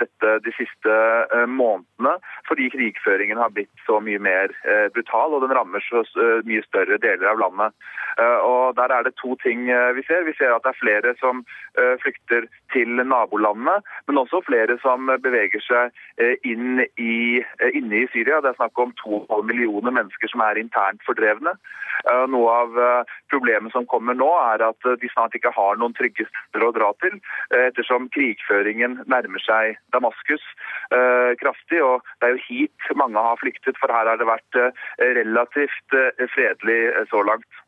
dette 0.00 0.32
de 0.44 0.52
siste 0.52 0.96
eh, 1.34 1.46
månedene, 1.48 2.16
fordi 2.48 2.68
krigføringen 2.74 3.40
har 3.40 3.52
blitt 3.54 3.84
så 3.86 4.00
mye 4.04 4.20
mer 4.22 4.52
eh, 4.68 4.88
brutal, 4.94 5.34
og 5.34 5.44
den 5.44 5.54
rammer 5.56 5.84
så 5.86 6.04
eh, 6.04 6.44
mye 6.48 6.64
større 6.66 6.98
deler 7.02 7.32
av 7.32 7.40
landet. 7.40 7.76
Eh, 8.20 8.38
og 8.44 8.76
Der 8.76 8.92
er 8.92 9.02
det 9.06 9.14
to 9.20 9.36
ting 9.42 9.68
eh, 9.70 9.92
vi 9.96 10.04
ser. 10.06 10.24
Vi 10.28 10.36
ser 10.38 10.54
at 10.54 10.64
det 10.64 10.74
er 10.74 10.82
flere 10.82 11.14
som 11.20 11.44
eh, 11.78 11.96
flykter 12.02 12.48
til 12.74 13.00
nabolandene, 13.00 13.80
men 14.06 14.20
også 14.20 14.42
flere 14.46 14.78
som 14.84 15.10
beveger 15.24 15.62
seg 15.64 15.94
eh, 16.20 16.36
inn 16.44 16.84
i, 16.96 17.40
eh, 17.40 17.70
inne 17.74 18.02
i 18.04 18.08
Syria. 18.12 18.40
Det 18.40 18.52
er 18.52 18.60
snakk 18.60 18.78
om 18.78 18.94
2,5 19.02 19.46
millioner 19.48 19.94
mennesker 19.94 20.32
som 20.32 20.44
er 20.44 20.60
internt 20.60 21.04
fordrevne. 21.06 21.56
Eh, 22.04 22.26
Noe 22.30 22.52
av 22.64 22.78
eh, 22.78 23.16
problemet 23.32 23.72
som 23.72 23.88
kommer 23.90 24.16
nå, 24.16 24.30
er 24.54 24.64
at 24.70 24.88
eh, 24.88 24.98
de 25.00 25.10
snart 25.12 25.36
ikke 25.36 25.54
har 25.56 25.80
noen 25.80 25.96
trygge 25.96 26.26
steder 26.28 26.66
å 26.66 26.72
dra 26.76 26.92
til, 27.02 27.18
eh, 27.54 27.68
ettersom 27.70 28.08
krigføringen 28.14 29.00
nærmer 29.06 29.29
seg 29.44 29.78
Damaskus 29.94 30.42
eh, 30.90 31.32
kraftig. 31.40 31.82
og 31.84 32.06
Det 32.20 32.28
er 32.28 32.36
jo 32.36 32.44
hit 32.48 32.92
mange 32.96 33.18
har 33.18 33.40
flyktet, 33.40 33.78
for 33.80 33.92
her 33.92 34.08
har 34.10 34.20
det 34.20 34.28
vært 34.28 34.60
eh, 34.60 34.86
relativt 35.20 35.96
eh, 35.96 36.24
fredelig 36.34 36.80
eh, 36.92 37.04
så 37.10 37.24
langt. 37.26 37.60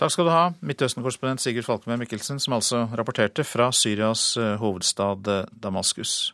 Takk 0.00 0.14
skal 0.14 0.26
du 0.26 0.32
ha, 0.32 0.44
Midtøsten-korrespondent 0.64 1.42
Sigurd 1.42 1.68
Falkenberg 1.68 2.00
Mikkelsen, 2.02 2.40
som 2.40 2.56
altså 2.56 2.86
rapporterte 2.96 3.44
fra 3.46 3.68
Syrias 3.76 4.32
hovedstad 4.58 5.28
Damaskus. 5.52 6.32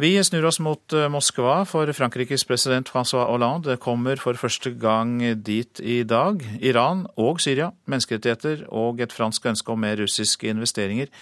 Vi 0.00 0.10
snur 0.24 0.48
oss 0.48 0.58
mot 0.60 0.96
Moskva, 1.12 1.60
for 1.68 1.88
Frankrikes 1.96 2.44
president 2.48 2.88
Francois 2.88 3.28
Hollande 3.28 3.76
kommer 3.80 4.18
for 4.20 4.36
første 4.40 4.72
gang 4.80 5.20
dit 5.46 5.80
i 5.80 6.02
dag. 6.02 6.42
Iran 6.60 7.06
og 7.16 7.40
Syria, 7.44 7.70
menneskerettigheter 7.86 8.66
og 8.72 9.00
et 9.04 9.14
fransk 9.14 9.46
ønske 9.52 9.72
om 9.72 9.84
mer 9.84 10.00
russiske 10.00 10.48
investeringer. 10.52 11.12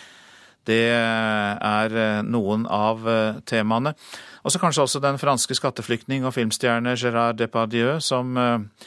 Det 0.64 0.90
er 0.94 1.96
eh, 2.00 2.20
noen 2.24 2.66
av 2.70 3.08
eh, 3.08 3.40
temaene. 3.48 3.94
Og 4.44 4.52
så 4.52 4.60
kanskje 4.60 4.84
også 4.84 5.02
den 5.04 5.20
franske 5.20 5.56
skatteflyktning 5.56 6.24
og 6.24 6.34
filmstjerne 6.36 6.96
Gérard 6.96 7.40
Depardieu, 7.40 7.98
som 8.04 8.36
eh, 8.40 8.86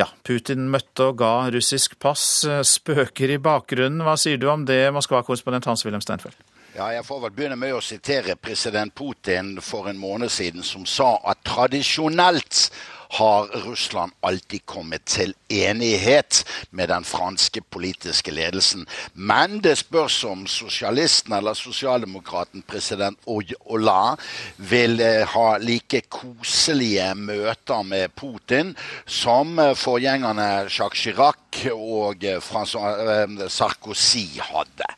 ja, 0.00 0.08
Putin 0.24 0.68
møtte 0.72 1.10
og 1.10 1.18
ga 1.20 1.32
russisk 1.52 1.98
pass, 2.00 2.44
spøker 2.46 3.34
i 3.34 3.40
bakgrunnen. 3.42 4.04
Hva 4.06 4.16
sier 4.20 4.40
du 4.40 4.48
om 4.52 4.64
det, 4.68 4.86
Moskva-korrespondent 4.94 5.68
Hans-Wilhelm 5.68 6.04
Steinfeld? 6.04 6.38
Ja, 6.76 6.92
jeg 6.94 7.02
får 7.02 7.24
vel 7.24 7.32
begynne 7.34 7.56
med 7.58 7.74
å 7.74 7.80
sitere 7.82 8.36
president 8.38 8.94
Putin 8.94 9.56
for 9.64 9.88
en 9.90 9.98
måned 9.98 10.30
siden, 10.30 10.62
som 10.62 10.84
sa 10.86 11.16
at 11.26 11.40
tradisjonelt 11.42 12.68
har 13.08 13.46
Russland 13.64 14.12
alltid 14.20 14.66
kommet 14.66 15.04
til 15.04 15.34
enighet 15.48 16.44
med 16.70 16.88
den 16.88 17.04
franske 17.04 17.60
politiske 17.60 18.30
ledelsen. 18.30 18.86
Men 19.14 19.60
det 19.64 19.78
spørs 19.78 20.24
om 20.24 20.46
sosialisten 20.46 21.32
eller 21.32 21.54
sosialdemokraten 21.54 22.62
president 22.62 23.18
Hollande 23.26 24.20
vil 24.56 25.00
eh, 25.00 25.24
ha 25.28 25.56
like 25.60 26.02
koselige 26.08 27.14
møter 27.14 27.82
med 27.82 28.14
Putin 28.16 28.74
som 29.06 29.58
eh, 29.58 29.74
forgjengerne 29.76 30.48
Jacques 30.68 31.02
Chirac 31.02 31.64
og 31.72 32.24
eh, 32.24 33.48
Sarkozy 33.48 34.26
hadde. 34.42 34.92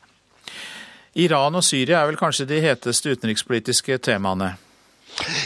Iran 1.19 1.55
og 1.59 1.63
Syria 1.63 2.01
er 2.01 2.07
vel 2.07 2.19
kanskje 2.19 2.47
de 2.47 2.61
heteste 2.63 3.11
utenrikspolitiske 3.11 3.97
temaene? 4.03 4.53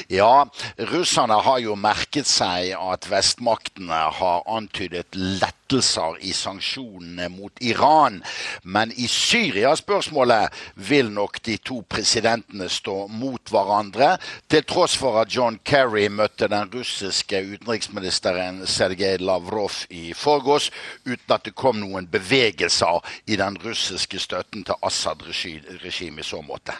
Ja, 0.09 0.45
russerne 0.91 1.37
har 1.45 1.59
jo 1.63 1.75
merket 1.79 2.27
seg 2.29 2.73
at 2.77 3.07
vestmaktene 3.09 3.99
har 4.17 4.45
antydet 4.49 5.15
lettelser 5.15 6.17
i 6.21 6.33
sanksjonene 6.35 7.27
mot 7.33 7.61
Iran. 7.63 8.21
Men 8.63 8.93
i 8.95 9.07
Syria-spørsmålet 9.11 10.53
vil 10.89 11.11
nok 11.13 11.41
de 11.45 11.57
to 11.57 11.81
presidentene 11.89 12.69
stå 12.71 12.97
mot 13.11 13.51
hverandre, 13.51 14.15
til 14.49 14.65
tross 14.69 14.97
for 14.99 15.19
at 15.21 15.33
John 15.35 15.59
Kerry 15.65 16.07
møtte 16.07 16.49
den 16.51 16.71
russiske 16.73 17.41
utenriksministeren 17.43 18.63
Sergej 18.69 19.17
Lavrov 19.21 19.85
i 19.89 20.13
forgårs, 20.13 20.71
uten 21.05 21.37
at 21.37 21.45
det 21.45 21.55
kom 21.57 21.81
noen 21.81 22.09
bevegelser 22.11 23.01
i 23.25 23.39
den 23.39 23.59
russiske 23.63 24.19
støtten 24.21 24.65
til 24.67 24.83
Assad-regimet 24.85 26.25
i 26.25 26.29
så 26.29 26.41
måte. 26.45 26.75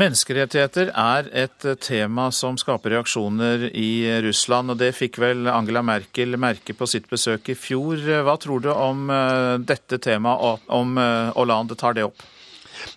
Menneskerettigheter 0.00 0.88
er 0.96 1.26
et 1.36 1.64
tema 1.84 2.30
som 2.32 2.56
skaper 2.56 2.94
reaksjoner 2.94 3.66
i 3.76 4.08
Russland, 4.24 4.72
og 4.72 4.78
det 4.80 4.94
fikk 4.96 5.18
vel 5.20 5.50
Angela 5.52 5.82
Merkel 5.84 6.38
merke 6.40 6.72
på 6.78 6.88
sitt 6.88 7.10
besøk 7.10 7.50
i 7.52 7.56
fjor. 7.58 8.00
Hva 8.24 8.38
tror 8.40 8.62
du 8.64 8.70
om 8.72 9.10
eh, 9.12 9.58
dette 9.60 9.98
temaet, 10.00 10.64
om 10.72 10.96
eh, 10.96 11.32
Hollande 11.36 11.76
tar 11.76 11.98
det 11.98 12.06
opp? 12.08 12.24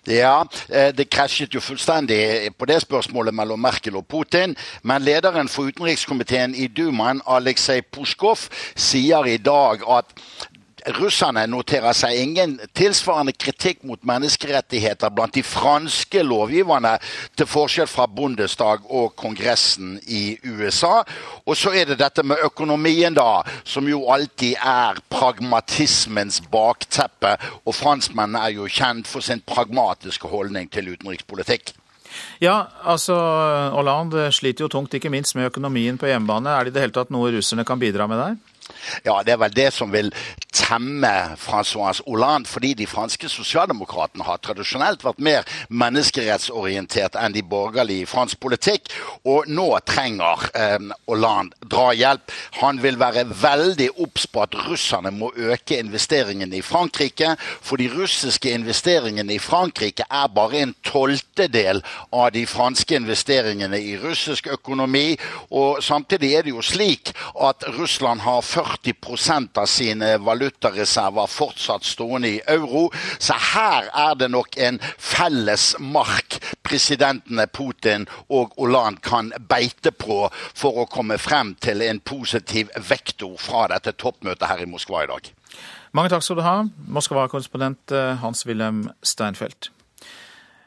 Ja, 0.08 0.46
eh, 0.68 0.94
det 0.96 1.10
krasjet 1.12 1.54
jo 1.54 1.60
fullstendig 1.60 2.52
på 2.58 2.68
det 2.68 2.80
spørsmålet 2.84 3.34
mellom 3.36 3.60
Merkel 3.60 3.96
og 4.00 4.06
Putin. 4.08 4.56
Men 4.82 5.04
lederen 5.04 5.48
for 5.48 5.68
utenrikskomiteen 5.68 6.54
i 6.56 6.68
Dumaen, 6.72 7.22
Aleksej 7.26 7.84
Puskov, 7.92 8.48
sier 8.76 9.28
i 9.28 9.36
dag 9.36 9.84
at 9.84 10.16
russerne 10.98 11.46
noterer 11.48 11.94
seg 11.96 12.18
ingen 12.20 12.56
tilsvarende 12.76 13.34
kritikk 13.36 13.82
mot 13.88 14.02
menneskerettigheter 14.06 15.12
blant 15.14 15.34
de 15.36 15.44
franske 15.46 16.24
lovgiverne, 16.24 16.96
til 17.36 17.48
forskjell 17.48 17.88
fra 17.90 18.06
Bundestag 18.10 18.84
og 18.90 19.14
Kongressen 19.20 19.96
i 20.06 20.36
USA. 20.44 21.02
Og 21.46 21.56
så 21.58 21.74
er 21.74 21.90
det 21.90 22.00
dette 22.02 22.24
med 22.26 22.42
økonomien, 22.44 23.14
da, 23.16 23.42
som 23.64 23.88
jo 23.88 24.04
alltid 24.12 24.58
er 24.60 25.00
pragmatismens 25.12 26.42
bakteppe. 26.52 27.36
Og 27.64 27.74
franskmennene 27.76 28.44
er 28.44 28.58
jo 28.58 28.68
kjent 28.68 29.08
for 29.10 29.24
sin 29.24 29.42
pragmatiske 29.46 30.28
holdning 30.28 30.70
til 30.72 30.92
utenrikspolitikk. 30.94 31.74
Ja, 32.38 32.68
altså 32.86 33.14
Hollande 33.74 34.28
sliter 34.32 34.66
jo 34.66 34.70
tungt, 34.70 34.94
ikke 34.94 35.10
minst 35.10 35.34
med 35.34 35.48
økonomien 35.48 35.98
på 35.98 36.06
hjemmebane. 36.06 36.52
Er 36.52 36.64
det 36.64 36.74
i 36.74 36.76
det 36.76 36.84
hele 36.84 36.94
tatt 36.94 37.10
noe 37.14 37.32
russerne 37.34 37.66
kan 37.66 37.80
bidra 37.80 38.06
med 38.10 38.20
der? 38.20 38.36
Ja, 39.04 39.20
det 39.22 39.34
er 39.34 39.40
vel 39.42 39.54
det 39.54 39.70
som 39.74 39.92
vil 39.92 40.12
temme 40.54 41.36
Francois 41.40 42.00
Hollande, 42.06 42.48
fordi 42.48 42.72
de 42.78 42.86
franske 42.86 43.28
sosialdemokratene 43.28 44.24
har 44.26 44.40
tradisjonelt 44.42 45.04
vært 45.04 45.22
mer 45.24 45.48
menneskerettsorientert 45.68 47.18
enn 47.20 47.34
de 47.34 47.42
borgerlige 47.42 48.04
i 48.04 48.08
fransk 48.08 48.40
politikk, 48.42 48.92
og 49.28 49.48
nå 49.50 49.66
trenger 49.88 50.46
eh, 50.54 50.78
Hollande 51.10 51.68
drahjelp. 51.70 52.32
Han 52.60 52.80
vil 52.82 52.98
være 53.00 53.26
veldig 53.42 53.90
obs 54.04 54.26
på 54.30 54.44
at 54.44 54.54
russerne 54.68 55.12
må 55.14 55.32
øke 55.36 55.78
investeringene 55.78 56.60
i 56.60 56.64
Frankrike, 56.64 57.34
for 57.40 57.80
de 57.80 57.90
russiske 57.92 58.54
investeringene 58.54 59.34
i 59.34 59.42
Frankrike 59.42 60.06
er 60.10 60.30
bare 60.34 60.62
en 60.62 60.74
tolvtedel 60.86 61.82
av 62.12 62.30
de 62.34 62.46
franske 62.48 62.96
investeringene 62.96 63.80
i 63.80 63.96
russisk 64.00 64.48
økonomi, 64.54 65.16
og 65.50 65.82
samtidig 65.82 66.34
er 66.34 66.46
det 66.46 66.54
jo 66.54 66.62
slik 66.64 67.12
at 67.42 67.64
Russland 67.78 68.22
har 68.24 68.40
40% 68.54 69.58
av 69.58 69.66
sine 69.66 70.14
valutareserver 70.22 71.30
fortsatt 71.30 71.86
stående 71.86 72.30
i 72.36 72.40
euro. 72.54 72.86
Så 73.18 73.34
her 73.54 73.90
er 73.90 74.14
det 74.18 74.30
nok 74.30 74.58
en 74.62 74.78
felles 74.98 75.72
mark 75.80 76.38
presidentene 76.64 77.46
Putin 77.50 78.06
og 78.28 78.54
Hollande 78.58 79.02
kan 79.04 79.32
beite 79.50 79.92
på 79.92 80.24
for 80.54 80.84
å 80.84 80.88
komme 80.90 81.18
frem 81.18 81.54
til 81.62 81.82
en 81.84 82.00
positiv 82.00 82.72
vektor 82.88 83.36
fra 83.40 83.66
dette 83.74 83.96
toppmøtet 83.98 84.48
her 84.50 84.64
i 84.64 84.70
Moskva 84.70 85.04
i 85.04 85.10
dag. 85.10 85.30
Mange 85.94 86.10
takk 86.10 86.24
skal 86.26 86.40
du 86.40 86.42
ha, 86.42 86.56
Moskva-korrespondent 86.90 87.94
eh, 87.94 88.16
Hans-Wilhelm 88.22 88.88
Steinfeld. 89.06 89.70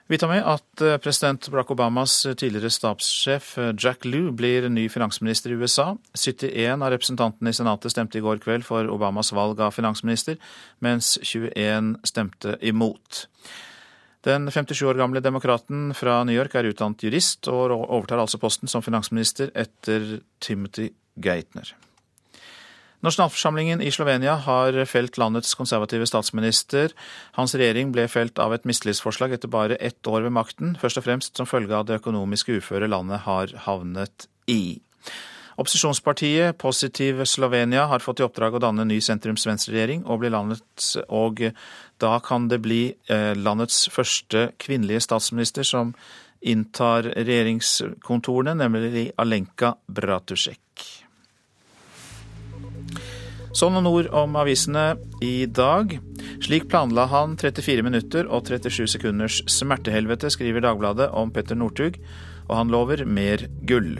Vi 0.07 0.17
tar 0.17 0.29
med 0.31 0.45
at 0.47 0.81
eh, 0.81 0.97
president 1.03 1.49
Barack 1.51 1.71
Obamas 1.73 2.21
tidligere 2.39 2.71
stabssjef 2.71 3.57
eh, 3.59 3.73
Jack 3.75 4.05
Lew 4.07 4.29
blir 4.31 4.69
ny 4.71 4.85
finansminister 4.89 5.51
i 5.51 5.57
USA. 5.59 5.89
71 6.15 6.79
av 6.79 6.93
representantene 6.93 7.51
i 7.51 7.57
Senatet 7.57 7.91
stemte 7.91 8.19
i 8.19 8.23
går 8.23 8.39
kveld 8.43 8.63
for 8.63 8.87
Obamas 8.87 9.33
valg 9.35 9.59
av 9.59 9.75
finansminister, 9.75 10.39
mens 10.79 11.17
21 11.27 11.97
stemte 12.07 12.55
imot. 12.63 13.25
Den 14.23 14.47
57 14.51 14.85
år 14.87 15.01
gamle 15.01 15.19
demokraten 15.23 15.91
fra 15.95 16.21
New 16.23 16.35
York 16.35 16.55
er 16.55 16.71
utdannet 16.71 17.03
jurist, 17.03 17.51
og 17.51 17.75
overtar 17.75 18.23
altså 18.23 18.39
posten 18.39 18.71
som 18.71 18.83
finansminister 18.83 19.51
etter 19.59 20.21
Timothy 20.39 20.93
Geithner. 21.19 21.75
Nasjonalforsamlingen 23.07 23.81
i 23.81 23.91
Slovenia 23.91 24.33
har 24.43 24.75
felt 24.85 25.15
landets 25.17 25.53
konservative 25.55 26.07
statsminister. 26.09 26.91
Hans 27.37 27.55
regjering 27.55 27.93
ble 27.95 28.03
felt 28.11 28.39
av 28.43 28.51
et 28.51 28.67
mistillitsforslag 28.67 29.37
etter 29.37 29.51
bare 29.51 29.77
ett 29.79 30.07
år 30.11 30.25
ved 30.25 30.35
makten, 30.35 30.73
først 30.81 30.99
og 30.99 31.05
fremst 31.05 31.39
som 31.39 31.47
følge 31.47 31.77
av 31.77 31.87
det 31.87 32.01
økonomiske 32.01 32.59
uføret 32.59 32.91
landet 32.91 33.23
har 33.23 33.53
havnet 33.63 34.27
i. 34.51 34.81
Opposisjonspartiet 35.57 36.59
Positiv 36.59 37.23
Slovenia 37.25 37.87
har 37.89 38.03
fått 38.03 38.19
i 38.19 38.27
oppdrag 38.27 38.59
å 38.59 38.61
danne 38.61 38.83
ny 38.85 38.99
sentrumsvenstreregjering, 39.01 40.03
og, 40.05 40.27
landets, 40.27 40.97
og, 41.07 41.47
da 42.03 42.13
kan 42.21 42.51
det 42.51 42.59
bli 42.67 42.81
eh, 43.09 43.33
landets 43.39 43.87
første 43.89 44.51
kvinnelige 44.61 45.07
statsminister 45.07 45.65
som 45.65 45.95
inntar 46.45 47.07
regjeringskontorene, 47.15 48.59
nemlig 48.59 49.09
Alenka 49.17 49.77
Bratusek. 49.87 51.06
Sånn 53.57 53.73
noen 53.73 53.87
ord 53.89 54.07
om 54.13 54.35
avisene 54.37 54.99
i 55.25 55.47
dag. 55.49 55.95
Slik 56.45 56.67
planla 56.69 57.07
han 57.09 57.33
34 57.41 57.81
minutter 57.81 58.27
og 58.29 58.45
37 58.45 58.83
sekunders 58.93 59.39
smertehelvete, 59.49 60.29
skriver 60.29 60.61
Dagbladet 60.61 61.07
om 61.17 61.31
Petter 61.33 61.57
Northug, 61.57 61.97
og 62.45 62.53
han 62.53 62.69
lover 62.69 63.01
mer 63.09 63.47
gull. 63.65 63.95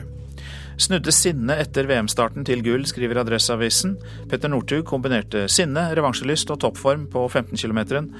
Snudde 0.78 1.10
sinne 1.10 1.56
etter 1.58 1.90
VM-starten 1.90 2.46
til 2.46 2.62
gull, 2.62 2.86
skriver 2.86 3.18
Adresseavisen. 3.24 3.96
Petter 4.30 4.52
Northug 4.52 4.86
kombinerte 4.86 5.48
sinne, 5.50 5.88
revansjelyst 5.98 6.54
og 6.54 6.62
toppform 6.62 7.08
på 7.10 7.26
15 7.26 7.58
km, 7.58 8.12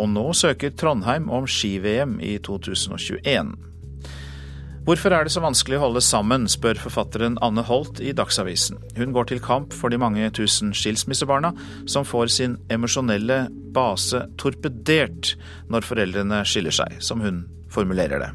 og 0.00 0.12
nå 0.16 0.30
søker 0.32 0.72
Trondheim 0.72 1.28
om 1.28 1.44
ski-VM 1.44 2.16
i 2.24 2.38
2021. 2.40 3.52
Hvorfor 4.86 5.10
er 5.10 5.26
det 5.26 5.32
så 5.34 5.40
vanskelig 5.42 5.80
å 5.80 5.82
holde 5.82 6.00
sammen, 6.04 6.44
spør 6.46 6.78
forfatteren 6.78 7.34
Anne 7.42 7.64
Holt 7.66 7.98
i 7.98 8.12
Dagsavisen. 8.14 8.78
Hun 8.94 9.10
går 9.16 9.26
til 9.32 9.40
kamp 9.42 9.74
for 9.74 9.90
de 9.90 9.98
mange 9.98 10.28
tusen 10.30 10.70
skilsmissebarna 10.78 11.50
som 11.90 12.06
får 12.06 12.30
sin 12.30 12.54
emosjonelle 12.70 13.48
base 13.74 14.20
torpedert 14.38 15.32
når 15.74 15.88
foreldrene 15.88 16.44
skiller 16.46 16.78
seg, 16.78 17.00
som 17.02 17.18
hun 17.24 17.42
formulerer 17.66 18.22
det. 18.22 18.30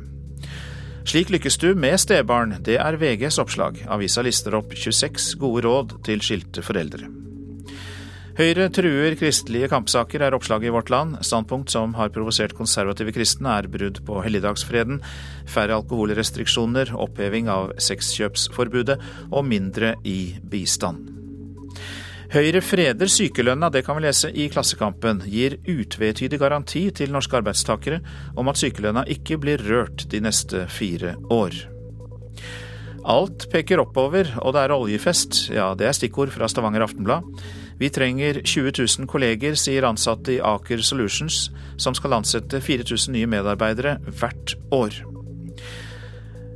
Slik 1.08 1.32
lykkes 1.32 1.56
du 1.64 1.72
med 1.72 1.96
stebarn, 2.04 2.58
det 2.68 2.82
er 2.84 3.00
VGs 3.00 3.40
oppslag. 3.40 3.80
Avisa 3.88 4.20
lister 4.28 4.60
opp 4.60 4.76
26 4.76 5.32
gode 5.40 5.64
råd 5.64 6.02
til 6.04 6.20
skilte 6.20 6.68
foreldre. 6.68 7.21
Høyre 8.32 8.70
truer 8.72 9.12
kristelige 9.20 9.68
kampsaker, 9.68 10.24
er 10.24 10.36
oppslaget 10.38 10.70
i 10.70 10.72
Vårt 10.72 10.90
Land. 10.94 11.18
Standpunkt 11.28 11.74
som 11.74 11.98
har 11.98 12.14
provosert 12.16 12.54
konservative 12.56 13.12
kristne, 13.12 13.58
er 13.60 13.68
brudd 13.68 14.00
på 14.08 14.22
helligdagsfreden, 14.24 15.02
færre 15.52 15.76
alkoholrestriksjoner, 15.82 16.94
oppheving 16.96 17.52
av 17.52 17.74
sexkjøpsforbudet 17.76 18.96
og 19.28 19.44
mindre 19.50 19.98
i 20.08 20.38
bistand. 20.48 21.10
Høyre 22.32 22.62
freder 22.64 23.12
sykelønna, 23.12 23.68
det 23.68 23.84
kan 23.84 24.00
vi 24.00 24.06
lese 24.06 24.32
i 24.32 24.48
Klassekampen. 24.48 25.20
Gir 25.28 25.58
utvetydig 25.68 26.40
garanti 26.40 26.86
til 26.96 27.12
norske 27.12 27.36
arbeidstakere 27.42 28.00
om 28.40 28.48
at 28.48 28.62
sykelønna 28.62 29.04
ikke 29.12 29.42
blir 29.44 29.60
rørt 29.68 30.08
de 30.08 30.24
neste 30.24 30.64
fire 30.72 31.18
år. 31.28 31.60
Alt 33.10 33.48
peker 33.50 33.82
oppover, 33.82 34.30
og 34.42 34.54
det 34.54 34.62
er 34.62 34.74
oljefest. 34.76 35.48
Ja, 35.54 35.72
det 35.78 35.88
er 35.90 35.96
stikkord 35.98 36.34
fra 36.34 36.50
Stavanger 36.52 36.86
Aftenblad. 36.86 37.26
Vi 37.82 37.90
trenger 37.90 38.44
20 38.46 38.76
000 38.78 39.10
kolleger, 39.10 39.56
sier 39.58 39.88
ansatte 39.90 40.36
i 40.36 40.42
Aker 40.44 40.84
Solutions, 40.86 41.48
som 41.82 41.98
skal 41.98 42.20
ansette 42.20 42.62
4000 42.62 43.16
nye 43.18 43.30
medarbeidere 43.30 43.98
hvert 44.20 44.54
år. 44.76 45.00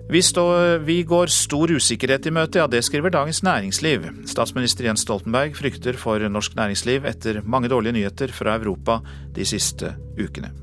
Vi, 0.06 0.22
står, 0.22 0.84
vi, 0.86 1.00
går 1.02 1.32
stor 1.34 1.72
usikkerhet 1.74 2.28
i 2.30 2.34
møte, 2.36 2.60
ja 2.62 2.68
det 2.70 2.84
skriver 2.86 3.10
Dagens 3.10 3.42
Næringsliv. 3.42 4.06
Statsminister 4.30 4.86
Jens 4.86 5.02
Stoltenberg 5.02 5.58
frykter 5.58 5.98
for 5.98 6.22
norsk 6.30 6.54
næringsliv 6.60 7.10
etter 7.10 7.42
mange 7.42 7.74
dårlige 7.74 7.98
nyheter 7.98 8.30
fra 8.30 8.54
Europa 8.60 9.00
de 9.34 9.50
siste 9.50 9.96
ukene. 10.22 10.54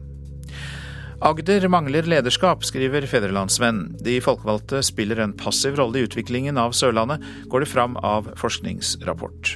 Agder 1.23 1.69
mangler 1.71 2.03
lederskap, 2.03 2.65
skriver 2.67 3.05
Fedrelandsvenn. 3.07 3.93
De 4.03 4.17
folkevalgte 4.19 4.81
spiller 4.83 5.21
en 5.23 5.35
passiv 5.39 5.77
rolle 5.79 6.01
i 6.01 6.09
utviklingen 6.09 6.59
av 6.59 6.75
Sørlandet, 6.75 7.23
går 7.47 7.63
det 7.63 7.69
fram 7.71 7.95
av 8.03 8.33
forskningsrapport. 8.41 9.53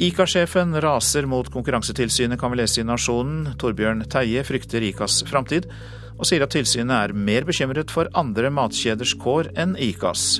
ICA-sjefen 0.00 0.72
raser 0.80 1.28
mot 1.28 1.52
Konkurransetilsynet, 1.52 2.40
kan 2.40 2.54
vi 2.54 2.62
lese 2.62 2.80
i 2.80 2.86
Nasjonen. 2.88 3.58
Torbjørn 3.60 4.06
Teie 4.08 4.40
frykter 4.48 4.88
ICAs 4.88 5.20
framtid, 5.28 5.68
og 6.16 6.24
sier 6.24 6.46
at 6.46 6.56
tilsynet 6.56 6.96
er 6.96 7.12
mer 7.28 7.44
bekymret 7.44 7.92
for 7.92 8.08
andre 8.16 8.48
matkjeders 8.48 9.18
kår 9.20 9.52
enn 9.52 9.76
ICAs, 9.76 10.38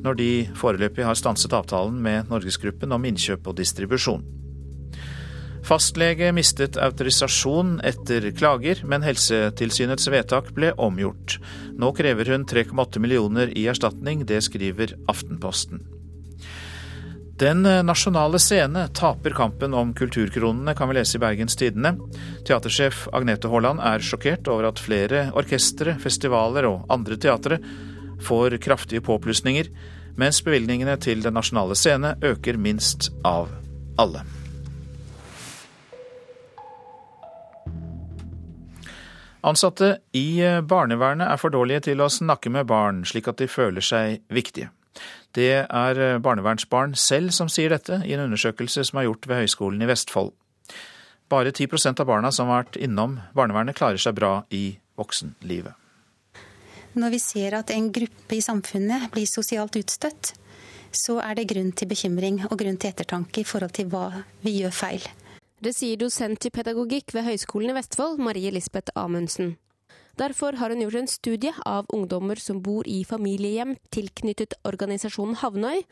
når 0.00 0.22
de 0.24 0.32
foreløpig 0.56 1.04
har 1.04 1.20
stanset 1.20 1.52
avtalen 1.52 2.00
med 2.00 2.32
Norgesgruppen 2.32 2.96
om 2.96 3.04
innkjøp 3.12 3.52
og 3.52 3.60
distribusjon. 3.60 4.24
Fastlege 5.66 6.32
mistet 6.32 6.78
autorisasjon 6.80 7.78
etter 7.84 8.30
klager, 8.36 8.80
men 8.88 9.04
Helsetilsynets 9.04 10.08
vedtak 10.10 10.50
ble 10.56 10.72
omgjort. 10.80 11.38
Nå 11.78 11.92
krever 11.96 12.32
hun 12.32 12.46
3,8 12.48 13.02
millioner 13.02 13.52
i 13.58 13.66
erstatning, 13.70 14.24
det 14.26 14.42
skriver 14.48 14.96
Aftenposten. 15.10 15.84
Den 17.40 17.64
nasjonale 17.64 18.36
scene 18.38 18.82
taper 18.92 19.32
kampen 19.32 19.72
om 19.74 19.94
kulturkronene, 19.96 20.74
kan 20.76 20.90
vi 20.90 20.98
lese 20.98 21.16
i 21.16 21.22
Bergens 21.22 21.56
Tidende. 21.56 21.94
Teatersjef 22.44 23.06
Agnete 23.16 23.48
Haaland 23.48 23.80
er 23.80 24.04
sjokkert 24.04 24.50
over 24.52 24.68
at 24.68 24.82
flere 24.82 25.30
orkestre, 25.32 25.94
festivaler 26.02 26.68
og 26.68 26.84
andre 26.92 27.16
teatre 27.16 27.60
får 28.20 28.58
kraftige 28.60 29.00
påplussinger, 29.06 29.72
mens 30.20 30.42
bevilgningene 30.44 30.98
til 31.00 31.24
Den 31.24 31.38
nasjonale 31.38 31.78
scene 31.80 32.12
øker 32.20 32.60
minst 32.60 33.08
av 33.24 33.48
alle. 33.96 34.39
Ansatte 39.46 39.94
i 40.12 40.42
barnevernet 40.68 41.30
er 41.30 41.40
for 41.40 41.52
dårlige 41.54 41.86
til 41.88 42.02
å 42.04 42.10
snakke 42.12 42.52
med 42.52 42.68
barn, 42.68 43.04
slik 43.08 43.30
at 43.30 43.40
de 43.40 43.48
føler 43.48 43.84
seg 43.84 44.20
viktige. 44.28 44.68
Det 45.32 45.62
er 45.62 46.18
barnevernsbarn 46.20 46.96
selv 46.98 47.32
som 47.32 47.48
sier 47.48 47.72
dette, 47.72 48.02
i 48.04 48.12
en 48.16 48.26
undersøkelse 48.26 48.84
som 48.88 49.00
er 49.00 49.06
gjort 49.06 49.28
ved 49.30 49.44
Høgskolen 49.44 49.82
i 49.84 49.88
Vestfold. 49.88 50.34
Bare 51.30 51.52
10% 51.54 52.02
av 52.02 52.08
barna 52.10 52.32
som 52.34 52.50
har 52.50 52.64
vært 52.64 52.80
innom 52.82 53.20
barnevernet, 53.38 53.78
klarer 53.78 54.02
seg 54.02 54.16
bra 54.18 54.40
i 54.50 54.74
voksenlivet. 54.98 55.76
Når 56.98 57.12
vi 57.14 57.20
ser 57.22 57.54
at 57.54 57.70
en 57.70 57.86
gruppe 57.94 58.34
i 58.34 58.42
samfunnet 58.42 59.12
blir 59.14 59.28
sosialt 59.30 59.78
utstøtt, 59.78 60.32
så 60.90 61.20
er 61.22 61.38
det 61.38 61.46
grunn 61.52 61.70
til 61.70 61.86
bekymring 61.92 62.42
og 62.48 62.56
grunn 62.58 62.80
til 62.82 62.90
ettertanke 62.90 63.44
i 63.44 63.46
forhold 63.46 63.76
til 63.76 63.86
hva 63.92 64.24
vi 64.42 64.56
gjør 64.58 64.74
feil. 64.74 65.06
Det 65.60 65.74
sier 65.76 65.98
dosent 66.00 66.46
i 66.48 66.50
pedagogikk 66.56 67.12
ved 67.12 67.26
Høgskolen 67.26 67.68
i 67.68 67.74
Vestfold, 67.76 68.16
Marie 68.24 68.48
Lisbeth 68.48 68.94
Amundsen. 68.96 69.58
Derfor 70.16 70.56
har 70.56 70.72
hun 70.72 70.80
gjort 70.80 70.96
en 71.02 71.10
studie 71.12 71.52
av 71.68 71.90
ungdommer 71.92 72.40
som 72.40 72.62
bor 72.64 72.88
i 72.88 73.02
familiehjem 73.04 73.74
tilknyttet 73.92 74.56
organisasjonen 74.64 75.36
Havnøy. 75.42 75.82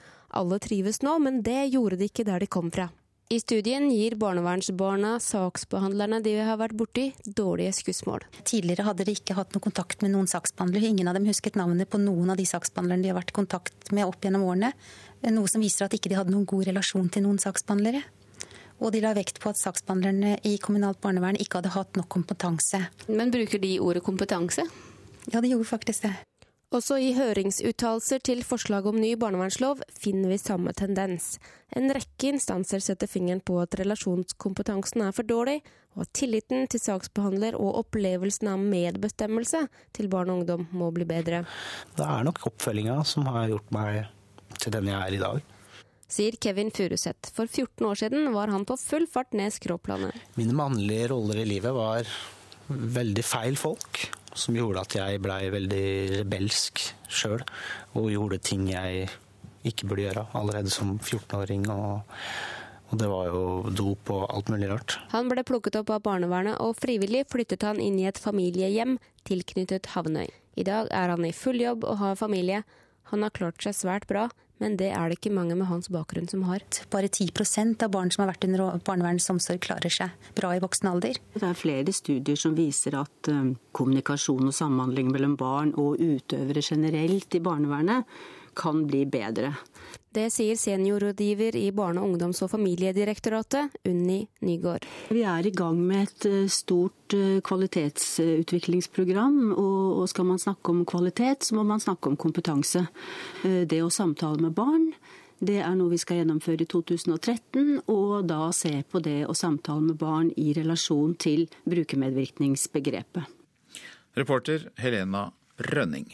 Alle 0.40 0.58
trives 0.64 1.02
nå, 1.04 1.18
men 1.20 1.42
det 1.44 1.66
gjorde 1.74 2.00
de 2.00 2.08
ikke 2.08 2.24
der 2.24 2.40
de 2.40 2.48
kom 2.48 2.72
fra. 2.72 2.88
I 3.28 3.42
studien 3.44 3.90
gir 3.92 4.16
barnevernsbarna 4.16 5.18
saksbehandlerne 5.20 6.22
de 6.24 6.38
har 6.40 6.56
vært 6.56 6.78
borti, 6.80 7.10
dårlige 7.28 7.76
skussmål. 7.76 8.24
Tidligere 8.48 8.88
hadde 8.88 9.04
de 9.04 9.18
ikke 9.20 9.36
hatt 9.36 9.52
noe 9.52 9.68
kontakt 9.68 10.00
med 10.00 10.16
noen 10.16 10.30
saksbehandler. 10.32 10.86
Ingen 10.94 11.12
av 11.12 11.20
dem 11.20 11.28
husket 11.28 11.60
navnet 11.60 11.92
på 11.92 12.00
noen 12.00 12.32
av 12.32 12.40
de 12.40 12.48
saksbehandlerne 12.48 13.04
de 13.04 13.12
har 13.12 13.20
vært 13.20 13.36
i 13.36 13.40
kontakt 13.42 13.92
med 13.92 14.08
opp 14.08 14.24
gjennom 14.24 14.48
årene. 14.48 14.72
Noe 15.28 15.52
som 15.52 15.60
viser 15.60 15.84
at 15.84 15.98
ikke 15.98 16.08
de 16.08 16.16
hadde 16.16 16.32
noen 16.32 16.48
god 16.48 16.70
relasjon 16.70 17.12
til 17.12 17.28
noen 17.28 17.42
saksbehandlere. 17.42 18.00
Og 18.78 18.92
de 18.94 19.02
la 19.02 19.14
vekt 19.16 19.40
på 19.42 19.50
at 19.50 19.58
saksbehandlerne 19.58 20.36
i 20.46 20.54
kommunalt 20.62 21.00
barnevern 21.02 21.38
ikke 21.40 21.58
hadde 21.58 21.74
hatt 21.74 21.98
nok 21.98 22.08
kompetanse. 22.14 22.84
Men 23.10 23.32
bruker 23.34 23.58
de 23.62 23.74
ordet 23.82 24.04
kompetanse? 24.06 24.64
Ja, 25.32 25.40
de 25.40 25.50
gjorde 25.50 25.68
faktisk 25.68 26.06
det. 26.06 26.14
Også 26.68 26.98
i 27.00 27.14
høringsuttalelser 27.16 28.20
til 28.20 28.42
forslaget 28.44 28.90
om 28.90 28.98
ny 29.00 29.14
barnevernslov 29.16 29.80
finner 29.96 30.28
vi 30.34 30.36
samme 30.36 30.74
tendens. 30.76 31.38
En 31.72 31.88
rekke 31.96 32.28
instanser 32.28 32.82
setter 32.84 33.08
fingeren 33.08 33.40
på 33.40 33.56
at 33.62 33.78
relasjonskompetansen 33.80 35.06
er 35.06 35.14
for 35.16 35.24
dårlig, 35.24 35.62
og 35.96 36.04
at 36.04 36.12
tilliten 36.20 36.68
til 36.68 36.82
saksbehandler 36.84 37.56
og 37.56 37.80
opplevelsen 37.80 38.52
av 38.52 38.60
medbestemmelse 38.60 39.64
til 39.96 40.12
barn 40.12 40.28
og 40.28 40.42
ungdom 40.42 40.68
må 40.76 40.92
bli 40.92 41.08
bedre. 41.08 41.46
Det 41.96 42.04
er 42.04 42.28
nok 42.28 42.44
oppfølginga 42.52 43.00
som 43.08 43.26
har 43.32 43.48
gjort 43.48 43.72
meg 43.72 44.04
til 44.60 44.76
den 44.76 44.92
jeg 44.92 45.00
er 45.00 45.16
i 45.16 45.24
dag 45.24 45.54
sier 46.08 46.36
Kevin 46.40 46.72
Furuseth. 46.74 47.30
For 47.36 47.46
14 47.46 47.86
år 47.86 48.00
siden 48.00 48.32
var 48.34 48.52
han 48.52 48.66
på 48.68 48.78
full 48.80 49.06
fart 49.10 49.36
ned 49.36 49.54
skråplanet. 49.54 50.16
Mine 50.40 50.56
mannlige 50.56 51.10
roller 51.12 51.42
i 51.42 51.48
livet 51.48 51.74
var 51.76 52.08
veldig 52.68 53.24
feil 53.24 53.56
folk, 53.60 54.04
som 54.36 54.56
gjorde 54.56 54.84
at 54.84 54.98
jeg 54.98 55.22
blei 55.24 55.40
veldig 55.52 55.86
rebelsk 56.18 56.84
sjøl, 57.08 57.44
og 57.96 58.12
gjorde 58.12 58.40
ting 58.44 58.68
jeg 58.72 59.08
ikke 59.68 59.88
burde 59.88 60.06
gjøre 60.06 60.28
allerede 60.38 60.72
som 60.72 60.96
14-åring. 60.98 61.68
og 61.72 62.16
og 62.88 62.96
det 62.96 63.08
var 63.10 63.26
jo 63.28 63.40
dop 63.76 64.10
og 64.14 64.22
alt 64.32 64.48
mulig 64.48 64.68
rart. 64.70 64.94
Han 65.12 65.28
ble 65.28 65.42
plukket 65.44 65.76
opp 65.76 65.90
av 65.92 66.00
barnevernet, 66.06 66.56
og 66.64 66.76
frivillig 66.80 67.26
flyttet 67.28 67.66
han 67.68 67.80
inn 67.84 67.98
i 68.00 68.06
et 68.08 68.20
familiehjem 68.20 68.96
tilknyttet 69.28 69.90
Havnøy. 69.92 70.30
I 70.56 70.64
dag 70.64 70.88
er 70.88 71.12
han 71.12 71.26
i 71.28 71.34
full 71.36 71.60
jobb 71.60 71.84
og 71.84 72.00
har 72.00 72.16
familie. 72.16 72.62
Han 73.12 73.26
har 73.26 73.34
klart 73.36 73.60
seg 73.60 73.76
svært 73.76 74.08
bra, 74.08 74.30
men 74.62 74.76
det 74.80 74.90
er 74.94 75.08
det 75.08 75.18
ikke 75.18 75.34
mange 75.34 75.56
med 75.58 75.68
hans 75.70 75.90
bakgrunn 75.92 76.28
som 76.30 76.44
har. 76.48 76.64
Bare 76.92 77.10
10% 77.10 77.84
av 77.84 77.92
barn 77.94 78.10
som 78.14 78.24
har 78.24 78.32
vært 78.32 78.46
under 78.48 78.80
barnevernets 78.86 79.30
omsorg, 79.32 79.62
klarer 79.64 79.92
seg 79.92 80.32
bra 80.38 80.54
i 80.56 80.62
voksen 80.62 80.90
alder. 80.90 81.20
Det 81.34 81.46
er 81.46 81.58
flere 81.58 81.94
studier 81.94 82.38
som 82.38 82.56
viser 82.58 82.98
at 82.98 83.30
eh, 83.32 83.54
kommunikasjon 83.76 84.50
og 84.50 84.56
samhandling 84.56 85.12
mellom 85.14 85.38
barn 85.38 85.74
og 85.78 86.02
utøvere 86.02 86.64
generelt 86.64 87.38
i 87.38 87.44
barnevernet 87.44 88.18
kan 88.58 88.82
bli 88.88 89.04
bedre. 89.06 89.52
Det 90.08 90.30
sier 90.32 90.56
seniorrådgiver 90.56 91.56
i 91.56 91.72
Barne-, 91.72 92.00
ungdoms- 92.00 92.42
og 92.42 92.50
familiedirektoratet, 92.54 93.74
Unni 93.84 94.22
Nygård. 94.40 94.86
Vi 95.12 95.20
er 95.20 95.46
i 95.46 95.52
gang 95.52 95.82
med 95.84 96.06
et 96.06 96.26
eh, 96.30 96.48
stort 96.48 97.12
eh, 97.12 97.42
kvalitetsutviklingsprogram. 97.44 99.52
Og 99.52 100.08
skal 100.08 100.24
man 100.30 100.40
snakke 100.40 100.72
om 100.72 100.86
kvalitet, 100.88 101.44
så 101.44 101.58
må 101.58 101.66
man 101.68 101.84
snakke 101.84 102.08
om 102.08 102.16
kompetanse. 102.16 102.86
Eh, 103.44 103.68
det 103.68 103.82
å 103.84 103.92
samtale 103.92 104.48
med 104.48 104.56
barn, 104.56 104.92
Det 105.38 105.60
er 105.62 105.74
noe 105.78 105.92
vi 105.92 106.00
skal 106.02 106.18
gjennomføre 106.18 106.64
i 106.64 106.66
2013, 106.66 107.84
og 107.86 108.26
da 108.26 108.50
se 108.50 108.82
på 108.82 108.98
det 108.98 109.22
å 109.30 109.36
samtale 109.38 109.84
med 109.86 109.94
barn 110.00 110.32
i 110.34 110.50
relasjon 110.50 111.14
til 111.14 111.46
brukermedvirkningsbegrepet. 111.62 113.22
Reporter 114.18 114.66
Helena 114.82 115.30
Rønning. 115.62 116.10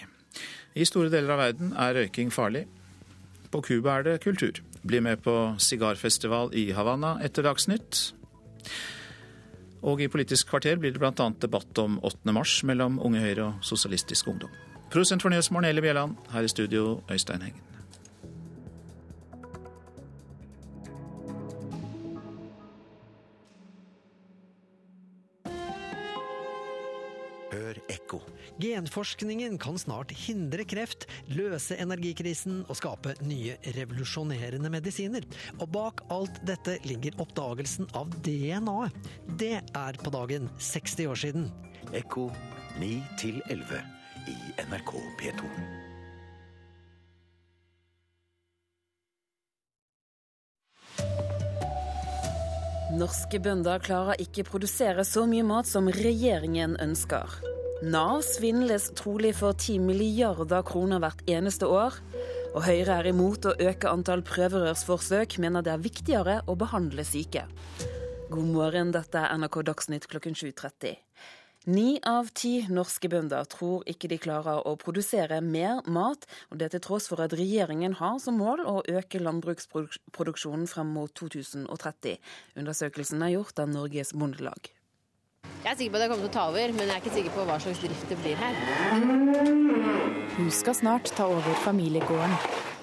I 0.77 0.85
store 0.85 1.09
deler 1.09 1.33
av 1.33 1.41
verden 1.41 1.73
er 1.73 1.97
røyking 1.97 2.29
farlig. 2.29 2.67
På 3.55 3.61
Cuba 3.63 4.01
er 4.01 4.03
det 4.03 4.17
kultur. 4.25 4.59
Bli 4.83 4.99
med 5.01 5.21
på 5.23 5.33
sigarfestival 5.63 6.51
i 6.59 6.73
Havanna 6.75 7.13
etter 7.23 7.47
Dagsnytt. 7.47 8.01
Og 9.87 10.03
i 10.03 10.09
Politisk 10.11 10.51
kvarter 10.51 10.81
blir 10.83 10.91
det 10.97 10.99
bl.a. 10.99 11.29
debatt 11.39 11.79
om 11.79 12.01
8. 12.03 12.35
mars 12.35 12.57
mellom 12.67 12.99
Unge 12.99 13.23
Høyre 13.23 13.47
og 13.53 13.63
Sosialistisk 13.63 14.33
Ungdom. 14.33 14.51
Produsent 14.91 15.23
for 15.23 15.31
Nyhetsmorgen 15.31 15.71
Eli 15.71 15.85
Bjelland. 15.87 16.19
Her 16.35 16.43
i 16.43 16.51
studio 16.51 16.99
Øystein 17.07 17.47
Heggen. 17.47 17.74
Genforskningen 28.63 29.59
kan 29.59 29.79
snart 29.79 30.13
hindre 30.15 30.65
kreft, 30.69 31.09
løse 31.35 31.75
energikrisen 31.81 32.63
og 32.69 32.79
skape 32.79 33.17
nye 33.27 33.57
revolusjonerende 33.75 34.71
medisiner. 34.71 35.27
Og 35.59 35.71
bak 35.75 36.05
alt 36.15 36.39
dette 36.47 36.79
ligger 36.87 37.19
oppdagelsen 37.25 37.91
av 37.99 38.13
DNA-et. 38.23 39.11
Det 39.41 39.57
er 39.59 39.99
på 40.03 40.13
dagen 40.15 40.51
60 40.59 41.11
år 41.11 41.25
siden. 41.25 41.49
Ekko 41.95 42.29
9 42.79 42.93
11 43.51 43.83
i 44.31 44.37
NRK 44.69 44.95
P2. 45.19 45.51
Norske 52.95 53.41
bønder 53.43 53.83
klarer 53.83 54.21
ikke 54.23 54.45
produsere 54.47 55.03
så 55.09 55.25
mye 55.27 55.43
mat 55.43 55.67
som 55.67 55.91
regjeringen 55.91 56.77
ønsker. 56.79 57.41
Nav 57.85 58.23
svindles 58.25 58.87
trolig 58.97 59.35
for 59.37 59.53
10 59.53 59.83
milliarder 59.85 60.63
kroner 60.65 61.03
hvert 61.03 61.19
eneste 61.29 61.69
år. 61.69 61.99
Og 62.57 62.63
Høyre 62.65 62.95
er 63.03 63.09
imot 63.11 63.45
å 63.45 63.53
øke 63.61 63.91
antall 63.91 64.23
prøverørsforsøk, 64.25 65.37
mener 65.43 65.61
det 65.61 65.75
er 65.75 65.83
viktigere 65.85 66.37
å 66.49 66.55
behandle 66.57 67.05
syke. 67.05 67.43
God 68.31 68.47
morgen, 68.55 68.93
dette 68.95 69.21
er 69.21 69.35
NRK 69.37 69.59
Dagsnytt 69.69 70.07
klokken 70.09 70.33
7.30. 70.33 70.95
Ni 71.77 71.99
av 72.09 72.31
ti 72.37 72.55
norske 72.73 73.11
bønder 73.13 73.45
tror 73.53 73.85
ikke 73.91 74.09
de 74.09 74.19
klarer 74.21 74.65
å 74.65 74.77
produsere 74.81 75.43
mer 75.45 75.83
mat, 75.85 76.25
og 76.53 76.63
det 76.63 76.71
til 76.73 76.85
tross 76.87 77.11
for 77.13 77.21
at 77.25 77.37
regjeringen 77.37 77.99
har 78.01 78.17
som 78.23 78.41
mål 78.41 78.65
å 78.65 78.79
øke 78.97 79.21
landbruksproduksjonen 79.21 80.65
frem 80.73 80.97
mot 80.97 81.13
2030. 81.21 82.17
Undersøkelsen 82.65 83.29
er 83.29 83.37
gjort 83.37 83.61
av 83.61 83.69
Norges 83.77 84.17
Bondelag. 84.17 84.73
Jeg 85.65 85.73
er 85.73 85.79
sikker 85.79 85.95
på 85.95 85.97
at 85.97 86.03
jeg 86.05 86.11
kommer 86.13 86.27
til 86.27 86.29
å 86.29 86.35
ta 86.35 86.43
over, 86.51 86.73
men 86.77 86.83
jeg 86.85 86.93
er 86.93 87.01
ikke 87.01 87.11
sikker 87.15 87.33
på 87.33 87.45
hva 87.49 87.55
slags 87.65 87.79
drift 87.81 88.11
det 88.11 88.19
blir 88.21 88.37
her. 88.37 88.57
Hun 90.35 90.51
skal 90.53 90.77
snart 90.77 91.09
ta 91.17 91.25
over 91.33 91.57
familiegården. 91.65 92.35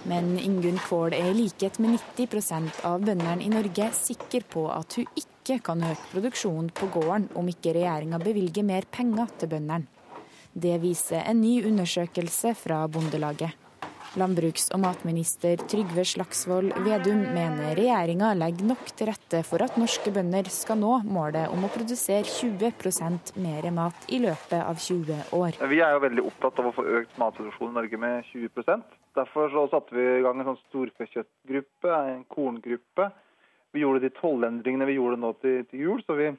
Men 0.10 0.32
Ingunn 0.42 0.80
Kvål 0.82 1.14
er 1.14 1.30
i 1.30 1.36
likhet 1.38 1.78
med 1.78 2.00
90% 2.18 2.82
av 2.90 3.06
bøndene 3.06 3.46
i 3.46 3.52
Norge 3.54 3.92
sikker 3.94 4.48
på 4.50 4.66
at 4.74 4.98
hun 4.98 5.06
ikke 5.14 5.60
kan 5.70 5.86
øke 5.92 6.10
produksjonen 6.16 6.74
på 6.74 6.90
gården 6.98 7.30
om 7.38 7.54
ikke 7.54 7.76
regjeringa 7.78 8.18
bevilger 8.26 8.66
mer 8.66 8.90
penger 8.90 9.30
til 9.38 9.54
bøndene. 9.54 9.86
Det 10.58 10.80
viser 10.82 11.22
en 11.22 11.38
ny 11.46 11.60
undersøkelse 11.70 12.58
fra 12.58 12.82
Bondelaget. 12.90 13.61
Landbruks- 14.20 14.72
og 14.76 14.82
matminister 14.84 15.62
Trygve 15.72 16.04
Slagsvold 16.08 16.74
Vedum 16.84 17.22
mener 17.32 17.76
regjeringa 17.80 18.34
legger 18.36 18.72
nok 18.74 18.90
til 18.96 19.12
rette 19.12 19.44
for 19.48 19.64
at 19.64 19.78
norske 19.80 20.12
bønder 20.12 20.50
skal 20.52 20.82
nå 20.82 20.98
målet 21.08 21.52
om 21.54 21.64
å 21.64 21.72
produsere 21.72 22.28
20% 22.28 23.36
mer 23.40 23.70
mat 23.76 24.10
i 24.12 24.20
løpet 24.24 24.60
av 24.60 24.76
20 24.76 25.36
år. 25.38 25.62
Vi 25.72 25.80
er 25.80 25.96
jo 25.96 26.04
veldig 26.08 26.26
opptatt 26.28 26.60
av 26.60 26.72
å 26.72 26.76
få 26.76 26.88
økt 27.02 27.16
matproduksjon 27.22 27.72
i 27.72 27.80
Norge 27.80 28.02
med 28.02 28.28
20% 28.34 28.98
Derfor 29.16 29.50
så 29.52 29.66
satte 29.68 29.96
vi 29.96 30.04
i 30.08 30.22
gang 30.24 30.40
en 30.40 30.54
sånn 30.54 30.62
storfekjøttgruppe, 30.70 31.92
en 32.14 32.24
korngruppe. 32.32 33.10
Vi 33.76 33.84
gjorde 33.84 34.06
de 34.06 34.12
tollendringene 34.16 34.88
vi 34.88 34.96
gjorde 34.96 35.20
nå 35.20 35.34
til, 35.44 35.66
til 35.68 35.86
jul, 35.86 36.04
så 36.08 36.16
vi 36.20 36.30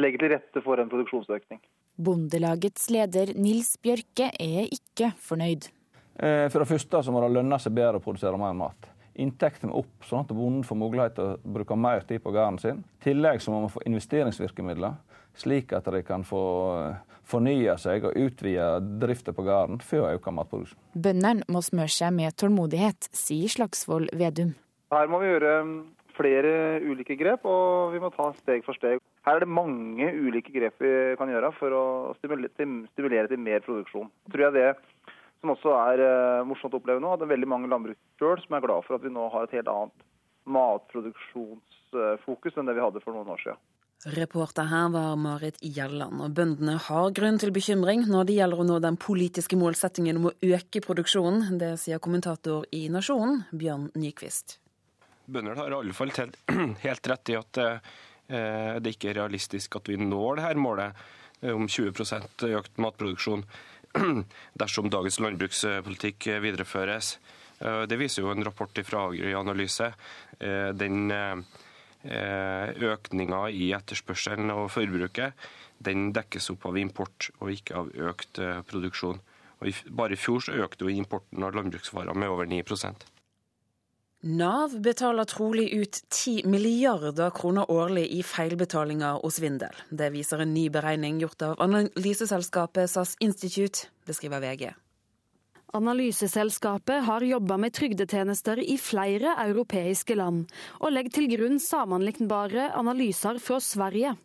legger 0.00 0.24
til 0.24 0.32
rette 0.32 0.64
for 0.64 0.80
en 0.80 0.90
produksjonsøkning. 0.92 1.60
Bondelagets 2.04 2.88
leder 2.90 3.34
Nils 3.38 3.76
Bjørke 3.84 4.32
er 4.40 4.72
ikke 4.72 5.12
fornøyd. 5.22 5.68
Eh, 6.16 6.48
for 6.52 6.62
det 6.62 6.70
første 6.70 7.02
så 7.02 7.14
må 7.14 7.22
det 7.24 7.32
lønne 7.34 7.58
seg 7.62 7.74
bedre 7.74 8.00
å 8.00 8.04
produsere 8.04 8.38
mer 8.40 8.54
mat. 8.58 8.90
Inntektene 9.14 9.70
må 9.70 9.84
opp, 9.84 10.06
sånn 10.06 10.24
at 10.24 10.34
bonden 10.34 10.64
får 10.66 10.78
mulighet 10.78 11.16
til 11.18 11.32
å 11.34 11.54
bruke 11.56 11.76
mer 11.78 12.06
tid 12.06 12.22
på 12.22 12.32
gården 12.34 12.60
sin. 12.62 12.82
I 12.98 13.08
tillegg 13.08 13.42
så 13.42 13.54
må 13.54 13.62
man 13.64 13.72
få 13.72 13.82
investeringsvirkemidler, 13.86 14.96
slik 15.38 15.74
at 15.74 15.86
de 15.90 16.02
kan 16.06 16.26
få 16.26 16.44
eh, 16.80 17.18
fornye 17.30 17.76
seg 17.80 18.06
og 18.08 18.18
utvide 18.20 18.68
driften 19.02 19.36
på 19.36 19.46
gården 19.46 19.80
før 19.86 20.08
å 20.08 20.12
øke 20.18 20.34
matproduksjonen. 20.34 20.82
Bøndene 20.94 21.46
må 21.50 21.62
smøre 21.64 21.94
seg 21.94 22.14
med 22.14 22.36
tålmodighet, 22.38 23.10
sier 23.14 23.50
Slagsvold 23.54 24.14
Vedum. 24.18 24.54
Her 24.94 25.10
må 25.10 25.18
vi 25.22 25.30
gjøre 25.30 25.54
mm, 25.66 25.76
flere 26.14 26.54
ulike 26.84 27.16
grep, 27.18 27.46
og 27.48 27.94
vi 27.94 28.02
må 28.02 28.10
ta 28.14 28.30
steg 28.42 28.66
for 28.66 28.78
steg. 28.78 29.02
Her 29.24 29.38
er 29.38 29.46
det 29.46 29.50
mange 29.56 30.10
ulike 30.12 30.52
grep 30.52 30.82
vi 30.84 30.92
kan 31.18 31.30
gjøre 31.32 31.50
for 31.56 31.74
å 31.74 31.84
stimulere 32.18 33.30
til, 33.30 33.40
mer 33.40 33.64
produksjon. 33.64 34.10
Tror 34.30 34.46
jeg 34.48 34.56
det 34.58 34.68
som 35.44 35.52
også 35.52 35.76
er 35.76 36.00
uh, 36.00 36.46
morsomt 36.48 36.72
å 36.72 36.80
oppleve 36.80 37.04
nå, 37.04 37.12
at 37.12 37.20
det 37.20 37.28
er 37.28 37.34
veldig 37.34 37.50
mange 37.52 37.68
landbruk 37.68 38.00
sjøl 38.20 38.40
som 38.40 38.56
er 38.56 38.64
glad 38.64 38.80
for 38.86 38.96
at 38.96 39.04
vi 39.04 39.12
nå 39.12 39.24
har 39.34 39.42
et 39.44 39.56
helt 39.58 39.68
annet 39.68 39.98
matproduksjonsfokus 40.56 42.56
enn 42.56 42.68
det 42.68 42.76
vi 42.78 42.84
hadde 42.84 43.02
for 43.04 43.12
noen 43.16 43.32
år 43.34 43.40
siden. 43.44 43.60
Reporter 44.14 44.66
her 44.68 44.88
var 44.92 45.16
Marit 45.16 45.56
Gjelland, 45.64 46.20
og 46.20 46.34
bøndene 46.36 46.74
har 46.88 47.14
grunn 47.16 47.38
til 47.40 47.54
bekymring 47.56 48.00
når 48.10 48.22
det 48.28 48.36
gjelder 48.36 48.60
å 48.60 48.66
nå 48.68 48.76
den 48.84 48.98
politiske 49.00 49.56
målsettingen 49.56 50.18
om 50.20 50.28
å 50.28 50.36
øke 50.44 50.84
produksjonen. 50.84 51.56
Det 51.60 51.70
sier 51.80 52.02
kommentator 52.04 52.66
i 52.76 52.82
Nasjonen, 52.92 53.46
Bjørn 53.56 53.88
Nyquist. 53.96 54.58
Bøndene 55.24 55.56
har 55.56 55.72
i 55.72 55.78
alle 55.78 55.96
fall 55.96 56.12
helt 56.84 57.04
rett 57.14 57.26
i 57.32 57.38
at 57.38 57.52
eh, 57.64 58.76
det 58.84 58.92
ikke 58.92 59.14
er 59.14 59.22
realistisk 59.22 59.80
at 59.80 59.88
vi 59.88 59.96
når 60.00 60.36
det 60.36 60.46
her 60.50 60.60
målet 60.60 60.90
eh, 61.40 61.54
om 61.54 61.64
20% 61.64 62.44
økt 62.50 62.76
matproduksjon 62.84 63.46
dersom 64.60 64.90
dagens 64.92 65.20
landbrukspolitikk 65.22 66.28
videreføres. 66.44 67.18
Eh, 67.60 67.82
det 67.90 67.98
viser 68.00 68.24
jo 68.24 68.32
en 68.32 68.44
rapport 68.46 68.80
fra 68.86 69.06
Agri-analyse. 69.10 69.92
Den 70.74 71.12
økninga 72.04 73.38
i 73.48 73.70
etterspørselen 73.72 74.50
og 74.52 74.66
forbruket 74.74 75.46
den 75.86 76.10
dekkes 76.12 76.50
opp 76.52 76.66
av 76.68 76.76
import 76.76 77.30
og 77.38 77.54
ikke 77.54 77.78
av 77.78 77.88
økt 78.10 78.40
produksjon. 78.68 79.22
Og 79.62 79.80
bare 79.88 80.12
i 80.12 80.20
fjor 80.20 80.44
så 80.44 80.58
økte 80.66 80.84
jo 80.84 80.92
importen 80.92 81.46
av 81.46 81.56
landbruksvarer 81.56 82.18
med 82.18 82.28
over 82.34 82.50
9 82.50 82.60
Nav 84.24 84.72
betaler 84.80 85.26
trolig 85.28 85.66
ut 85.76 85.98
10 86.08 86.46
milliarder 86.48 87.28
kroner 87.36 87.68
årlig 87.68 88.06
i 88.08 88.22
feilbetalinger 88.24 89.18
og 89.20 89.34
svindel. 89.36 89.74
Det 89.92 90.08
viser 90.14 90.40
en 90.40 90.54
ny 90.54 90.70
beregning 90.72 91.18
gjort 91.20 91.44
av 91.44 91.60
analyseselskapet 91.60 92.88
SAS 92.88 93.12
Institute, 93.20 93.90
beskriver 94.08 94.40
VG. 94.40 94.70
Analyseselskapet 95.76 97.04
har 97.04 97.28
jobba 97.28 97.60
med 97.60 97.76
trygdetjenester 97.76 98.64
i 98.64 98.78
flere 98.80 99.36
europeiske 99.44 100.16
land, 100.16 100.46
og 100.80 100.96
legger 100.96 101.18
til 101.18 101.28
grunn 101.34 101.60
sammenlignbare 101.60 102.70
analyser 102.80 103.36
fra 103.44 103.60
Sverige. 103.60 104.16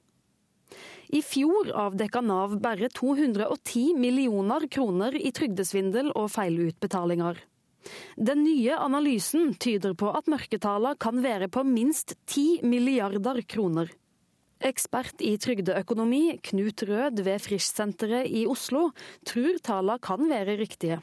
I 1.11 1.19
fjor 1.25 1.73
avdekka 1.75 2.23
Nav 2.23 2.55
bare 2.63 2.87
210 2.87 3.99
millioner 3.99 4.69
kroner 4.71 5.19
i 5.19 5.35
trygdesvindel 5.35 6.13
og 6.15 6.31
feilutbetalinger. 6.39 7.48
Den 8.17 8.43
nye 8.43 8.75
analysen 8.77 9.53
tyder 9.61 9.95
på 9.97 10.11
at 10.15 10.29
mørketallene 10.31 10.99
kan 10.99 11.21
være 11.23 11.47
på 11.51 11.63
minst 11.67 12.15
10 12.27 12.61
milliarder 12.67 13.41
kroner. 13.47 13.91
Ekspert 14.59 15.21
i 15.23 15.37
trygdeøkonomi, 15.39 16.39
Knut 16.43 16.83
Rød 16.83 17.21
ved 17.23 17.39
Frischsenteret 17.39 18.27
i 18.27 18.43
Oslo, 18.49 18.89
tror 19.23 19.61
tallene 19.63 20.03
kan 20.03 20.27
være 20.27 20.57
riktige. 20.59 20.99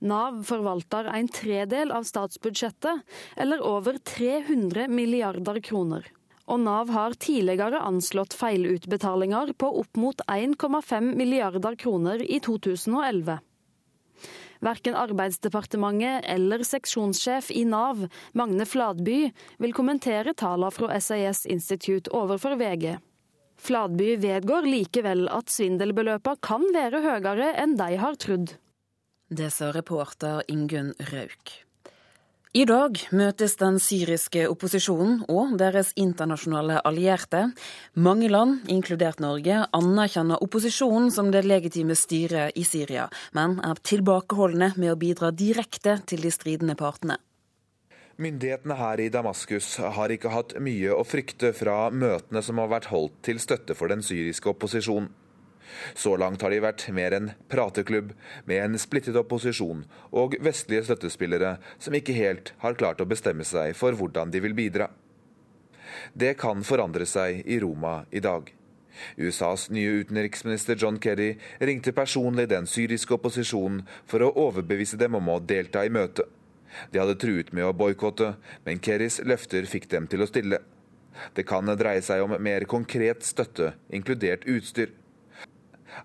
Nav 0.00 0.38
forvalter 0.48 1.10
en 1.12 1.28
tredel 1.28 1.92
av 1.92 2.06
statsbudsjettet, 2.08 3.02
eller 3.36 3.60
over 3.60 3.98
300 4.00 4.88
milliarder 4.88 5.60
kroner. 5.60 6.08
Og 6.48 6.62
Nav 6.64 6.88
har 6.90 7.18
tidligere 7.20 7.82
anslått 7.84 8.32
feilutbetalinger 8.34 9.52
på 9.60 9.68
opp 9.82 10.00
mot 10.00 10.24
1,5 10.24 11.12
milliarder 11.20 11.76
kroner 11.78 12.24
i 12.24 12.40
2011. 12.40 13.36
Verken 14.60 14.96
Arbeidsdepartementet 14.98 16.26
eller 16.28 16.64
seksjonssjef 16.66 17.50
i 17.56 17.64
Nav, 17.64 18.06
Magne 18.36 18.66
Fladby, 18.68 19.30
vil 19.58 19.76
kommentere 19.76 20.34
tallene 20.36 20.72
fra 20.74 21.00
SAS 21.00 21.46
Institute 21.48 22.12
overfor 22.16 22.58
VG. 22.60 22.98
Fladby 23.60 24.14
vedgår 24.20 24.68
likevel 24.68 25.26
at 25.32 25.52
svindelbeløpene 25.52 26.44
kan 26.44 26.64
være 26.76 27.02
høyere 27.04 27.54
enn 27.60 27.76
de 27.80 27.96
har 28.00 28.20
trodd. 28.20 28.54
Det 29.30 29.50
sa 29.54 29.68
reporter 29.76 30.40
Ingunn 30.50 30.94
Rauk. 31.12 31.69
I 32.50 32.64
dag 32.66 32.96
møtes 33.14 33.52
den 33.60 33.76
syriske 33.78 34.40
opposisjonen 34.50 35.20
og 35.30 35.52
deres 35.60 35.92
internasjonale 35.94 36.80
allierte. 36.82 37.44
Mange 37.94 38.26
land, 38.26 38.64
inkludert 38.66 39.22
Norge, 39.22 39.60
anerkjenner 39.70 40.42
opposisjonen 40.42 41.12
som 41.14 41.30
det 41.30 41.44
legitime 41.46 41.94
styret 41.94 42.58
i 42.58 42.64
Syria, 42.66 43.04
men 43.38 43.60
er 43.62 43.78
tilbakeholdne 43.86 44.72
med 44.74 44.90
å 44.90 44.98
bidra 44.98 45.30
direkte 45.30 46.00
til 46.10 46.26
de 46.26 46.34
stridende 46.34 46.74
partene. 46.74 47.20
Myndighetene 48.18 48.80
her 48.82 48.98
i 48.98 49.12
Damaskus 49.14 49.76
har 49.78 50.10
ikke 50.10 50.34
hatt 50.34 50.58
mye 50.58 50.90
å 50.90 51.06
frykte 51.06 51.54
fra 51.54 51.84
møtene 51.94 52.42
som 52.42 52.58
har 52.58 52.74
vært 52.74 52.90
holdt 52.90 53.22
til 53.30 53.38
støtte 53.38 53.78
for 53.78 53.94
den 53.94 54.02
syriske 54.02 54.50
opposisjonen. 54.50 55.06
Så 55.94 56.16
langt 56.20 56.42
har 56.42 56.52
de 56.52 56.62
vært 56.62 56.86
mer 56.94 57.14
en 57.16 57.32
prateklubb 57.50 58.12
med 58.48 58.64
en 58.64 58.78
splittet 58.80 59.18
opposisjon 59.20 59.84
og 60.10 60.36
vestlige 60.42 60.86
støttespillere 60.88 61.56
som 61.78 61.96
ikke 61.96 62.16
helt 62.16 62.54
har 62.64 62.78
klart 62.80 63.02
å 63.02 63.08
bestemme 63.08 63.46
seg 63.46 63.76
for 63.78 63.96
hvordan 63.96 64.32
de 64.34 64.42
vil 64.44 64.56
bidra. 64.56 64.90
Det 66.14 66.36
kan 66.40 66.64
forandre 66.66 67.06
seg 67.06 67.44
i 67.46 67.60
Roma 67.62 68.04
i 68.10 68.22
dag. 68.24 68.50
USAs 69.16 69.68
nye 69.70 70.02
utenriksminister 70.02 70.76
John 70.76 70.98
Kerry 70.98 71.36
ringte 71.60 71.94
personlig 71.96 72.48
den 72.50 72.66
syriske 72.68 73.14
opposisjonen 73.16 73.84
for 74.10 74.24
å 74.24 74.32
overbevise 74.48 74.98
dem 75.00 75.16
om 75.18 75.30
å 75.30 75.40
delta 75.40 75.84
i 75.86 75.92
møtet. 75.92 76.26
De 76.90 77.00
hadde 77.00 77.18
truet 77.18 77.50
med 77.56 77.66
å 77.66 77.74
boikotte, 77.74 78.34
men 78.66 78.82
Kerrys 78.82 79.18
løfter 79.26 79.66
fikk 79.66 79.88
dem 79.90 80.06
til 80.10 80.22
å 80.22 80.28
stille. 80.30 80.60
Det 81.34 81.44
kan 81.48 81.66
dreie 81.76 82.02
seg 82.04 82.22
om 82.22 82.36
mer 82.42 82.64
konkret 82.70 83.26
støtte, 83.26 83.72
inkludert 83.90 84.46
utstyr. 84.48 84.92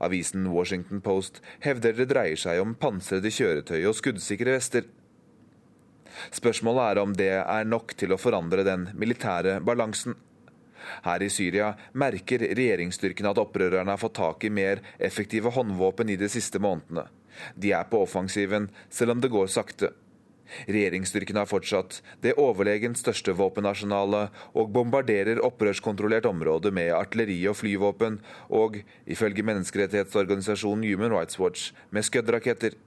Avisen 0.03 0.47
Washington 0.51 1.01
Post 1.05 1.41
hevder 1.63 1.95
det 1.97 2.09
dreier 2.11 2.39
seg 2.39 2.61
om 2.61 2.75
pansrede 2.79 3.31
kjøretøy 3.31 3.81
og 3.85 3.97
skuddsikre 3.97 4.57
vester. 4.57 4.87
Spørsmålet 6.31 6.83
er 6.85 7.01
om 7.01 7.13
det 7.15 7.33
er 7.41 7.67
nok 7.67 7.95
til 7.99 8.15
å 8.15 8.19
forandre 8.19 8.63
den 8.67 8.89
militære 8.95 9.59
balansen. 9.65 10.15
Her 11.05 11.23
i 11.25 11.31
Syria 11.33 11.73
merker 11.97 12.43
regjeringsstyrkene 12.45 13.31
at 13.31 13.41
opprørerne 13.41 13.91
har 13.91 14.01
fått 14.01 14.17
tak 14.19 14.45
i 14.45 14.53
mer 14.53 14.83
effektive 15.01 15.51
håndvåpen 15.55 16.11
i 16.13 16.17
de 16.19 16.29
siste 16.31 16.61
månedene. 16.61 17.07
De 17.55 17.73
er 17.75 17.87
på 17.89 17.99
offensiven, 18.05 18.69
selv 18.89 19.15
om 19.15 19.23
det 19.23 19.33
går 19.33 19.49
sakte. 19.51 19.91
Regjeringsstyrkene 20.67 21.41
har 21.43 21.49
fortsatt 21.49 22.01
det 22.23 22.35
overlegent 22.41 22.99
største 22.99 23.35
våpenarsenalet 23.37 24.33
og 24.53 24.73
bombarderer 24.75 25.41
opprørskontrollert 25.45 26.27
område 26.29 26.71
med 26.75 26.93
artilleri 26.95 27.37
og 27.49 27.57
flyvåpen, 27.59 28.19
og 28.49 28.81
ifølge 29.05 29.45
menneskerettighetsorganisasjonen 29.45 30.85
Human 30.89 31.15
Rights 31.15 31.39
Watch 31.41 31.71
med 31.89 32.05
skøddraketter. 32.07 32.77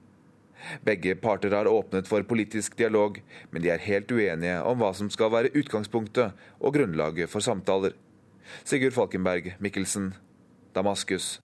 Begge 0.83 1.15
parter 1.15 1.55
har 1.55 1.69
åpnet 1.71 2.07
for 2.07 2.23
politisk 2.27 2.77
dialog, 2.77 3.19
men 3.51 3.63
de 3.63 3.71
er 3.71 3.83
helt 3.83 4.11
uenige 4.11 4.59
om 4.67 4.81
hva 4.81 4.91
som 4.95 5.11
skal 5.11 5.31
være 5.31 5.53
utgangspunktet 5.55 6.35
og 6.59 6.75
grunnlaget 6.75 7.31
for 7.31 7.43
samtaler. 7.43 7.95
Sigurd 8.63 8.95
Falkenberg 8.97 9.53
Mikkelsen, 9.59 10.13
Damaskus. 10.75 11.37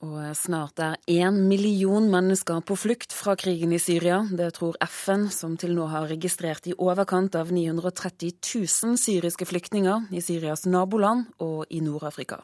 Og 0.00 0.30
snart 0.32 0.80
er 0.80 0.94
én 1.12 1.42
million 1.44 2.06
mennesker 2.08 2.62
på 2.64 2.76
flukt 2.78 3.12
fra 3.12 3.34
krigen 3.36 3.74
i 3.76 3.78
Syria. 3.78 4.22
Det 4.32 4.46
tror 4.56 4.78
FN, 4.86 5.26
som 5.28 5.58
til 5.60 5.74
nå 5.76 5.90
har 5.92 6.08
registrert 6.08 6.64
i 6.70 6.72
overkant 6.72 7.34
av 7.36 7.50
930 7.52 8.38
000 8.40 8.96
syriske 8.96 9.44
flyktninger 9.44 10.08
i 10.16 10.22
Syrias 10.24 10.64
naboland 10.64 11.26
og 11.44 11.66
i 11.68 11.82
Nord-Afrika. 11.84 12.40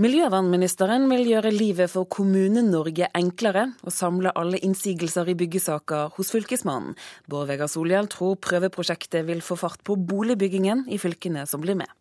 Miljøvernministeren 0.00 1.04
vil 1.12 1.28
gjøre 1.28 1.52
livet 1.54 1.92
for 1.92 2.08
Kommune-Norge 2.10 3.12
enklere 3.14 3.66
og 3.84 3.92
samle 3.94 4.32
alle 4.34 4.58
innsigelser 4.64 5.28
i 5.30 5.36
byggesaker 5.38 6.16
hos 6.16 6.32
Fylkesmannen. 6.34 6.96
Bård 7.30 7.52
Vegar 7.52 7.68
Solhjell 7.70 8.08
tror 8.10 8.40
prøveprosjektet 8.42 9.28
vil 9.28 9.44
få 9.44 9.60
fart 9.60 9.84
på 9.84 9.94
boligbyggingen 9.94 10.88
i 10.88 10.98
fylkene 10.98 11.44
som 11.46 11.62
blir 11.62 11.78
med. 11.78 11.92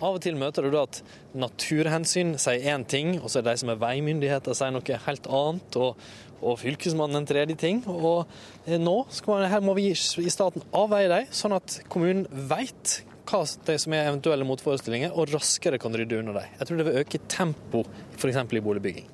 Av 0.00 0.16
og 0.16 0.20
til 0.24 0.36
møter 0.38 0.66
du 0.66 0.74
da 0.74 0.84
at 0.88 1.00
naturhensyn 1.38 2.34
sier 2.40 2.66
én 2.74 2.84
ting, 2.88 3.16
og 3.20 3.30
så 3.30 3.40
er 3.40 3.46
det 3.46 3.54
de 3.54 3.62
som 3.62 3.72
er 3.72 3.80
veimyndigheter 3.82 4.56
sier 4.56 4.74
noe 4.74 5.00
helt 5.06 5.28
annet, 5.30 5.78
og, 5.80 6.04
og 6.42 6.60
fylkesmannen 6.60 7.22
en 7.22 7.28
tredje 7.30 7.56
ting. 7.60 7.82
Og 7.86 8.24
eh, 8.66 8.78
nå 8.80 8.98
man, 9.28 9.48
her 9.50 9.64
må 9.64 9.76
vi 9.78 9.90
i 9.94 10.34
staten 10.34 10.66
avveie 10.74 11.10
dem, 11.12 11.32
sånn 11.34 11.56
at 11.56 11.80
kommunen 11.92 12.26
veit 12.30 13.00
hva 13.24 13.40
de 13.66 13.76
som 13.80 13.94
er 13.96 14.10
eventuelle 14.10 14.46
motforestillinger, 14.48 15.14
og 15.14 15.32
raskere 15.32 15.80
kan 15.80 15.94
rydde 15.96 16.20
unna 16.20 16.36
dem. 16.36 16.56
Jeg 16.58 16.68
tror 16.68 16.80
det 16.80 16.88
vil 16.90 17.02
øke 17.04 17.26
tempo 17.30 17.84
f.eks. 18.18 18.42
i 18.44 18.64
boligbygging. 18.64 19.13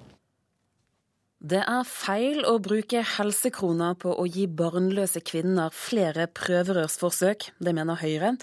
Det 1.41 1.63
er 1.65 1.87
feil 1.89 2.43
å 2.45 2.59
bruke 2.61 3.01
helsekroner 3.17 3.95
på 3.97 4.11
å 4.13 4.27
gi 4.29 4.43
barnløse 4.45 5.23
kvinner 5.25 5.73
flere 5.73 6.27
prøverørsforsøk, 6.37 7.47
det 7.57 7.73
mener 7.73 7.97
Høyre. 7.97 8.35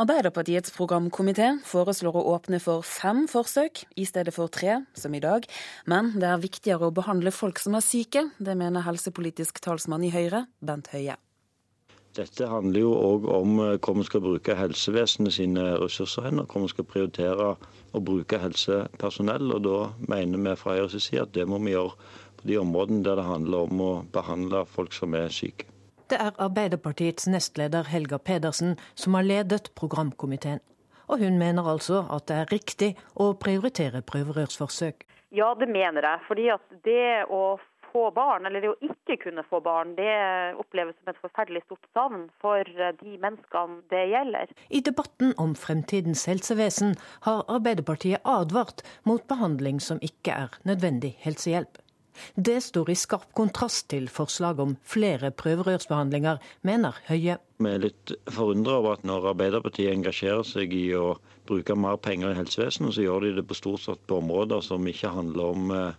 Arbeiderpartiets 0.00 0.72
programkomité 0.72 1.50
foreslår 1.68 2.16
å 2.16 2.24
åpne 2.32 2.56
for 2.64 2.80
fem 2.80 3.26
forsøk 3.28 3.84
i 4.00 4.08
stedet 4.08 4.32
for 4.32 4.48
tre, 4.48 4.78
som 4.96 5.12
i 5.12 5.20
dag. 5.20 5.44
Men 5.84 6.14
det 6.16 6.32
er 6.32 6.40
viktigere 6.46 6.88
å 6.88 6.96
behandle 6.96 7.28
folk 7.28 7.60
som 7.60 7.76
er 7.76 7.84
syke, 7.84 8.24
det 8.40 8.56
mener 8.56 8.88
helsepolitisk 8.88 9.60
talsmann 9.60 10.08
i 10.08 10.14
Høyre, 10.16 10.46
Bent 10.64 10.88
Høie. 10.96 11.20
Dette 12.16 12.48
handler 12.48 12.80
jo 12.80 12.92
òg 12.96 13.26
om 13.28 13.58
eh, 13.60 13.74
hvor 13.76 13.98
vi 13.98 14.04
skal 14.08 14.22
bruke 14.24 14.56
helsevesenet 14.56 15.34
sine 15.36 15.74
ressurser 15.82 16.30
hen, 16.30 16.40
og 16.40 16.48
hvor 16.48 16.64
vi 16.64 16.72
skal 16.72 16.88
prioritere 16.88 17.50
å 17.92 18.00
bruke 18.00 18.40
helsepersonell. 18.40 19.50
og 19.52 19.66
Da 19.66 19.80
mener 20.08 20.40
vi 20.40 20.54
fra 20.56 20.78
Høyres 20.78 20.96
side 21.04 21.26
at 21.26 21.34
det 21.36 21.44
må 21.48 21.60
vi 21.60 21.74
gjøre 21.74 21.92
de 22.44 22.58
områdene 22.60 23.04
der 23.06 23.20
det 23.20 23.26
handler 23.26 23.70
om 23.70 23.80
å 23.80 23.90
behandle 24.12 24.64
folk 24.66 24.92
som 24.96 25.14
er 25.14 25.32
syke. 25.32 25.68
Det 26.06 26.18
er 26.22 26.36
Arbeiderpartiets 26.38 27.26
nestleder 27.26 27.88
Helga 27.90 28.18
Pedersen 28.18 28.76
som 28.94 29.16
har 29.18 29.26
ledet 29.26 29.72
programkomiteen. 29.74 30.60
Og 31.10 31.22
hun 31.22 31.38
mener 31.38 31.66
altså 31.66 32.04
at 32.10 32.26
det 32.30 32.36
er 32.36 32.52
riktig 32.52 32.90
å 33.14 33.32
prioritere 33.38 34.02
prøverørsforsøk. 34.06 35.06
Ja, 35.34 35.54
det 35.58 35.68
mener 35.70 36.06
jeg. 36.06 36.22
Fordi 36.28 36.46
at 36.54 36.76
det 36.86 37.26
å 37.30 37.58
få 37.92 38.10
barn, 38.14 38.46
eller 38.46 38.62
det 38.62 38.70
å 38.72 38.78
ikke 38.84 39.16
kunne 39.24 39.44
få 39.50 39.60
barn, 39.64 39.94
det 39.98 40.12
oppleves 40.60 40.96
som 40.98 41.12
et 41.12 41.22
forferdelig 41.22 41.62
stort 41.64 41.86
savn 41.96 42.26
for 42.42 42.66
de 43.00 43.16
menneskene 43.22 43.80
det 43.92 44.04
gjelder. 44.12 44.52
I 44.70 44.82
debatten 44.84 45.32
om 45.42 45.54
fremtidens 45.58 46.26
helsevesen 46.30 46.94
har 47.26 47.44
Arbeiderpartiet 47.48 48.26
advart 48.36 48.84
mot 49.08 49.24
behandling 49.30 49.80
som 49.82 50.02
ikke 50.04 50.38
er 50.46 50.60
nødvendig 50.68 51.16
helsehjelp. 51.24 51.80
Det 52.34 52.60
står 52.64 52.90
i 52.90 52.96
skarp 52.98 53.28
kontrast 53.36 53.88
til 53.92 54.08
forslaget 54.12 54.62
om 54.64 54.76
flere 54.86 55.30
prøverørsbehandlinger, 55.30 56.40
mener 56.66 56.98
Høie. 57.08 57.38
Vi 57.58 57.70
er 57.70 57.82
litt 57.82 58.12
forundra 58.28 58.80
over 58.80 58.98
at 58.98 59.06
når 59.08 59.30
Arbeiderpartiet 59.32 59.92
engasjerer 59.94 60.44
seg 60.46 60.74
i 60.76 60.88
å 60.96 61.16
bruke 61.48 61.76
mer 61.78 61.96
penger 62.02 62.34
i 62.34 62.40
helsevesenet, 62.40 62.96
så 62.96 63.06
gjør 63.06 63.26
de 63.26 63.36
det 63.38 63.46
på 63.48 63.56
stort 63.56 63.84
sett 63.84 64.02
på 64.08 64.20
områder 64.20 64.64
som 64.64 64.86
ikke 64.90 65.14
handler 65.14 65.54
om 65.54 65.72
eh, 65.74 65.96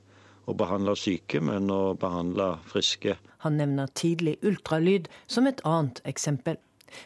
å 0.48 0.56
behandle 0.58 0.96
syke, 1.00 1.42
men 1.44 1.72
å 1.74 1.96
behandle 2.00 2.54
friske. 2.72 3.18
Han 3.46 3.60
nevner 3.60 3.92
tidlig 3.96 4.38
ultralyd 4.46 5.10
som 5.28 5.48
et 5.50 5.64
annet 5.68 6.02
eksempel. 6.08 6.60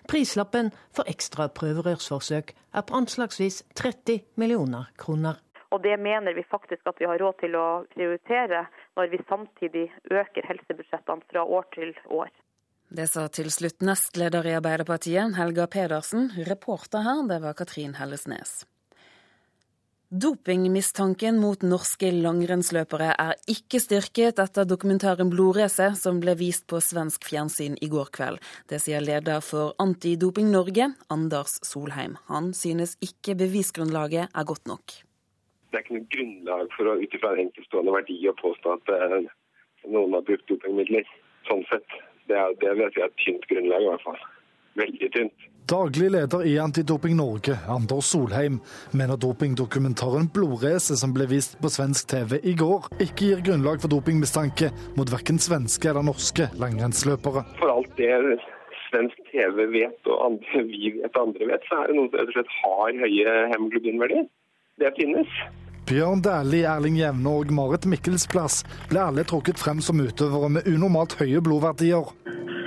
Prislappen 0.09 0.70
for 0.93 1.09
ekstra 1.09 1.47
prøverørsforsøk 1.57 2.53
er 2.53 2.84
på 2.86 2.97
anslagsvis 2.97 3.64
30 3.80 4.22
millioner 4.41 4.91
kroner. 5.01 5.39
Og 5.72 5.80
det 5.84 5.95
mener 6.03 6.36
vi 6.36 6.43
faktisk 6.43 6.88
at 6.89 6.99
vi 6.99 7.07
har 7.07 7.20
råd 7.22 7.38
til 7.39 7.55
å 7.55 7.68
prioritere, 7.93 8.66
når 8.98 9.12
vi 9.14 9.20
samtidig 9.30 9.86
øker 10.12 10.48
helsebudsjettene 10.48 11.28
fra 11.32 11.44
år 11.46 11.68
til 11.76 11.94
år. 12.10 12.32
Det 12.92 13.08
sa 13.08 13.28
til 13.32 13.48
slutt 13.54 13.86
nestleder 13.88 14.50
i 14.50 14.58
Arbeiderpartiet, 14.58 15.38
Helga 15.38 15.68
Pedersen. 15.72 16.28
Reporter 16.50 17.06
her, 17.06 17.24
det 17.30 17.39
var 17.39 17.56
Katrin 17.56 17.96
Hellesnes. 17.96 18.66
Dopingmistanken 20.12 21.38
mot 21.39 21.62
norske 21.64 22.10
langrennsløpere 22.12 23.14
er 23.16 23.38
ikke 23.48 23.80
styrket 23.80 24.42
etter 24.44 24.68
dokumentaren 24.68 25.32
'Blodrace', 25.32 25.94
som 25.96 26.20
ble 26.20 26.36
vist 26.36 26.66
på 26.68 26.82
svensk 26.84 27.30
fjernsyn 27.30 27.78
i 27.80 27.88
går 27.88 28.12
kveld. 28.12 28.42
Det 28.68 28.82
sier 28.84 29.00
leder 29.00 29.39
for 29.39 29.72
Antidoping 29.80 30.52
Norge, 30.52 30.89
Anders 31.08 31.62
Solheim. 31.64 32.18
Han 32.28 32.52
synes 32.52 32.98
ikke 32.99 33.38
bevisgrunnlaget 33.40 34.28
er 34.36 34.44
godt 34.44 34.68
nok 34.68 34.99
det 35.72 35.80
er 35.80 35.85
ikke 35.85 35.98
noe 35.98 36.11
grunnlag 36.15 36.73
for 36.76 36.91
å 36.91 36.98
ut 36.99 37.15
ifra 37.15 37.31
en 37.34 37.45
enkeltstående 37.45 37.95
verdi 37.95 38.18
å 38.27 38.35
påstå 38.41 38.76
at 38.76 38.91
eh, 38.95 39.18
noen 39.88 40.18
har 40.18 40.26
brukt 40.27 40.48
dopingmidler. 40.52 41.07
Sånn 41.48 41.64
sett. 41.72 41.98
Det, 42.27 42.35
er, 42.38 42.53
det 42.61 42.76
vil 42.76 42.85
jeg 42.85 42.95
si 42.95 43.02
er 43.02 43.10
et 43.10 43.23
tynt 43.23 43.48
grunnlag, 43.49 43.85
i 43.85 43.89
hvert 43.89 44.06
fall. 44.06 44.19
Veldig 44.80 45.10
tynt. 45.15 45.48
Daglig 45.72 46.10
leder 46.11 46.43
i 46.48 46.53
Antidoping 46.60 47.15
Norge, 47.15 47.56
Anders 47.69 48.10
Solheim, 48.11 48.60
mener 48.98 49.19
dopingdokumentaren 49.19 50.27
'Blodracet', 50.34 50.99
som 50.99 51.14
ble 51.15 51.27
vist 51.31 51.56
på 51.61 51.72
svensk 51.72 52.10
TV 52.11 52.39
i 52.43 52.56
går, 52.60 52.89
ikke 53.03 53.30
gir 53.30 53.43
grunnlag 53.45 53.84
for 53.84 53.93
dopingmistanke 53.93 54.72
mot 54.98 55.11
verken 55.11 55.39
svenske 55.39 55.91
eller 55.91 56.03
norske 56.07 56.49
langrennsløpere. 56.60 57.45
For 57.61 57.72
alt 57.72 57.95
det 57.99 58.11
svensk 58.89 59.23
TV 59.31 59.65
vet, 59.72 59.99
og 60.11 60.26
andre, 60.27 60.65
vi 60.68 60.95
vet 60.98 61.19
andre 61.19 61.48
vet, 61.53 61.68
så 61.69 61.80
er 61.80 61.91
det 61.91 61.98
noen 61.99 62.11
som 62.11 62.19
rett 62.19 62.31
og 62.34 62.38
slett 62.38 62.56
har 62.60 63.02
høye 63.06 63.35
hemoglobinverdier. 63.53 64.27
Det 64.82 64.90
finnes. 64.98 65.30
Bjørn 65.86 66.22
Dæhlie, 66.26 66.66
Erling 66.66 66.95
Jevne 66.98 67.30
og 67.30 67.52
Marit 67.53 67.86
Mikkelsplass 67.86 68.64
ble 68.90 69.02
alle 69.03 69.26
trukket 69.30 69.60
frem 69.62 69.82
som 69.86 69.99
utøvere 70.02 70.49
med 70.56 70.70
unormalt 70.72 71.14
høye 71.20 71.41
blodverdier. 71.45 72.08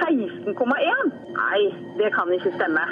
16,1? 0.04 1.10
Nei, 1.34 1.60
det 1.98 2.10
kan 2.14 2.30
ikke 2.36 2.52
stemme. 2.54 2.84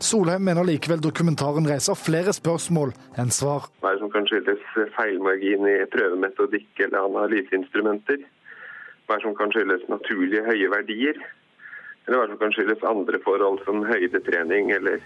Solheim 0.00 0.46
mener 0.48 0.64
likevel 0.64 1.02
dokumentaren 1.04 1.68
reiser 1.68 1.98
flere 2.00 2.32
spørsmål 2.36 2.94
enn 3.20 3.34
svar. 3.34 3.68
Hva 3.82 3.92
er 3.92 3.98
det 3.98 4.04
som 4.06 4.14
kan 4.14 4.30
skyldes 4.30 4.64
feilmargin 4.96 5.68
i 5.68 5.76
prøvemetodikk 5.92 6.84
eller 6.86 7.10
analyseinstrumenter? 7.10 8.24
Hva 9.04 9.18
er 9.18 9.20
det 9.20 9.26
som 9.26 9.36
kan 9.36 9.52
skyldes 9.52 9.84
naturlige 9.92 10.46
høye 10.48 10.72
verdier? 10.72 11.20
Eller 12.06 12.16
hva 12.16 12.24
er 12.24 12.32
det 12.32 12.38
som 12.38 12.42
kan 12.46 12.56
skyldes 12.56 12.88
andre 12.94 13.20
forhold 13.26 13.60
som 13.68 13.84
høydetrening 13.84 14.72
eller, 14.78 15.04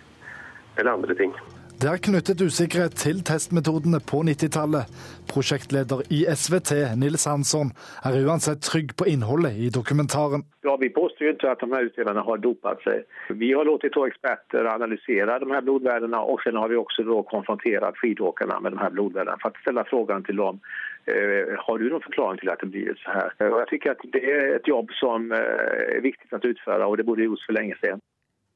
eller 0.79 0.95
andre 0.95 1.19
ting? 1.19 1.35
Det 1.83 1.89
er 1.91 1.99
knyttet 1.99 2.39
usikkerhet 2.39 2.95
til 3.03 3.19
testmetodene 3.27 3.99
på 4.11 4.21
90-tallet. 4.23 4.91
Prosjektleder 5.27 6.05
i 6.15 6.21
SVT, 6.31 6.71
Nils 7.01 7.27
Hansson, 7.27 7.73
er 8.07 8.19
uansett 8.23 8.63
trygg 8.63 8.95
på 8.95 9.09
innholdet 9.11 9.59
i 9.59 9.73
dokumentaren. 9.75 10.47
Ja, 10.63 10.77
Vi 10.81 10.89
påstår 10.95 11.33
ikke 11.33 11.51
at 11.51 11.65
de 11.65 11.69
her 11.75 11.89
utøverne 11.91 12.23
har 12.29 12.41
dopet 12.47 12.87
seg. 12.87 13.03
Vi 13.43 13.51
har 13.53 13.67
latt 13.67 13.89
to 13.97 14.07
eksperter 14.07 14.71
analysere 14.71 15.41
de 15.43 15.51
her 15.51 15.67
blodverdiene, 15.67 16.23
og 16.23 16.41
så 16.45 16.55
har 16.55 16.71
vi 16.71 16.79
også 16.79 17.21
konfrontert 17.35 17.99
skidåkerne 17.99 18.61
med 18.63 18.77
de 18.77 18.83
her 18.85 18.95
blodverdiene 18.95 19.43
for 19.43 19.51
å 19.51 19.67
stille 19.67 19.87
spørsmål 19.91 20.25
til 20.31 20.43
dem. 20.45 20.65
Eh, 21.11 21.55
har 21.67 21.79
du 21.79 21.89
noen 21.91 22.07
forklaring 22.07 22.39
til 22.41 22.55
at 22.55 22.63
det 22.63 22.71
blir 22.71 22.95
så 23.03 23.19
her? 23.19 23.35
Jeg 23.43 23.87
at 23.91 24.07
Det 24.15 24.23
er 24.23 24.57
et 24.57 24.69
jobb 24.71 24.95
som 25.03 25.33
eh, 25.35 25.99
er 25.99 26.07
viktig 26.07 26.31
å 26.31 26.45
utføre, 26.55 26.87
og 26.87 26.97
det 26.97 27.07
burde 27.11 27.27
gjorts 27.27 27.45
for 27.51 27.59
lenge 27.59 27.77
siden. 27.83 28.01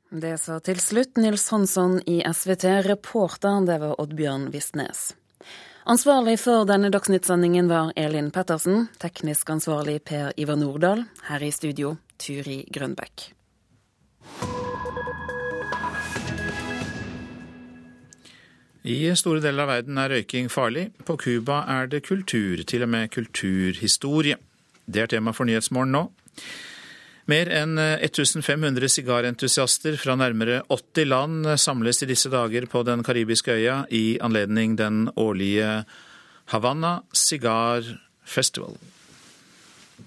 Det 0.09 0.39
sa 0.41 0.55
til 0.65 0.79
slutt 0.81 1.19
Nils 1.21 1.43
Hansson 1.53 1.99
i 2.09 2.23
SVT. 2.25 2.65
Reporter 2.87 3.61
det 3.69 3.75
var 3.83 3.99
Oddbjørn 4.01 4.47
Visnes. 4.49 5.11
Ansvarlig 5.85 6.39
for 6.41 6.65
denne 6.69 6.89
dagsnyttsendingen 6.89 7.69
var 7.69 7.91
Elin 7.93 8.31
Pettersen. 8.33 8.87
Teknisk 8.97 9.51
ansvarlig 9.53 9.99
Per 10.09 10.33
Ivar 10.41 10.57
Nordahl. 10.57 11.05
Her 11.29 11.45
i 11.45 11.51
studio 11.53 11.99
Turi 12.17 12.63
Grønbekk. 12.73 13.27
I 18.89 18.99
store 19.13 19.45
deler 19.45 19.67
av 19.67 19.75
verden 19.75 20.01
er 20.01 20.15
røyking 20.15 20.49
farlig. 20.49 20.87
På 21.05 21.19
Cuba 21.21 21.67
er 21.69 21.93
det 21.93 22.07
kultur, 22.09 22.65
til 22.65 22.89
og 22.89 22.89
med 22.89 23.13
kulturhistorie. 23.13 24.41
Det 24.89 25.05
er 25.05 25.13
tema 25.13 25.37
for 25.37 25.45
Nyhetsmorgen 25.45 25.93
nå. 25.93 26.07
Mer 27.29 27.51
enn 27.53 27.77
1500 27.77 28.85
eh, 28.87 28.89
sigarentusiaster 28.89 29.99
fra 30.01 30.15
nærmere 30.17 30.63
80 30.73 31.09
land 31.11 31.47
eh, 31.47 31.59
samles 31.61 32.01
i 32.03 32.09
disse 32.09 32.31
dager 32.33 32.65
på 32.73 32.81
den 32.89 33.05
karibiske 33.05 33.53
øya 33.53 33.83
i 33.93 34.17
anledning 34.25 34.79
den 34.81 35.11
årlige 35.17 35.83
Havanna 36.49 37.03
Cigar 37.13 37.85
Festival. 38.25 38.79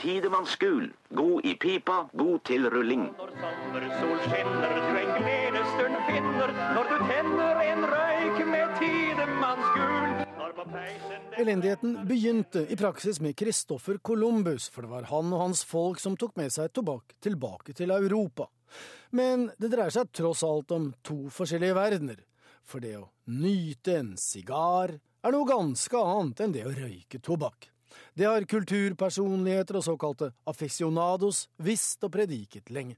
Tidemannsgul, 0.02 0.90
god 1.14 1.46
i 1.46 1.54
pipa, 1.62 2.08
god 2.18 2.40
til 2.48 2.66
rulling. 2.74 3.06
Når 3.20 3.36
sommersol 3.38 4.18
skinner, 4.26 4.76
du 4.82 5.00
en 5.04 5.14
gledesstund 5.22 6.02
finner 6.10 6.58
når 6.74 6.90
du 6.90 6.98
tenner 7.06 7.64
en 7.70 7.90
røyk 7.94 8.46
med 8.50 8.78
tidemanns 8.82 9.74
gul. 9.78 10.31
Elendigheten 11.40 11.94
begynte 12.08 12.66
i 12.70 12.78
praksis 12.78 13.20
med 13.24 13.38
Christoffer 13.40 13.98
Columbus, 13.98 14.70
for 14.70 14.86
det 14.86 14.92
var 14.92 15.08
han 15.12 15.34
og 15.34 15.46
hans 15.46 15.64
folk 15.68 16.00
som 16.02 16.18
tok 16.20 16.36
med 16.40 16.52
seg 16.54 16.74
tobakk 16.76 17.16
tilbake 17.24 17.76
til 17.78 17.94
Europa. 17.96 18.50
Men 19.12 19.50
det 19.60 19.72
dreier 19.74 19.94
seg 19.94 20.12
tross 20.16 20.44
alt 20.48 20.72
om 20.76 20.92
to 21.04 21.26
forskjellige 21.34 21.78
verdener. 21.78 22.24
For 22.64 22.84
det 22.84 22.96
å 23.00 23.10
nyte 23.32 23.98
en 24.00 24.16
sigar 24.20 24.96
er 24.96 25.36
noe 25.36 25.50
ganske 25.50 26.02
annet 26.02 26.44
enn 26.44 26.56
det 26.56 26.66
å 26.68 26.74
røyke 26.76 27.20
tobakk. 27.24 27.70
Det 28.16 28.28
har 28.28 28.48
kulturpersonligheter 28.48 29.80
og 29.80 29.86
såkalte 29.86 30.32
aficionados 30.48 31.46
visst 31.64 32.04
og 32.08 32.14
prediket 32.16 32.72
lenge. 32.72 32.98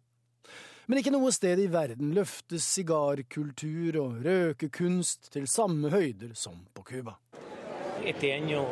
Men 0.86 1.00
ikke 1.00 1.14
noe 1.16 1.32
sted 1.32 1.62
i 1.64 1.70
verden 1.72 2.10
løftes 2.12 2.66
sigarkultur 2.76 3.96
og 4.02 4.18
røkekunst 4.26 5.30
til 5.32 5.46
samme 5.48 5.88
høyder 5.94 6.34
som 6.36 6.58
på 6.76 6.84
Cuba. 6.84 7.16
Este 8.04 8.34
año 8.34 8.66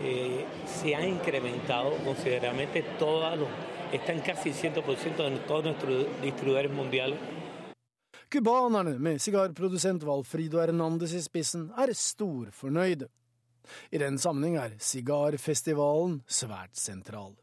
eh, 0.00 0.46
se 0.66 0.94
ha 0.94 1.02
incrementado 1.02 1.96
considerablemente 2.04 2.84
todos 2.98 3.38
los, 3.38 3.48
están 3.92 4.20
casi 4.20 4.50
100% 4.50 5.16
de 5.16 5.38
todos 5.48 5.64
nuestros 5.64 6.06
distribuidores 6.22 6.72
mundiales. 6.72 7.18
Cubanerne, 8.30 8.98
med 8.98 9.18
sigarprodusent 9.20 10.02
Valfrido 10.02 10.60
Hernandez 10.60 11.14
i 11.14 11.22
spissen, 11.22 11.72
er 11.74 11.90
storfornøyde. 11.96 13.08
I 13.90 13.98
den 13.98 14.18
sammenheng 14.18 14.60
er 14.60 14.76
sigarfestivalen 14.78 16.20
svært 16.28 16.76
sentral. 16.76 17.34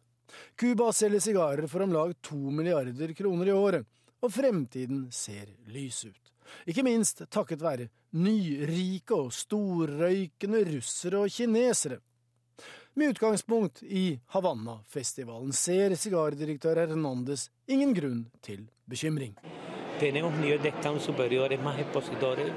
Cuba 0.55 0.91
selger 0.93 1.19
sigarer 1.19 1.67
for 1.67 1.83
om 1.83 1.91
lag 1.91 2.13
to 2.21 2.37
milliarder 2.51 3.13
kroner 3.17 3.49
i 3.49 3.55
året, 3.55 3.85
og 4.25 4.33
fremtiden 4.33 5.07
ser 5.13 5.51
lys 5.69 6.05
ut. 6.09 6.31
Ikke 6.69 6.85
minst 6.85 7.23
takket 7.33 7.61
være 7.61 7.89
nyrike 8.17 9.17
og 9.17 9.33
storrøykende 9.33 10.61
russere 10.73 11.25
og 11.25 11.33
kinesere. 11.33 11.99
Med 12.95 13.11
utgangspunkt 13.11 13.81
i 13.83 14.19
Havanna-festivalen 14.31 15.51
ser 15.53 15.97
sigardirektør 15.99 16.79
Hernandez 16.85 17.49
ingen 17.67 17.91
grunn 17.97 18.21
til 18.45 18.69
bekymring. 18.87 19.35
Tenemos 19.99 20.33
nivel 20.39 20.61
de 20.63 20.71
stand 20.79 21.01
superiores, 21.01 21.59
más 21.59 21.79
expositores, 21.79 22.51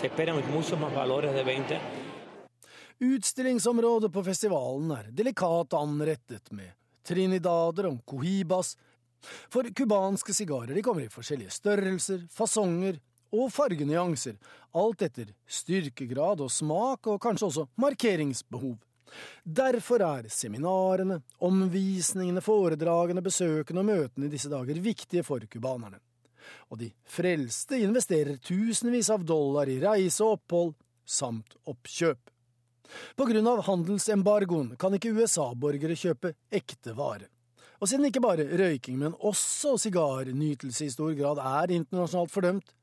se 0.00 0.06
esperan 0.06 0.42
muchos 0.52 0.78
más 0.78 0.94
valores 0.94 1.34
de 1.34 1.44
venta. 1.44 1.80
Utstillingsområdet 3.00 4.12
på 4.12 4.22
festivalen 4.24 4.90
er 4.90 5.10
delikat 5.10 5.74
anrettet 5.74 6.52
med 6.52 6.70
trinidader 7.06 7.88
og 7.88 8.02
cohibas. 8.06 8.76
For 9.22 9.68
cubanske 9.76 10.34
sigarer 10.34 10.82
kommer 10.82 11.04
i 11.04 11.12
forskjellige 11.12 11.54
størrelser, 11.54 12.26
fasonger 12.32 13.00
og 13.36 13.50
fargenyanser, 13.54 14.38
alt 14.74 15.02
etter 15.06 15.32
styrkegrad 15.46 16.42
og 16.42 16.50
smak, 16.50 17.06
og 17.06 17.20
kanskje 17.22 17.50
også 17.50 17.66
markeringsbehov. 17.80 18.78
Derfor 19.44 20.02
er 20.06 20.28
seminarene, 20.30 21.20
omvisningene, 21.42 22.42
foredragene, 22.44 23.22
besøkene 23.22 23.82
og 23.82 23.88
møtene 23.88 24.28
i 24.28 24.32
disse 24.32 24.50
dager 24.50 24.78
viktige 24.82 25.26
for 25.26 25.42
cubanerne. 25.50 25.98
Og 26.70 26.78
de 26.80 26.90
frelste 27.10 27.78
investerer 27.82 28.38
tusenvis 28.42 29.10
av 29.10 29.24
dollar 29.26 29.70
i 29.70 29.80
reise 29.82 30.24
og 30.24 30.38
opphold, 30.38 30.74
samt 31.04 31.56
oppkjøp. 31.68 32.30
På 33.18 33.26
grunn 33.26 33.46
av 33.46 33.64
handelsembargoen 33.66 34.74
kan 34.78 34.94
ikke 34.96 35.12
USA-borgere 35.14 35.98
kjøpe 35.98 36.34
ekte 36.54 36.94
vare. 36.98 37.28
Og 37.80 37.88
siden 37.88 38.04
ikke 38.10 38.20
bare 38.20 38.44
røyking, 38.44 38.98
men 39.00 39.14
også 39.24 39.78
sigarnytelse 39.80 40.84
i 40.84 40.92
stor 40.92 41.14
grad 41.16 41.40
er 41.40 41.72
internasjonalt 41.78 42.32
fordømt, 42.32 42.74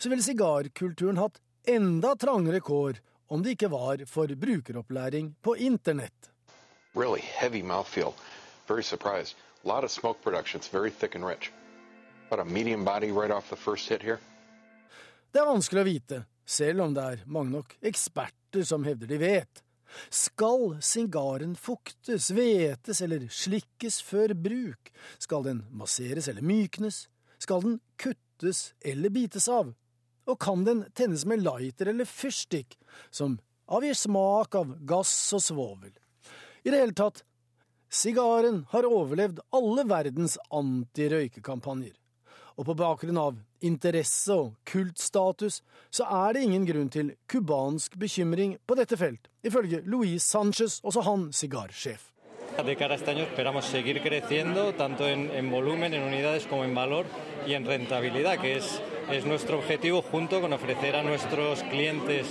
så 0.00 0.08
ville 0.08 0.24
sigarkulturen 0.24 1.20
hatt 1.20 1.36
enda 1.68 2.14
trangere 2.16 2.62
kår 2.64 3.02
om 3.28 3.44
det 3.44 3.56
ikke 3.56 3.70
var 3.70 4.00
for 4.08 4.32
brukeropplæring 4.40 5.34
på 5.44 5.54
internett. 5.54 6.30
Really 6.96 7.20
heavy 7.20 7.60
mouthfeel. 7.62 8.14
Very 8.68 8.82
surprised. 8.82 9.36
A 9.64 9.68
lot 9.68 9.84
of 9.84 9.90
smoke 9.90 10.22
production. 10.22 10.60
It's 10.60 10.72
very 10.72 10.90
thick 10.90 11.14
and 11.14 11.24
rich. 11.24 11.52
About 12.30 12.46
a 12.46 12.50
medium 12.50 12.84
body 12.84 13.10
right 13.12 13.30
off 13.30 13.48
the 13.50 13.56
first 13.56 13.88
hit 13.88 14.02
here. 14.02 14.18
Det 15.32 15.42
er 15.42 15.46
vanskelig 15.46 15.82
å 15.82 15.84
vite, 15.84 16.18
selv 16.48 16.86
om 16.86 16.94
det 16.96 17.04
er 17.04 17.24
mange 17.28 17.52
nok 17.52 17.74
eksperter 17.84 18.64
som 18.64 18.84
hevder 18.88 19.10
de 19.10 19.18
vet. 19.20 19.62
Skal 20.10 20.76
sigaren 20.84 21.54
fuktes, 21.56 22.30
hvetes 22.34 23.02
eller 23.04 23.26
slikkes 23.32 24.00
før 24.04 24.34
bruk? 24.36 24.90
Skal 25.18 25.46
den 25.46 25.62
masseres 25.70 26.28
eller 26.28 26.44
myknes? 26.44 27.06
Skal 27.38 27.64
den 27.64 27.78
kuttes 28.00 28.72
eller 28.80 29.12
bites 29.14 29.48
av? 29.52 29.72
Og 30.28 30.36
kan 30.40 30.64
den 30.66 30.84
tennes 30.96 31.24
med 31.24 31.40
lighter 31.44 31.88
eller 31.92 32.08
fyrstikk, 32.08 32.76
som 33.10 33.38
avgir 33.68 33.96
smak 33.96 34.58
av 34.58 34.74
gass 34.88 35.14
og 35.36 35.44
svovel? 35.44 35.94
I 36.64 36.72
det 36.72 36.82
hele 36.82 36.96
tatt, 36.96 37.22
sigaren 37.88 38.66
har 38.74 38.88
overlevd 38.88 39.40
alle 39.56 39.86
verdens 39.88 40.36
antirøykekampanjer 40.52 41.96
og 42.58 42.66
på 42.66 42.74
bakgrunn 42.76 43.20
av 43.22 43.38
interesse 43.60 44.34
og 44.34 44.54
kultstatus, 44.68 45.62
så 45.90 46.04
er 46.04 46.36
det 46.36 46.44
ingen 46.46 46.66
grunn 46.68 46.90
til 46.92 47.14
cubansk 47.30 47.98
bekymring 47.98 48.56
på 48.66 48.76
dette 48.78 48.96
felt, 48.96 49.28
ifølge 49.42 49.82
Luis 49.86 50.22
Sanchez, 50.22 50.80
også 50.82 51.04
han 51.06 51.32
sigarsjef. 51.32 52.12
De 52.58 52.74
cara 52.74 52.94
a 52.94 52.96
este 52.96 53.10
año 53.10 53.22
esperamos 53.22 53.64
seguir 53.64 54.02
creciendo 54.02 54.72
tanto 54.72 55.04
en, 55.04 55.30
en, 55.30 55.50
volumen, 55.50 55.94
en 55.94 56.02
unidades 56.02 56.46
como 56.46 56.64
en 56.64 56.74
valor 56.74 57.06
y 57.46 57.54
en 57.54 57.64
rentabilidad, 57.64 58.40
que 58.40 58.56
es, 58.56 58.82
es 59.12 59.24
nuestro 59.24 59.58
objetivo 59.58 60.02
junto 60.02 60.40
con 60.40 60.52
ofrecer 60.52 60.96
a 60.96 61.02
nuestros 61.02 61.62
clientes 61.70 62.26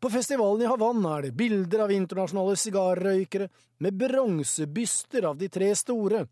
på 0.00 0.10
festivalen 0.10 0.62
i 0.62 0.68
Havanna 0.68 1.18
er 1.18 1.26
det 1.26 1.36
bilder 1.36 1.82
av 1.84 1.90
internasjonale 1.92 2.54
sigarrøykere 2.56 3.50
med 3.84 3.98
bronsebyster 4.00 5.26
av 5.28 5.36
de 5.36 5.50
tre 5.52 5.68
store, 5.76 6.22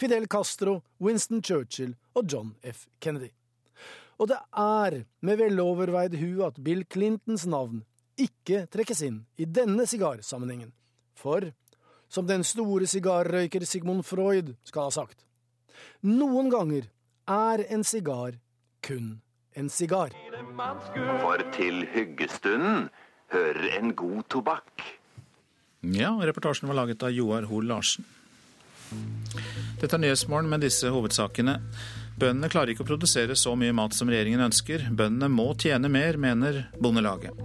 Fidel 0.00 0.24
Castro, 0.32 0.78
Winston 1.04 1.42
Churchill 1.44 1.92
og 2.16 2.24
John 2.32 2.54
F. 2.62 2.86
Kennedy. 2.98 3.28
Og 4.18 4.30
det 4.30 4.38
er 4.58 5.04
med 5.22 5.38
veloverveid 5.38 6.16
hu 6.18 6.42
at 6.46 6.58
Bill 6.62 6.84
Clintons 6.90 7.46
navn 7.46 7.84
ikke 8.18 8.64
trekkes 8.72 9.04
inn 9.06 9.22
i 9.38 9.46
denne 9.46 9.86
sigarsammenhengen. 9.86 10.72
For, 11.18 11.52
som 12.10 12.26
den 12.26 12.44
store 12.46 12.88
sigarrøyker 12.90 13.66
Sigmund 13.66 14.04
Freud 14.06 14.54
skal 14.66 14.88
ha 14.88 14.94
sagt, 14.94 15.22
noen 16.02 16.50
ganger 16.50 16.90
er 17.30 17.62
en 17.70 17.86
sigar 17.86 18.38
kun 18.82 19.18
en 19.58 19.70
sigar. 19.70 20.14
For 21.22 21.42
til 21.54 21.82
hyggestunden 21.94 22.88
hører 23.34 23.78
en 23.78 23.94
god 23.98 24.22
tobakk. 24.30 24.84
Ja, 25.82 26.12
reportasjen 26.18 26.70
var 26.70 26.78
laget 26.78 27.02
av 27.06 27.14
Joar 27.14 27.46
Hoel 27.50 27.68
Larsen. 27.70 28.06
Dette 29.78 29.94
er 29.94 30.02
Nyhetsmorgen 30.02 30.48
med 30.50 30.64
disse 30.64 30.90
hovedsakene. 30.90 31.58
Bøndene 32.18 32.50
klarer 32.50 32.72
ikke 32.72 32.82
å 32.82 32.88
produsere 32.88 33.36
så 33.38 33.54
mye 33.58 33.74
mat 33.76 33.94
som 33.94 34.08
regjeringen 34.10 34.42
ønsker. 34.48 34.88
Bøndene 34.90 35.30
må 35.30 35.52
tjene 35.60 35.90
mer, 35.92 36.18
mener 36.18 36.64
Bondelaget. 36.82 37.36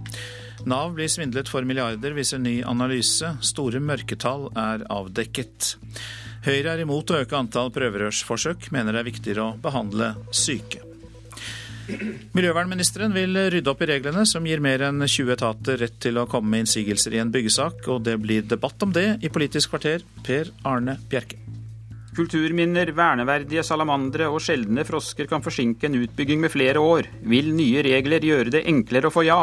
Nav 0.66 0.94
blir 0.96 1.10
svindlet 1.12 1.50
for 1.50 1.66
milliarder, 1.68 2.14
viser 2.16 2.40
ny 2.42 2.56
analyse. 2.66 3.34
Store 3.44 3.82
mørketall 3.84 4.48
er 4.58 4.86
avdekket. 4.90 5.74
Høyre 6.44 6.74
er 6.74 6.82
imot 6.84 7.12
å 7.12 7.20
øke 7.22 7.38
antall 7.38 7.70
prøverørsforsøk, 7.74 8.70
mener 8.74 8.92
det 8.92 9.04
er 9.04 9.08
viktigere 9.12 9.46
å 9.46 9.54
behandle 9.60 10.14
syke. 10.34 10.82
Miljøvernministeren 12.32 13.12
vil 13.12 13.36
rydde 13.52 13.70
opp 13.70 13.82
i 13.84 13.88
reglene 13.90 14.24
som 14.28 14.46
gir 14.48 14.62
mer 14.64 14.86
enn 14.86 15.04
20 15.04 15.34
etater 15.36 15.80
rett 15.84 15.98
til 16.00 16.16
å 16.20 16.26
komme 16.30 16.54
med 16.54 16.64
innsigelser 16.64 17.16
i 17.16 17.20
en 17.20 17.32
byggesak, 17.34 17.84
og 17.92 18.06
det 18.08 18.16
blir 18.24 18.48
debatt 18.48 18.80
om 18.86 18.92
det 18.96 19.08
i 19.20 19.32
Politisk 19.32 19.74
kvarter. 19.74 20.06
Per 20.24 20.52
Arne 20.64 20.98
Bjerke. 21.12 21.43
Kulturminner, 22.14 22.92
verneverdige 22.94 23.64
salamandere 23.66 24.28
og 24.30 24.38
sjeldne 24.42 24.84
frosker 24.86 25.26
kan 25.26 25.42
forsinke 25.42 25.88
en 25.88 25.96
utbygging 25.98 26.38
med 26.44 26.52
flere 26.52 26.78
år. 26.78 27.08
Vil 27.26 27.50
nye 27.56 27.82
regler 27.82 28.22
gjøre 28.22 28.52
det 28.54 28.60
enklere 28.70 29.10
å 29.10 29.14
få 29.14 29.24
ja? 29.26 29.40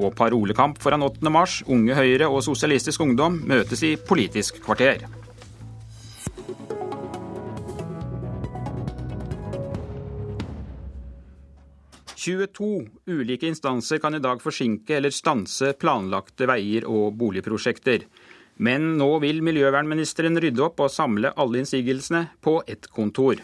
Og 0.00 0.14
parolekamp 0.16 0.80
foran 0.80 1.04
8. 1.04 1.28
mars. 1.28 1.58
Unge 1.68 1.92
Høyre 1.98 2.30
og 2.32 2.40
Sosialistisk 2.46 3.04
Ungdom 3.04 3.42
møtes 3.44 3.84
i 3.84 3.98
Politisk 4.00 4.62
kvarter. 4.64 5.04
«22 12.22 12.66
ulike 13.10 13.48
instanser 13.50 13.98
kan 13.98 14.14
i 14.14 14.22
dag 14.22 14.40
forsinke 14.40 14.94
eller 14.96 15.12
stanse 15.12 15.74
planlagte 15.74 16.46
veier 16.48 16.86
og 16.88 17.16
boligprosjekter. 17.18 18.06
Men 18.56 18.96
nå 18.98 19.08
vil 19.22 19.40
miljøvernministeren 19.44 20.36
rydde 20.40 20.62
opp 20.66 20.82
og 20.84 20.92
samle 20.92 21.32
alle 21.40 21.62
innsigelsene 21.62 22.26
på 22.44 22.60
ett 22.66 22.90
kontor. 22.92 23.40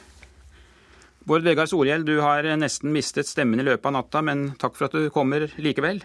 Bård 1.28 1.44
Vegar 1.44 1.68
Solhjell, 1.68 2.06
du 2.08 2.20
har 2.24 2.46
nesten 2.56 2.92
mistet 2.94 3.28
stemmen 3.28 3.60
i 3.60 3.66
løpet 3.66 3.90
av 3.90 3.96
natta, 3.98 4.22
men 4.24 4.52
takk 4.60 4.78
for 4.78 4.88
at 4.88 4.96
du 4.96 5.10
kommer 5.12 5.48
likevel. 5.60 6.00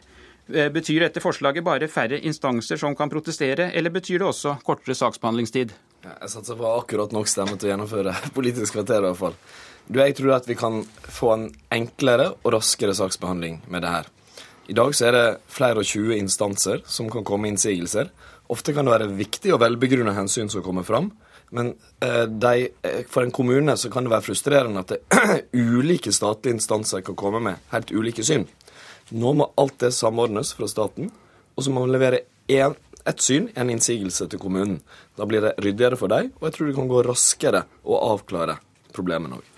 Eh, 0.51 0.67
betyr 0.73 1.05
dette 1.05 1.23
forslaget 1.23 1.63
bare 1.63 1.87
færre 1.87 2.19
instanser 2.19 2.79
som 2.81 2.95
kan 2.95 3.11
protestere, 3.11 3.69
eller 3.71 3.93
betyr 3.93 4.19
det 4.19 4.27
også 4.27 4.57
kortere 4.67 4.97
saksbehandlingstid? 4.99 5.71
Jeg 6.03 6.31
satser 6.33 6.59
på 6.59 6.67
akkurat 6.67 7.15
nok 7.15 7.31
stemme 7.31 7.55
til 7.55 7.69
å 7.69 7.71
gjennomføre 7.71 8.15
Politisk 8.35 8.75
kvarter, 8.75 8.99
i 8.99 9.07
hvert 9.07 9.21
fall. 9.21 9.37
Du, 9.87 9.99
jeg 9.99 10.17
tror 10.19 10.35
at 10.35 10.47
vi 10.47 10.59
kan 10.59 10.81
få 11.11 11.31
en 11.37 11.47
enklere 11.71 12.33
og 12.41 12.53
raskere 12.57 12.95
saksbehandling 12.95 13.61
med 13.71 13.83
det 13.83 13.93
her. 13.95 14.11
I 14.71 14.75
dag 14.75 14.93
så 14.95 15.09
er 15.09 15.15
det 15.15 15.25
flere 15.51 15.79
og 15.79 15.87
20 15.87 16.19
instanser 16.19 16.83
som 16.87 17.09
kan 17.11 17.23
komme 17.27 17.47
med 17.47 17.55
innsigelser. 17.55 18.11
Ofte 18.51 18.73
kan 18.75 18.85
det 18.85 18.93
være 18.93 19.13
viktig 19.15 19.53
og 19.55 19.61
velbegrunna 19.63 20.15
hensyn 20.17 20.51
som 20.51 20.63
kommer 20.65 20.83
fram. 20.87 21.11
Men 21.53 21.73
eh, 22.03 22.23
de, 22.27 22.67
eh, 22.81 23.03
for 23.09 23.23
en 23.23 23.31
kommune 23.31 23.75
så 23.77 23.91
kan 23.93 24.05
det 24.05 24.13
være 24.13 24.25
frustrerende 24.25 24.81
at 24.83 24.93
det 24.93 25.45
ulike 25.77 26.11
statlige 26.13 26.57
instanser 26.57 27.03
kan 27.05 27.17
komme 27.19 27.41
med 27.43 27.61
helt 27.73 27.93
ulike 27.93 28.25
syn. 28.25 28.47
Nå 29.13 29.35
må 29.37 29.51
alt 29.59 29.77
det 29.83 29.93
samordnes 29.93 30.55
fra 30.57 30.67
staten, 30.71 31.11
og 31.53 31.63
så 31.63 31.71
må 31.71 31.85
man 31.85 31.93
levere 31.93 32.23
en, 32.49 32.75
ett 33.05 33.21
syn, 33.21 33.49
en 33.53 33.69
innsigelse 33.69 34.27
til 34.31 34.41
kommunen. 34.41 34.79
Da 35.19 35.27
blir 35.29 35.45
det 35.45 35.55
ryddigere 35.61 35.99
for 35.99 36.09
dem, 36.09 36.33
og 36.39 36.49
jeg 36.49 36.57
tror 36.57 36.69
det 36.69 36.77
kan 36.79 36.91
gå 36.91 37.03
raskere 37.05 37.65
å 37.85 38.01
avklare 38.13 38.57
problemene 38.95 39.37
òg. 39.37 39.52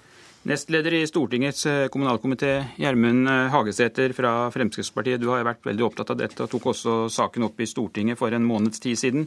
Nestleder 0.45 0.93
i 0.93 1.07
Stortingets 1.09 1.65
eh, 1.65 1.87
kommunalkomité, 1.89 2.51
Gjermund 2.77 3.25
eh, 3.25 3.47
Hagesæter 3.49 4.11
fra 4.13 4.33
Fremskrittspartiet. 4.53 5.17
Du 5.17 5.31
har 5.31 5.41
vært 5.47 5.65
veldig 5.65 5.87
opptatt 5.87 6.11
av 6.13 6.19
dette 6.19 6.45
og 6.45 6.51
tok 6.51 6.67
også 6.69 6.97
saken 7.09 7.47
opp 7.47 7.63
i 7.63 7.65
Stortinget 7.65 8.19
for 8.19 8.29
en 8.29 8.45
måneds 8.45 8.83
tid 8.83 8.99
siden. 9.01 9.25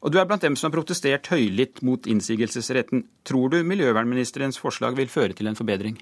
Og 0.00 0.12
du 0.12 0.16
er 0.20 0.24
blant 0.28 0.40
dem 0.40 0.56
som 0.56 0.70
har 0.70 0.78
protestert 0.78 1.28
høylytt 1.28 1.82
mot 1.84 2.08
innsigelsesretten. 2.08 3.04
Tror 3.28 3.52
du 3.52 3.58
miljøvernministerens 3.60 4.56
forslag 4.60 4.96
vil 4.96 5.12
føre 5.12 5.36
til 5.36 5.52
en 5.52 5.58
forbedring? 5.58 6.00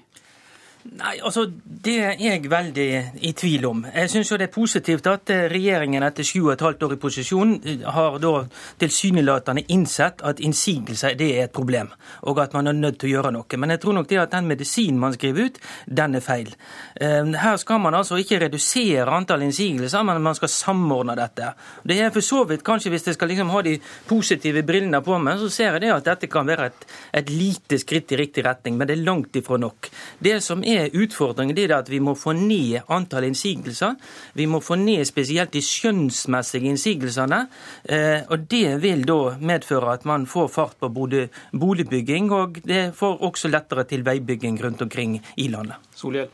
Nei, 0.83 1.15
altså 1.23 1.45
Det 1.83 1.93
er 2.03 2.17
jeg 2.19 2.49
veldig 2.51 2.87
i 3.23 3.31
tvil 3.35 3.65
om. 3.69 3.83
Jeg 3.87 4.09
syns 4.11 4.31
det 4.35 4.47
er 4.49 4.51
positivt 4.51 5.07
at 5.07 5.31
eh, 5.31 5.45
regjeringen 5.51 6.03
etter 6.03 6.25
sju 6.27 6.41
og 6.41 6.53
et 6.53 6.63
halvt 6.63 6.83
år 6.87 6.95
i 6.95 6.99
posisjon 6.99 7.53
eh, 7.59 7.85
har 7.95 8.17
da 8.23 8.31
tilsynelatende 8.79 9.63
innsett 9.71 10.23
at 10.27 10.41
innsigelser 10.43 11.15
det 11.19 11.29
er 11.37 11.47
et 11.47 11.53
problem, 11.55 11.91
og 12.27 12.39
at 12.43 12.55
man 12.55 12.67
er 12.67 12.75
nødt 12.75 12.99
til 12.99 13.09
å 13.09 13.13
gjøre 13.13 13.31
noe. 13.35 13.59
Men 13.59 13.73
jeg 13.75 13.81
tror 13.83 13.97
nok 13.97 14.09
det 14.11 14.19
at 14.21 14.33
den 14.35 14.49
medisinen 14.51 14.99
man 14.99 15.15
skriver 15.15 15.47
ut, 15.47 15.59
den 15.87 16.19
er 16.19 16.23
feil. 16.23 16.51
Eh, 16.99 17.31
her 17.43 17.57
skal 17.61 17.79
man 17.83 17.95
altså 17.99 18.19
ikke 18.19 18.41
redusere 18.43 19.07
antall 19.15 19.47
innsigelser, 19.47 20.03
men 20.07 20.23
man 20.23 20.39
skal 20.39 20.51
samordne 20.51 21.15
dette. 21.19 21.53
Det 21.83 21.99
er 21.99 22.11
for 22.15 22.27
så 22.27 22.43
vidt, 22.49 22.63
kanskje 22.63 22.91
Hvis 22.93 23.07
jeg 23.07 23.15
skal 23.15 23.31
liksom 23.31 23.49
ha 23.49 23.61
de 23.63 23.77
positive 24.07 24.61
brillene 24.67 24.99
på 25.03 25.17
meg, 25.17 25.39
så 25.39 25.49
ser 25.49 25.71
jeg 25.71 25.85
det 25.85 25.95
at 25.95 26.11
dette 26.11 26.31
kan 26.31 26.47
være 26.47 26.69
et, 26.69 26.87
et 27.23 27.29
lite 27.31 27.79
skritt 27.79 28.11
i 28.11 28.19
riktig 28.19 28.43
retning, 28.45 28.77
men 28.77 28.87
det 28.87 28.97
er 28.97 29.07
langt 29.07 29.35
ifra 29.39 29.57
nok. 29.57 29.89
Det 30.19 30.37
som 30.43 30.61
er 30.63 30.72
er 30.75 30.95
utfordringen 30.97 31.55
det 31.55 31.67
er 31.67 31.75
at 31.77 31.89
vi 31.91 31.99
må 32.03 32.15
få 32.17 32.33
ned 32.37 32.89
antall 32.93 33.27
innsigelser. 33.27 33.95
Vi 34.37 34.47
må 34.49 34.61
få 34.63 34.77
ned 34.81 35.05
spesielt 35.07 35.53
de 35.53 35.61
skjønnsmessige 35.63 36.69
innsigelsene. 36.71 37.43
Eh, 37.83 38.21
og 38.29 38.47
Det 38.49 38.81
vil 38.83 39.05
da 39.07 39.35
medføre 39.39 39.93
at 39.93 40.05
man 40.05 40.25
får 40.29 40.47
fart 40.53 40.77
på 40.79 40.89
både 40.89 41.27
boligbygging, 41.51 42.31
og 42.31 42.61
det 42.63 42.93
får 42.95 43.21
også 43.23 43.51
lettere 43.51 43.85
til 43.89 44.05
veibygging 44.05 44.61
rundt 44.63 44.81
omkring 44.81 45.19
i 45.37 45.47
landet. 45.47 45.77
Solhjell. 45.95 46.29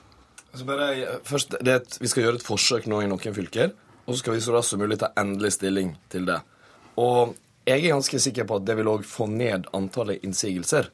Altså 0.52 0.66
bare, 0.66 1.20
først, 1.24 1.54
et, 1.62 1.98
vi 2.02 2.08
skal 2.10 2.24
gjøre 2.24 2.40
et 2.40 2.46
forsøk 2.46 2.88
nå 2.90 3.04
i 3.04 3.10
noen 3.10 3.36
fylker, 3.36 3.76
og 4.06 4.16
så 4.16 4.24
skal 4.24 4.34
vi 4.34 4.42
så 4.42 4.56
raskt 4.56 4.74
som 4.74 4.82
mulig 4.82 4.98
ta 4.98 5.12
endelig 5.20 5.54
stilling 5.60 5.94
til 6.10 6.26
det. 6.26 6.40
Og 6.98 7.36
jeg 7.70 7.84
er 7.84 7.94
ganske 7.94 8.20
sikker 8.20 8.48
på 8.50 8.58
at 8.58 8.66
det 8.66 8.76
vil 8.80 8.90
òg 8.90 9.06
få 9.06 9.28
ned 9.30 9.70
antallet 9.78 10.24
innsigelser. 10.26 10.90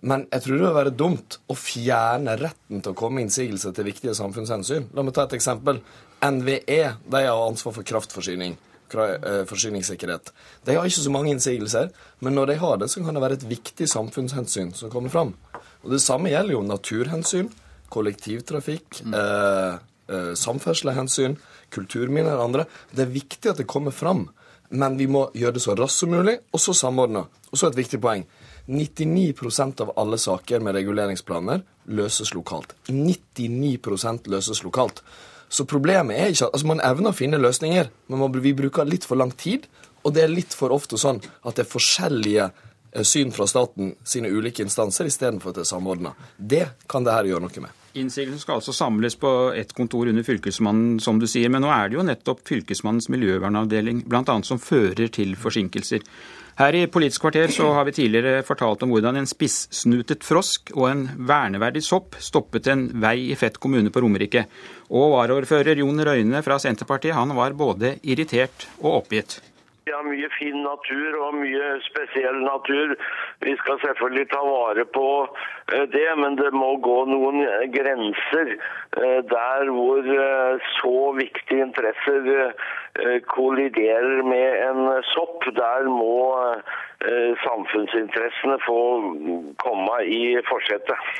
Men 0.00 0.24
jeg 0.30 0.44
tror 0.44 0.56
det 0.56 0.64
vil 0.64 0.78
være 0.78 0.96
dumt 0.96 1.36
å 1.50 1.56
fjerne 1.58 2.38
retten 2.40 2.80
til 2.80 2.94
å 2.94 2.96
komme 2.96 3.18
med 3.18 3.28
innsigelser 3.28 3.74
til 3.76 3.88
viktige 3.90 4.16
samfunnshensyn. 4.16 4.88
La 4.96 5.04
meg 5.04 5.16
ta 5.16 5.26
et 5.26 5.36
eksempel. 5.36 5.82
NVE 6.24 6.82
de 7.10 7.22
har 7.26 7.46
ansvar 7.46 7.76
for 7.76 7.86
kraftforsyning. 7.86 8.56
Eh, 8.90 9.44
forsyningssikkerhet. 9.46 10.32
De 10.64 10.74
har 10.74 10.86
ikke 10.86 11.04
så 11.04 11.12
mange 11.14 11.30
innsigelser, 11.30 11.92
men 12.20 12.34
når 12.34 12.46
de 12.50 12.56
har 12.58 12.80
det, 12.80 12.88
så 12.90 13.04
kan 13.04 13.14
det 13.14 13.22
være 13.22 13.36
et 13.38 13.46
viktig 13.46 13.86
samfunnshensyn 13.86 14.72
som 14.74 14.90
kommer 14.90 15.12
fram. 15.12 15.34
Og 15.84 15.90
Det 15.90 16.00
samme 16.02 16.30
gjelder 16.30 16.52
jo 16.52 16.62
naturhensyn, 16.66 17.52
kollektivtrafikk, 17.88 19.02
mm. 19.04 19.14
eh, 19.14 19.78
eh, 20.10 20.32
samferdselshensyn, 20.34 21.38
kulturminner 21.70 22.34
og 22.34 22.48
andre. 22.48 22.66
Det 22.90 23.06
er 23.06 23.14
viktig 23.14 23.50
at 23.50 23.62
det 23.62 23.68
kommer 23.70 23.94
fram, 23.94 24.28
men 24.70 24.98
vi 24.98 25.06
må 25.06 25.30
gjøre 25.34 25.54
det 25.54 25.62
så 25.62 25.76
raskt 25.78 26.02
som 26.02 26.10
mulig, 26.10 26.40
og 26.52 26.60
så 26.60 26.74
samordna. 26.74 27.28
Og 27.50 27.58
så 27.58 27.70
et 27.70 27.78
viktig 27.78 28.00
poeng. 28.02 28.26
99% 28.70 29.80
av 29.82 29.92
alle 29.98 30.18
saker 30.18 30.62
med 30.62 30.76
reguleringsplaner 30.78 31.64
løses 31.90 32.34
lokalt. 32.34 32.74
99% 32.86 34.30
løses 34.30 34.62
lokalt. 34.62 35.02
Så 35.50 35.66
problemet 35.66 36.14
er 36.16 36.30
ikke 36.30 36.46
at 36.46 36.54
altså 36.54 36.70
Man 36.70 36.82
evner 36.86 37.10
å 37.10 37.16
finne 37.16 37.40
løsninger, 37.42 37.90
men 38.06 38.42
vi 38.42 38.54
bruker 38.54 38.86
litt 38.86 39.06
for 39.08 39.18
lang 39.18 39.32
tid. 39.34 39.66
Og 40.06 40.14
det 40.14 40.22
er 40.24 40.32
litt 40.32 40.54
for 40.56 40.72
ofte 40.72 40.96
sånn 41.00 41.18
at 41.18 41.56
det 41.58 41.66
er 41.66 41.72
forskjellige 41.72 42.46
eh, 42.46 43.04
syn 43.04 43.34
fra 43.34 43.48
staten 43.50 43.96
sine 44.06 44.30
ulike 44.30 44.62
instanser 44.64 45.10
istedenfor 45.10 45.50
at 45.50 45.58
det 45.58 45.66
er 45.66 45.72
samordna. 45.74 46.14
Det 46.36 46.64
kan 46.88 47.04
det 47.04 47.16
her 47.16 47.28
gjøre 47.28 47.44
noe 47.48 47.66
med. 47.66 47.76
Innsigelsen 47.98 48.38
skal 48.38 48.60
altså 48.60 48.72
samles 48.72 49.16
på 49.18 49.30
ett 49.58 49.74
kontor 49.74 50.06
under 50.06 50.22
Fylkesmannen, 50.22 51.00
som 51.02 51.18
du 51.18 51.26
sier. 51.26 51.50
Men 51.50 51.66
nå 51.66 51.72
er 51.74 51.90
det 51.90 51.98
jo 51.98 52.06
nettopp 52.06 52.44
Fylkesmannens 52.46 53.10
miljøvernavdeling 53.10 54.04
bl.a. 54.06 54.36
som 54.46 54.62
fører 54.62 55.10
til 55.10 55.34
forsinkelser. 55.34 56.06
Her 56.60 56.76
i 56.76 56.80
Politisk 56.92 57.22
kvarter 57.24 57.48
så 57.48 57.70
har 57.72 57.86
vi 57.88 57.94
tidligere 57.96 58.42
fortalt 58.44 58.82
om 58.84 58.90
hvordan 58.92 59.16
en 59.16 59.28
spissnutet 59.28 60.26
frosk 60.28 60.74
og 60.74 60.90
en 60.90 61.06
verneverdig 61.30 61.80
sopp 61.86 62.18
stoppet 62.20 62.68
en 62.68 62.82
vei 63.00 63.30
i 63.32 63.36
Fett 63.40 63.56
kommune 63.56 63.88
på 63.88 64.02
Romerike. 64.04 64.42
Og 64.92 65.14
varaordfører 65.14 65.80
Jon 65.80 66.04
Røyne 66.04 66.42
fra 66.44 66.58
Senterpartiet 66.60 67.16
han 67.16 67.32
var 67.32 67.56
både 67.56 67.94
irritert 68.04 68.68
og 68.82 68.98
oppgitt. 68.98 69.38
Vi 69.90 69.94
har 69.96 70.06
mye 70.06 70.28
fin 70.38 70.58
natur 70.62 71.16
og 71.18 71.34
mye 71.34 71.68
spesiell 71.82 72.36
natur. 72.44 72.92
Vi 73.42 73.54
skal 73.58 73.80
selvfølgelig 73.82 74.28
ta 74.30 74.42
vare 74.46 74.84
på 74.96 75.06
eh, 75.74 75.86
det, 75.94 76.06
men 76.22 76.36
det 76.38 76.52
må 76.54 76.68
gå 76.84 76.98
noen 77.10 77.40
grenser 77.74 78.52
eh, 78.54 79.18
der 79.32 79.72
hvor 79.74 80.12
eh, 80.14 80.68
så 80.76 80.94
viktige 81.18 81.66
interesser 81.66 82.54
kolliderer 83.34 84.22
med 84.30 84.62
en 84.68 85.02
sopp. 85.10 85.50
Der 85.58 85.90
må 85.90 86.14
samfunnsinteressene 87.42 88.58
få 88.66 88.80
komme 89.62 90.00
i 90.06 90.22
forsetet. 90.46 91.12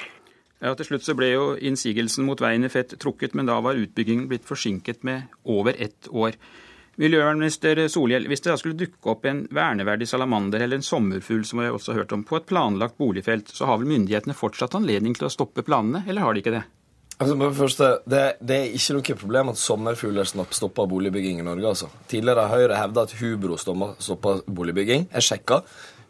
Ja, 0.61 0.75
Til 0.75 0.93
slutt 0.93 1.07
så 1.07 1.15
ble 1.19 1.31
jo 1.33 1.45
innsigelsen 1.57 2.27
mot 2.27 2.43
veien 2.43 2.67
i 2.67 2.71
Fett 2.73 2.99
trukket, 3.03 3.35
men 3.35 3.51
da 3.51 3.59
var 3.65 3.79
utbyggingen 3.81 4.29
blitt 4.31 4.47
forsinket 4.47 5.07
med 5.07 5.31
over 5.59 5.79
ett 5.79 6.11
år. 6.11 6.37
Miljøvernminister 7.01 7.79
Solhjell, 7.89 8.27
hvis 8.29 8.43
det 8.45 8.51
da 8.53 8.59
skulle 8.61 8.77
dukke 8.77 9.15
opp 9.15 9.25
en 9.25 9.47
verneverdig 9.57 10.09
salamander 10.11 10.61
eller 10.61 10.81
en 10.81 10.85
sommerfugl, 10.85 11.47
som 11.49 11.63
jeg 11.65 11.73
også 11.73 11.95
har 11.95 12.03
hørt 12.03 12.13
om, 12.13 12.25
på 12.29 12.37
et 12.37 12.49
planlagt 12.51 12.99
boligfelt, 13.01 13.49
så 13.57 13.71
har 13.71 13.81
vel 13.81 13.89
myndighetene 13.89 14.37
fortsatt 14.37 14.77
anledning 14.77 15.17
til 15.17 15.31
å 15.31 15.33
stoppe 15.33 15.65
planene, 15.65 16.05
eller 16.07 16.27
har 16.27 16.37
de 16.37 16.43
ikke 16.45 16.53
det? 16.59 16.67
Altså, 17.21 17.37
men 17.37 17.55
først, 17.57 17.81
det, 18.09 18.21
det, 18.41 18.57
er 18.57 18.77
ikke 18.77 18.97
noe 18.97 19.17
problem 19.23 19.53
at 19.53 19.61
sommerfugler 19.61 20.29
stopper 20.29 20.89
boligbygging 20.89 21.41
i 21.41 21.45
Norge. 21.45 21.73
altså. 21.73 21.89
Tidligere 22.09 22.45
har 22.49 22.61
Høyre 22.61 22.79
hevda 22.81 23.05
at 23.05 23.17
hubro 23.21 23.59
stopper 23.61 24.45
boligbygging. 24.49 25.09
Jeg 25.13 25.27
sjekka. 25.29 25.61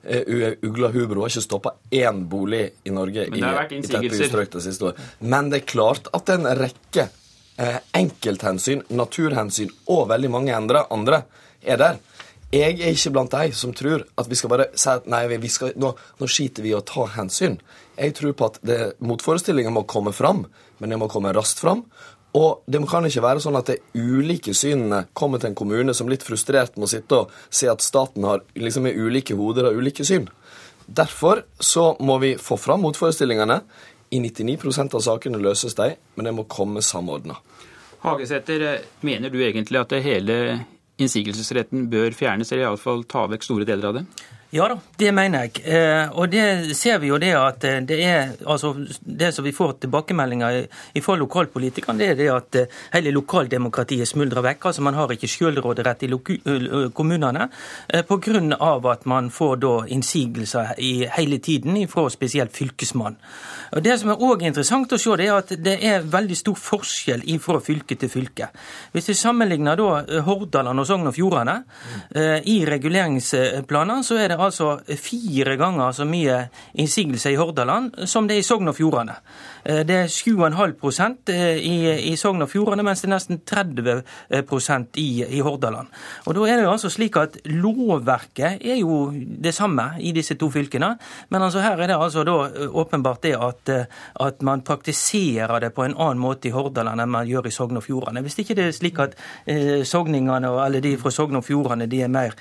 Uh, 0.01 0.55
ugla 0.65 0.89
hubro 0.95 1.27
har 1.27 1.33
ikke 1.33 1.45
stoppa 1.45 1.75
én 1.93 2.23
bolig 2.31 2.63
i 2.89 2.93
Norge 2.95 3.27
i, 3.27 3.33
det 3.35 3.43
har 3.45 3.67
det 3.69 4.63
siste 4.65 4.87
året. 4.89 5.03
Men 5.21 5.51
det 5.53 5.61
er 5.61 5.67
klart 5.69 6.09
at 6.17 6.31
en 6.33 6.47
rekke 6.57 7.11
enkelthensyn, 7.97 8.85
naturhensyn 8.89 9.73
og 9.93 10.09
veldig 10.13 10.31
mange 10.33 10.55
andre, 10.57 11.23
er 11.63 11.81
der. 11.81 11.99
Jeg 12.51 12.81
er 12.81 12.91
ikke 12.91 13.13
blant 13.15 13.31
de 13.31 13.53
som 13.55 13.71
tror 13.77 14.03
at 14.19 14.31
vi 14.31 14.35
skal 14.39 14.51
bare 14.51 14.71
si 14.75 14.89
at 14.91 15.05
nei, 15.07 15.23
skal, 15.53 15.71
nå, 15.79 15.93
nå 16.19 16.27
skiter 16.27 16.65
vi 16.65 16.73
i 16.73 16.79
å 16.79 16.83
ta 16.83 17.05
hensyn. 17.15 17.61
Jeg 17.95 18.17
tror 18.19 18.35
på 18.35 18.49
at 18.49 18.59
motforestillinger 18.99 19.71
må 19.71 19.85
komme 19.87 20.11
fram, 20.17 20.47
men 20.81 20.91
de 20.91 20.99
må 20.99 21.07
komme 21.13 21.31
raskt 21.37 21.63
fram. 21.63 21.85
Og 22.35 22.63
det 22.71 22.81
kan 22.91 23.07
ikke 23.07 23.23
være 23.23 23.43
sånn 23.43 23.59
at 23.59 23.71
de 23.71 23.79
ulike 23.99 24.55
synene 24.55 25.05
kommer 25.19 25.39
til 25.39 25.51
en 25.51 25.59
kommune 25.59 25.95
som 25.95 26.11
litt 26.11 26.27
frustrert 26.27 26.75
må 26.79 26.87
sitte 26.91 27.25
og 27.25 27.33
se 27.51 27.71
at 27.71 27.83
staten 27.83 28.27
har 28.27 28.45
liksom 28.55 28.87
med 28.87 28.99
ulike 28.99 29.35
hoder 29.39 29.71
og 29.71 29.81
ulike 29.83 30.07
syn. 30.07 30.29
Derfor 30.87 31.45
så 31.59 31.93
må 32.03 32.19
vi 32.23 32.37
få 32.39 32.59
fram 32.59 32.83
motforestillingene. 32.87 33.61
I 34.11 34.19
99% 34.19 34.95
av 34.99 35.03
sakene 35.07 35.39
løses 35.39 35.77
de, 35.79 35.93
men 36.19 36.27
de 36.27 36.35
må 36.35 36.49
komme 36.51 36.83
samordna. 36.83 37.37
Hagesæter, 38.01 38.85
mener 39.05 39.29
du 39.33 39.41
egentlig 39.45 39.81
at 39.81 39.93
hele 40.05 40.37
innsigelsesretten 41.01 41.89
bør 41.93 42.15
fjernes, 42.17 42.53
eller 42.53 42.69
iallfall 42.69 43.05
ta 43.09 43.27
vekk 43.29 43.45
store 43.45 43.67
deler 43.69 43.91
av 43.91 43.99
det? 43.99 44.05
Ja 44.51 44.65
da, 44.67 44.81
det 44.99 45.13
mener 45.15 45.45
jeg. 45.45 45.61
Eh, 45.63 46.09
og 46.19 46.27
det 46.33 46.75
ser 46.75 46.97
vi 46.99 47.07
jo 47.13 47.21
det 47.23 47.31
at 47.39 47.63
eh, 47.69 47.77
det 47.87 47.99
er 48.03 48.33
altså 48.51 48.73
Det 49.01 49.29
som 49.31 49.45
vi 49.47 49.53
får 49.55 49.77
tilbakemeldinger 49.85 50.65
fra 51.05 51.15
lokalpolitikerne, 51.15 51.99
det 52.01 52.09
er 52.11 52.17
det 52.19 52.27
at 52.35 52.59
eh, 52.59 52.81
hele 52.97 53.13
lokaldemokratiet 53.15 54.11
smuldrer 54.11 54.43
vekk. 54.43 54.67
Altså 54.67 54.83
Man 54.83 54.99
har 54.99 55.13
ikke 55.15 55.31
sjølråderett 55.31 56.03
i 56.03 56.11
kommunene 56.91 57.47
pga. 58.09 58.91
at 58.91 59.07
man 59.07 59.31
får 59.31 59.57
da 59.57 59.73
innsigelser 59.87 60.75
i 60.79 61.07
hele 61.07 61.39
tiden 61.39 61.87
fra 61.89 62.09
spesielt 62.11 62.51
fylkesmannen. 62.53 63.19
Og 63.71 63.83
Det 63.83 64.01
som 64.01 64.11
er 64.11 64.19
òg 64.19 64.43
interessant 64.43 64.93
å 64.93 64.99
se, 64.99 65.17
det 65.17 65.29
er 65.29 65.37
at 65.37 65.55
det 65.63 65.79
er 65.85 66.03
veldig 66.03 66.37
stor 66.37 66.57
forskjell 66.59 67.23
fra 67.39 67.61
fylke 67.61 67.95
til 67.95 68.09
fylke. 68.09 68.49
Hvis 68.91 69.09
vi 69.09 69.15
sammenligner 69.15 69.77
da 69.77 70.21
Hordaland 70.27 70.81
og 70.81 70.87
Sogn 70.87 71.07
og 71.07 71.15
Fjordane 71.15 71.63
i 72.51 72.65
reguleringsplaner, 72.67 74.03
så 74.03 74.19
er 74.19 74.29
det 74.29 74.40
altså 74.47 74.81
fire 75.01 75.57
ganger 75.61 75.93
så 75.97 76.07
mye 76.09 76.43
innsigelser 76.81 77.35
i 77.35 77.39
Hordaland 77.41 78.07
som 78.11 78.29
det 78.29 78.39
er 78.39 78.45
i 78.45 78.47
Sogn 78.47 78.71
og 78.71 78.77
Fjordane. 78.79 79.17
Eh, 79.65 79.83
det 79.87 79.97
er 79.97 80.07
7,5 80.09 81.33
eh, 81.33 81.59
i, 81.59 81.77
i 82.11 82.17
Sogn 82.17 82.43
og 82.43 82.51
Fjordane, 82.51 82.85
mens 82.87 83.03
det 83.03 83.11
er 83.11 83.15
nesten 83.15 83.41
30% 83.47 85.01
i, 85.01 85.09
i 85.37 85.41
Hordaland. 85.45 85.91
Og 86.27 86.35
Da 86.35 86.47
er 86.47 86.57
det 86.61 86.65
jo 86.65 86.73
altså 86.73 86.91
slik 86.93 87.17
at 87.21 87.37
Lovverket 87.51 88.65
er 88.65 88.81
jo 88.81 89.11
det 89.13 89.55
samme 89.55 89.93
i 90.01 90.13
disse 90.17 90.37
to 90.41 90.51
fylkene, 90.51 90.95
men 91.29 91.43
altså 91.43 91.61
her 91.65 91.81
er 91.81 91.91
det 91.91 91.99
altså 91.99 92.25
da 92.25 92.37
eh, 92.49 92.69
åpenbart 92.71 93.23
det 93.23 93.35
at, 93.37 93.73
at 94.21 94.43
man 94.43 94.63
praktiserer 94.63 95.61
det 95.61 95.73
på 95.75 95.85
en 95.85 95.97
annen 95.97 96.21
måte 96.21 96.49
i 96.49 96.55
Hordaland 96.55 97.01
enn 97.01 97.13
man 97.13 97.29
gjør 97.29 97.49
i 97.49 97.55
Sogn 97.55 97.77
og 97.77 97.85
Fjordane. 97.85 98.23
Hvis 98.25 98.39
ikke 98.41 98.57
det 98.57 98.69
er 98.69 98.77
slik 98.77 98.99
at 99.01 99.17
sogningene 99.87 100.49
alle 100.63 100.81
de 100.83 100.95
fra 101.01 101.11
Sogn 101.13 101.39
og 101.39 101.45
Fjordane 101.45 101.87
de 101.91 102.03
er 102.05 102.13
mer 102.13 102.35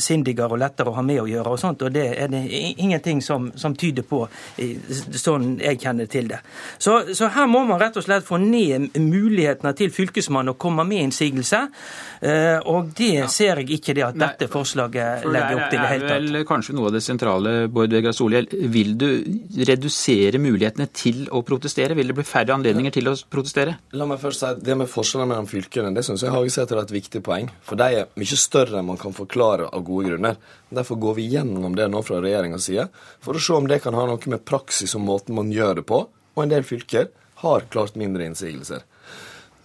sindigere 0.00 0.54
og 0.54 0.60
lettere 0.60 0.90
å 0.90 0.96
ha 0.96 1.04
med 1.04 1.22
å 1.22 1.28
gjøre, 1.28 1.54
og 1.54 1.60
sånt, 1.60 1.82
og 1.86 1.92
det 1.94 2.06
er 2.22 2.30
det 2.32 2.42
ingenting 2.50 3.20
som, 3.24 3.50
som 3.58 3.74
tyder 3.78 4.06
på, 4.06 4.22
sånn 4.56 5.52
jeg 5.60 5.80
kjenner 5.82 6.10
til 6.10 6.29
det. 6.30 6.40
Så, 6.78 6.96
så, 7.14 7.28
her 7.34 7.48
må 7.50 7.62
man 7.68 7.80
rett 7.80 7.98
og 7.98 8.04
slett 8.06 8.26
få 8.26 8.38
ned 8.42 8.96
mulighetene 8.98 9.72
til 9.78 9.92
Fylkesmannen 9.94 10.54
å 10.54 10.58
komme 10.60 10.86
med 10.88 11.06
innsigelse. 11.08 11.62
Eh, 12.20 12.58
og 12.70 12.92
det 12.98 13.12
ja. 13.14 13.28
ser 13.32 13.62
jeg 13.62 13.80
ikke 13.80 13.96
det 13.96 14.06
at 14.06 14.18
dette 14.20 14.50
forslaget 14.52 15.24
For 15.24 15.34
legger 15.34 15.58
opp 15.58 15.66
til. 15.72 15.80
det 15.80 15.90
hele 15.92 16.06
tatt. 16.06 16.10
Det 16.10 16.16
er 16.16 16.38
vel 16.38 16.48
kanskje 16.48 16.76
noe 16.76 16.90
av 16.90 16.96
det 16.96 17.02
sentrale, 17.04 17.54
Bård 17.72 17.96
Vegar 17.96 18.16
Solhjell. 18.16 18.48
Vil 18.70 18.94
du 19.00 19.08
redusere 19.70 20.40
mulighetene 20.42 20.88
til 20.94 21.26
å 21.34 21.42
protestere? 21.46 21.96
Vil 21.98 22.12
det 22.12 22.18
bli 22.20 22.26
færre 22.28 22.56
anledninger 22.56 22.94
til 22.96 23.12
å 23.12 23.16
protestere? 23.30 23.76
La 23.96 24.08
meg 24.08 24.22
først 24.22 24.44
si 24.44 24.48
at 24.48 24.62
Det 24.64 24.76
med 24.78 24.90
forskjellene 24.90 25.32
mellom 25.32 25.48
fylkene 25.50 25.94
det 25.96 26.04
synes 26.06 26.24
jeg 26.24 26.32
Hagesæter 26.34 26.78
er 26.78 26.86
et 26.86 26.94
viktig 26.94 27.22
poeng. 27.26 27.50
For 27.66 27.80
de 27.80 28.02
er 28.02 28.10
mye 28.20 28.38
større 28.38 28.80
enn 28.80 28.88
man 28.88 29.00
kan 29.00 29.16
forklare 29.16 29.68
av 29.70 29.84
gode 29.86 30.10
grunner. 30.12 30.38
Derfor 30.70 31.00
går 31.02 31.14
vi 31.18 31.26
gjennom 31.32 31.74
det 31.76 31.88
nå 31.90 32.02
fra 32.06 32.20
regjeringas 32.22 32.68
side, 32.68 32.86
for 33.24 33.36
å 33.36 33.42
se 33.42 33.56
om 33.56 33.66
det 33.70 33.80
kan 33.82 33.96
ha 33.98 34.06
noe 34.06 34.30
med 34.30 34.44
praksis 34.46 34.94
og 34.98 35.04
måten 35.06 35.34
man 35.38 35.50
gjør 35.54 35.80
det 35.80 35.86
på, 35.88 36.04
og 36.40 36.46
en 36.46 36.54
del 36.54 36.64
fylker 36.64 37.10
har 37.42 37.68
klart 37.72 37.98
mindre 38.00 38.24
innsigelser. 38.24 38.86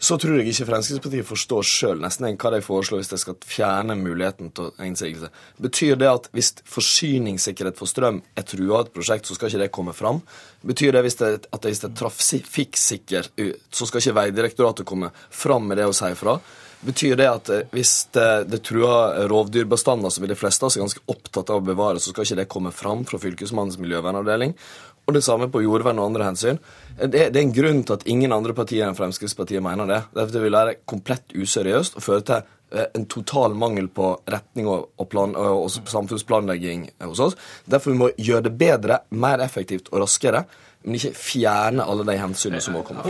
Så 0.06 0.18
tror 0.20 0.36
jeg 0.36 0.52
ikke 0.52 0.68
Fremskrittspartiet 0.68 1.26
forstår 1.26 1.66
sjøl 1.66 2.02
nesten 2.04 2.28
hva 2.36 2.50
de 2.52 2.60
foreslår 2.62 3.00
hvis 3.00 3.12
de 3.14 3.20
skal 3.22 3.38
fjerne 3.48 3.96
muligheten 3.96 4.52
til 4.54 4.74
innsigelse. 4.84 5.30
Betyr 5.64 5.96
det 6.02 6.10
at 6.12 6.28
hvis 6.36 6.52
forsyningssikkerhet 6.68 7.80
for 7.80 7.90
strøm 7.90 8.20
er 8.36 8.46
trua 8.46 8.82
av 8.82 8.84
et 8.84 8.92
prosjekt, 8.98 9.26
så 9.26 9.38
skal 9.38 9.50
ikke 9.50 9.64
det 9.64 9.72
komme 9.74 9.96
fram? 9.96 10.20
Betyr 10.68 10.92
det, 10.98 11.02
at 11.02 11.66
hvis 11.70 11.82
det 11.82 11.90
er 11.90 11.98
trafikksikker, 12.04 13.32
så 13.72 13.88
skal 13.88 14.04
ikke 14.04 14.18
Vegdirektoratet 14.20 14.88
komme 14.90 15.14
fram 15.32 15.72
med 15.72 15.80
det 15.80 15.88
og 15.88 15.96
si 15.98 16.12
fra? 16.20 16.38
Betyr 16.86 17.16
det 17.18 17.26
at 17.30 17.50
eh, 17.50 17.68
hvis 17.74 17.94
det, 18.14 18.30
det 18.52 18.62
truer 18.68 19.26
rovdyrbestander, 19.32 20.12
vi 20.22 20.30
de 20.30 20.38
fleste 20.38 20.66
av 20.66 20.70
oss 20.70 20.78
ganske 20.78 21.02
opptatt 21.10 21.50
av 21.50 21.64
å 21.64 21.66
bevare, 21.66 22.02
så 22.02 22.12
skal 22.12 22.28
ikke 22.28 22.42
det 22.44 22.52
komme 22.52 22.74
fram 22.76 23.06
fra 23.10 23.18
Fylkesmannens 23.22 23.80
miljøvernavdeling? 23.82 24.54
Og 25.06 25.14
det 25.14 25.22
samme 25.26 25.48
på 25.54 25.62
jordvern 25.62 26.00
og 26.02 26.10
andre 26.10 26.32
hensyn. 26.32 26.60
Det, 26.98 27.30
det, 27.30 27.38
er 27.38 27.44
en 27.44 27.54
grunn 27.54 27.84
til 27.86 27.98
at 27.98 28.06
ingen 28.10 28.34
andre 28.34 28.56
partier 28.58 28.88
enn 28.88 28.98
Fremskrittspartiet 28.98 29.64
mener 29.64 29.90
det. 29.90 30.02
Det 30.34 30.42
vil 30.42 30.56
være 30.56 30.80
komplett 30.90 31.36
useriøst 31.38 32.00
og 32.00 32.06
føre 32.06 32.26
til 32.26 32.40
eh, 32.74 32.88
en 32.98 33.06
total 33.12 33.54
mangel 33.60 33.88
på 33.94 34.16
retning 34.32 34.70
og, 34.72 35.06
plan, 35.12 35.36
og 35.38 35.70
samfunnsplanlegging 35.70 36.88
hos 37.06 37.22
oss. 37.22 37.38
Derfor 37.70 37.94
må 37.94 38.10
vi 38.12 38.30
gjøre 38.32 38.48
det 38.50 38.56
bedre, 38.58 39.04
mer 39.14 39.46
effektivt 39.46 39.92
og 39.94 40.08
raskere 40.08 40.46
men 40.86 41.00
ikke 41.00 41.14
fjerne 41.18 41.86
alle 41.86 42.06
de 42.06 42.16
hensynene 42.20 42.62
som 42.62 42.76
må 42.78 42.84
komme 42.86 43.02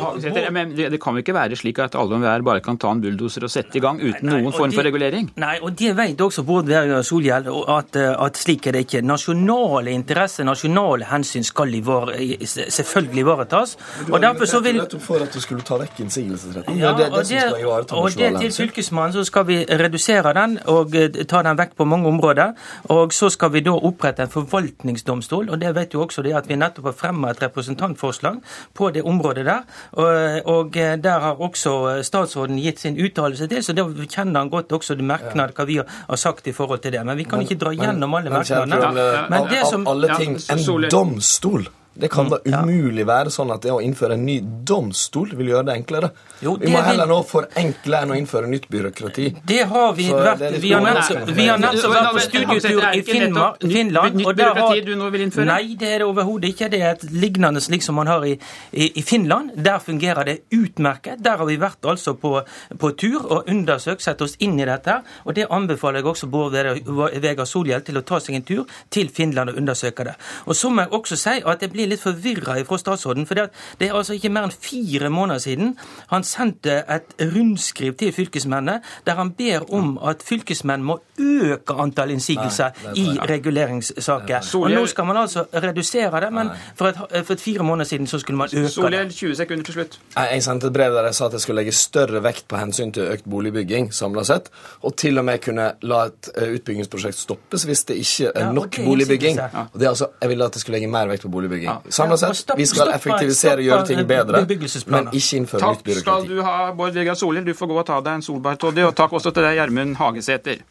Men 0.56 0.72
det, 0.78 0.88
det 0.94 1.00
kan 1.04 1.18
jo 1.18 1.24
ikke 1.24 1.36
være 1.36 1.58
slik 1.60 1.82
at 1.84 1.98
alle 2.00 2.16
og 2.16 2.22
enhver 2.22 2.44
bare 2.48 2.64
kan 2.64 2.78
ta 2.80 2.92
en 2.96 3.02
bulldoser 3.04 3.44
og 3.44 3.52
sette 3.52 3.80
i 3.80 3.82
gang 3.84 4.00
uten 4.00 4.30
nei, 4.30 4.38
nei, 4.38 4.44
noen 4.46 4.56
form 4.56 4.72
for 4.76 4.88
regulering? 4.88 5.28
Nei, 5.42 5.58
og 5.60 5.76
det 5.76 5.92
vet 5.98 6.22
også 6.24 6.46
Bård 6.48 6.70
Vegar 6.70 7.04
Solhjell, 7.06 7.50
at, 7.74 8.00
eh, 8.00 8.12
at, 8.26 8.40
slik 8.40 8.70
er 8.70 8.78
det 8.78 8.86
ikke. 8.86 9.02
Nasjonale 9.06 9.92
interesser, 9.92 10.48
nasjonale 10.48 11.10
hensyn 11.10 11.44
skal 11.44 11.74
selvfølgelig 11.76 13.26
ivaretas. 13.26 13.76
Og 14.08 14.22
derfor 14.24 14.48
så 14.50 14.62
vil 14.64 14.80
Nettopp 14.80 15.04
for 15.04 15.26
at 15.26 15.36
du 15.36 15.42
skulle 15.44 15.66
ta 15.68 15.80
vekk 15.82 16.00
innsigelsesretten. 16.06 16.80
Ja, 16.80 16.94
det 16.96 17.10
er 17.10 17.16
det, 17.18 17.28
det 17.28 17.66
og 17.66 17.82
det, 17.82 18.00
Og 18.00 18.18
det 18.18 18.32
til 18.40 18.56
Fylkesmannen 18.56 19.18
så 19.18 19.26
skal 19.28 19.48
vi 19.50 19.60
redusere 19.66 20.32
den 20.38 20.58
og 20.72 20.96
eh, 20.96 21.12
ta 21.28 21.44
den 21.44 21.60
vekk 21.60 21.76
på 21.76 21.90
mange 21.90 22.08
områder. 22.14 22.56
Og 22.96 23.14
så 23.14 23.30
skal 23.34 23.52
vi 23.52 23.66
da 23.66 23.76
opprette 23.76 24.24
en 24.24 24.32
forvaltningsdomstol, 24.32 25.52
og 25.52 25.60
det 25.60 25.76
vet 25.76 25.94
jo 25.94 26.06
også 26.08 26.24
det 26.24 26.36
at 26.38 26.48
vi 26.48 26.60
nettopp 26.60 26.94
har 26.94 27.00
fremmet 27.04 27.36
et 27.36 27.48
representantforslag 27.48 27.65
representantforslag 27.66 28.42
på 28.74 28.90
det 28.92 29.04
området 29.04 29.46
der. 29.46 29.62
Og, 29.92 30.42
og 30.46 30.74
der 30.74 31.20
har 31.20 31.42
også 31.42 32.02
statsråden 32.04 32.60
gitt 32.60 32.80
sin 32.80 32.98
uttalelse 32.98 33.48
til, 33.48 33.64
så 33.64 33.74
da 33.74 33.86
kjenner 34.06 34.40
han 34.40 34.50
godt 34.50 34.72
også 34.72 34.96
det 34.96 35.06
merknad 35.06 35.56
hva 35.56 35.66
vi 35.66 35.80
har 35.82 36.20
sagt 36.20 36.48
i 36.48 36.54
forhold 36.54 36.80
til 36.84 36.94
det. 36.94 37.06
Men 37.06 37.18
vi 37.18 37.24
kan 37.24 37.42
ikke 37.42 37.60
dra 37.60 37.74
gjennom 37.74 38.14
alle 38.14 38.30
merknadene. 38.30 39.26
Men 39.30 39.50
det 39.50 39.66
som 39.70 39.88
alle 39.88 40.16
ting, 40.18 40.38
en 40.52 40.90
domstol! 40.92 41.68
Det 41.98 42.10
kan 42.12 42.28
da 42.28 42.42
umulig 42.44 43.06
være 43.08 43.32
sånn 43.32 43.54
at 43.56 43.64
det 43.64 43.72
å 43.72 43.80
innføre 43.84 44.18
en 44.18 44.26
ny 44.28 44.42
domstol 44.68 45.30
vil 45.40 45.54
gjøre 45.54 45.68
det 45.70 45.76
enklere. 45.80 46.10
Jo, 46.44 46.58
det 46.60 46.68
vi 46.68 46.74
må 46.74 46.82
heller 46.84 47.08
nå 47.08 47.22
forenkle 47.24 48.02
enn 48.04 48.12
å 48.12 48.18
innføre 48.20 48.50
nytt 48.52 48.66
byråkrati. 48.72 49.30
Det 49.48 49.62
har 49.72 49.94
vi 49.96 50.10
Så 50.10 50.18
vært. 50.20 50.44
Vi 50.60 50.74
har 50.74 51.62
nettopp 51.62 51.94
vært 51.94 52.10
på 52.18 52.24
studietur 52.26 52.88
i 52.90 53.04
Finnmark, 53.08 53.64
Finland. 53.64 54.18
Nytt 54.20 54.32
byråkrati 54.42 54.84
du 54.90 54.92
nå 55.00 55.08
vil 55.14 55.24
innføre? 55.28 55.48
Nei, 55.48 55.78
det 55.80 55.94
er 55.94 56.04
det 56.04 56.10
overhodet 56.10 56.52
ikke. 56.52 56.70
Det 56.74 56.82
er 56.82 56.98
et 56.98 57.06
lignende 57.16 57.64
slik 57.64 57.86
som 57.86 57.96
man 57.96 58.12
har 58.12 58.26
i, 58.28 58.34
i, 58.72 58.90
i, 59.00 59.06
Finland. 59.06 59.56
Der 59.56 59.80
fungerer 59.80 60.28
det 60.28 60.36
utmerket. 60.52 61.24
Der 61.24 61.40
har 61.40 61.48
vi 61.48 61.56
vært 61.62 61.88
altså 61.88 62.18
på, 62.20 62.34
på 62.80 62.92
tur 63.00 63.22
og 63.24 63.48
undersøkt, 63.52 64.04
sett 64.04 64.22
oss 64.26 64.36
inn 64.44 64.60
i 64.60 64.68
dette. 64.68 65.00
Og 65.24 65.40
det 65.40 65.48
anbefaler 65.48 66.04
jeg 66.04 66.12
også 66.12 66.28
Bård 66.28 66.52
Vegar 66.52 67.48
Solhjell 67.48 67.88
til 67.88 68.02
å 68.02 68.04
ta 68.04 68.20
seg 68.20 68.36
en 68.42 68.48
tur 68.52 68.78
til 68.92 69.08
Finland 69.16 69.54
og 69.54 69.64
undersøke 69.64 70.10
det. 70.12 70.20
Og 70.46 70.60
så 70.60 70.70
må 70.74 70.84
jeg 70.84 70.96
også 71.00 71.20
si 71.24 71.38
at 71.40 71.64
det 71.64 71.72
blir 71.72 71.85
blir 71.86 71.94
litt 71.94 72.04
forvirra 72.04 72.58
fra 72.66 72.80
statsråden. 72.82 73.26
For 73.30 73.38
det 73.80 73.90
er 73.90 73.96
altså 73.96 74.16
ikke 74.18 74.32
mer 74.34 74.48
enn 74.48 74.54
fire 74.54 75.10
måneder 75.14 75.44
siden 75.44 75.76
han 76.12 76.26
sendte 76.28 76.82
et 76.92 77.16
rundskriv 77.34 77.96
til 78.00 78.14
fylkesmennene 78.16 78.82
der 79.06 79.20
han 79.20 79.32
ber 79.38 79.66
om 79.74 79.96
at 80.04 80.24
fylkesmenn 80.26 80.84
må 80.86 80.98
øke 81.20 81.76
antall 81.80 82.12
innsigelser 82.16 82.76
i 82.98 83.06
reguleringssaker. 83.30 84.46
Og 84.60 84.72
nå 84.72 84.86
skal 84.92 85.08
man 85.08 85.22
altså 85.24 85.46
redusere 85.54 86.22
det, 86.26 86.32
men 86.34 86.52
for, 86.76 86.90
et, 86.92 87.00
for 87.26 87.36
et 87.36 87.42
fire 87.42 87.64
måneder 87.64 87.90
siden 87.90 88.08
så 88.08 88.20
skulle 88.20 88.38
man 88.38 88.50
øke 88.54 88.70
Solhjell, 88.70 89.10
det. 89.10 89.16
20 89.16 89.36
sekunder 89.36 89.68
til 89.70 89.78
slutt. 89.80 90.00
Jeg 90.16 90.44
sendte 90.44 90.68
et 90.72 90.76
brev 90.76 90.96
der 90.96 91.10
jeg 91.10 91.16
sa 91.16 91.30
at 91.30 91.38
jeg 91.38 91.46
skulle 91.46 91.62
legge 91.62 91.76
større 91.76 92.24
vekt 92.24 92.48
på 92.52 92.60
hensyn 92.60 92.92
til 92.96 93.12
økt 93.14 93.30
boligbygging 93.30 93.92
samla 93.96 94.26
sett, 94.28 94.50
og 94.82 94.96
til 95.00 95.22
og 95.22 95.28
med 95.28 95.42
kunne 95.44 95.70
la 95.88 96.02
et 96.10 96.32
eh, 96.36 96.56
utbyggingsprosjekt 96.58 97.20
stoppes 97.20 97.66
hvis 97.68 97.86
det 97.90 98.00
ikke 98.02 98.32
er 98.36 98.52
nok 98.56 98.80
boligbygging. 98.86 99.40
Og 99.66 99.80
det 99.80 99.88
er 99.88 99.94
altså, 99.94 100.12
jeg 100.22 100.32
ville 100.32 100.50
at 100.50 100.58
jeg 100.58 100.66
skulle 100.66 100.80
legge 100.80 100.92
mer 100.92 101.12
vekt 101.12 101.26
på 101.26 101.32
boligbygging. 101.32 101.75
Ja. 101.76 101.92
Samla 102.00 102.18
sett, 102.18 102.36
stopp- 102.40 102.58
vi 102.60 102.66
skal 102.70 102.92
effektivisere 102.96 103.60
og 103.60 103.68
gjøre 103.70 103.88
ting 103.92 104.02
bedre, 104.08 104.42
men 104.88 105.10
ikke 105.12 105.38
innføre 105.42 105.60
Takk 105.66 105.78
nytt 105.78 105.86
byråkrati. 105.90 106.02
skal 106.06 106.28
du 106.32 106.42
ha, 106.48 106.72
Bård 106.72 106.94
Vegar 106.96 107.16
Solhjell. 107.20 107.46
Du 107.46 107.54
får 107.54 107.68
gå 107.74 107.80
og 107.84 107.86
ta 107.92 108.00
deg 108.02 108.14
en 108.22 108.26
solbærtoddy. 108.30 108.86
Og 108.88 108.96
takk 108.96 109.12
også 109.20 109.34
til 109.36 109.44
deg, 109.44 109.58
Gjermund 109.60 109.96
Hagesæter. 110.00 110.64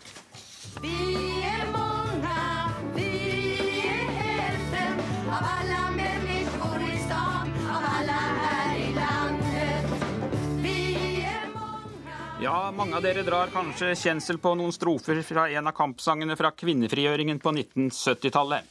Av 5.28 5.42
alla 5.60 5.90
människor 5.96 6.94
i 6.94 6.98
stan, 6.98 7.48
av 7.70 7.82
alla 8.00 8.12
här 8.12 8.76
i 8.78 8.94
landet 8.94 9.90
Vi 10.62 10.94
är 11.24 12.42
Ja, 12.42 12.70
mange 12.76 12.96
av 12.96 13.02
dere 13.02 13.22
drar 13.22 13.46
kanskje 13.52 13.94
kjensel 13.96 14.38
på 14.38 14.52
noen 14.54 14.72
strofer 14.72 15.22
fra 15.26 15.46
en 15.50 15.66
av 15.66 15.72
kampsangene 15.76 16.36
fra 16.36 16.50
kvinnefrigjøringen 16.50 17.40
på 17.40 17.52
1970-tallet. 17.56 18.70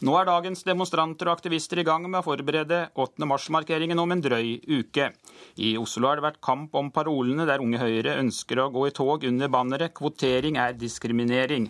Nå 0.00 0.14
er 0.16 0.24
dagens 0.24 0.62
demonstranter 0.64 1.28
og 1.28 1.34
aktivister 1.36 1.82
i 1.82 1.84
gang 1.84 2.06
med 2.06 2.22
å 2.22 2.24
forberede 2.24 2.86
8. 2.96 3.26
mars-markeringen 3.28 4.00
om 4.00 4.14
en 4.14 4.22
drøy 4.24 4.54
uke. 4.64 5.10
I 5.60 5.74
Oslo 5.76 6.08
har 6.08 6.16
det 6.16 6.24
vært 6.24 6.40
kamp 6.40 6.78
om 6.80 6.88
parolene 6.94 7.44
der 7.44 7.60
Unge 7.60 7.82
Høyre 7.82 8.14
ønsker 8.22 8.62
å 8.62 8.70
gå 8.72 8.86
i 8.88 8.94
tog 8.96 9.26
under 9.28 9.52
banneret 9.52 9.92
'Kvotering 9.92 10.56
er 10.56 10.72
diskriminering'. 10.80 11.68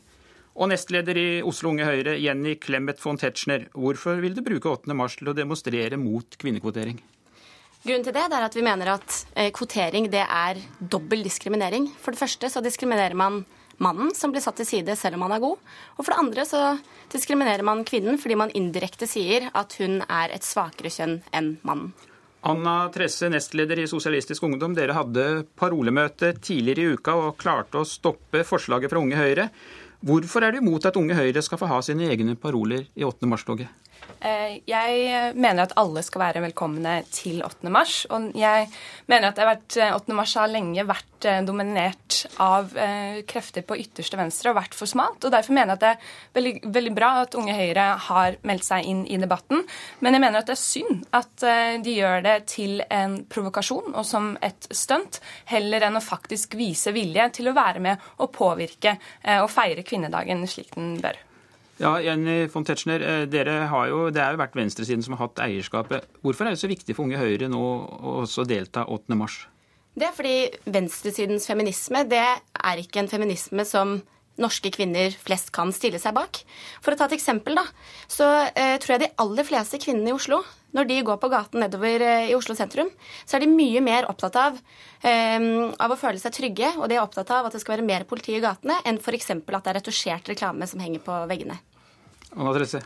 Og 0.55 0.70
nestleder 0.70 1.19
i 1.19 1.43
Oslo 1.43 1.73
Unge 1.74 1.89
Høyre, 1.89 2.15
Jenny 2.23 2.55
Clemet 2.55 3.02
von 3.02 3.19
Tetzschner, 3.19 3.66
hvorfor 3.74 4.23
vil 4.23 4.39
du 4.39 4.47
bruke 4.47 4.70
8. 4.78 4.94
mars 4.94 5.19
til 5.19 5.32
å 5.32 5.35
demonstrere 5.35 5.98
mot 5.98 6.39
kvinnekvotering? 6.39 7.02
Grunnen 7.82 8.05
til 8.05 8.15
det, 8.15 8.28
er 8.31 8.47
at 8.47 8.55
vi 8.55 8.62
mener 8.62 8.94
at 8.94 9.27
eh, 9.35 9.51
kvotering 9.51 10.07
det 10.07 10.23
er 10.23 10.62
dobbel 10.78 11.27
diskriminering. 11.27 11.90
For 11.98 12.15
det 12.15 12.23
første 12.23 12.47
så 12.47 12.62
diskriminerer 12.62 13.19
man 13.19 13.43
mannen 13.82 14.12
som 14.16 14.32
blir 14.32 14.44
satt 14.44 14.61
til 14.61 14.69
side 14.69 14.97
selv 14.98 15.19
om 15.19 15.27
han 15.27 15.35
er 15.36 15.43
god. 15.43 15.59
Og 15.97 16.05
for 16.05 16.12
det 16.12 16.20
andre 16.23 16.47
så 16.48 16.62
diskriminerer 17.12 17.66
man 17.66 17.85
kvinnen 17.89 18.20
fordi 18.20 18.39
man 18.39 18.55
indirekte 18.57 19.09
sier 19.11 19.51
at 19.51 19.77
hun 19.81 20.01
er 20.07 20.36
et 20.36 20.47
svakere 20.47 20.93
kjønn 20.93 21.19
enn 21.36 21.57
mannen. 21.66 21.93
Anna 22.40 22.89
Tresse, 22.89 23.28
nestleder 23.28 23.82
i 23.82 23.89
Sosialistisk 23.90 24.47
Ungdom. 24.47 24.73
Dere 24.73 24.97
hadde 24.97 25.24
parolemøte 25.61 26.32
tidligere 26.40 26.86
i 26.86 26.97
uka 26.97 27.16
og 27.19 27.36
klarte 27.40 27.82
å 27.82 27.89
stoppe 27.89 28.47
forslaget 28.48 28.89
fra 28.93 29.02
Unge 29.02 29.19
Høyre. 29.19 29.51
Hvorfor 30.01 30.47
er 30.47 30.55
du 30.55 30.62
imot 30.62 30.86
at 30.89 30.97
Unge 30.97 31.19
Høyre 31.19 31.43
skal 31.44 31.61
få 31.61 31.69
ha 31.69 31.82
sine 31.85 32.09
egne 32.09 32.39
paroler 32.40 32.86
i 32.97 33.05
8. 33.05 33.28
mars-toget? 33.28 33.69
Eh, 34.20 34.60
Jeg 34.68 35.32
mener 35.34 35.64
at 35.64 35.72
alle 35.80 36.02
skal 36.05 36.20
være 36.20 36.42
velkomne 36.44 37.01
til 37.10 37.40
8. 37.44 37.70
mars. 37.72 38.02
Og 38.12 38.32
jeg 38.36 38.68
mener 39.09 39.28
at 39.30 39.38
vært, 39.40 39.76
eh, 39.76 39.94
8. 39.97 40.12
mars 40.14 40.34
har 40.34 40.48
lenge 40.48 40.84
vært 40.86 41.24
eh, 41.24 41.40
dominert 41.44 42.26
av 42.40 42.76
eh, 42.76 43.22
krefter 43.28 43.64
på 43.64 43.78
ytterste 43.80 44.18
venstre 44.20 44.51
og 44.51 44.59
vært 44.59 44.76
for 44.76 44.86
smalt. 44.90 45.24
og 45.24 45.32
Derfor 45.32 45.56
mener 45.56 45.72
jeg 45.72 45.78
at 45.78 45.80
det 45.80 45.92
er 45.94 46.36
veldig, 46.36 46.55
veldig 46.76 46.94
bra 46.94 47.10
at 47.22 47.34
Unge 47.34 47.56
Høyre 47.56 47.86
har 48.10 48.36
meldt 48.44 48.64
seg 48.68 48.84
inn 48.84 49.06
i 49.09 49.16
debatten. 49.20 49.64
Men 50.01 50.16
jeg 50.16 50.24
mener 50.26 50.42
at 50.42 50.51
det 50.51 50.56
er 50.59 50.62
synd 50.64 51.06
at 51.16 51.47
eh, 51.47 51.78
de 51.80 51.97
gjør 51.97 52.22
det 52.28 52.36
til 52.52 52.84
en 52.90 53.22
provokasjon 53.24 53.94
og 53.94 54.05
som 54.05 54.34
et 54.42 54.68
stunt, 54.70 55.20
heller 55.48 55.88
enn 55.88 55.97
å 55.97 56.05
faktisk 56.05 56.59
vise 56.60 56.92
vilje 56.92 57.30
til 57.40 57.48
å 57.48 57.56
være 57.56 57.80
med 57.80 58.12
og 58.20 58.32
påvirke 58.36 58.98
eh, 59.22 59.40
og 59.40 59.48
feire 59.51 59.86
kvinnedagen 59.86 60.44
slik 60.51 60.74
den 60.76 60.98
bør. 61.01 61.16
Ja, 61.81 61.94
Jenny 62.05 62.44
von 62.52 62.65
Tetzschner, 62.69 63.01
eh, 63.01 63.23
dere 63.24 63.65
har 63.70 63.86
jo, 63.89 64.11
det 64.12 64.20
har 64.20 64.35
jo 64.35 64.43
vært 64.43 64.59
venstresiden 64.59 65.01
som 65.01 65.15
har 65.16 65.24
hatt 65.24 65.40
eierskapet. 65.40 66.05
Hvorfor 66.20 66.44
er 66.44 66.52
det 66.52 66.61
så 66.61 66.69
viktig 66.69 66.93
for 66.93 67.09
Unge 67.09 67.16
Høyre 67.16 67.48
nå 67.48 67.57
å 67.57 68.20
også 68.20 68.44
delta 68.44 68.85
8. 68.85 69.16
mars? 69.16 69.47
Det 69.97 70.05
er 70.07 70.12
fordi 70.12 70.70
venstresidens 70.70 71.48
feminisme 71.48 72.05
det 72.09 72.20
er 72.20 72.82
ikke 72.82 73.01
en 73.01 73.09
feminisme 73.09 73.65
som 73.65 73.97
norske 74.40 74.70
kvinner 74.73 75.15
flest 75.24 75.51
kan 75.57 75.73
stille 75.74 75.98
seg 76.01 76.15
bak. 76.16 76.43
For 76.85 76.93
å 76.93 77.01
ta 77.01 77.09
et 77.09 77.16
eksempel, 77.16 77.57
da, 77.59 77.65
så 78.09 78.28
eh, 78.52 78.77
tror 78.81 78.97
jeg 78.97 79.05
de 79.07 79.12
aller 79.24 79.48
fleste 79.48 79.81
kvinnene 79.81 80.12
i 80.12 80.16
Oslo, 80.16 80.43
når 80.77 80.86
de 80.86 81.01
går 81.07 81.19
på 81.23 81.32
gaten 81.32 81.65
nedover 81.65 82.05
eh, 82.05 82.28
i 82.31 82.36
Oslo 82.36 82.57
sentrum, 82.59 82.93
så 83.24 83.36
er 83.36 83.44
de 83.44 83.51
mye 83.52 83.82
mer 83.85 84.09
opptatt 84.11 84.36
av, 84.40 84.61
eh, 85.01 85.48
av 85.81 85.97
å 85.97 85.98
føle 86.01 86.20
seg 86.23 86.36
trygge, 86.36 86.74
og 86.78 86.89
de 86.93 87.01
er 87.01 87.05
opptatt 87.05 87.32
av 87.36 87.48
at 87.48 87.57
det 87.57 87.65
skal 87.65 87.78
være 87.78 87.89
mer 87.89 88.07
politi 88.09 88.36
i 88.36 88.44
gatene, 88.44 88.78
enn 88.85 89.01
f.eks. 89.01 89.32
at 89.32 89.48
det 89.48 89.74
er 89.74 89.81
retusjert 89.81 90.32
reklame 90.32 90.69
som 90.69 90.85
henger 90.85 91.05
på 91.05 91.24
veggene. 91.31 91.61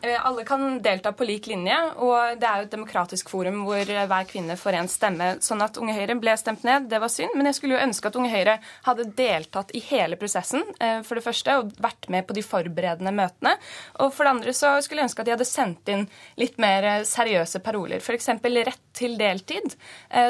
Eh, 0.03 0.27
Alle 0.27 0.45
kan 0.45 0.83
delta 0.83 1.13
på 1.13 1.25
lik 1.29 1.47
linje, 1.51 1.77
og 2.01 2.39
det 2.41 2.49
er 2.49 2.63
jo 2.63 2.67
et 2.67 2.73
demokratisk 2.73 3.29
forum 3.29 3.61
hvor 3.67 3.83
eh, 3.83 4.07
hver 4.09 4.29
kvinne 4.29 4.57
får 4.57 4.79
en 4.79 4.89
stemme. 4.89 5.27
Sånn 5.45 5.61
at 5.65 5.77
Unge 5.81 5.93
Høyre 5.97 6.17
ble 6.21 6.33
stemt 6.41 6.65
ned, 6.65 6.89
det 6.89 7.01
var 7.03 7.13
synd, 7.13 7.35
men 7.37 7.51
jeg 7.51 7.59
skulle 7.59 7.77
jo 7.77 7.83
ønske 7.85 8.09
at 8.09 8.17
Unge 8.17 8.33
Høyre 8.33 8.57
hadde 8.87 9.07
deltatt 9.19 9.75
i 9.77 9.83
hele 9.85 10.17
prosessen, 10.21 10.65
eh, 10.81 11.03
for 11.05 11.21
det 11.21 11.25
første, 11.27 11.59
og 11.61 11.75
vært 11.85 12.09
med 12.13 12.25
på 12.27 12.37
de 12.39 12.45
forberedende 12.47 13.13
møtene. 13.13 13.53
Og 14.01 14.15
for 14.15 14.25
det 14.25 14.33
andre 14.33 14.55
så 14.57 14.73
skulle 14.81 15.03
jeg 15.05 15.11
ønske 15.11 15.25
at 15.25 15.29
de 15.29 15.37
hadde 15.37 15.49
sendt 15.49 15.93
inn 15.93 16.07
litt 16.41 16.57
mer 16.63 17.05
seriøse 17.05 17.61
paroler. 17.65 18.01
F.eks. 18.01 18.31
rett 18.65 18.81
til 18.95 19.17
deltid, 19.19 19.75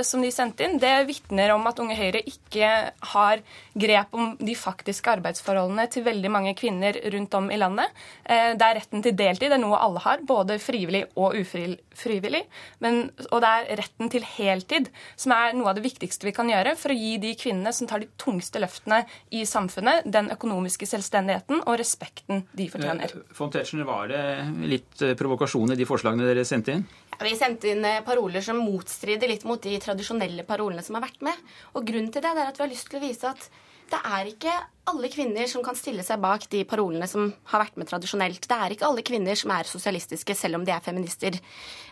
som 0.08 0.22
de 0.24 0.30
sendte 0.32 0.64
inn. 0.64 0.78
Det 0.80 0.92
vitner 1.06 1.52
om 1.52 1.66
at 1.68 1.78
Unge 1.82 1.96
Høyre 1.98 2.22
ikke 2.24 2.70
har 3.12 3.42
grep 3.76 4.14
om 4.16 4.32
de 4.40 4.54
faktiske 4.56 5.12
arbeidsforholdene 5.18 5.84
til 5.92 6.06
veldig 6.06 6.30
mange 6.32 6.54
kvinner 6.56 6.96
rundt 7.12 7.36
om 7.36 7.50
i 7.52 7.58
landet. 7.60 7.92
Det 8.24 8.64
er 8.64 8.78
retten 8.80 9.03
til 9.04 9.16
deltid 9.16 9.52
det 9.52 9.58
er 9.58 9.62
noe 9.62 9.78
alle 9.80 10.02
har, 10.04 10.22
både 10.26 10.56
frivillig 10.62 11.04
og 11.20 11.36
ufrivillig. 11.38 12.42
Men, 12.84 13.08
og 13.30 13.42
det 13.44 13.50
er 13.50 13.80
retten 13.82 14.10
til 14.12 14.26
heltid 14.26 14.90
som 15.20 15.34
er 15.36 15.54
noe 15.56 15.70
av 15.70 15.78
det 15.78 15.84
viktigste 15.86 16.28
vi 16.28 16.34
kan 16.36 16.50
gjøre 16.50 16.74
for 16.80 16.94
å 16.94 16.98
gi 16.98 17.16
de 17.22 17.34
kvinnene 17.38 17.72
som 17.76 17.90
tar 17.90 18.02
de 18.02 18.10
tungste 18.20 18.62
løftene 18.62 19.02
i 19.34 19.44
samfunnet, 19.48 20.08
den 20.08 20.30
økonomiske 20.34 20.88
selvstendigheten 20.88 21.62
og 21.64 21.78
respekten 21.80 22.44
de 22.56 22.68
fortjener. 22.72 23.12
Eh, 23.12 23.36
Von 23.38 23.52
Tetzschner, 23.54 23.86
var 23.88 24.10
det 24.12 24.24
litt 24.70 25.04
eh, 25.04 25.16
provokasjon 25.18 25.74
i 25.74 25.78
de 25.80 25.88
forslagene 25.88 26.28
dere 26.28 26.46
sendte 26.48 26.76
inn? 26.76 26.86
Ja, 27.14 27.20
Vi 27.26 27.36
sendte 27.38 27.70
inn 27.70 27.84
eh, 27.88 28.02
paroler 28.06 28.44
som 28.44 28.62
motstrider 28.62 29.30
litt 29.30 29.46
mot 29.48 29.62
de 29.62 29.76
tradisjonelle 29.82 30.46
parolene 30.48 30.84
som 30.84 30.98
har 30.98 31.06
vært 31.06 31.22
med. 31.26 31.54
Og 31.74 31.86
grunnen 31.86 32.10
til 32.14 32.24
det 32.24 32.34
er 32.34 32.48
at 32.48 32.58
vi 32.58 32.66
har 32.66 32.72
lyst 32.72 32.90
til 32.90 33.00
å 33.00 33.04
vise 33.04 33.30
at 33.30 33.48
det 33.90 34.00
er 34.04 34.28
ikke 34.30 34.54
alle 34.90 35.08
kvinner 35.08 35.48
som 35.48 35.62
kan 35.64 35.76
stille 35.78 36.02
seg 36.04 36.20
bak 36.20 36.44
de 36.52 36.60
parolene 36.68 37.06
som 37.08 37.30
har 37.50 37.62
vært 37.62 37.78
med 37.80 37.88
tradisjonelt. 37.88 38.44
Det 38.48 38.56
er 38.56 38.74
ikke 38.74 38.86
alle 38.88 39.04
kvinner 39.06 39.38
som 39.38 39.52
er 39.54 39.68
sosialistiske, 39.68 40.36
selv 40.36 40.58
om 40.58 40.66
de 40.66 40.74
er 40.74 40.84
feminister. 40.84 41.38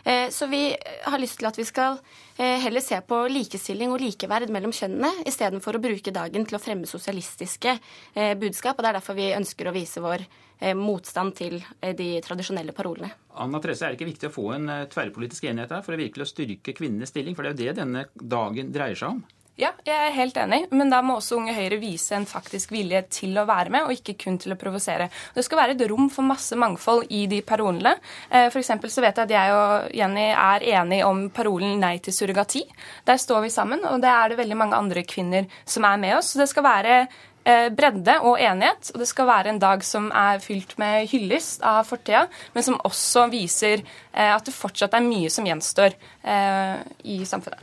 Eh, 0.05 0.29
Så 0.29 0.47
vi 0.51 0.75
har 1.05 1.19
lyst 1.19 1.39
til 1.39 1.49
at 1.49 1.57
vi 1.57 1.65
skal 1.65 1.97
eh, 2.37 2.59
heller 2.61 2.81
se 2.85 2.99
på 3.01 3.23
likestilling 3.33 3.91
og 3.93 4.01
likeverd 4.03 4.53
mellom 4.53 4.71
kjønnene, 4.75 5.25
istedenfor 5.25 5.77
å 5.77 5.83
bruke 5.83 6.13
dagen 6.13 6.45
til 6.45 6.57
å 6.57 6.61
fremme 6.61 6.89
sosialistiske 6.89 7.77
eh, 8.13 8.33
budskap. 8.37 8.77
Og 8.77 8.85
det 8.85 8.93
er 8.93 8.99
derfor 8.99 9.17
vi 9.17 9.33
ønsker 9.33 9.69
å 9.69 9.75
vise 9.75 10.03
vår 10.03 10.25
eh, 10.59 10.75
motstand 10.77 11.33
til 11.39 11.59
eh, 11.81 11.95
de 11.97 12.19
tradisjonelle 12.25 12.77
parolene. 12.77 13.13
Anna 13.41 13.61
Tresse, 13.63 13.87
er 13.87 13.93
det 13.93 14.01
ikke 14.01 14.11
viktig 14.13 14.29
å 14.29 14.35
få 14.37 14.51
en 14.57 14.69
eh, 14.69 14.87
tverrpolitisk 14.93 15.49
enighet 15.49 15.73
her 15.73 15.85
for 15.85 15.97
å 15.97 16.03
virkelig 16.03 16.29
styrke 16.29 16.77
kvinnenes 16.77 17.09
stilling? 17.09 17.33
For 17.33 17.41
det 17.41 17.55
er 17.55 17.57
jo 17.57 17.63
det 17.63 17.79
denne 17.81 18.05
dagen 18.13 18.69
dreier 18.75 18.99
seg 18.99 19.17
om. 19.17 19.23
Ja, 19.53 19.69
jeg 19.85 19.93
er 19.93 20.15
helt 20.15 20.37
enig, 20.41 20.63
men 20.73 20.89
da 20.89 21.03
må 21.05 21.19
også 21.19 21.35
Unge 21.37 21.53
Høyre 21.53 21.77
vise 21.77 22.15
en 22.17 22.23
faktisk 22.25 22.71
vilje 22.73 23.03
til 23.19 23.35
å 23.37 23.43
være 23.45 23.69
med, 23.69 23.85
og 23.85 23.93
ikke 23.93 24.15
kun 24.23 24.39
til 24.41 24.55
å 24.55 24.57
provosere. 24.57 25.11
Det 25.35 25.43
skal 25.45 25.59
være 25.59 25.75
et 25.75 25.83
rom 25.91 26.07
for 26.09 26.25
masse 26.25 26.57
mangfold 26.57 27.05
i 27.13 27.27
de 27.29 27.43
parolene. 27.45 27.91
F.eks. 28.31 28.49
For 28.55 28.63
eksempel 28.63 28.89
så 28.89 29.03
vet 29.05 29.21
jeg 29.21 29.29
at 29.29 29.35
jeg 29.35 29.53
og 29.53 29.93
Jenny 29.99 30.25
er 30.31 30.65
enige 30.79 31.05
om 31.05 31.27
parolen 31.29 31.77
'nei 31.77 31.99
til 32.01 32.17
surrogati'. 32.17 32.65
Der 33.05 33.21
står 33.21 33.45
vi 33.45 33.53
sammen, 33.53 33.85
og 33.85 34.01
det 34.01 34.09
er 34.09 34.33
det 34.33 34.39
veldig 34.41 34.57
mange 34.57 34.79
andre 34.79 35.05
kvinner 35.05 35.45
som 35.65 35.85
er 35.85 36.01
med 36.01 36.17
oss. 36.17 36.33
Så 36.33 36.41
det 36.41 36.49
skal 36.49 36.65
være 36.65 36.97
eh, 37.45 37.69
bredde 37.69 38.19
og 38.25 38.41
enighet, 38.41 38.89
og 38.95 39.05
det 39.05 39.07
skal 39.07 39.29
være 39.29 39.53
en 39.53 39.61
dag 39.61 39.85
som 39.85 40.09
er 40.09 40.41
fylt 40.41 40.79
med 40.81 41.05
hyllest 41.13 41.61
av 41.61 41.85
fortida, 41.85 42.25
men 42.57 42.63
som 42.65 42.81
også 42.81 43.29
viser 43.29 43.85
eh, 43.85 44.33
at 44.33 44.49
det 44.49 44.57
fortsatt 44.57 44.97
er 44.97 45.05
mye 45.05 45.29
som 45.29 45.45
gjenstår 45.45 45.93
eh, 46.25 46.77
i 47.05 47.21
samfunnet. 47.21 47.61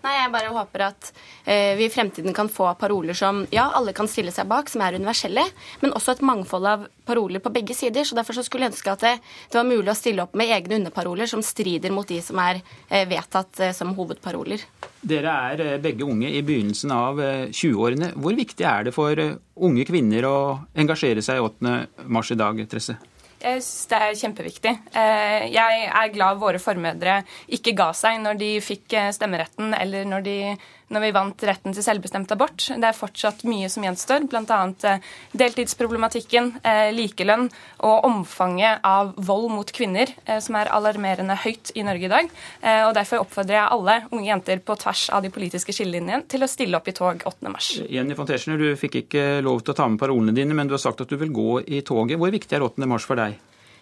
Nei, 0.00 0.14
jeg 0.16 0.32
bare 0.32 0.52
håper 0.54 0.84
at 0.86 1.10
eh, 1.44 1.74
vi 1.76 1.84
i 1.84 1.92
fremtiden 1.92 2.32
kan 2.36 2.48
få 2.48 2.70
paroler 2.80 3.16
som 3.16 3.42
ja, 3.52 3.66
alle 3.76 3.92
kan 3.96 4.08
stille 4.08 4.32
seg 4.32 4.48
bak, 4.48 4.70
som 4.72 4.80
er 4.84 4.96
universelle, 4.96 5.44
men 5.82 5.92
også 5.96 6.14
et 6.14 6.24
mangfold 6.24 6.68
av 6.70 6.86
paroler 7.08 7.42
på 7.44 7.52
begge 7.52 7.76
sider. 7.76 8.06
Så 8.08 8.16
derfor 8.16 8.38
så 8.38 8.44
skulle 8.46 8.64
jeg 8.66 8.74
ønske 8.74 8.94
at 8.94 9.04
det, 9.04 9.12
det 9.52 9.60
var 9.60 9.68
mulig 9.68 9.92
å 9.92 9.98
stille 9.98 10.24
opp 10.24 10.38
med 10.38 10.52
egne 10.56 10.80
underparoler 10.80 11.28
som 11.28 11.44
strider 11.44 11.92
mot 11.92 12.08
de 12.08 12.22
som 12.24 12.40
er 12.40 12.62
eh, 12.88 13.04
vedtatt 13.10 13.60
eh, 13.60 13.76
som 13.76 13.92
hovedparoler. 13.98 14.64
Dere 15.00 15.36
er 15.52 15.64
eh, 15.66 15.78
begge 15.84 16.08
unge 16.08 16.32
i 16.32 16.42
begynnelsen 16.44 16.96
av 16.96 17.20
eh, 17.20 17.46
20-årene. 17.52 18.14
Hvor 18.16 18.40
viktig 18.40 18.66
er 18.68 18.88
det 18.88 18.96
for 18.96 19.20
eh, 19.20 19.36
unge 19.60 19.84
kvinner 19.88 20.28
å 20.28 20.36
engasjere 20.80 21.24
seg 21.24 21.40
i 21.40 21.44
8. 21.44 21.78
mars 22.08 22.32
i 22.32 22.40
dag, 22.40 22.64
Tresse? 22.72 22.96
Jeg 23.40 23.62
synes 23.64 23.86
det 23.88 23.98
er 23.98 24.18
kjempeviktig. 24.20 24.72
Eh, 24.92 25.46
jeg 25.54 25.84
er 25.88 26.12
glad 26.12 26.40
våre 26.42 26.60
formødre 26.60 27.22
ikke 27.56 27.72
ga 27.78 27.88
seg 27.96 28.18
når 28.20 28.36
de 28.40 28.50
fikk 28.60 28.96
eh, 29.00 29.08
stemmeretten, 29.16 29.72
eller 29.78 30.04
når, 30.08 30.26
de, 30.26 30.36
når 30.90 31.04
vi 31.04 31.12
vant 31.14 31.44
retten 31.46 31.74
til 31.76 31.84
selvbestemt 31.86 32.32
abort. 32.34 32.66
Det 32.70 32.86
er 32.86 32.96
fortsatt 32.96 33.44
mye 33.48 33.70
som 33.72 33.86
gjenstår, 33.86 34.26
bl.a. 34.30 34.60
Eh, 34.90 35.10
deltidsproblematikken, 35.40 36.52
likelønn 36.94 37.48
og 37.86 38.06
omfanget 38.08 38.84
av 38.86 39.12
vold 39.16 39.48
mot 39.52 39.70
kvinner, 39.74 40.10
som 40.42 40.58
er 40.58 40.70
alarmerende 40.74 41.36
høyt 41.44 41.72
i 41.78 41.84
Norge 41.86 42.08
i 42.08 42.12
dag. 42.12 42.30
Og 42.88 42.92
Derfor 42.96 43.24
oppfordrer 43.24 43.56
jeg 43.56 43.74
alle 43.76 43.96
unge 44.10 44.28
jenter 44.28 44.62
på 44.64 44.76
tvers 44.80 45.06
av 45.14 45.24
de 45.24 45.30
politiske 45.32 45.74
skillelinjene 45.74 46.26
til 46.30 46.44
å 46.44 46.50
stille 46.50 46.78
opp 46.78 46.90
i 46.90 46.96
tog 46.96 47.22
8. 47.30 47.52
mars. 47.52 47.70
Jenny 47.88 48.16
von 48.18 48.28
du 48.60 48.68
fikk 48.78 49.02
ikke 49.04 49.26
lov 49.44 49.62
til 49.62 49.74
å 49.74 49.78
ta 49.78 49.88
med 49.88 50.00
parolene 50.00 50.34
dine, 50.36 50.56
men 50.56 50.68
du 50.68 50.76
har 50.76 50.82
sagt 50.82 51.04
at 51.04 51.10
du 51.10 51.16
vil 51.20 51.32
gå 51.34 51.60
i 51.66 51.82
toget. 51.86 52.18
Hvor 52.20 52.34
viktig 52.34 52.58
er 52.58 52.66
8. 52.66 52.90
mars 52.90 53.06
for 53.08 53.20
deg? 53.20 53.38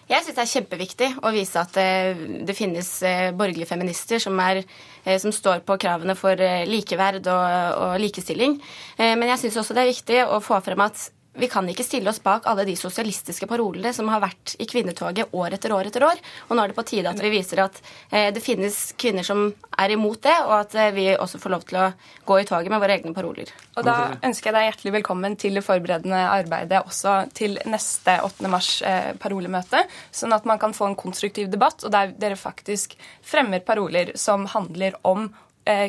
Jeg 0.09 0.25
syns 0.25 0.37
det 0.39 0.45
er 0.45 0.53
kjempeviktig 0.55 1.09
å 1.21 1.31
vise 1.35 1.61
at 1.61 1.75
eh, 1.77 2.21
det 2.49 2.55
finnes 2.57 2.89
eh, 3.05 3.29
borgerlige 3.37 3.69
feminister 3.69 4.23
som, 4.23 4.39
er, 4.41 4.63
eh, 5.05 5.19
som 5.21 5.35
står 5.35 5.61
på 5.69 5.77
kravene 5.83 6.17
for 6.17 6.41
likeverd 6.69 7.29
og, 7.29 7.77
og 7.85 8.01
likestilling. 8.01 8.57
Men 8.97 9.29
jeg 9.35 9.43
syns 9.43 9.61
også 9.61 9.77
det 9.77 9.85
er 9.85 9.93
viktig 9.93 10.23
å 10.25 10.41
få 10.45 10.63
frem 10.65 10.81
at 10.87 11.11
vi 11.39 11.49
kan 11.49 11.69
ikke 11.71 11.85
stille 11.87 12.11
oss 12.11 12.21
bak 12.23 12.47
alle 12.51 12.65
de 12.67 12.75
sosialistiske 12.77 13.47
parolene 13.47 13.93
som 13.95 14.09
har 14.11 14.23
vært 14.23 14.57
i 14.59 14.67
kvinnetoget 14.69 15.35
år 15.37 15.55
etter 15.55 15.73
år 15.75 15.91
etter 15.91 16.05
år. 16.07 16.21
Og 16.49 16.57
nå 16.57 16.65
er 16.65 16.73
det 16.73 16.79
på 16.79 16.85
tide 16.89 17.11
at 17.11 17.23
vi 17.23 17.31
viser 17.33 17.63
at 17.63 17.79
eh, 18.11 18.31
det 18.35 18.43
finnes 18.43 18.77
kvinner 18.99 19.27
som 19.27 19.45
er 19.79 19.95
imot 19.95 20.23
det, 20.25 20.35
og 20.47 20.55
at 20.59 20.75
eh, 20.75 20.91
vi 20.97 21.07
også 21.15 21.41
får 21.43 21.55
lov 21.55 21.67
til 21.69 21.81
å 21.81 21.87
gå 22.29 22.41
i 22.41 22.47
toget 22.49 22.73
med 22.73 22.83
våre 22.83 22.99
egne 22.99 23.15
paroler. 23.17 23.53
Og 23.77 23.87
da 23.87 23.97
ønsker 24.27 24.51
jeg 24.51 24.57
deg 24.57 24.69
hjertelig 24.69 24.95
velkommen 24.99 25.39
til 25.39 25.59
det 25.59 25.65
forberedende 25.67 26.25
arbeidet 26.33 26.83
også 26.83 27.21
til 27.39 27.59
neste 27.71 28.19
8. 28.25 28.51
mars 28.51 28.73
eh, 28.83 29.99
sånn 30.11 30.35
at 30.35 30.49
man 30.49 30.59
kan 30.59 30.75
få 30.75 30.91
en 30.91 30.99
konstruktiv 30.99 31.53
debatt, 31.53 31.85
og 31.85 31.95
der 31.95 32.17
dere 32.19 32.39
faktisk 32.41 32.97
fremmer 33.23 33.63
paroler 33.63 34.17
som 34.19 34.49
handler 34.51 34.99
om 35.07 35.29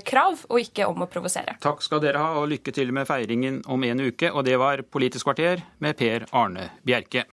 krav, 0.06 0.45
og 0.49 0.61
ikke 0.64 0.88
om 0.89 1.06
å 1.06 1.10
provosere. 1.11 1.57
Takk 1.64 1.84
skal 1.85 2.03
dere 2.03 2.22
ha, 2.22 2.35
og 2.39 2.49
lykke 2.51 2.73
til 2.76 2.93
med 2.95 3.07
feiringen 3.10 3.61
om 3.72 3.84
en 3.88 4.06
uke. 4.10 4.31
Og 4.34 4.45
det 4.47 4.57
var 4.60 4.84
Politisk 4.89 5.30
kvarter 5.30 5.64
med 5.84 5.97
Per 5.99 6.27
Arne 6.35 6.69
Bjerke. 6.85 7.26